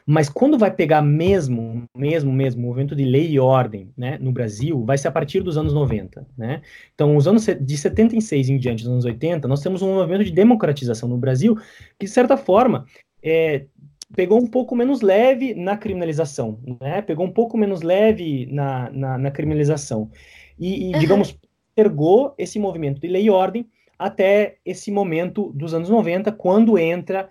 Mas 0.07 0.29
quando 0.29 0.59
vai 0.59 0.71
pegar 0.71 1.03
mesmo, 1.03 1.85
mesmo, 1.97 2.33
mesmo, 2.33 2.63
movimento 2.63 2.97
de 2.97 3.05
lei 3.05 3.31
e 3.31 3.39
ordem, 3.39 3.91
né, 3.97 4.19
no 4.21 4.33
Brasil, 4.33 4.85
vai 4.85 4.99
ser 4.99 5.09
a 5.09 5.13
partir 5.13 5.43
dos 5.43 5.57
anos 5.57 5.73
90, 5.73 6.27
né? 6.37 6.63
Então, 6.95 7.17
os 7.17 7.27
anos 7.27 7.47
de 7.47 7.77
76 7.77 8.49
em 8.49 8.59
diante, 8.59 8.85
dos 8.85 8.93
anos 8.93 9.05
80, 9.05 9.47
nós 9.47 9.61
temos 9.61 9.83
um 9.83 9.95
movimento 9.95 10.25
de 10.25 10.33
democratização 10.33 11.09
no 11.09 11.19
Brasil, 11.19 11.57
que, 11.99 12.07
de 12.07 12.09
certa 12.09 12.37
forma, 12.37 12.87
é, 13.23 13.67
pegou 14.15 14.39
um 14.39 14.47
pouco 14.47 14.77
menos 14.77 15.01
leve 15.01 15.55
na 15.55 15.77
criminalização, 15.77 16.59
né? 16.81 17.03
Pegou 17.03 17.27
um 17.27 17.33
pouco 17.33 17.57
menos 17.57 17.83
leve 17.83 18.47
na, 18.47 18.91
na, 18.91 19.19
na 19.19 19.31
criminalização. 19.31 20.11
E, 20.59 20.91
e 20.91 20.93
uhum. 20.93 20.99
digamos, 20.99 21.39
ergou 21.77 22.35
esse 22.39 22.59
movimento 22.59 23.01
de 23.01 23.09
lei 23.09 23.25
e 23.25 23.31
ordem 23.31 23.67
até 23.99 24.57
esse 24.65 24.91
momento 24.91 25.53
dos 25.55 25.75
anos 25.75 25.89
90, 25.89 26.33
quando 26.33 26.79
entra 26.79 27.29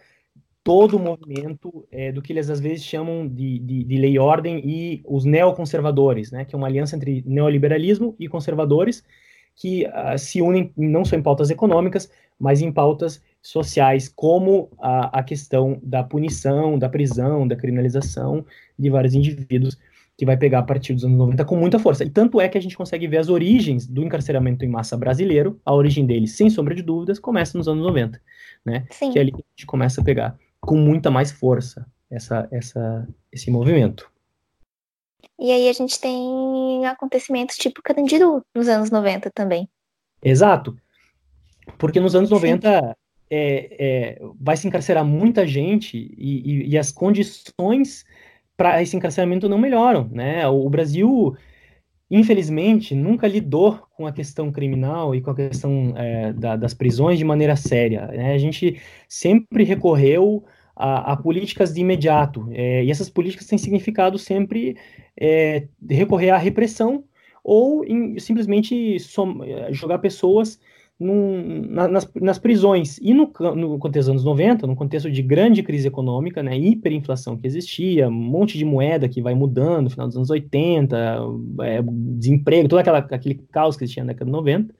todo 0.64 0.96
o 0.96 1.00
movimento 1.00 1.88
é, 1.92 2.12
do 2.12 2.22
que 2.22 2.32
eles 2.32 2.50
às 2.50 2.60
vezes 2.60 2.86
chamam 2.86 3.28
de, 3.28 3.60
de, 3.60 3.84
de, 3.84 3.98
lei 3.98 4.12
e 4.14 4.20
ordem 4.20 4.62
e 4.64 5.02
os 5.06 5.26
neoconservadores, 5.26 6.32
né? 6.32 6.46
Que 6.46 6.56
é 6.56 6.58
uma 6.58 6.68
aliança 6.68 6.96
entre 6.96 7.24
neoliberalismo 7.26 8.16
e 8.20 8.28
conservadores 8.28 9.04
que 9.56 9.86
uh, 9.86 10.18
se 10.18 10.42
unem 10.42 10.72
não 10.78 11.04
só 11.04 11.16
em 11.16 11.22
pautas 11.22 11.50
econômicas, 11.50 12.10
mas 12.40 12.62
em 12.62 12.72
pautas 12.72 13.22
sociais, 13.42 14.08
como 14.08 14.70
a, 14.80 15.20
a 15.20 15.24
questão 15.24 15.80
da 15.82 16.04
punição, 16.04 16.78
da 16.78 16.88
prisão, 16.88 17.48
da 17.48 17.56
criminalização 17.56 18.46
de 18.78 18.90
vários 18.90 19.14
indivíduos, 19.14 19.78
que 20.18 20.26
vai 20.26 20.38
pegar 20.38 20.60
a 20.60 20.64
partir 20.64 20.94
dos 20.94 21.04
anos 21.04 21.18
90 21.18 21.44
com 21.46 21.56
muita 21.56 21.80
força. 21.80 22.04
E 22.04 22.10
tanto 22.10 22.40
é 22.40 22.48
que 22.48 22.58
a 22.58 22.62
gente 22.62 22.78
consegue 22.78 23.08
ver 23.08 23.18
as 23.18 23.30
origens 23.30 23.88
do 23.88 24.04
encarceramento 24.04 24.64
em 24.64 24.68
massa 24.68 24.96
brasileiro, 24.96 25.60
a 25.66 25.74
origem 25.74 26.06
dele, 26.06 26.28
sem 26.28 26.50
sombra 26.50 26.76
de 26.76 26.84
dúvidas, 26.84 27.18
começa 27.18 27.58
nos 27.58 27.68
anos 27.68 27.84
90, 27.84 28.22
né? 28.64 28.86
Sim. 28.92 29.12
Que 29.12 29.18
é 29.18 29.22
ali 29.22 29.32
que 29.32 29.42
a 29.42 29.52
gente 29.56 29.66
começa 29.66 30.00
a 30.00 30.04
pegar 30.04 30.38
com 30.60 30.76
muita 30.76 31.10
mais 31.10 31.32
força 31.32 31.88
essa, 32.10 32.48
essa, 32.52 33.08
esse 33.32 33.50
movimento. 33.50 34.12
E 35.40 35.52
aí 35.52 35.68
a 35.68 35.74
gente 35.74 36.00
tem 36.00 36.86
acontecimentos 36.86 37.56
tipo 37.56 37.82
Carandiru 37.82 38.46
nos 38.54 38.68
anos 38.68 38.92
90 38.92 39.32
também. 39.32 39.68
Exato. 40.22 40.78
Porque 41.80 42.00
nos 42.00 42.14
anos 42.14 42.30
90 42.30 42.96
é, 43.32 43.70
é, 43.80 44.22
vai 44.38 44.58
se 44.58 44.68
encarcerar 44.68 45.06
muita 45.06 45.48
gente 45.48 46.14
e, 46.18 46.52
e, 46.52 46.70
e 46.72 46.78
as 46.78 46.92
condições 46.92 48.06
para 48.58 48.82
esse 48.82 48.96
encarceramento 48.98 49.48
não 49.48 49.58
melhoram, 49.58 50.10
né? 50.12 50.46
O 50.50 50.70
Brasil, 50.70 51.34
infelizmente, 52.12 52.94
nunca 52.94 53.28
lidou 53.28 53.80
com 53.96 54.06
a 54.06 54.12
questão 54.12 54.52
criminal 54.52 55.16
e 55.16 55.22
com 55.22 55.32
a 55.32 55.36
questão 55.36 55.94
é, 55.96 56.34
da, 56.34 56.58
das 56.58 56.74
prisões 56.74 57.18
de 57.18 57.24
maneira 57.24 57.56
séria. 57.56 58.06
Né? 58.08 58.34
A 58.34 58.38
gente 58.38 58.80
sempre 59.08 59.64
recorreu 59.64 60.44
a, 60.76 61.14
a 61.14 61.18
políticas 61.18 61.74
de 61.74 61.80
imediato, 61.80 62.50
é, 62.52 62.84
e 62.84 62.92
essas 62.92 63.10
políticas 63.10 63.48
têm 63.48 63.58
significado 63.58 64.20
sempre 64.20 64.76
é, 65.18 65.68
recorrer 65.90 66.32
à 66.32 66.38
repressão 66.38 67.06
ou 67.44 67.84
em, 67.86 68.20
simplesmente 68.20 69.00
som, 69.00 69.40
jogar 69.72 70.00
pessoas 70.00 70.60
num, 71.02 71.66
na, 71.68 71.88
nas, 71.88 72.10
nas, 72.14 72.38
prisões. 72.38 73.00
E 73.02 73.12
no, 73.12 73.34
no 73.56 73.80
contexto 73.80 74.08
dos 74.08 74.10
anos 74.10 74.24
90, 74.24 74.68
no 74.68 74.76
contexto 74.76 75.10
de 75.10 75.22
grande 75.24 75.64
crise 75.64 75.88
econômica, 75.88 76.44
né, 76.44 76.56
hiperinflação 76.56 77.36
que 77.36 77.48
existia, 77.48 78.08
um 78.08 78.12
monte 78.12 78.56
de 78.56 78.64
moeda 78.64 79.10
que 79.10 79.20
vai 79.20 79.34
mudando 79.34 79.86
no 79.86 79.90
final 79.90 80.08
dos 80.08 80.16
anos 80.16 80.30
80, 80.30 81.18
é, 81.62 81.82
desemprego, 81.84 82.70
todo 82.70 82.80
aquela, 82.80 83.00
aquele 83.00 83.36
caos 83.52 83.76
que 83.76 83.84
existia 83.84 84.04
na 84.04 84.14
década 84.14 84.26
de 84.26 84.32
90, 84.32 84.76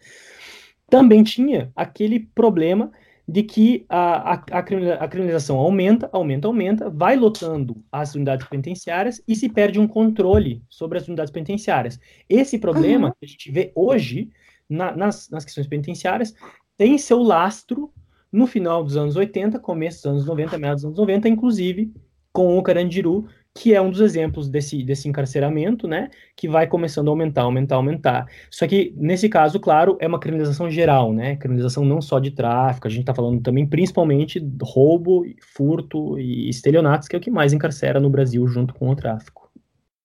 também 0.88 1.24
tinha 1.24 1.72
aquele 1.76 2.20
problema 2.20 2.92
de 3.28 3.42
que 3.42 3.86
a, 3.90 4.34
a, 4.34 4.34
a, 4.34 5.08
criminalização 5.08 5.58
aumenta, 5.58 6.10
aumenta, 6.12 6.48
aumenta, 6.48 6.90
vai 6.90 7.16
lotando 7.16 7.78
as 7.92 8.14
unidades 8.14 8.46
penitenciárias 8.48 9.22
e 9.28 9.36
se 9.36 9.50
perde 9.50 9.80
um 9.80 9.88
controle 9.88 10.62
sobre 10.70 10.98
as 10.98 11.08
unidades 11.08 11.32
penitenciárias. 11.32 12.00
Esse 12.30 12.60
problema 12.60 13.08
uhum. 13.08 13.14
que 13.20 13.26
a 13.26 13.28
gente 13.28 13.52
vê 13.52 13.72
hoje 13.74 14.30
na, 14.72 14.96
nas, 14.96 15.30
nas 15.30 15.46
questões 15.46 15.68
penitenciárias 15.68 16.34
tem 16.78 16.98
seu 16.98 17.22
lastro 17.22 17.92
no 18.32 18.48
final 18.48 18.84
dos 18.84 18.96
anos 18.96 19.16
80, 19.16 19.60
começo 19.60 19.98
dos 19.98 20.06
anos 20.06 20.26
90, 20.26 20.58
meados 20.58 20.82
dos 20.82 20.86
anos 20.86 21.00
90, 21.00 21.28
inclusive 21.28 21.94
com 22.32 22.58
o 22.58 22.64
Carandiru, 22.64 23.28
que 23.54 23.74
é 23.74 23.82
um 23.82 23.92
dos 23.92 24.00
exemplos 24.00 24.48
desse, 24.50 24.82
desse 24.82 25.10
encarceramento, 25.10 25.86
né, 25.86 26.10
que 26.38 26.48
vai 26.48 26.66
começando 26.66 27.10
a 27.10 27.12
aumentar, 27.12 27.42
aumentar, 27.42 27.76
aumentar. 27.76 28.26
Só 28.50 28.66
que, 28.66 28.94
nesse 28.96 29.28
caso, 29.28 29.60
claro, 29.60 29.98
é 30.00 30.08
uma 30.08 30.20
criminalização 30.20 30.72
geral, 30.72 31.12
né, 31.12 31.36
criminalização 31.36 31.84
não 31.84 32.02
só 32.02 32.20
de 32.20 32.32
tráfico, 32.32 32.88
a 32.88 32.90
gente 32.90 33.02
está 33.02 33.14
falando 33.14 33.42
também 33.42 33.68
principalmente 33.68 34.42
roubo, 34.62 35.26
furto 35.54 36.18
e 36.18 36.50
estelionatos, 36.50 37.10
que 37.10 37.16
é 37.16 37.20
o 37.20 37.22
que 37.22 37.30
mais 37.30 37.52
encarcera 37.52 38.00
no 38.00 38.10
Brasil 38.10 38.48
junto 38.48 38.74
com 38.74 38.90
o 38.90 38.96
tráfico. 38.96 39.52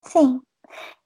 Sim. 0.02 0.40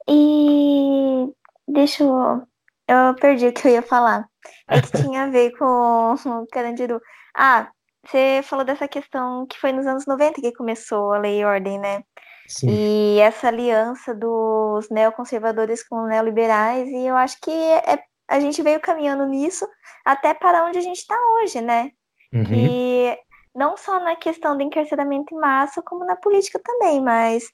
E 0.08 1.28
deixa 1.68 2.02
eu 2.02 2.42
eu 2.90 3.14
perdi 3.14 3.48
o 3.48 3.52
que 3.52 3.68
eu 3.68 3.72
ia 3.72 3.82
falar. 3.82 4.26
É 4.68 4.80
que 4.80 4.90
tinha 5.02 5.24
a 5.24 5.30
ver 5.30 5.52
com 5.56 6.14
o 6.14 6.46
Carandiru. 6.48 7.00
Ah, 7.34 7.70
você 8.04 8.40
falou 8.42 8.64
dessa 8.64 8.88
questão 8.88 9.46
que 9.46 9.58
foi 9.58 9.72
nos 9.72 9.86
anos 9.86 10.06
90 10.06 10.40
que 10.40 10.52
começou 10.52 11.12
a 11.12 11.18
lei 11.18 11.40
e 11.40 11.44
ordem, 11.44 11.78
né? 11.78 12.02
Sim. 12.48 12.68
E 12.68 13.20
essa 13.20 13.48
aliança 13.48 14.14
dos 14.14 14.88
neoconservadores 14.90 15.86
com 15.86 16.06
neoliberais, 16.06 16.88
e 16.88 17.06
eu 17.06 17.16
acho 17.16 17.38
que 17.40 17.50
é, 17.50 18.02
a 18.28 18.40
gente 18.40 18.60
veio 18.60 18.80
caminhando 18.80 19.24
nisso 19.26 19.68
até 20.04 20.34
para 20.34 20.64
onde 20.64 20.78
a 20.78 20.82
gente 20.82 20.98
está 20.98 21.16
hoje, 21.36 21.60
né? 21.60 21.92
Uhum. 22.32 22.44
E 22.52 23.18
não 23.54 23.76
só 23.76 24.00
na 24.00 24.16
questão 24.16 24.56
do 24.56 24.62
encarceramento 24.62 25.34
em 25.34 25.38
massa, 25.38 25.82
como 25.82 26.04
na 26.04 26.16
política 26.16 26.60
também, 26.64 27.00
mas 27.00 27.44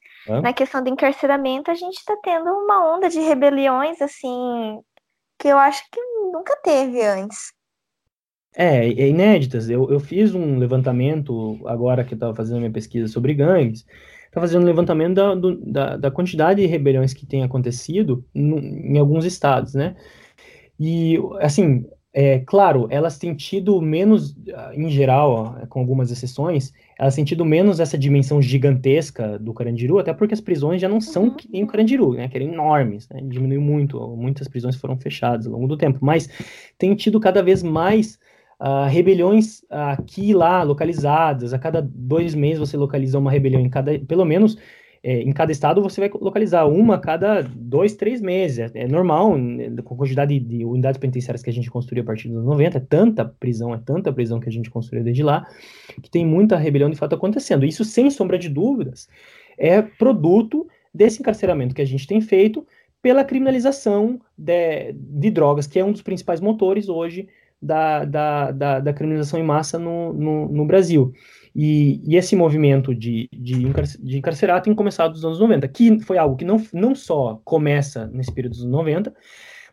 na 0.42 0.52
questão 0.52 0.82
do 0.82 0.90
encarceramento 0.90 1.70
a 1.70 1.74
gente 1.74 1.96
está 1.96 2.16
tendo 2.22 2.50
uma 2.50 2.94
onda 2.94 3.08
de 3.08 3.20
rebeliões, 3.20 4.00
assim, 4.00 4.80
que 5.38 5.48
eu 5.48 5.58
acho 5.58 5.82
que 5.90 6.00
nunca 6.32 6.56
teve 6.62 7.02
antes. 7.02 7.52
É, 8.56 8.86
é 8.86 9.08
inéditas. 9.08 9.68
Eu, 9.68 9.90
eu 9.90 10.00
fiz 10.00 10.34
um 10.34 10.58
levantamento, 10.58 11.60
agora 11.66 12.04
que 12.04 12.14
eu 12.14 12.16
estava 12.16 12.34
fazendo 12.34 12.58
minha 12.58 12.72
pesquisa 12.72 13.06
sobre 13.06 13.34
gangues, 13.34 13.84
estava 14.26 14.46
fazendo 14.46 14.62
um 14.62 14.66
levantamento 14.66 15.14
da, 15.14 15.34
do, 15.34 15.56
da, 15.60 15.96
da, 15.96 16.10
quantidade 16.10 16.62
de 16.62 16.66
rebeliões 16.66 17.12
que 17.12 17.26
tem 17.26 17.42
acontecido 17.42 18.24
no, 18.34 18.58
em 18.58 18.98
alguns 18.98 19.24
estados, 19.24 19.74
né? 19.74 19.94
E, 20.80 21.18
assim, 21.40 21.86
é, 22.18 22.38
claro, 22.38 22.86
elas 22.88 23.18
têm 23.18 23.34
tido 23.34 23.78
menos, 23.78 24.34
em 24.72 24.88
geral, 24.88 25.54
com 25.68 25.80
algumas 25.80 26.10
exceções, 26.10 26.72
elas 26.98 27.14
têm 27.14 27.26
tido 27.26 27.44
menos 27.44 27.78
essa 27.78 27.98
dimensão 27.98 28.40
gigantesca 28.40 29.38
do 29.38 29.52
Carandiru, 29.52 29.98
até 29.98 30.14
porque 30.14 30.32
as 30.32 30.40
prisões 30.40 30.80
já 30.80 30.88
não 30.88 30.98
são 30.98 31.24
uhum. 31.24 31.34
que 31.34 31.46
nem 31.52 31.62
o 31.62 31.66
Carandiru, 31.66 32.14
né, 32.14 32.26
que 32.26 32.38
eram 32.38 32.46
enormes, 32.46 33.06
né, 33.10 33.20
diminuiu 33.22 33.60
muito, 33.60 34.00
muitas 34.16 34.48
prisões 34.48 34.76
foram 34.76 34.96
fechadas 34.96 35.46
ao 35.46 35.52
longo 35.52 35.68
do 35.68 35.76
tempo, 35.76 35.98
mas 36.00 36.26
tem 36.78 36.94
tido 36.94 37.20
cada 37.20 37.42
vez 37.42 37.62
mais 37.62 38.18
uh, 38.62 38.88
rebeliões 38.88 39.60
aqui 39.68 40.30
e 40.30 40.34
lá, 40.34 40.62
localizadas, 40.62 41.52
a 41.52 41.58
cada 41.58 41.82
dois 41.82 42.34
meses 42.34 42.60
você 42.60 42.78
localiza 42.78 43.18
uma 43.18 43.30
rebelião 43.30 43.60
em 43.60 43.68
cada, 43.68 43.98
pelo 43.98 44.24
menos 44.24 44.56
é, 45.02 45.20
em 45.22 45.32
cada 45.32 45.52
estado 45.52 45.82
você 45.82 46.00
vai 46.00 46.10
localizar 46.20 46.66
uma 46.66 46.96
a 46.96 46.98
cada 46.98 47.42
dois, 47.42 47.94
três 47.94 48.20
meses. 48.20 48.58
É, 48.58 48.70
é 48.74 48.88
normal, 48.88 49.36
né, 49.36 49.70
com 49.84 49.94
a 49.94 49.98
quantidade 49.98 50.38
de, 50.38 50.58
de, 50.58 50.64
unidades 50.64 50.98
penitenciárias 50.98 51.42
que 51.42 51.50
a 51.50 51.52
gente 51.52 51.70
construiu 51.70 52.02
a 52.02 52.06
partir 52.06 52.28
dos 52.28 52.44
90, 52.44 52.78
é 52.78 52.80
tanta 52.80 53.24
prisão, 53.24 53.74
é 53.74 53.78
tanta 53.78 54.12
prisão 54.12 54.40
que 54.40 54.48
a 54.48 54.52
gente 54.52 54.70
construiu 54.70 55.04
desde 55.04 55.22
lá, 55.22 55.46
que 56.02 56.10
tem 56.10 56.26
muita 56.26 56.56
rebelião 56.56 56.90
de 56.90 56.96
fato 56.96 57.14
acontecendo. 57.14 57.64
Isso, 57.64 57.84
sem 57.84 58.10
sombra 58.10 58.38
de 58.38 58.48
dúvidas, 58.48 59.08
é 59.58 59.80
produto 59.82 60.66
desse 60.92 61.20
encarceramento 61.20 61.74
que 61.74 61.82
a 61.82 61.86
gente 61.86 62.06
tem 62.06 62.20
feito 62.20 62.66
pela 63.02 63.24
criminalização 63.24 64.20
de, 64.36 64.92
de 64.92 65.30
drogas, 65.30 65.66
que 65.66 65.78
é 65.78 65.84
um 65.84 65.92
dos 65.92 66.02
principais 66.02 66.40
motores 66.40 66.88
hoje 66.88 67.28
da, 67.60 68.04
da, 68.04 68.50
da, 68.50 68.80
da 68.80 68.92
criminalização 68.92 69.38
em 69.38 69.44
massa 69.44 69.78
no, 69.78 70.12
no, 70.12 70.48
no 70.48 70.64
Brasil. 70.64 71.12
E, 71.58 72.02
e, 72.04 72.16
esse 72.16 72.36
movimento 72.36 72.94
de, 72.94 73.30
de, 73.32 73.54
de 73.98 74.18
encarcerar 74.18 74.60
tem 74.60 74.74
começado 74.74 75.12
nos 75.12 75.24
anos 75.24 75.40
90, 75.40 75.66
que 75.68 75.98
foi 76.00 76.18
algo 76.18 76.36
que 76.36 76.44
não, 76.44 76.62
não 76.70 76.94
só 76.94 77.40
começa 77.46 78.06
nesse 78.08 78.30
período 78.30 78.52
dos 78.52 78.60
anos 78.60 78.72
90, 78.72 79.14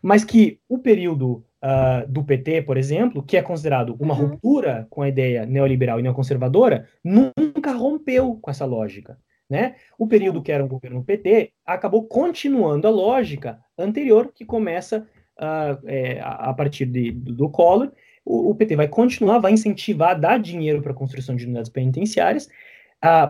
mas 0.02 0.24
que 0.24 0.58
o 0.66 0.78
período 0.78 1.44
uh, 1.62 2.08
do 2.08 2.24
PT, 2.24 2.62
por 2.62 2.78
exemplo, 2.78 3.22
que 3.22 3.36
é 3.36 3.42
considerado 3.42 3.94
uma 4.00 4.14
uhum. 4.14 4.28
ruptura 4.28 4.86
com 4.88 5.02
a 5.02 5.08
ideia 5.10 5.44
neoliberal 5.44 6.00
e 6.00 6.02
neoconservadora, 6.02 6.88
nunca 7.04 7.72
rompeu 7.72 8.38
com 8.40 8.50
essa 8.50 8.64
lógica. 8.64 9.18
Né? 9.48 9.74
O 9.98 10.06
período 10.06 10.40
que 10.42 10.50
era 10.50 10.64
um 10.64 10.68
governo 10.68 11.04
PT 11.04 11.52
acabou 11.66 12.08
continuando 12.08 12.88
a 12.88 12.90
lógica 12.90 13.58
anterior, 13.78 14.32
que 14.34 14.46
começa 14.46 15.06
uh, 15.38 15.86
é, 15.86 16.18
a 16.22 16.54
partir 16.54 16.86
de, 16.86 17.10
do, 17.10 17.34
do 17.34 17.50
Collor, 17.50 17.92
o, 18.24 18.50
o 18.50 18.54
PT 18.54 18.76
vai 18.76 18.88
continuar, 18.88 19.38
vai 19.38 19.52
incentivar, 19.52 20.18
dar 20.18 20.38
dinheiro 20.38 20.80
para 20.80 20.92
a 20.92 20.94
construção 20.94 21.36
de 21.36 21.44
unidades 21.44 21.70
penitenciárias, 21.70 22.48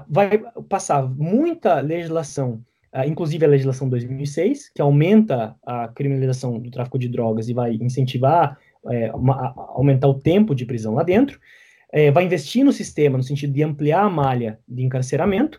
vai 0.08 0.38
passar 0.68 1.02
muita 1.02 1.80
legislação, 1.80 2.62
inclusive 3.06 3.44
a 3.44 3.48
legislação 3.48 3.88
2006, 3.88 4.70
que 4.70 4.80
aumenta 4.80 5.56
a 5.66 5.88
criminalização 5.88 6.60
do 6.60 6.70
tráfico 6.70 6.98
de 6.98 7.08
drogas 7.08 7.48
e 7.48 7.54
vai 7.54 7.74
incentivar, 7.74 8.56
é, 8.90 9.10
uma, 9.12 9.52
aumentar 9.74 10.06
o 10.08 10.14
tempo 10.14 10.54
de 10.54 10.64
prisão 10.64 10.94
lá 10.94 11.02
dentro, 11.02 11.40
é, 11.92 12.10
vai 12.10 12.24
investir 12.24 12.64
no 12.64 12.72
sistema 12.72 13.16
no 13.16 13.24
sentido 13.24 13.52
de 13.52 13.62
ampliar 13.62 14.04
a 14.04 14.10
malha 14.10 14.58
de 14.68 14.84
encarceramento, 14.84 15.58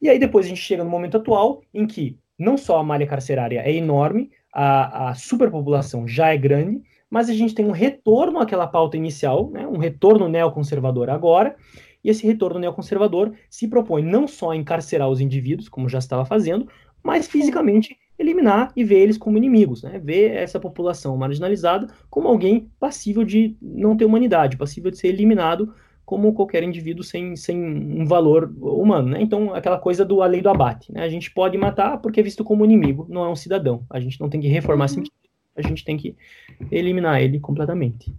e 0.00 0.08
aí 0.08 0.18
depois 0.18 0.46
a 0.46 0.48
gente 0.48 0.60
chega 0.60 0.82
no 0.82 0.90
momento 0.90 1.16
atual 1.16 1.62
em 1.72 1.86
que 1.86 2.18
não 2.36 2.56
só 2.56 2.78
a 2.78 2.84
malha 2.84 3.06
carcerária 3.06 3.60
é 3.60 3.72
enorme, 3.72 4.30
a, 4.52 5.10
a 5.10 5.14
superpopulação 5.14 6.06
já 6.08 6.32
é 6.32 6.36
grande, 6.36 6.82
mas 7.12 7.28
a 7.28 7.34
gente 7.34 7.54
tem 7.54 7.66
um 7.66 7.72
retorno 7.72 8.38
àquela 8.38 8.66
pauta 8.66 8.96
inicial, 8.96 9.50
né, 9.50 9.66
um 9.66 9.76
retorno 9.76 10.30
neoconservador 10.30 11.10
agora, 11.10 11.54
e 12.02 12.08
esse 12.08 12.26
retorno 12.26 12.58
neoconservador 12.58 13.34
se 13.50 13.68
propõe 13.68 14.02
não 14.02 14.26
só 14.26 14.52
a 14.52 14.56
encarcerar 14.56 15.10
os 15.10 15.20
indivíduos, 15.20 15.68
como 15.68 15.90
já 15.90 15.98
estava 15.98 16.24
fazendo, 16.24 16.66
mas 17.04 17.28
fisicamente 17.28 17.98
eliminar 18.18 18.72
e 18.74 18.82
ver 18.82 19.00
eles 19.00 19.18
como 19.18 19.36
inimigos, 19.36 19.82
né? 19.82 20.00
ver 20.02 20.32
essa 20.36 20.58
população 20.58 21.14
marginalizada 21.14 21.86
como 22.08 22.28
alguém 22.28 22.70
passível 22.80 23.24
de 23.24 23.58
não 23.60 23.94
ter 23.94 24.06
humanidade, 24.06 24.56
passível 24.56 24.90
de 24.90 24.96
ser 24.96 25.08
eliminado 25.08 25.74
como 26.06 26.32
qualquer 26.32 26.62
indivíduo 26.62 27.04
sem, 27.04 27.36
sem 27.36 27.62
um 27.62 28.06
valor 28.06 28.50
humano, 28.58 29.10
né? 29.10 29.22
Então, 29.22 29.54
aquela 29.54 29.78
coisa 29.78 30.04
do 30.04 30.20
a 30.20 30.26
lei 30.26 30.42
do 30.42 30.48
abate, 30.48 30.92
né? 30.92 31.04
A 31.04 31.08
gente 31.08 31.30
pode 31.30 31.56
matar 31.56 31.98
porque 31.98 32.20
é 32.20 32.22
visto 32.22 32.42
como 32.42 32.64
inimigo, 32.64 33.06
não 33.08 33.24
é 33.24 33.28
um 33.28 33.36
cidadão. 33.36 33.84
A 33.88 34.00
gente 34.00 34.20
não 34.20 34.28
tem 34.28 34.40
que 34.40 34.48
reformar 34.48 34.90
uhum 34.90 35.04
a 35.56 35.62
gente 35.62 35.84
tem 35.84 35.96
que 35.96 36.16
eliminar 36.70 37.20
ele 37.20 37.40
completamente. 37.40 38.14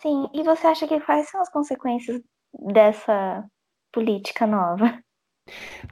Sim, 0.00 0.28
e 0.32 0.42
você 0.42 0.66
acha 0.66 0.86
que 0.86 1.00
quais 1.00 1.28
são 1.28 1.40
as 1.40 1.50
consequências 1.50 2.20
dessa 2.72 3.44
política 3.92 4.46
nova? 4.46 5.02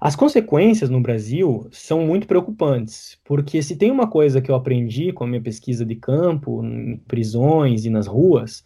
As 0.00 0.14
consequências 0.14 0.88
no 0.88 1.00
Brasil 1.00 1.68
são 1.72 2.06
muito 2.06 2.26
preocupantes, 2.26 3.18
porque 3.24 3.62
se 3.62 3.76
tem 3.76 3.90
uma 3.90 4.08
coisa 4.08 4.40
que 4.40 4.50
eu 4.50 4.54
aprendi 4.54 5.12
com 5.12 5.24
a 5.24 5.26
minha 5.26 5.42
pesquisa 5.42 5.84
de 5.84 5.96
campo, 5.96 6.64
em 6.64 6.96
prisões 7.08 7.84
e 7.84 7.90
nas 7.90 8.06
ruas, 8.06 8.64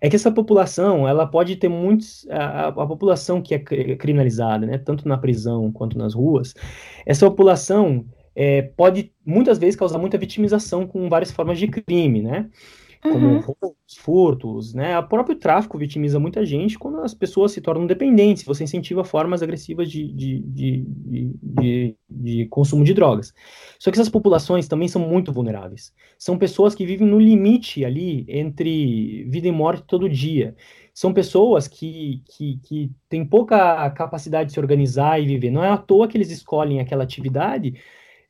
é 0.00 0.10
que 0.10 0.16
essa 0.16 0.32
população, 0.32 1.08
ela 1.08 1.26
pode 1.26 1.56
ter 1.56 1.68
muitos, 1.68 2.26
a, 2.28 2.68
a 2.68 2.86
população 2.86 3.40
que 3.40 3.54
é 3.54 3.58
criminalizada, 3.58 4.66
né, 4.66 4.76
tanto 4.76 5.06
na 5.08 5.16
prisão 5.16 5.70
quanto 5.70 5.96
nas 5.96 6.14
ruas, 6.14 6.54
essa 7.06 7.30
população 7.30 8.04
é, 8.34 8.62
pode 8.62 9.12
muitas 9.24 9.58
vezes 9.58 9.76
causar 9.76 9.98
muita 9.98 10.18
vitimização 10.18 10.86
com 10.86 11.08
várias 11.08 11.30
formas 11.30 11.58
de 11.58 11.68
crime, 11.68 12.22
né? 12.22 12.50
como 13.04 13.26
uhum. 13.26 13.40
roubos, 13.40 13.96
furtos, 13.98 14.72
né? 14.72 14.98
O 14.98 15.06
próprio 15.06 15.36
tráfico 15.36 15.76
vitimiza 15.76 16.18
muita 16.18 16.44
gente 16.44 16.78
quando 16.78 17.00
as 17.00 17.12
pessoas 17.12 17.52
se 17.52 17.60
tornam 17.60 17.86
dependentes, 17.86 18.44
você 18.44 18.64
incentiva 18.64 19.04
formas 19.04 19.42
agressivas 19.42 19.90
de, 19.90 20.10
de, 20.10 20.40
de, 20.40 20.84
de, 21.42 21.96
de 22.08 22.46
consumo 22.46 22.82
de 22.82 22.94
drogas. 22.94 23.34
Só 23.78 23.90
que 23.90 23.98
essas 23.98 24.08
populações 24.08 24.66
também 24.66 24.88
são 24.88 25.02
muito 25.02 25.34
vulneráveis. 25.34 25.92
São 26.18 26.38
pessoas 26.38 26.74
que 26.74 26.86
vivem 26.86 27.06
no 27.06 27.20
limite 27.20 27.84
ali 27.84 28.24
entre 28.26 29.24
vida 29.24 29.48
e 29.48 29.52
morte 29.52 29.84
todo 29.86 30.08
dia. 30.08 30.56
São 30.94 31.12
pessoas 31.12 31.68
que, 31.68 32.22
que, 32.24 32.58
que 32.62 32.90
têm 33.10 33.22
pouca 33.22 33.90
capacidade 33.90 34.46
de 34.48 34.54
se 34.54 34.60
organizar 34.60 35.20
e 35.20 35.26
viver. 35.26 35.50
Não 35.50 35.62
é 35.62 35.68
à 35.68 35.76
toa 35.76 36.08
que 36.08 36.16
eles 36.16 36.30
escolhem 36.30 36.80
aquela 36.80 37.04
atividade 37.04 37.74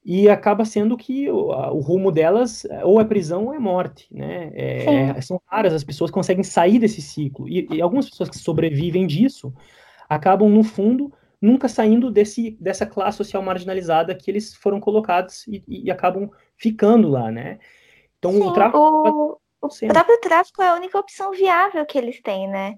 e 0.05 0.29
acaba 0.29 0.65
sendo 0.65 0.97
que 0.97 1.31
o, 1.31 1.49
o, 1.49 1.81
rumo 1.81 2.13
delas 2.13 2.67
ou 2.83 3.01
é 3.01 3.05
prisão 3.05 3.47
ou 3.47 3.55
é 3.55 3.59
morte, 3.59 4.07
né? 4.13 4.51
É, 4.53 4.85
é, 5.17 5.21
são 5.23 5.41
raras 5.47 5.73
as 5.73 5.83
pessoas 5.83 6.11
que 6.11 6.15
conseguem 6.15 6.45
sair 6.45 6.79
desse 6.79 7.01
ciclo 7.01 7.49
e, 7.49 7.67
e, 7.71 7.81
algumas 7.81 8.11
pessoas 8.11 8.29
que 8.29 8.37
sobrevivem 8.37 9.07
disso 9.07 9.55
acabam 10.09 10.51
no 10.51 10.63
fundo 10.63 11.11
nunca 11.41 11.69
saindo 11.69 12.11
desse 12.11 12.51
dessa 12.61 12.85
classe 12.85 13.17
social 13.17 13.43
marginalizada 13.43 14.15
que 14.15 14.31
eles 14.31 14.55
foram 14.55 14.79
colocados 14.79 15.47
e, 15.47 15.63
e 15.67 15.91
acabam 15.91 16.31
ficando 16.59 17.09
lá, 17.09 17.31
né? 17.31 17.59
Então 18.19 18.33
Sim, 18.33 18.43
o 18.43 18.53
tráfico 18.53 18.79
o, 18.79 19.39
o 19.63 19.89
próprio 19.89 20.21
tráfico 20.21 20.61
é 20.61 20.69
a 20.69 20.75
única 20.75 20.99
opção 20.99 21.31
viável 21.31 21.87
que 21.87 21.97
eles 21.97 22.21
têm, 22.21 22.47
né? 22.47 22.75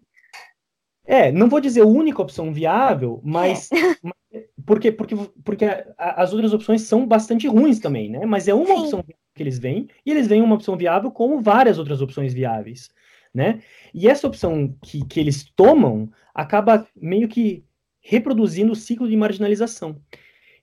É, 1.07 1.31
não 1.31 1.49
vou 1.49 1.61
dizer 1.61 1.83
única 1.83 2.21
opção 2.21 2.53
viável, 2.53 3.21
mas, 3.23 3.71
é. 3.71 3.77
porque, 4.67 4.91
porque, 4.91 5.15
porque 5.45 5.65
as 5.97 6.33
outras 6.33 6.53
opções 6.53 6.83
são 6.83 7.07
bastante 7.07 7.47
ruins 7.47 7.79
também, 7.79 8.11
né? 8.11 8.27
Mas 8.27 8.49
é 8.49 8.55
uma 8.55 8.75
Sim. 8.75 8.81
opção 8.81 9.05
que 9.35 9.43
eles 9.43 9.59
veem, 9.59 9.87
e 10.05 10.11
eles 10.11 10.27
veem 10.27 10.43
uma 10.43 10.57
opção 10.57 10.77
viável 10.77 11.11
como 11.11 11.41
várias 11.41 11.79
outras 11.79 12.01
opções 12.01 12.35
viáveis, 12.35 12.91
né? 13.33 13.61
E 13.95 14.09
essa 14.09 14.27
opção 14.27 14.75
que, 14.83 15.05
que 15.07 15.21
eles 15.21 15.45
tomam 15.55 16.11
acaba 16.35 16.87
meio 16.97 17.29
que 17.29 17.65
reproduzindo 18.01 18.73
o 18.73 18.77
ciclo 18.77 19.09
de 19.09 19.17
marginalização. 19.17 20.01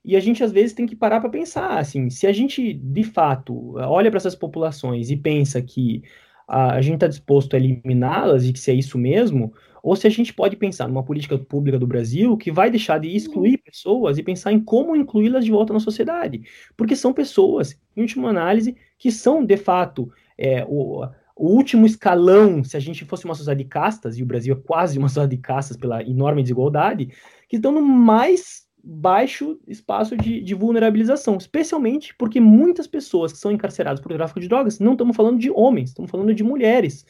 E 0.04 0.16
a 0.16 0.20
gente 0.20 0.44
às 0.44 0.52
vezes 0.52 0.74
tem 0.74 0.84
que 0.84 0.94
parar 0.94 1.20
para 1.20 1.30
pensar, 1.30 1.78
assim, 1.78 2.10
se 2.10 2.26
a 2.26 2.32
gente 2.32 2.74
de 2.74 3.04
fato 3.04 3.76
olha 3.78 4.10
para 4.10 4.18
essas 4.18 4.34
populações 4.34 5.10
e 5.10 5.16
pensa 5.16 5.62
que 5.62 6.02
a, 6.46 6.80
gente 6.80 6.94
está 6.94 7.06
disposto 7.06 7.54
a 7.54 7.58
eliminá-las 7.58 8.44
e 8.44 8.52
que 8.52 8.58
se 8.58 8.70
é 8.70 8.74
isso 8.74 8.98
mesmo, 8.98 9.52
ou 9.82 9.94
se 9.96 10.06
a 10.06 10.10
gente 10.10 10.32
pode 10.32 10.56
pensar 10.56 10.88
numa 10.88 11.02
política 11.02 11.38
pública 11.38 11.78
do 11.78 11.86
Brasil 11.86 12.36
que 12.36 12.50
vai 12.50 12.70
deixar 12.70 12.98
de 12.98 13.08
excluir 13.08 13.58
pessoas 13.58 14.16
e 14.16 14.22
pensar 14.22 14.52
em 14.52 14.60
como 14.60 14.96
incluí-las 14.96 15.44
de 15.44 15.50
volta 15.50 15.72
na 15.72 15.80
sociedade. 15.80 16.42
Porque 16.76 16.96
são 16.96 17.12
pessoas, 17.12 17.78
em 17.96 18.02
última 18.02 18.30
análise, 18.30 18.76
que 18.98 19.10
são, 19.10 19.44
de 19.44 19.56
fato, 19.56 20.10
é, 20.38 20.64
o, 20.66 21.04
o 21.36 21.48
último 21.48 21.84
escalão, 21.84 22.62
se 22.62 22.76
a 22.76 22.80
gente 22.80 23.04
fosse 23.04 23.24
uma 23.24 23.34
sociedade 23.34 23.62
de 23.62 23.68
castas, 23.68 24.16
e 24.16 24.22
o 24.22 24.26
Brasil 24.26 24.54
é 24.54 24.66
quase 24.66 24.98
uma 24.98 25.08
sociedade 25.08 25.36
de 25.36 25.42
castas 25.42 25.76
pela 25.76 26.02
enorme 26.02 26.42
desigualdade, 26.42 27.10
que 27.48 27.56
estão 27.56 27.72
no 27.72 27.82
mais 27.82 28.64
baixo 28.84 29.58
espaço 29.66 30.16
de, 30.16 30.42
de, 30.42 30.54
vulnerabilização, 30.54 31.36
especialmente 31.36 32.14
porque 32.16 32.38
muitas 32.38 32.86
pessoas 32.86 33.32
que 33.32 33.38
são 33.38 33.50
encarceradas 33.50 34.00
por 34.00 34.12
tráfico 34.12 34.40
de 34.40 34.48
drogas, 34.48 34.78
não 34.78 34.92
estamos 34.92 35.16
falando 35.16 35.38
de 35.38 35.50
homens, 35.50 35.90
estamos 35.90 36.10
falando 36.10 36.34
de 36.34 36.44
mulheres, 36.44 37.06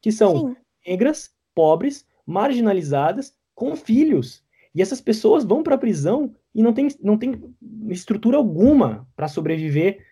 que 0.00 0.12
são 0.12 0.36
Sim. 0.36 0.56
negras, 0.86 1.32
pobres, 1.54 2.06
marginalizadas 2.24 3.34
com 3.54 3.74
filhos. 3.74 4.44
E 4.74 4.80
essas 4.80 5.00
pessoas 5.00 5.44
vão 5.44 5.62
para 5.62 5.74
a 5.74 5.78
prisão 5.78 6.34
e 6.54 6.62
não 6.62 6.72
tem, 6.72 6.88
não 7.02 7.18
tem 7.18 7.34
estrutura 7.88 8.36
alguma 8.36 9.08
para 9.16 9.26
sobreviver, 9.26 10.04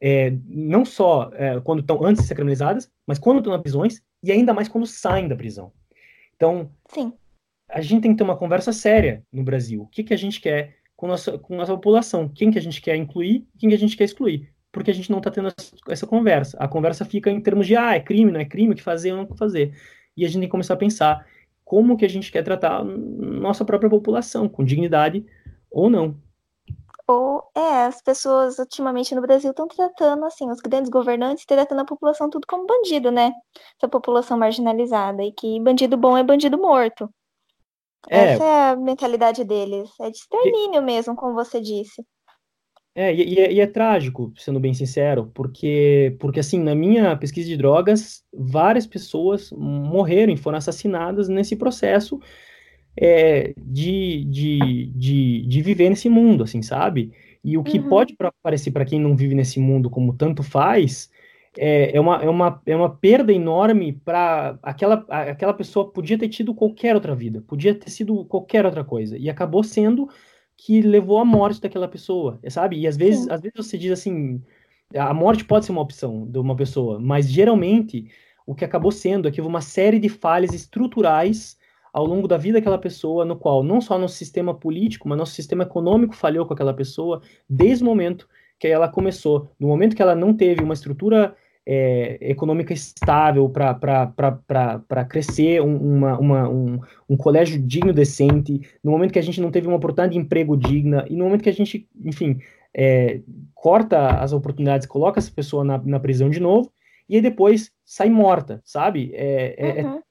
é, 0.00 0.36
não 0.44 0.84
só 0.84 1.30
é, 1.34 1.60
quando 1.60 1.80
estão 1.80 2.04
antes 2.04 2.22
de 2.22 2.28
ser 2.28 2.34
criminalizadas, 2.34 2.90
mas 3.06 3.18
quando 3.18 3.38
estão 3.38 3.52
nas 3.52 3.62
prisões 3.62 4.02
e 4.22 4.30
ainda 4.32 4.52
mais 4.52 4.68
quando 4.68 4.86
saem 4.86 5.28
da 5.28 5.36
prisão. 5.36 5.72
Então, 6.34 6.70
Sim. 6.88 7.12
A 7.72 7.80
gente 7.80 8.02
tem 8.02 8.12
que 8.12 8.18
ter 8.18 8.24
uma 8.24 8.36
conversa 8.36 8.72
séria 8.72 9.24
no 9.32 9.42
Brasil. 9.42 9.82
O 9.82 9.86
que, 9.86 10.04
que 10.04 10.12
a 10.12 10.16
gente 10.16 10.40
quer 10.40 10.76
com 10.94 11.06
nossa, 11.06 11.38
com 11.38 11.56
nossa 11.56 11.72
população? 11.72 12.28
Quem 12.28 12.50
que 12.50 12.58
a 12.58 12.62
gente 12.62 12.80
quer 12.80 12.96
incluir 12.96 13.46
quem 13.58 13.68
que 13.68 13.74
a 13.74 13.78
gente 13.78 13.96
quer 13.96 14.04
excluir? 14.04 14.52
Porque 14.70 14.90
a 14.90 14.94
gente 14.94 15.10
não 15.10 15.18
está 15.18 15.30
tendo 15.30 15.48
essa 15.88 16.06
conversa. 16.06 16.56
A 16.58 16.68
conversa 16.68 17.04
fica 17.04 17.30
em 17.30 17.40
termos 17.40 17.66
de, 17.66 17.76
ah, 17.76 17.94
é 17.94 18.00
crime, 18.00 18.30
não 18.30 18.40
é 18.40 18.44
crime, 18.44 18.72
o 18.72 18.76
que 18.76 18.82
fazer 18.82 19.12
não 19.12 19.26
fazer. 19.36 19.74
E 20.16 20.24
a 20.24 20.28
gente 20.28 20.40
tem 20.40 20.48
que 20.48 20.52
começar 20.52 20.74
a 20.74 20.78
pensar 20.78 21.26
como 21.64 21.96
que 21.96 22.04
a 22.04 22.08
gente 22.08 22.30
quer 22.30 22.42
tratar 22.42 22.84
nossa 22.84 23.64
própria 23.64 23.90
população, 23.90 24.48
com 24.48 24.64
dignidade 24.64 25.24
ou 25.70 25.88
não. 25.90 26.16
Ou, 27.08 27.42
é, 27.54 27.84
as 27.84 28.00
pessoas 28.00 28.58
ultimamente 28.58 29.14
no 29.14 29.20
Brasil 29.20 29.50
estão 29.50 29.66
tratando, 29.66 30.24
assim, 30.24 30.50
os 30.50 30.60
grandes 30.60 30.90
governantes 30.90 31.44
tratando 31.44 31.80
a 31.80 31.84
população 31.84 32.30
tudo 32.30 32.46
como 32.46 32.66
bandido, 32.66 33.10
né? 33.10 33.32
Essa 33.76 33.88
população 33.88 34.38
marginalizada, 34.38 35.22
e 35.22 35.32
que 35.32 35.60
bandido 35.60 35.96
bom 35.96 36.16
é 36.16 36.22
bandido 36.22 36.56
morto. 36.56 37.12
É, 38.10 38.32
Essa 38.32 38.44
é 38.44 38.70
a 38.70 38.76
mentalidade 38.76 39.44
deles, 39.44 39.90
é 40.00 40.10
de 40.10 40.16
extermínio 40.16 40.80
e... 40.80 40.84
mesmo, 40.84 41.14
como 41.14 41.34
você 41.34 41.60
disse. 41.60 42.04
É 42.94 43.14
e, 43.14 43.38
é, 43.38 43.52
e, 43.52 43.60
é, 43.60 43.66
trágico, 43.66 44.32
sendo 44.36 44.60
bem 44.60 44.74
sincero, 44.74 45.30
porque, 45.34 46.14
porque 46.20 46.40
assim, 46.40 46.58
na 46.58 46.74
minha 46.74 47.16
pesquisa 47.16 47.48
de 47.48 47.56
drogas, 47.56 48.22
várias 48.32 48.86
pessoas 48.86 49.50
morreram 49.50 50.32
e 50.32 50.36
foram 50.36 50.58
assassinadas 50.58 51.26
nesse 51.26 51.56
processo 51.56 52.20
é, 52.94 53.54
de, 53.56 54.24
de, 54.24 54.92
de, 54.94 55.46
de 55.46 55.62
viver 55.62 55.88
nesse 55.88 56.10
mundo, 56.10 56.44
assim, 56.44 56.60
sabe? 56.60 57.12
E 57.42 57.56
o 57.56 57.64
que 57.64 57.78
uhum. 57.78 57.88
pode 57.88 58.14
parecer 58.42 58.70
para 58.70 58.84
quem 58.84 59.00
não 59.00 59.16
vive 59.16 59.34
nesse 59.34 59.58
mundo 59.58 59.88
como 59.88 60.12
tanto 60.12 60.42
faz, 60.42 61.10
é, 61.56 61.96
é, 61.96 62.00
uma, 62.00 62.22
é, 62.22 62.28
uma, 62.28 62.62
é 62.66 62.76
uma 62.76 62.90
perda 62.90 63.32
enorme 63.32 63.92
para 63.92 64.58
aquela, 64.62 65.04
aquela 65.08 65.52
pessoa 65.52 65.90
podia 65.90 66.18
ter 66.18 66.28
tido 66.28 66.54
qualquer 66.54 66.94
outra 66.94 67.14
vida, 67.14 67.42
podia 67.42 67.74
ter 67.74 67.90
sido 67.90 68.24
qualquer 68.24 68.64
outra 68.64 68.84
coisa, 68.84 69.18
e 69.18 69.28
acabou 69.28 69.62
sendo 69.62 70.08
que 70.56 70.80
levou 70.80 71.18
à 71.18 71.24
morte 71.24 71.60
daquela 71.60 71.88
pessoa, 71.88 72.38
sabe? 72.48 72.78
E 72.78 72.86
às 72.86 72.96
vezes, 72.96 73.28
às 73.28 73.40
vezes 73.40 73.56
você 73.56 73.76
diz 73.76 73.92
assim, 73.92 74.40
a 74.94 75.12
morte 75.12 75.44
pode 75.44 75.66
ser 75.66 75.72
uma 75.72 75.80
opção 75.80 76.26
de 76.26 76.38
uma 76.38 76.56
pessoa, 76.56 76.98
mas 76.98 77.28
geralmente 77.28 78.06
o 78.46 78.54
que 78.54 78.64
acabou 78.64 78.92
sendo 78.92 79.28
é 79.28 79.30
que 79.30 79.40
houve 79.40 79.52
uma 79.52 79.60
série 79.60 79.98
de 79.98 80.08
falhas 80.08 80.52
estruturais 80.52 81.58
ao 81.92 82.06
longo 82.06 82.26
da 82.26 82.38
vida 82.38 82.58
daquela 82.58 82.78
pessoa, 82.78 83.24
no 83.24 83.36
qual 83.36 83.62
não 83.62 83.80
só 83.80 83.98
nosso 83.98 84.14
sistema 84.14 84.54
político, 84.54 85.08
mas 85.08 85.18
nosso 85.18 85.32
sistema 85.32 85.64
econômico 85.64 86.14
falhou 86.14 86.46
com 86.46 86.54
aquela 86.54 86.72
pessoa 86.72 87.20
desde 87.48 87.84
o 87.84 87.86
momento 87.86 88.28
que 88.58 88.68
ela 88.68 88.88
começou, 88.88 89.50
no 89.58 89.68
momento 89.68 89.94
que 89.94 90.00
ela 90.02 90.14
não 90.14 90.34
teve 90.34 90.62
uma 90.62 90.74
estrutura 90.74 91.36
é, 91.66 92.18
econômica 92.20 92.72
estável 92.72 93.48
para 93.48 95.04
crescer 95.08 95.62
um, 95.62 95.76
uma, 95.76 96.18
uma, 96.18 96.48
um, 96.48 96.80
um 97.08 97.16
colégio 97.16 97.60
digno, 97.60 97.92
decente, 97.92 98.60
no 98.82 98.90
momento 98.90 99.12
que 99.12 99.18
a 99.18 99.22
gente 99.22 99.40
não 99.40 99.50
teve 99.50 99.66
uma 99.66 99.76
oportunidade 99.76 100.14
de 100.14 100.18
emprego 100.18 100.56
digna, 100.56 101.06
e 101.08 101.16
no 101.16 101.24
momento 101.24 101.42
que 101.42 101.48
a 101.48 101.54
gente, 101.54 101.88
enfim, 102.04 102.38
é, 102.74 103.20
corta 103.54 104.20
as 104.20 104.32
oportunidades, 104.32 104.86
coloca 104.86 105.18
essa 105.18 105.30
pessoa 105.30 105.62
na, 105.62 105.78
na 105.78 106.00
prisão 106.00 106.28
de 106.28 106.40
novo, 106.40 106.72
e 107.08 107.16
aí 107.16 107.22
depois 107.22 107.70
sai 107.84 108.08
morta, 108.08 108.60
sabe? 108.64 109.12
É, 109.14 109.54
é, 109.58 109.80
é 109.80 109.84
uhum. 109.84 109.98
é 109.98 110.02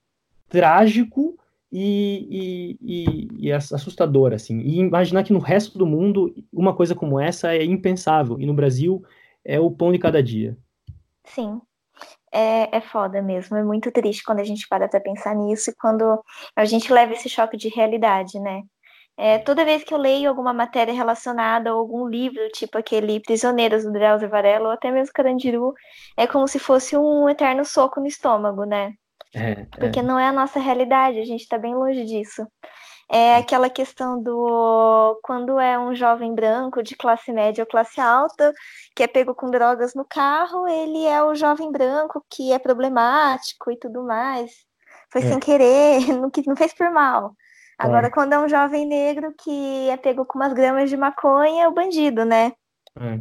trágico 0.50 1.38
e, 1.72 2.78
e, 2.82 3.28
e, 3.40 3.48
e, 3.48 3.52
assustador, 3.52 4.34
assim. 4.34 4.60
E 4.60 4.80
imaginar 4.80 5.24
que 5.24 5.34
no 5.34 5.40
resto 5.40 5.78
do 5.78 5.86
mundo 5.86 6.34
uma 6.52 6.76
coisa 6.76 6.94
como 6.94 7.20
essa 7.20 7.56
é 7.56 7.64
impensável, 7.64 8.40
e 8.40 8.46
no 8.46 8.54
Brasil 8.54 9.04
é 9.44 9.60
o 9.60 9.72
pão 9.72 9.92
de 9.92 9.98
cada 9.98 10.22
dia. 10.22 10.58
Sim. 11.34 11.62
É, 12.32 12.78
é 12.78 12.82
foda 12.82 13.22
mesmo, 13.22 13.58
é 13.58 13.64
muito 13.64 13.92
triste 13.92 14.24
quando 14.24 14.40
a 14.40 14.44
gente 14.44 14.68
para 14.68 14.88
pra 14.88 15.00
pensar 15.00 15.36
nisso 15.36 15.70
e 15.70 15.76
quando 15.76 16.24
a 16.56 16.66
gente 16.66 16.92
leva 16.92 17.14
esse 17.14 17.30
choque 17.30 17.58
de 17.58 17.70
realidade, 17.70 18.40
né? 18.40 18.62
É, 19.18 19.38
toda 19.38 19.66
vez 19.66 19.84
que 19.84 19.94
eu 19.94 19.98
leio 19.98 20.30
alguma 20.30 20.54
matéria 20.54 20.94
relacionada 20.94 21.74
ou 21.74 21.80
algum 21.80 22.08
livro, 22.08 22.42
tipo 22.54 22.78
aquele 22.78 23.20
Prisioneiros 23.20 23.84
do 23.84 23.92
Drauzio 23.92 24.30
Varela 24.30 24.70
ou 24.70 24.74
até 24.74 24.90
mesmo 24.90 25.14
Carandiru, 25.14 25.74
é 26.18 26.26
como 26.26 26.48
se 26.48 26.58
fosse 26.58 26.98
um 26.98 27.30
eterno 27.30 27.64
soco 27.66 28.00
no 28.00 28.08
estômago, 28.08 28.64
né? 28.66 28.94
É, 29.36 29.66
Porque 29.80 30.00
é. 30.00 30.04
não 30.04 30.18
é 30.18 30.28
a 30.28 30.34
nossa 30.34 30.60
realidade, 30.60 31.20
a 31.20 31.26
gente 31.26 31.42
está 31.42 31.58
bem 31.58 31.76
longe 31.76 32.06
disso 32.06 32.48
é 33.12 33.36
aquela 33.36 33.70
questão 33.70 34.22
do 34.24 35.20
quando 35.22 35.60
é 35.60 35.78
um 35.78 35.94
jovem 35.94 36.34
branco 36.34 36.82
de 36.82 36.96
classe 36.96 37.34
média 37.34 37.64
ou 37.64 37.68
classe 37.70 38.00
alta 38.00 38.54
que 38.96 39.04
é 39.04 39.08
pego 39.08 39.36
com 39.36 39.52
drogas 39.52 39.94
no 39.94 40.06
carro, 40.06 40.66
ele 40.66 41.06
é 41.06 41.22
o 41.22 41.36
jovem 41.36 41.70
branco 41.70 42.26
que 42.30 42.54
é 42.54 42.58
problemático 42.58 43.70
e 43.70 43.78
tudo 43.78 44.04
mais. 44.04 44.52
Foi 45.12 45.22
é. 45.22 45.26
sem 45.28 45.40
querer, 45.40 46.08
não, 46.16 46.32
não 46.48 46.56
fez 46.56 46.74
por 46.74 46.90
mal. 46.90 47.36
Agora, 47.78 48.08
é. 48.08 48.10
quando 48.10 48.32
é 48.32 48.40
um 48.40 48.48
jovem 48.48 48.86
negro 48.86 49.34
que 49.38 49.90
é 49.90 49.98
pego 49.98 50.26
com 50.26 50.40
umas 50.40 50.54
gramas 50.54 50.90
de 50.90 50.96
maconha, 50.96 51.64
é 51.64 51.68
o 51.68 51.74
bandido, 51.74 52.24
né? 52.24 52.54
É. 52.98 53.20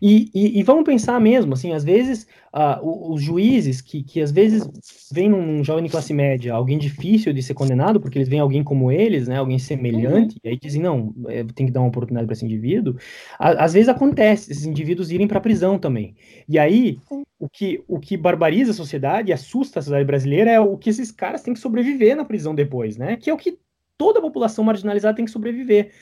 E, 0.00 0.30
e, 0.34 0.58
e, 0.58 0.62
vamos 0.62 0.84
pensar 0.84 1.20
mesmo, 1.20 1.54
assim, 1.54 1.72
às 1.72 1.84
vezes 1.84 2.26
uh, 2.54 3.12
os, 3.12 3.22
juízes 3.22 3.80
que, 3.80 4.02
que 4.02 4.20
às 4.20 4.30
vezes 4.30 4.68
vêm 5.12 5.28
num 5.28 5.62
jovem 5.62 5.84
de 5.84 5.90
classe 5.90 6.12
média, 6.12 6.54
alguém 6.54 6.78
difícil 6.78 7.32
de 7.32 7.42
ser 7.42 7.54
condenado, 7.54 8.00
porque 8.00 8.18
eles 8.18 8.28
veem 8.28 8.40
alguém 8.40 8.64
como 8.64 8.90
eles, 8.90 9.28
né, 9.28 9.38
alguém 9.38 9.58
semelhante, 9.58 10.34
uhum. 10.34 10.40
e 10.44 10.48
aí 10.48 10.58
dizem, 10.58 10.82
não, 10.82 11.14
é, 11.28 11.44
tem 11.54 11.66
que 11.66 11.72
dar 11.72 11.80
uma 11.80 11.88
oportunidade 11.88 12.26
para 12.26 12.32
esse 12.32 12.44
indivíduo, 12.44 12.96
a, 13.38 13.64
às 13.64 13.72
vezes 13.72 13.88
acontece 13.88 14.50
esses 14.50 14.64
indivíduos 14.64 15.10
irem 15.10 15.28
para 15.28 15.38
a 15.38 15.42
prisão 15.42 15.78
também. 15.78 16.14
E 16.48 16.58
aí, 16.58 16.98
o 17.38 17.48
que, 17.48 17.82
o 17.86 17.98
que 17.98 18.16
barbariza 18.16 18.72
a 18.72 18.74
sociedade 18.74 19.30
e 19.30 19.32
assusta 19.32 19.78
a 19.78 19.82
sociedade 19.82 20.06
brasileira 20.06 20.50
é 20.50 20.60
o 20.60 20.76
que 20.76 20.90
esses 20.90 21.10
caras 21.10 21.42
têm 21.42 21.54
que 21.54 21.60
sobreviver 21.60 22.16
na 22.16 22.24
prisão 22.24 22.54
depois, 22.54 22.96
né, 22.96 23.16
que 23.16 23.30
é 23.30 23.34
o 23.34 23.38
que 23.38 23.58
toda 23.96 24.18
a 24.18 24.22
população 24.22 24.64
marginalizada 24.64 25.14
tem 25.14 25.24
que 25.24 25.30
sobreviver, 25.30 25.92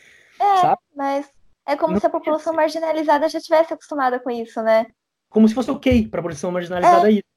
é, 0.40 0.60
sabe? 0.60 0.80
mas 0.96 1.37
é 1.68 1.76
como 1.76 1.92
não 1.92 2.00
se 2.00 2.06
a 2.06 2.10
população 2.10 2.54
marginalizada 2.54 3.28
já 3.28 3.38
tivesse 3.38 3.74
acostumada 3.74 4.18
com 4.18 4.30
isso, 4.30 4.62
né? 4.62 4.86
Como 5.28 5.46
se 5.46 5.54
fosse 5.54 5.70
ok 5.70 6.08
para 6.08 6.20
a 6.20 6.22
população 6.22 6.50
marginalizada 6.50 7.10
é. 7.10 7.12
isso. 7.12 7.28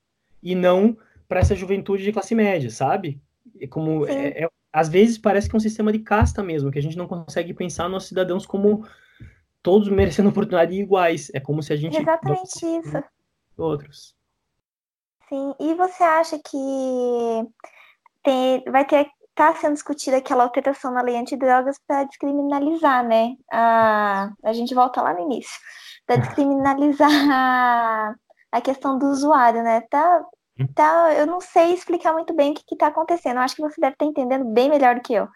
E 0.42 0.56
não 0.56 0.98
para 1.28 1.42
essa 1.42 1.54
juventude 1.54 2.02
de 2.02 2.14
classe 2.14 2.34
média, 2.34 2.70
sabe? 2.70 3.22
É 3.60 3.68
como 3.68 4.08
é, 4.08 4.44
é, 4.44 4.50
às 4.72 4.88
vezes 4.88 5.18
parece 5.18 5.50
que 5.50 5.56
é 5.56 5.58
um 5.58 5.60
sistema 5.60 5.92
de 5.92 6.00
casta 6.00 6.42
mesmo, 6.42 6.72
que 6.72 6.80
a 6.80 6.82
gente 6.82 6.98
não 6.98 7.08
consegue 7.08 7.54
pensar 7.54 7.90
nos 7.90 8.08
cidadãos 8.08 8.46
como 8.46 8.88
todos 9.62 9.90
merecendo 9.90 10.30
oportunidade 10.32 10.74
iguais. 10.80 11.30
É 11.34 11.40
como 11.42 11.62
se 11.62 11.74
a 11.74 11.76
gente 11.76 11.98
Exatamente 11.98 12.66
isso. 12.66 13.04
Outros. 13.58 14.16
Sim. 15.28 15.54
E 15.60 15.74
você 15.74 16.04
acha 16.04 16.40
que 16.40 16.58
tem, 18.24 18.64
vai 18.72 18.86
ter 18.86 19.08
está 19.32 19.56
sendo 19.56 19.74
discutida 19.74 20.18
aquela 20.18 20.44
alteração 20.44 20.92
na 20.92 21.02
lei 21.02 21.18
antidrogas 21.18 21.78
para 21.88 22.04
descriminalizar, 22.04 23.06
né? 23.06 23.36
A, 23.52 24.32
a 24.44 24.54
gente 24.54 24.76
volta 24.76 25.02
lá 25.02 25.14
no 25.14 25.22
início, 25.22 25.58
para 26.06 26.18
descriminalizar 26.18 27.10
a, 27.32 28.16
a 28.52 28.62
questão 28.62 28.98
do 28.98 29.08
usuário, 29.08 29.64
né? 29.64 29.82
Tá, 29.90 30.24
tá, 30.76 31.14
eu 31.14 31.26
não 31.26 31.42
sei 31.42 31.74
explicar 31.74 32.14
muito 32.14 32.34
bem 32.34 32.52
o 32.52 32.56
que 32.56 32.76
está 32.76 32.88
acontecendo. 32.88 33.38
Eu 33.38 33.42
acho 33.42 33.56
que 33.56 33.62
você 33.62 33.80
deve 33.80 33.94
estar 33.94 34.06
entendendo 34.06 34.46
bem 34.46 34.70
melhor 34.70 34.96
do 34.96 35.02
que 35.02 35.14
eu. 35.14 35.28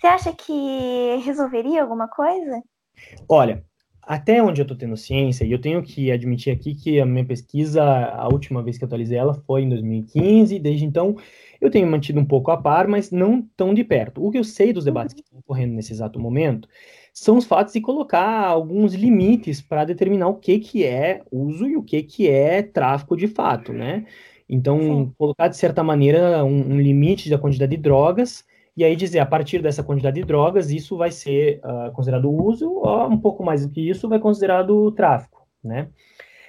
Você 0.00 0.06
acha 0.06 0.32
que 0.32 1.16
resolveria 1.24 1.82
alguma 1.82 2.08
coisa? 2.08 2.62
Olha, 3.28 3.62
até 4.08 4.42
onde 4.42 4.58
eu 4.58 4.62
estou 4.62 4.74
tendo 4.74 4.96
ciência, 4.96 5.44
e 5.44 5.52
eu 5.52 5.60
tenho 5.60 5.82
que 5.82 6.10
admitir 6.10 6.50
aqui 6.50 6.74
que 6.74 6.98
a 6.98 7.04
minha 7.04 7.26
pesquisa, 7.26 7.84
a 7.84 8.26
última 8.26 8.62
vez 8.62 8.78
que 8.78 8.84
atualizei 8.86 9.18
ela 9.18 9.34
foi 9.34 9.60
em 9.64 9.68
2015, 9.68 10.58
desde 10.58 10.86
então 10.86 11.14
eu 11.60 11.70
tenho 11.70 11.86
mantido 11.86 12.18
um 12.18 12.24
pouco 12.24 12.50
a 12.50 12.56
par, 12.56 12.88
mas 12.88 13.10
não 13.10 13.42
tão 13.54 13.74
de 13.74 13.84
perto. 13.84 14.24
O 14.24 14.30
que 14.30 14.38
eu 14.38 14.44
sei 14.44 14.72
dos 14.72 14.86
debates 14.86 15.12
que 15.14 15.20
estão 15.20 15.38
ocorrendo 15.38 15.74
nesse 15.74 15.92
exato 15.92 16.18
momento 16.18 16.66
são 17.12 17.36
os 17.36 17.44
fatos 17.44 17.74
de 17.74 17.82
colocar 17.82 18.46
alguns 18.46 18.94
limites 18.94 19.60
para 19.60 19.84
determinar 19.84 20.28
o 20.28 20.36
que, 20.36 20.58
que 20.58 20.84
é 20.84 21.20
uso 21.30 21.66
e 21.66 21.76
o 21.76 21.82
que, 21.82 22.02
que 22.02 22.30
é 22.30 22.62
tráfico 22.62 23.14
de 23.14 23.28
fato, 23.28 23.74
né? 23.74 24.06
Então, 24.48 24.80
Sim. 24.80 25.12
colocar 25.18 25.48
de 25.48 25.56
certa 25.58 25.84
maneira 25.84 26.42
um, 26.46 26.72
um 26.72 26.80
limite 26.80 27.28
da 27.28 27.36
quantidade 27.36 27.76
de 27.76 27.82
drogas 27.82 28.42
e 28.78 28.84
aí 28.84 28.94
dizer, 28.94 29.18
a 29.18 29.26
partir 29.26 29.60
dessa 29.60 29.82
quantidade 29.82 30.20
de 30.20 30.24
drogas, 30.24 30.70
isso 30.70 30.96
vai 30.96 31.10
ser 31.10 31.60
uh, 31.64 31.90
considerado 31.90 32.30
uso, 32.30 32.70
ou 32.70 33.08
um 33.08 33.18
pouco 33.18 33.42
mais 33.42 33.66
do 33.66 33.72
que 33.72 33.80
isso, 33.80 34.08
vai 34.08 34.20
considerado 34.20 34.92
tráfico, 34.92 35.48
né? 35.64 35.88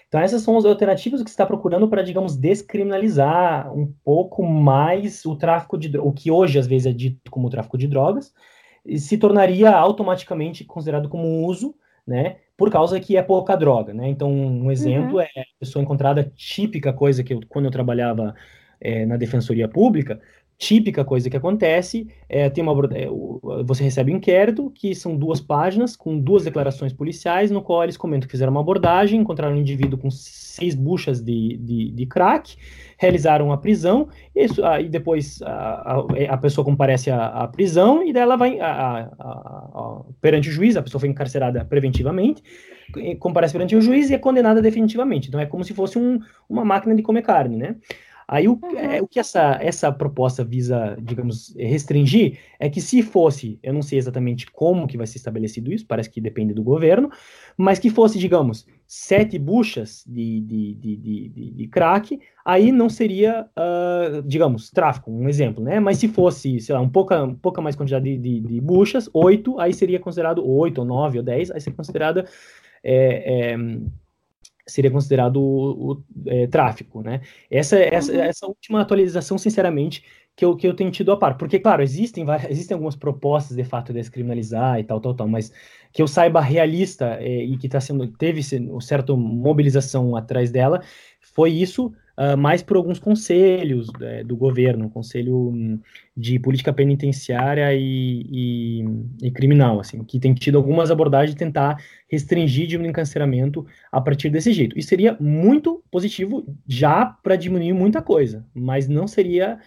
Então 0.08 0.22
essas 0.22 0.44
são 0.44 0.56
as 0.56 0.64
alternativas 0.64 1.24
que 1.24 1.30
está 1.30 1.44
procurando 1.44 1.88
para, 1.88 2.04
digamos, 2.04 2.38
descriminalizar 2.38 3.76
um 3.76 3.92
pouco 4.04 4.46
mais 4.46 5.26
o 5.26 5.36
tráfico 5.36 5.76
de 5.76 5.98
o 5.98 6.12
que 6.12 6.30
hoje 6.30 6.60
às 6.60 6.68
vezes 6.68 6.86
é 6.86 6.92
dito 6.92 7.32
como 7.32 7.50
tráfico 7.50 7.80
de 7.80 7.88
drogas, 7.88 8.32
e 8.86 9.00
se 9.00 9.18
tornaria 9.18 9.72
automaticamente 9.72 10.64
considerado 10.64 11.10
como 11.10 11.44
uso, 11.48 11.74
né? 12.06 12.38
Por 12.56 12.70
causa 12.70 13.00
que 13.00 13.18
é 13.18 13.24
pouca 13.24 13.56
droga, 13.56 13.92
né? 13.92 14.08
Então 14.08 14.32
um 14.32 14.72
exemplo 14.72 15.16
uhum. 15.16 15.22
é 15.22 15.26
a 15.26 15.60
pessoa 15.60 15.82
encontrada 15.82 16.32
típica 16.36 16.94
coisa 16.94 17.24
que 17.24 17.34
eu, 17.34 17.40
quando 17.50 17.66
eu 17.66 17.72
trabalhava 17.72 18.36
é, 18.80 19.04
na 19.04 19.18
defensoria 19.18 19.68
pública, 19.68 20.22
típica 20.60 21.06
coisa 21.06 21.30
que 21.30 21.38
acontece 21.38 22.06
é 22.28 22.50
tem 22.50 22.62
uma 22.62 22.74
é, 22.94 23.08
você 23.64 23.82
recebe 23.82 24.12
um 24.12 24.18
inquérito 24.18 24.70
que 24.76 24.94
são 24.94 25.16
duas 25.16 25.40
páginas 25.40 25.96
com 25.96 26.20
duas 26.20 26.44
declarações 26.44 26.92
policiais 26.92 27.50
no 27.50 27.62
qual 27.62 27.82
eles 27.82 27.96
comentam 27.96 28.28
que 28.28 28.32
fizeram 28.32 28.52
uma 28.52 28.60
abordagem 28.60 29.22
encontraram 29.22 29.56
um 29.56 29.60
indivíduo 29.60 29.98
com 29.98 30.12
seis 30.12 30.76
buchas 30.76 31.22
de, 31.22 31.56
de, 31.58 31.92
de 31.92 32.06
crack 32.06 32.58
realizaram 32.98 33.54
a 33.54 33.58
prisão 33.58 34.10
isso 34.36 34.64
aí 34.66 34.86
ah, 34.86 34.90
depois 34.90 35.42
a, 35.44 35.50
a, 35.50 36.34
a, 36.34 36.38
pessoa 36.38 36.66
comparece 36.66 37.10
à, 37.10 37.28
à 37.28 37.48
prisão 37.48 38.06
e 38.06 38.12
daí 38.12 38.24
ela 38.24 38.36
vai 38.36 38.60
a, 38.60 39.10
perante 40.20 40.50
o 40.50 40.52
juiz 40.52 40.76
a 40.76 40.84
pessoa 40.84 41.00
foi 41.00 41.08
encarcerada 41.08 41.64
preventivamente 41.64 42.44
comparece 43.20 43.54
perante 43.54 43.76
o 43.76 43.82
juiz 43.82 44.10
e 44.10 44.16
é 44.16 44.18
condenada 44.18 44.62
definitivamente. 44.62 45.28
Então 45.28 45.40
é 45.40 45.46
como 45.46 45.64
se 45.64 45.76
fosse 45.76 46.00
um, 46.00 46.20
uma 46.50 46.66
máquina 46.66 46.96
de 46.96 47.04
comer 47.04 47.22
carne 47.22 47.56
né 47.56 47.76
Aí 48.32 48.48
o, 48.48 48.60
uhum. 48.62 48.78
é, 48.78 49.02
o 49.02 49.08
que 49.08 49.20
essa, 49.20 49.58
essa 49.60 49.92
proposta 49.92 50.44
visa, 50.44 50.96
digamos, 51.02 51.56
restringir 51.58 52.38
é 52.60 52.70
que 52.70 52.80
se 52.80 53.02
fosse, 53.02 53.58
eu 53.64 53.74
não 53.74 53.82
sei 53.82 53.98
exatamente 53.98 54.46
como 54.52 54.86
que 54.86 54.98
vai 54.98 55.08
ser 55.08 55.18
estabelecido 55.18 55.74
isso, 55.74 55.88
parece 55.88 56.12
que 56.12 56.22
depende 56.22 56.54
do 56.54 56.62
governo, 56.62 57.10
mas 57.58 57.80
que 57.80 57.90
fosse, 57.90 58.20
digamos, 58.20 58.68
sete 58.86 59.40
buchas 59.40 60.04
de, 60.06 60.42
de, 60.42 60.74
de, 60.76 60.96
de, 60.98 61.52
de 61.56 61.68
crack, 61.70 62.20
aí 62.46 62.72
não 62.72 62.88
seria, 62.88 63.48
uh, 63.58 64.22
digamos, 64.22 64.70
tráfico, 64.70 65.10
um 65.10 65.28
exemplo, 65.28 65.64
né? 65.64 65.80
Mas 65.80 65.98
se 65.98 66.08
fosse, 66.08 66.60
sei 66.60 66.76
lá, 66.76 66.82
um 66.82 66.90
pouca, 66.90 67.24
um 67.24 67.34
pouca 67.34 67.62
mais 67.62 67.76
quantidade 67.76 68.16
de, 68.16 68.40
de, 68.42 68.62
buchas, 68.62 69.10
oito, 69.12 69.60
aí 69.60 69.74
seria 69.74 70.00
considerado 70.00 70.48
oito, 70.48 70.82
ou 70.82 70.86
nove, 70.86 71.18
ou 71.18 71.24
dez, 71.24 71.50
aí 71.50 71.60
seria 71.60 71.76
considerada 71.76 72.28
é, 72.84 73.54
é, 73.54 73.58
seria 74.70 74.92
considerado 74.92 75.38
o, 75.38 75.92
o 75.92 76.04
é, 76.28 76.48
tráfico, 76.48 77.02
né? 77.02 77.22
Essa, 77.50 77.78
essa, 77.78 78.12
uhum. 78.12 78.20
essa 78.20 78.48
última 78.48 78.82
atualização, 78.82 79.38
sinceramente, 79.38 80.04
que 80.36 80.46
eu, 80.46 80.56
que 80.56 80.68
eu 80.68 80.74
tenho 80.74 80.90
tido 80.90 81.12
a 81.12 81.18
par. 81.18 81.38
Porque, 81.38 81.60
claro, 81.60 81.84
existem, 81.84 82.24
várias, 82.24 82.50
existem 82.50 82.74
algumas 82.76 82.96
propostas, 82.96 83.58
de 83.58 83.64
fato, 83.64 83.92
de 83.92 84.00
descriminalizar 84.00 84.80
e 84.80 84.84
tal, 84.84 85.02
tal, 85.02 85.14
tal, 85.14 85.28
mas 85.28 85.52
que 85.92 86.02
eu 86.02 86.08
saiba 86.08 86.40
realista 86.40 87.18
é, 87.20 87.44
e 87.44 87.58
que 87.58 87.68
tá 87.68 87.82
sendo, 87.82 88.08
teve 88.08 88.42
uma 88.58 88.82
certa 88.82 89.16
mobilização 89.16 90.16
atrás 90.16 90.52
dela, 90.52 90.82
foi 91.20 91.52
isso 91.52 91.92
uh, 92.20 92.38
mais 92.38 92.62
por 92.62 92.76
alguns 92.76 93.00
conselhos 93.00 93.90
é, 94.02 94.24
do 94.24 94.36
governo, 94.36 94.90
conselho 94.90 95.50
um, 95.50 95.80
de 96.16 96.38
política 96.38 96.74
penitenciária 96.74 97.74
e, 97.74 98.26
e, 98.30 98.86
e, 99.24 99.32
criminal, 99.32 99.80
assim, 99.80 100.04
que 100.04 100.20
tem 100.20 100.34
tido 100.34 100.58
algumas 100.58 100.92
abordagens 100.92 101.34
de 101.34 101.40
tentar 101.40 101.82
restringir 102.10 102.68
de 102.68 102.78
um 102.78 102.86
encarceramento 102.86 103.66
a 103.90 104.02
partir 104.02 104.30
desse 104.30 104.52
jeito. 104.52 104.78
E 104.78 104.84
seria 104.84 105.16
muito 105.20 105.82
positivo 105.90 106.46
já 106.68 107.06
para 107.06 107.38
diminuir 107.38 107.74
muita 107.74 108.02
coisa, 108.02 108.46
mas 108.54 108.90
não 108.90 109.08
seria 109.08 109.60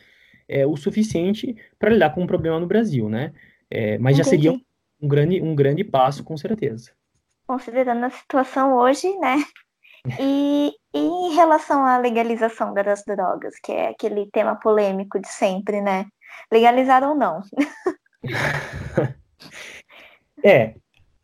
é, 0.47 0.67
o 0.67 0.77
suficiente 0.77 1.57
para 1.79 1.91
lidar 1.91 2.11
com 2.11 2.23
um 2.23 2.27
problema 2.27 2.61
no 2.61 2.67
Brasil, 2.67 3.09
né? 3.09 3.33
É, 3.71 3.97
mas 3.97 4.19
Entendi. 4.19 4.19
já 4.19 4.25
seria 4.25 4.61
um 5.01 5.09
grande, 5.09 5.41
um 5.41 5.55
grande 5.55 5.83
passo, 5.83 6.23
com 6.23 6.37
certeza. 6.37 6.91
Considerando 7.47 8.05
a 8.05 8.11
situação 8.11 8.77
hoje, 8.77 9.09
né? 9.19 9.37
E, 10.19 10.73
e, 10.93 10.99
em 10.99 11.35
relação 11.35 11.85
à 11.85 11.97
legalização 11.99 12.75
das 12.75 13.05
drogas, 13.05 13.55
que 13.63 13.71
é 13.71 13.89
aquele 13.89 14.29
tema 14.31 14.57
polêmico 14.57 15.21
de 15.21 15.29
sempre, 15.29 15.81
né? 15.81 16.07
Legalizar 16.51 17.05
ou 17.05 17.15
não? 17.15 17.41
é, 20.45 20.75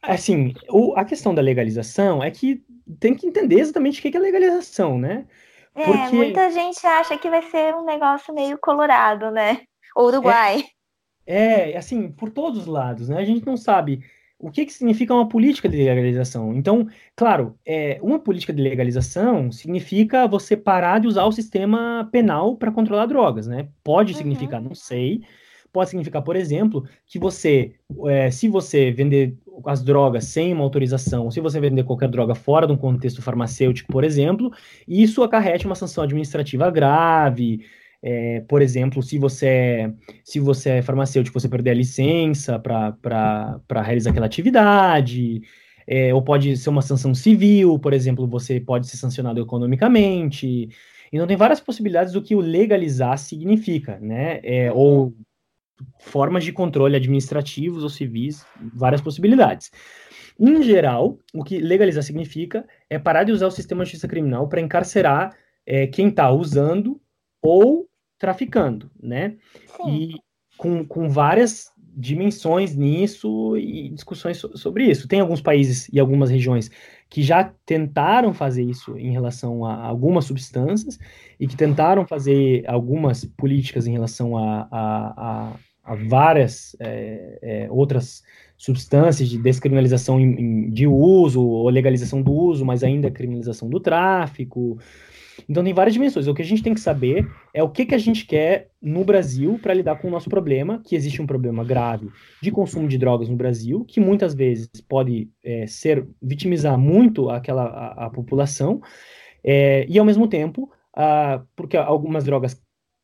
assim, 0.00 0.54
o, 0.70 0.94
a 0.96 1.04
questão 1.04 1.34
da 1.34 1.42
legalização 1.42 2.22
é 2.22 2.30
que 2.30 2.62
tem 3.00 3.14
que 3.14 3.26
entender 3.26 3.60
exatamente 3.60 3.98
o 3.98 4.02
que 4.02 4.16
é 4.16 4.20
legalização, 4.20 4.96
né? 4.98 5.26
É, 5.74 5.84
Porque... 5.84 6.00
É, 6.00 6.10
muita 6.12 6.50
gente 6.50 6.86
acha 6.86 7.18
que 7.18 7.28
vai 7.28 7.42
ser 7.42 7.74
um 7.74 7.84
negócio 7.84 8.32
meio 8.32 8.58
colorado, 8.58 9.30
né? 9.30 9.62
Uruguai. 9.96 10.64
É, 11.26 11.72
é, 11.72 11.76
assim, 11.76 12.10
por 12.10 12.30
todos 12.30 12.60
os 12.60 12.66
lados, 12.66 13.08
né? 13.08 13.18
A 13.18 13.24
gente 13.24 13.44
não 13.44 13.56
sabe 13.56 14.02
o 14.38 14.50
que, 14.50 14.64
que 14.64 14.72
significa 14.72 15.12
uma 15.12 15.28
política 15.28 15.68
de 15.68 15.76
legalização. 15.76 16.54
Então, 16.54 16.86
claro, 17.16 17.58
é, 17.66 17.98
uma 18.00 18.20
política 18.20 18.52
de 18.52 18.62
legalização 18.62 19.50
significa 19.50 20.28
você 20.28 20.56
parar 20.56 21.00
de 21.00 21.08
usar 21.08 21.24
o 21.24 21.32
sistema 21.32 22.08
penal 22.12 22.56
para 22.56 22.70
controlar 22.70 23.06
drogas, 23.06 23.48
né? 23.48 23.68
Pode 23.82 24.12
uhum. 24.12 24.18
significar, 24.18 24.62
não 24.62 24.76
sei, 24.76 25.22
pode 25.72 25.90
significar, 25.90 26.22
por 26.22 26.36
exemplo, 26.36 26.84
que 27.04 27.18
você, 27.18 27.72
é, 28.06 28.30
se 28.30 28.48
você 28.48 28.92
vender 28.92 29.36
as 29.66 29.82
drogas 29.82 30.26
sem 30.26 30.52
uma 30.52 30.62
autorização, 30.62 31.24
ou 31.24 31.30
se 31.32 31.40
você 31.40 31.60
vender 31.60 31.82
qualquer 31.82 32.08
droga 32.08 32.34
fora 32.34 32.64
de 32.64 32.72
um 32.72 32.76
contexto 32.76 33.20
farmacêutico, 33.20 33.90
por 33.90 34.04
exemplo, 34.04 34.52
isso 34.86 35.22
acarrete 35.24 35.66
uma 35.66 35.74
sanção 35.74 36.04
administrativa 36.04 36.70
grave, 36.70 37.64
é, 38.02 38.40
por 38.48 38.62
exemplo, 38.62 39.02
se 39.02 39.18
você, 39.18 39.46
é, 39.46 39.92
se 40.24 40.38
você 40.38 40.70
é 40.70 40.82
farmacêutico, 40.82 41.38
você 41.38 41.48
perder 41.48 41.70
a 41.70 41.74
licença 41.74 42.58
para 42.58 43.82
realizar 43.82 44.10
aquela 44.10 44.26
atividade, 44.26 45.42
é, 45.86 46.14
ou 46.14 46.22
pode 46.22 46.56
ser 46.56 46.70
uma 46.70 46.82
sanção 46.82 47.14
civil, 47.14 47.78
por 47.78 47.92
exemplo, 47.92 48.26
você 48.26 48.60
pode 48.60 48.86
ser 48.86 48.98
sancionado 48.98 49.40
economicamente. 49.40 50.68
Então, 51.12 51.26
tem 51.26 51.36
várias 51.36 51.60
possibilidades 51.60 52.12
do 52.12 52.22
que 52.22 52.34
o 52.34 52.40
legalizar 52.40 53.16
significa, 53.18 53.98
né? 53.98 54.40
É, 54.44 54.70
ou 54.72 55.14
formas 56.00 56.44
de 56.44 56.52
controle 56.52 56.96
administrativos 56.96 57.82
ou 57.82 57.88
civis, 57.88 58.44
várias 58.74 59.00
possibilidades. 59.00 59.70
Em 60.38 60.62
geral, 60.62 61.18
o 61.34 61.42
que 61.42 61.58
legalizar 61.58 62.02
significa 62.02 62.64
é 62.88 62.98
parar 62.98 63.24
de 63.24 63.32
usar 63.32 63.46
o 63.46 63.50
sistema 63.50 63.82
de 63.82 63.90
justiça 63.90 64.06
criminal 64.06 64.48
para 64.48 64.60
encarcerar 64.60 65.36
é, 65.66 65.86
quem 65.86 66.08
está 66.08 66.30
usando 66.30 67.00
ou 67.42 67.87
traficando, 68.18 68.90
né? 69.00 69.36
Sim. 69.76 69.90
E 69.90 70.14
com, 70.56 70.84
com 70.84 71.08
várias 71.08 71.70
dimensões 71.98 72.76
nisso 72.76 73.56
e 73.56 73.88
discussões 73.88 74.38
sobre 74.54 74.84
isso. 74.84 75.08
Tem 75.08 75.20
alguns 75.20 75.40
países 75.40 75.88
e 75.92 75.98
algumas 75.98 76.30
regiões 76.30 76.70
que 77.10 77.22
já 77.22 77.52
tentaram 77.66 78.32
fazer 78.32 78.62
isso 78.62 78.96
em 78.96 79.10
relação 79.10 79.64
a 79.64 79.84
algumas 79.84 80.24
substâncias 80.24 80.98
e 81.40 81.46
que 81.46 81.56
tentaram 81.56 82.06
fazer 82.06 82.62
algumas 82.68 83.24
políticas 83.24 83.86
em 83.86 83.92
relação 83.92 84.36
a, 84.36 84.68
a, 84.70 85.14
a, 85.16 85.52
a 85.84 85.94
várias 86.08 86.76
é, 86.78 87.38
é, 87.42 87.68
outras 87.70 88.22
substâncias 88.56 89.28
de 89.28 89.38
descriminalização 89.38 90.20
em, 90.20 90.40
em, 90.40 90.70
de 90.70 90.86
uso 90.86 91.42
ou 91.42 91.68
legalização 91.68 92.22
do 92.22 92.32
uso, 92.32 92.64
mas 92.64 92.84
ainda 92.84 93.10
criminalização 93.10 93.68
do 93.68 93.80
tráfico. 93.80 94.78
Então 95.48 95.64
tem 95.64 95.72
várias 95.72 95.94
dimensões. 95.94 96.26
O 96.26 96.34
que 96.34 96.42
a 96.42 96.44
gente 96.44 96.62
tem 96.62 96.74
que 96.74 96.80
saber 96.80 97.26
é 97.54 97.62
o 97.62 97.70
que, 97.70 97.86
que 97.86 97.94
a 97.94 97.98
gente 97.98 98.26
quer 98.26 98.70
no 98.82 99.02
Brasil 99.02 99.58
para 99.60 99.72
lidar 99.72 99.96
com 99.96 100.08
o 100.08 100.10
nosso 100.10 100.28
problema, 100.28 100.82
que 100.84 100.94
existe 100.94 101.22
um 101.22 101.26
problema 101.26 101.64
grave 101.64 102.10
de 102.42 102.50
consumo 102.50 102.86
de 102.86 102.98
drogas 102.98 103.28
no 103.28 103.36
Brasil, 103.36 103.84
que 103.84 103.98
muitas 103.98 104.34
vezes 104.34 104.68
pode 104.86 105.30
é, 105.42 105.66
ser 105.66 106.06
vitimizar 106.20 106.78
muito 106.78 107.30
aquela 107.30 107.64
a, 107.64 108.06
a 108.06 108.10
população, 108.10 108.82
é, 109.42 109.86
e 109.88 109.98
ao 109.98 110.04
mesmo 110.04 110.28
tempo, 110.28 110.70
a, 110.94 111.42
porque 111.56 111.76
algumas 111.76 112.24
drogas 112.24 112.60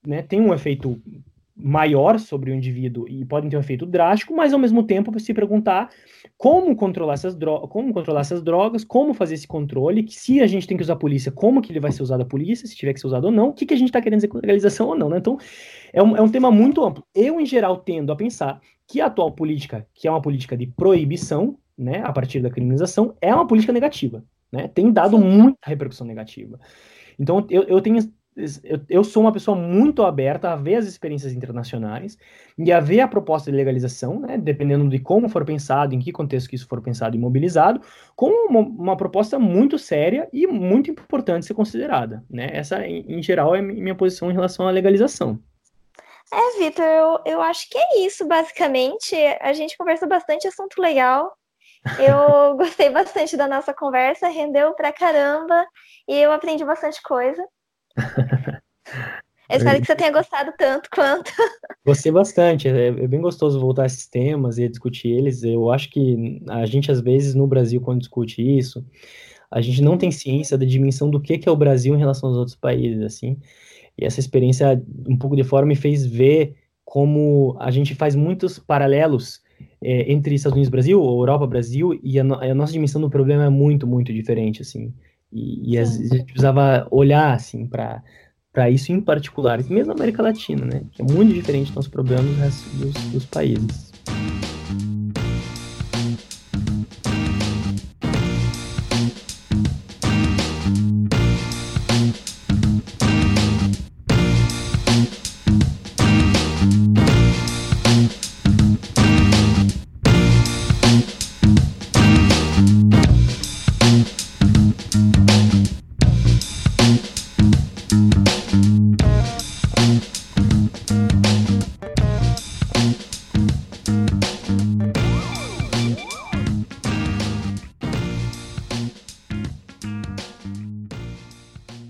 né, 0.06 0.20
têm 0.20 0.40
um 0.40 0.52
efeito 0.52 1.00
maior 1.56 2.18
sobre 2.18 2.50
o 2.50 2.54
indivíduo 2.54 3.08
e 3.08 3.24
podem 3.24 3.48
ter 3.48 3.56
um 3.56 3.60
efeito 3.60 3.86
drástico, 3.86 4.34
mas 4.34 4.52
ao 4.52 4.58
mesmo 4.58 4.82
tempo 4.82 5.18
se 5.20 5.32
perguntar 5.32 5.88
como 6.36 6.74
controlar 6.74 7.14
essas 7.14 7.36
drogas, 7.36 7.70
como 7.70 7.92
controlar 7.92 8.22
essas 8.22 8.42
drogas, 8.42 8.84
como 8.84 9.14
fazer 9.14 9.34
esse 9.34 9.46
controle, 9.46 10.02
que 10.02 10.14
se 10.14 10.40
a 10.40 10.46
gente 10.46 10.66
tem 10.66 10.76
que 10.76 10.82
usar 10.82 10.94
a 10.94 10.96
polícia, 10.96 11.30
como 11.30 11.62
que 11.62 11.70
ele 11.70 11.78
vai 11.78 11.92
ser 11.92 12.02
usado 12.02 12.22
a 12.22 12.26
polícia, 12.26 12.66
se 12.66 12.74
tiver 12.74 12.92
que 12.92 13.00
ser 13.00 13.06
usado 13.06 13.26
ou 13.26 13.30
não, 13.30 13.50
o 13.50 13.52
que, 13.52 13.66
que 13.66 13.74
a 13.74 13.76
gente 13.76 13.88
está 13.88 14.00
querendo 14.00 14.18
dizer 14.18 14.28
com 14.28 14.38
legalização 14.38 14.88
ou 14.88 14.98
não, 14.98 15.08
né? 15.08 15.18
Então, 15.18 15.38
é 15.92 16.02
um, 16.02 16.16
é 16.16 16.20
um 16.20 16.28
tema 16.28 16.50
muito 16.50 16.82
amplo. 16.82 17.04
Eu, 17.14 17.40
em 17.40 17.46
geral, 17.46 17.76
tendo 17.76 18.10
a 18.10 18.16
pensar 18.16 18.60
que 18.88 19.00
a 19.00 19.06
atual 19.06 19.30
política, 19.30 19.86
que 19.94 20.08
é 20.08 20.10
uma 20.10 20.20
política 20.20 20.56
de 20.56 20.66
proibição, 20.66 21.56
né, 21.78 22.02
a 22.04 22.12
partir 22.12 22.40
da 22.40 22.50
criminalização, 22.50 23.16
é 23.20 23.32
uma 23.32 23.46
política 23.46 23.72
negativa, 23.72 24.24
né? 24.50 24.68
Tem 24.68 24.92
dado 24.92 25.18
muita 25.18 25.68
repercussão 25.68 26.06
negativa. 26.06 26.58
Então, 27.18 27.46
eu, 27.48 27.62
eu 27.64 27.80
tenho 27.80 27.98
eu, 28.36 28.80
eu, 28.88 29.04
sou 29.04 29.22
uma 29.22 29.32
pessoa 29.32 29.56
muito 29.56 30.02
aberta 30.02 30.52
a 30.52 30.56
ver 30.56 30.76
as 30.76 30.86
experiências 30.86 31.32
internacionais 31.32 32.18
e 32.58 32.72
a 32.72 32.80
ver 32.80 33.00
a 33.00 33.08
proposta 33.08 33.50
de 33.50 33.56
legalização, 33.56 34.18
né, 34.18 34.36
dependendo 34.36 34.88
de 34.88 34.98
como 34.98 35.28
for 35.28 35.44
pensado, 35.44 35.94
em 35.94 36.00
que 36.00 36.10
contexto 36.10 36.48
que 36.48 36.56
isso 36.56 36.66
for 36.66 36.82
pensado 36.82 37.16
e 37.16 37.18
mobilizado, 37.18 37.80
como 38.16 38.48
uma, 38.48 38.60
uma 38.60 38.96
proposta 38.96 39.38
muito 39.38 39.78
séria 39.78 40.28
e 40.32 40.46
muito 40.46 40.90
importante 40.90 41.46
ser 41.46 41.54
considerada. 41.54 42.24
Né? 42.28 42.50
Essa, 42.52 42.84
em, 42.86 43.04
em 43.06 43.22
geral, 43.22 43.54
é 43.54 43.62
minha 43.62 43.94
posição 43.94 44.30
em 44.30 44.34
relação 44.34 44.66
à 44.66 44.70
legalização. 44.70 45.38
É, 46.32 46.58
Vitor, 46.58 46.84
eu, 46.84 47.20
eu 47.26 47.40
acho 47.40 47.68
que 47.70 47.78
é 47.78 48.00
isso, 48.00 48.26
basicamente. 48.26 49.14
A 49.40 49.52
gente 49.52 49.76
conversou 49.76 50.08
bastante, 50.08 50.48
assunto 50.48 50.80
legal. 50.80 51.32
Eu 51.98 52.56
gostei 52.58 52.90
bastante 52.90 53.36
da 53.36 53.46
nossa 53.46 53.72
conversa, 53.72 54.28
rendeu 54.28 54.74
pra 54.74 54.92
caramba 54.92 55.64
e 56.08 56.16
eu 56.16 56.32
aprendi 56.32 56.64
bastante 56.64 57.00
coisa. 57.02 57.46
Eu 59.48 59.58
espero 59.58 59.80
que 59.80 59.86
você 59.86 59.94
tenha 59.94 60.10
gostado 60.10 60.52
tanto 60.58 60.88
quanto. 60.90 61.30
Gostei 61.86 62.10
bastante, 62.10 62.66
é, 62.66 62.88
é, 62.88 63.06
bem 63.06 63.20
gostoso 63.20 63.60
voltar 63.60 63.82
a 63.82 63.86
esses 63.86 64.06
temas 64.06 64.58
e 64.58 64.68
discutir 64.68 65.08
eles. 65.08 65.42
Eu 65.42 65.70
acho 65.70 65.90
que 65.90 66.42
a 66.48 66.64
gente, 66.64 66.90
às 66.90 67.00
vezes, 67.00 67.34
no 67.34 67.46
Brasil, 67.46 67.80
quando 67.80 68.00
discute 68.00 68.40
isso, 68.42 68.84
a 69.50 69.60
gente 69.60 69.82
não 69.82 69.98
tem 69.98 70.10
ciência 70.10 70.56
da 70.56 70.64
dimensão 70.64 71.10
do 71.10 71.20
que, 71.20 71.40
é 71.46 71.50
o 71.50 71.56
Brasil 71.56 71.94
em 71.94 71.98
relação 71.98 72.30
aos 72.30 72.38
outros 72.38 72.56
países, 72.56 73.02
assim. 73.02 73.38
E 73.98 74.04
essa 74.04 74.18
experiência, 74.18 74.82
um 75.06 75.16
pouco 75.16 75.36
de 75.36 75.44
fora, 75.44 75.66
me 75.66 75.76
fez 75.76 76.06
ver 76.06 76.56
como 76.84 77.56
a 77.60 77.70
gente 77.70 77.94
faz 77.94 78.14
muitos 78.14 78.58
paralelos 78.58 79.40
é, 79.80 80.10
entre 80.10 80.34
Estados 80.34 80.54
Unidos 80.54 80.68
e 80.68 80.72
Brasil, 80.72 81.00
ou 81.00 81.20
Europa 81.20 81.46
Brasil, 81.46 81.98
e 82.02 82.18
a, 82.18 82.22
a 82.22 82.54
nossa 82.54 82.72
dimensão 82.72 83.00
do 83.00 83.10
problema 83.10 83.44
é 83.44 83.50
muito, 83.50 83.86
muito 83.86 84.12
diferente, 84.12 84.62
assim. 84.62 84.92
E, 85.34 85.72
e 85.74 85.78
a 85.78 85.84
gente 85.84 86.24
precisava 86.24 86.86
olhar, 86.90 87.34
assim, 87.34 87.66
para 87.66 88.02
para 88.52 88.70
isso 88.70 88.92
em 88.92 89.00
particular, 89.00 89.58
mesmo 89.68 89.88
na 89.88 89.94
América 89.94 90.22
Latina, 90.22 90.64
né? 90.64 90.82
Que 90.92 91.02
é 91.02 91.04
muito 91.04 91.34
diferente 91.34 91.66
dos 91.66 91.74
nossos 91.74 91.90
problemas 91.90 92.62
dos, 92.74 92.94
dos 93.10 93.26
países. 93.26 93.93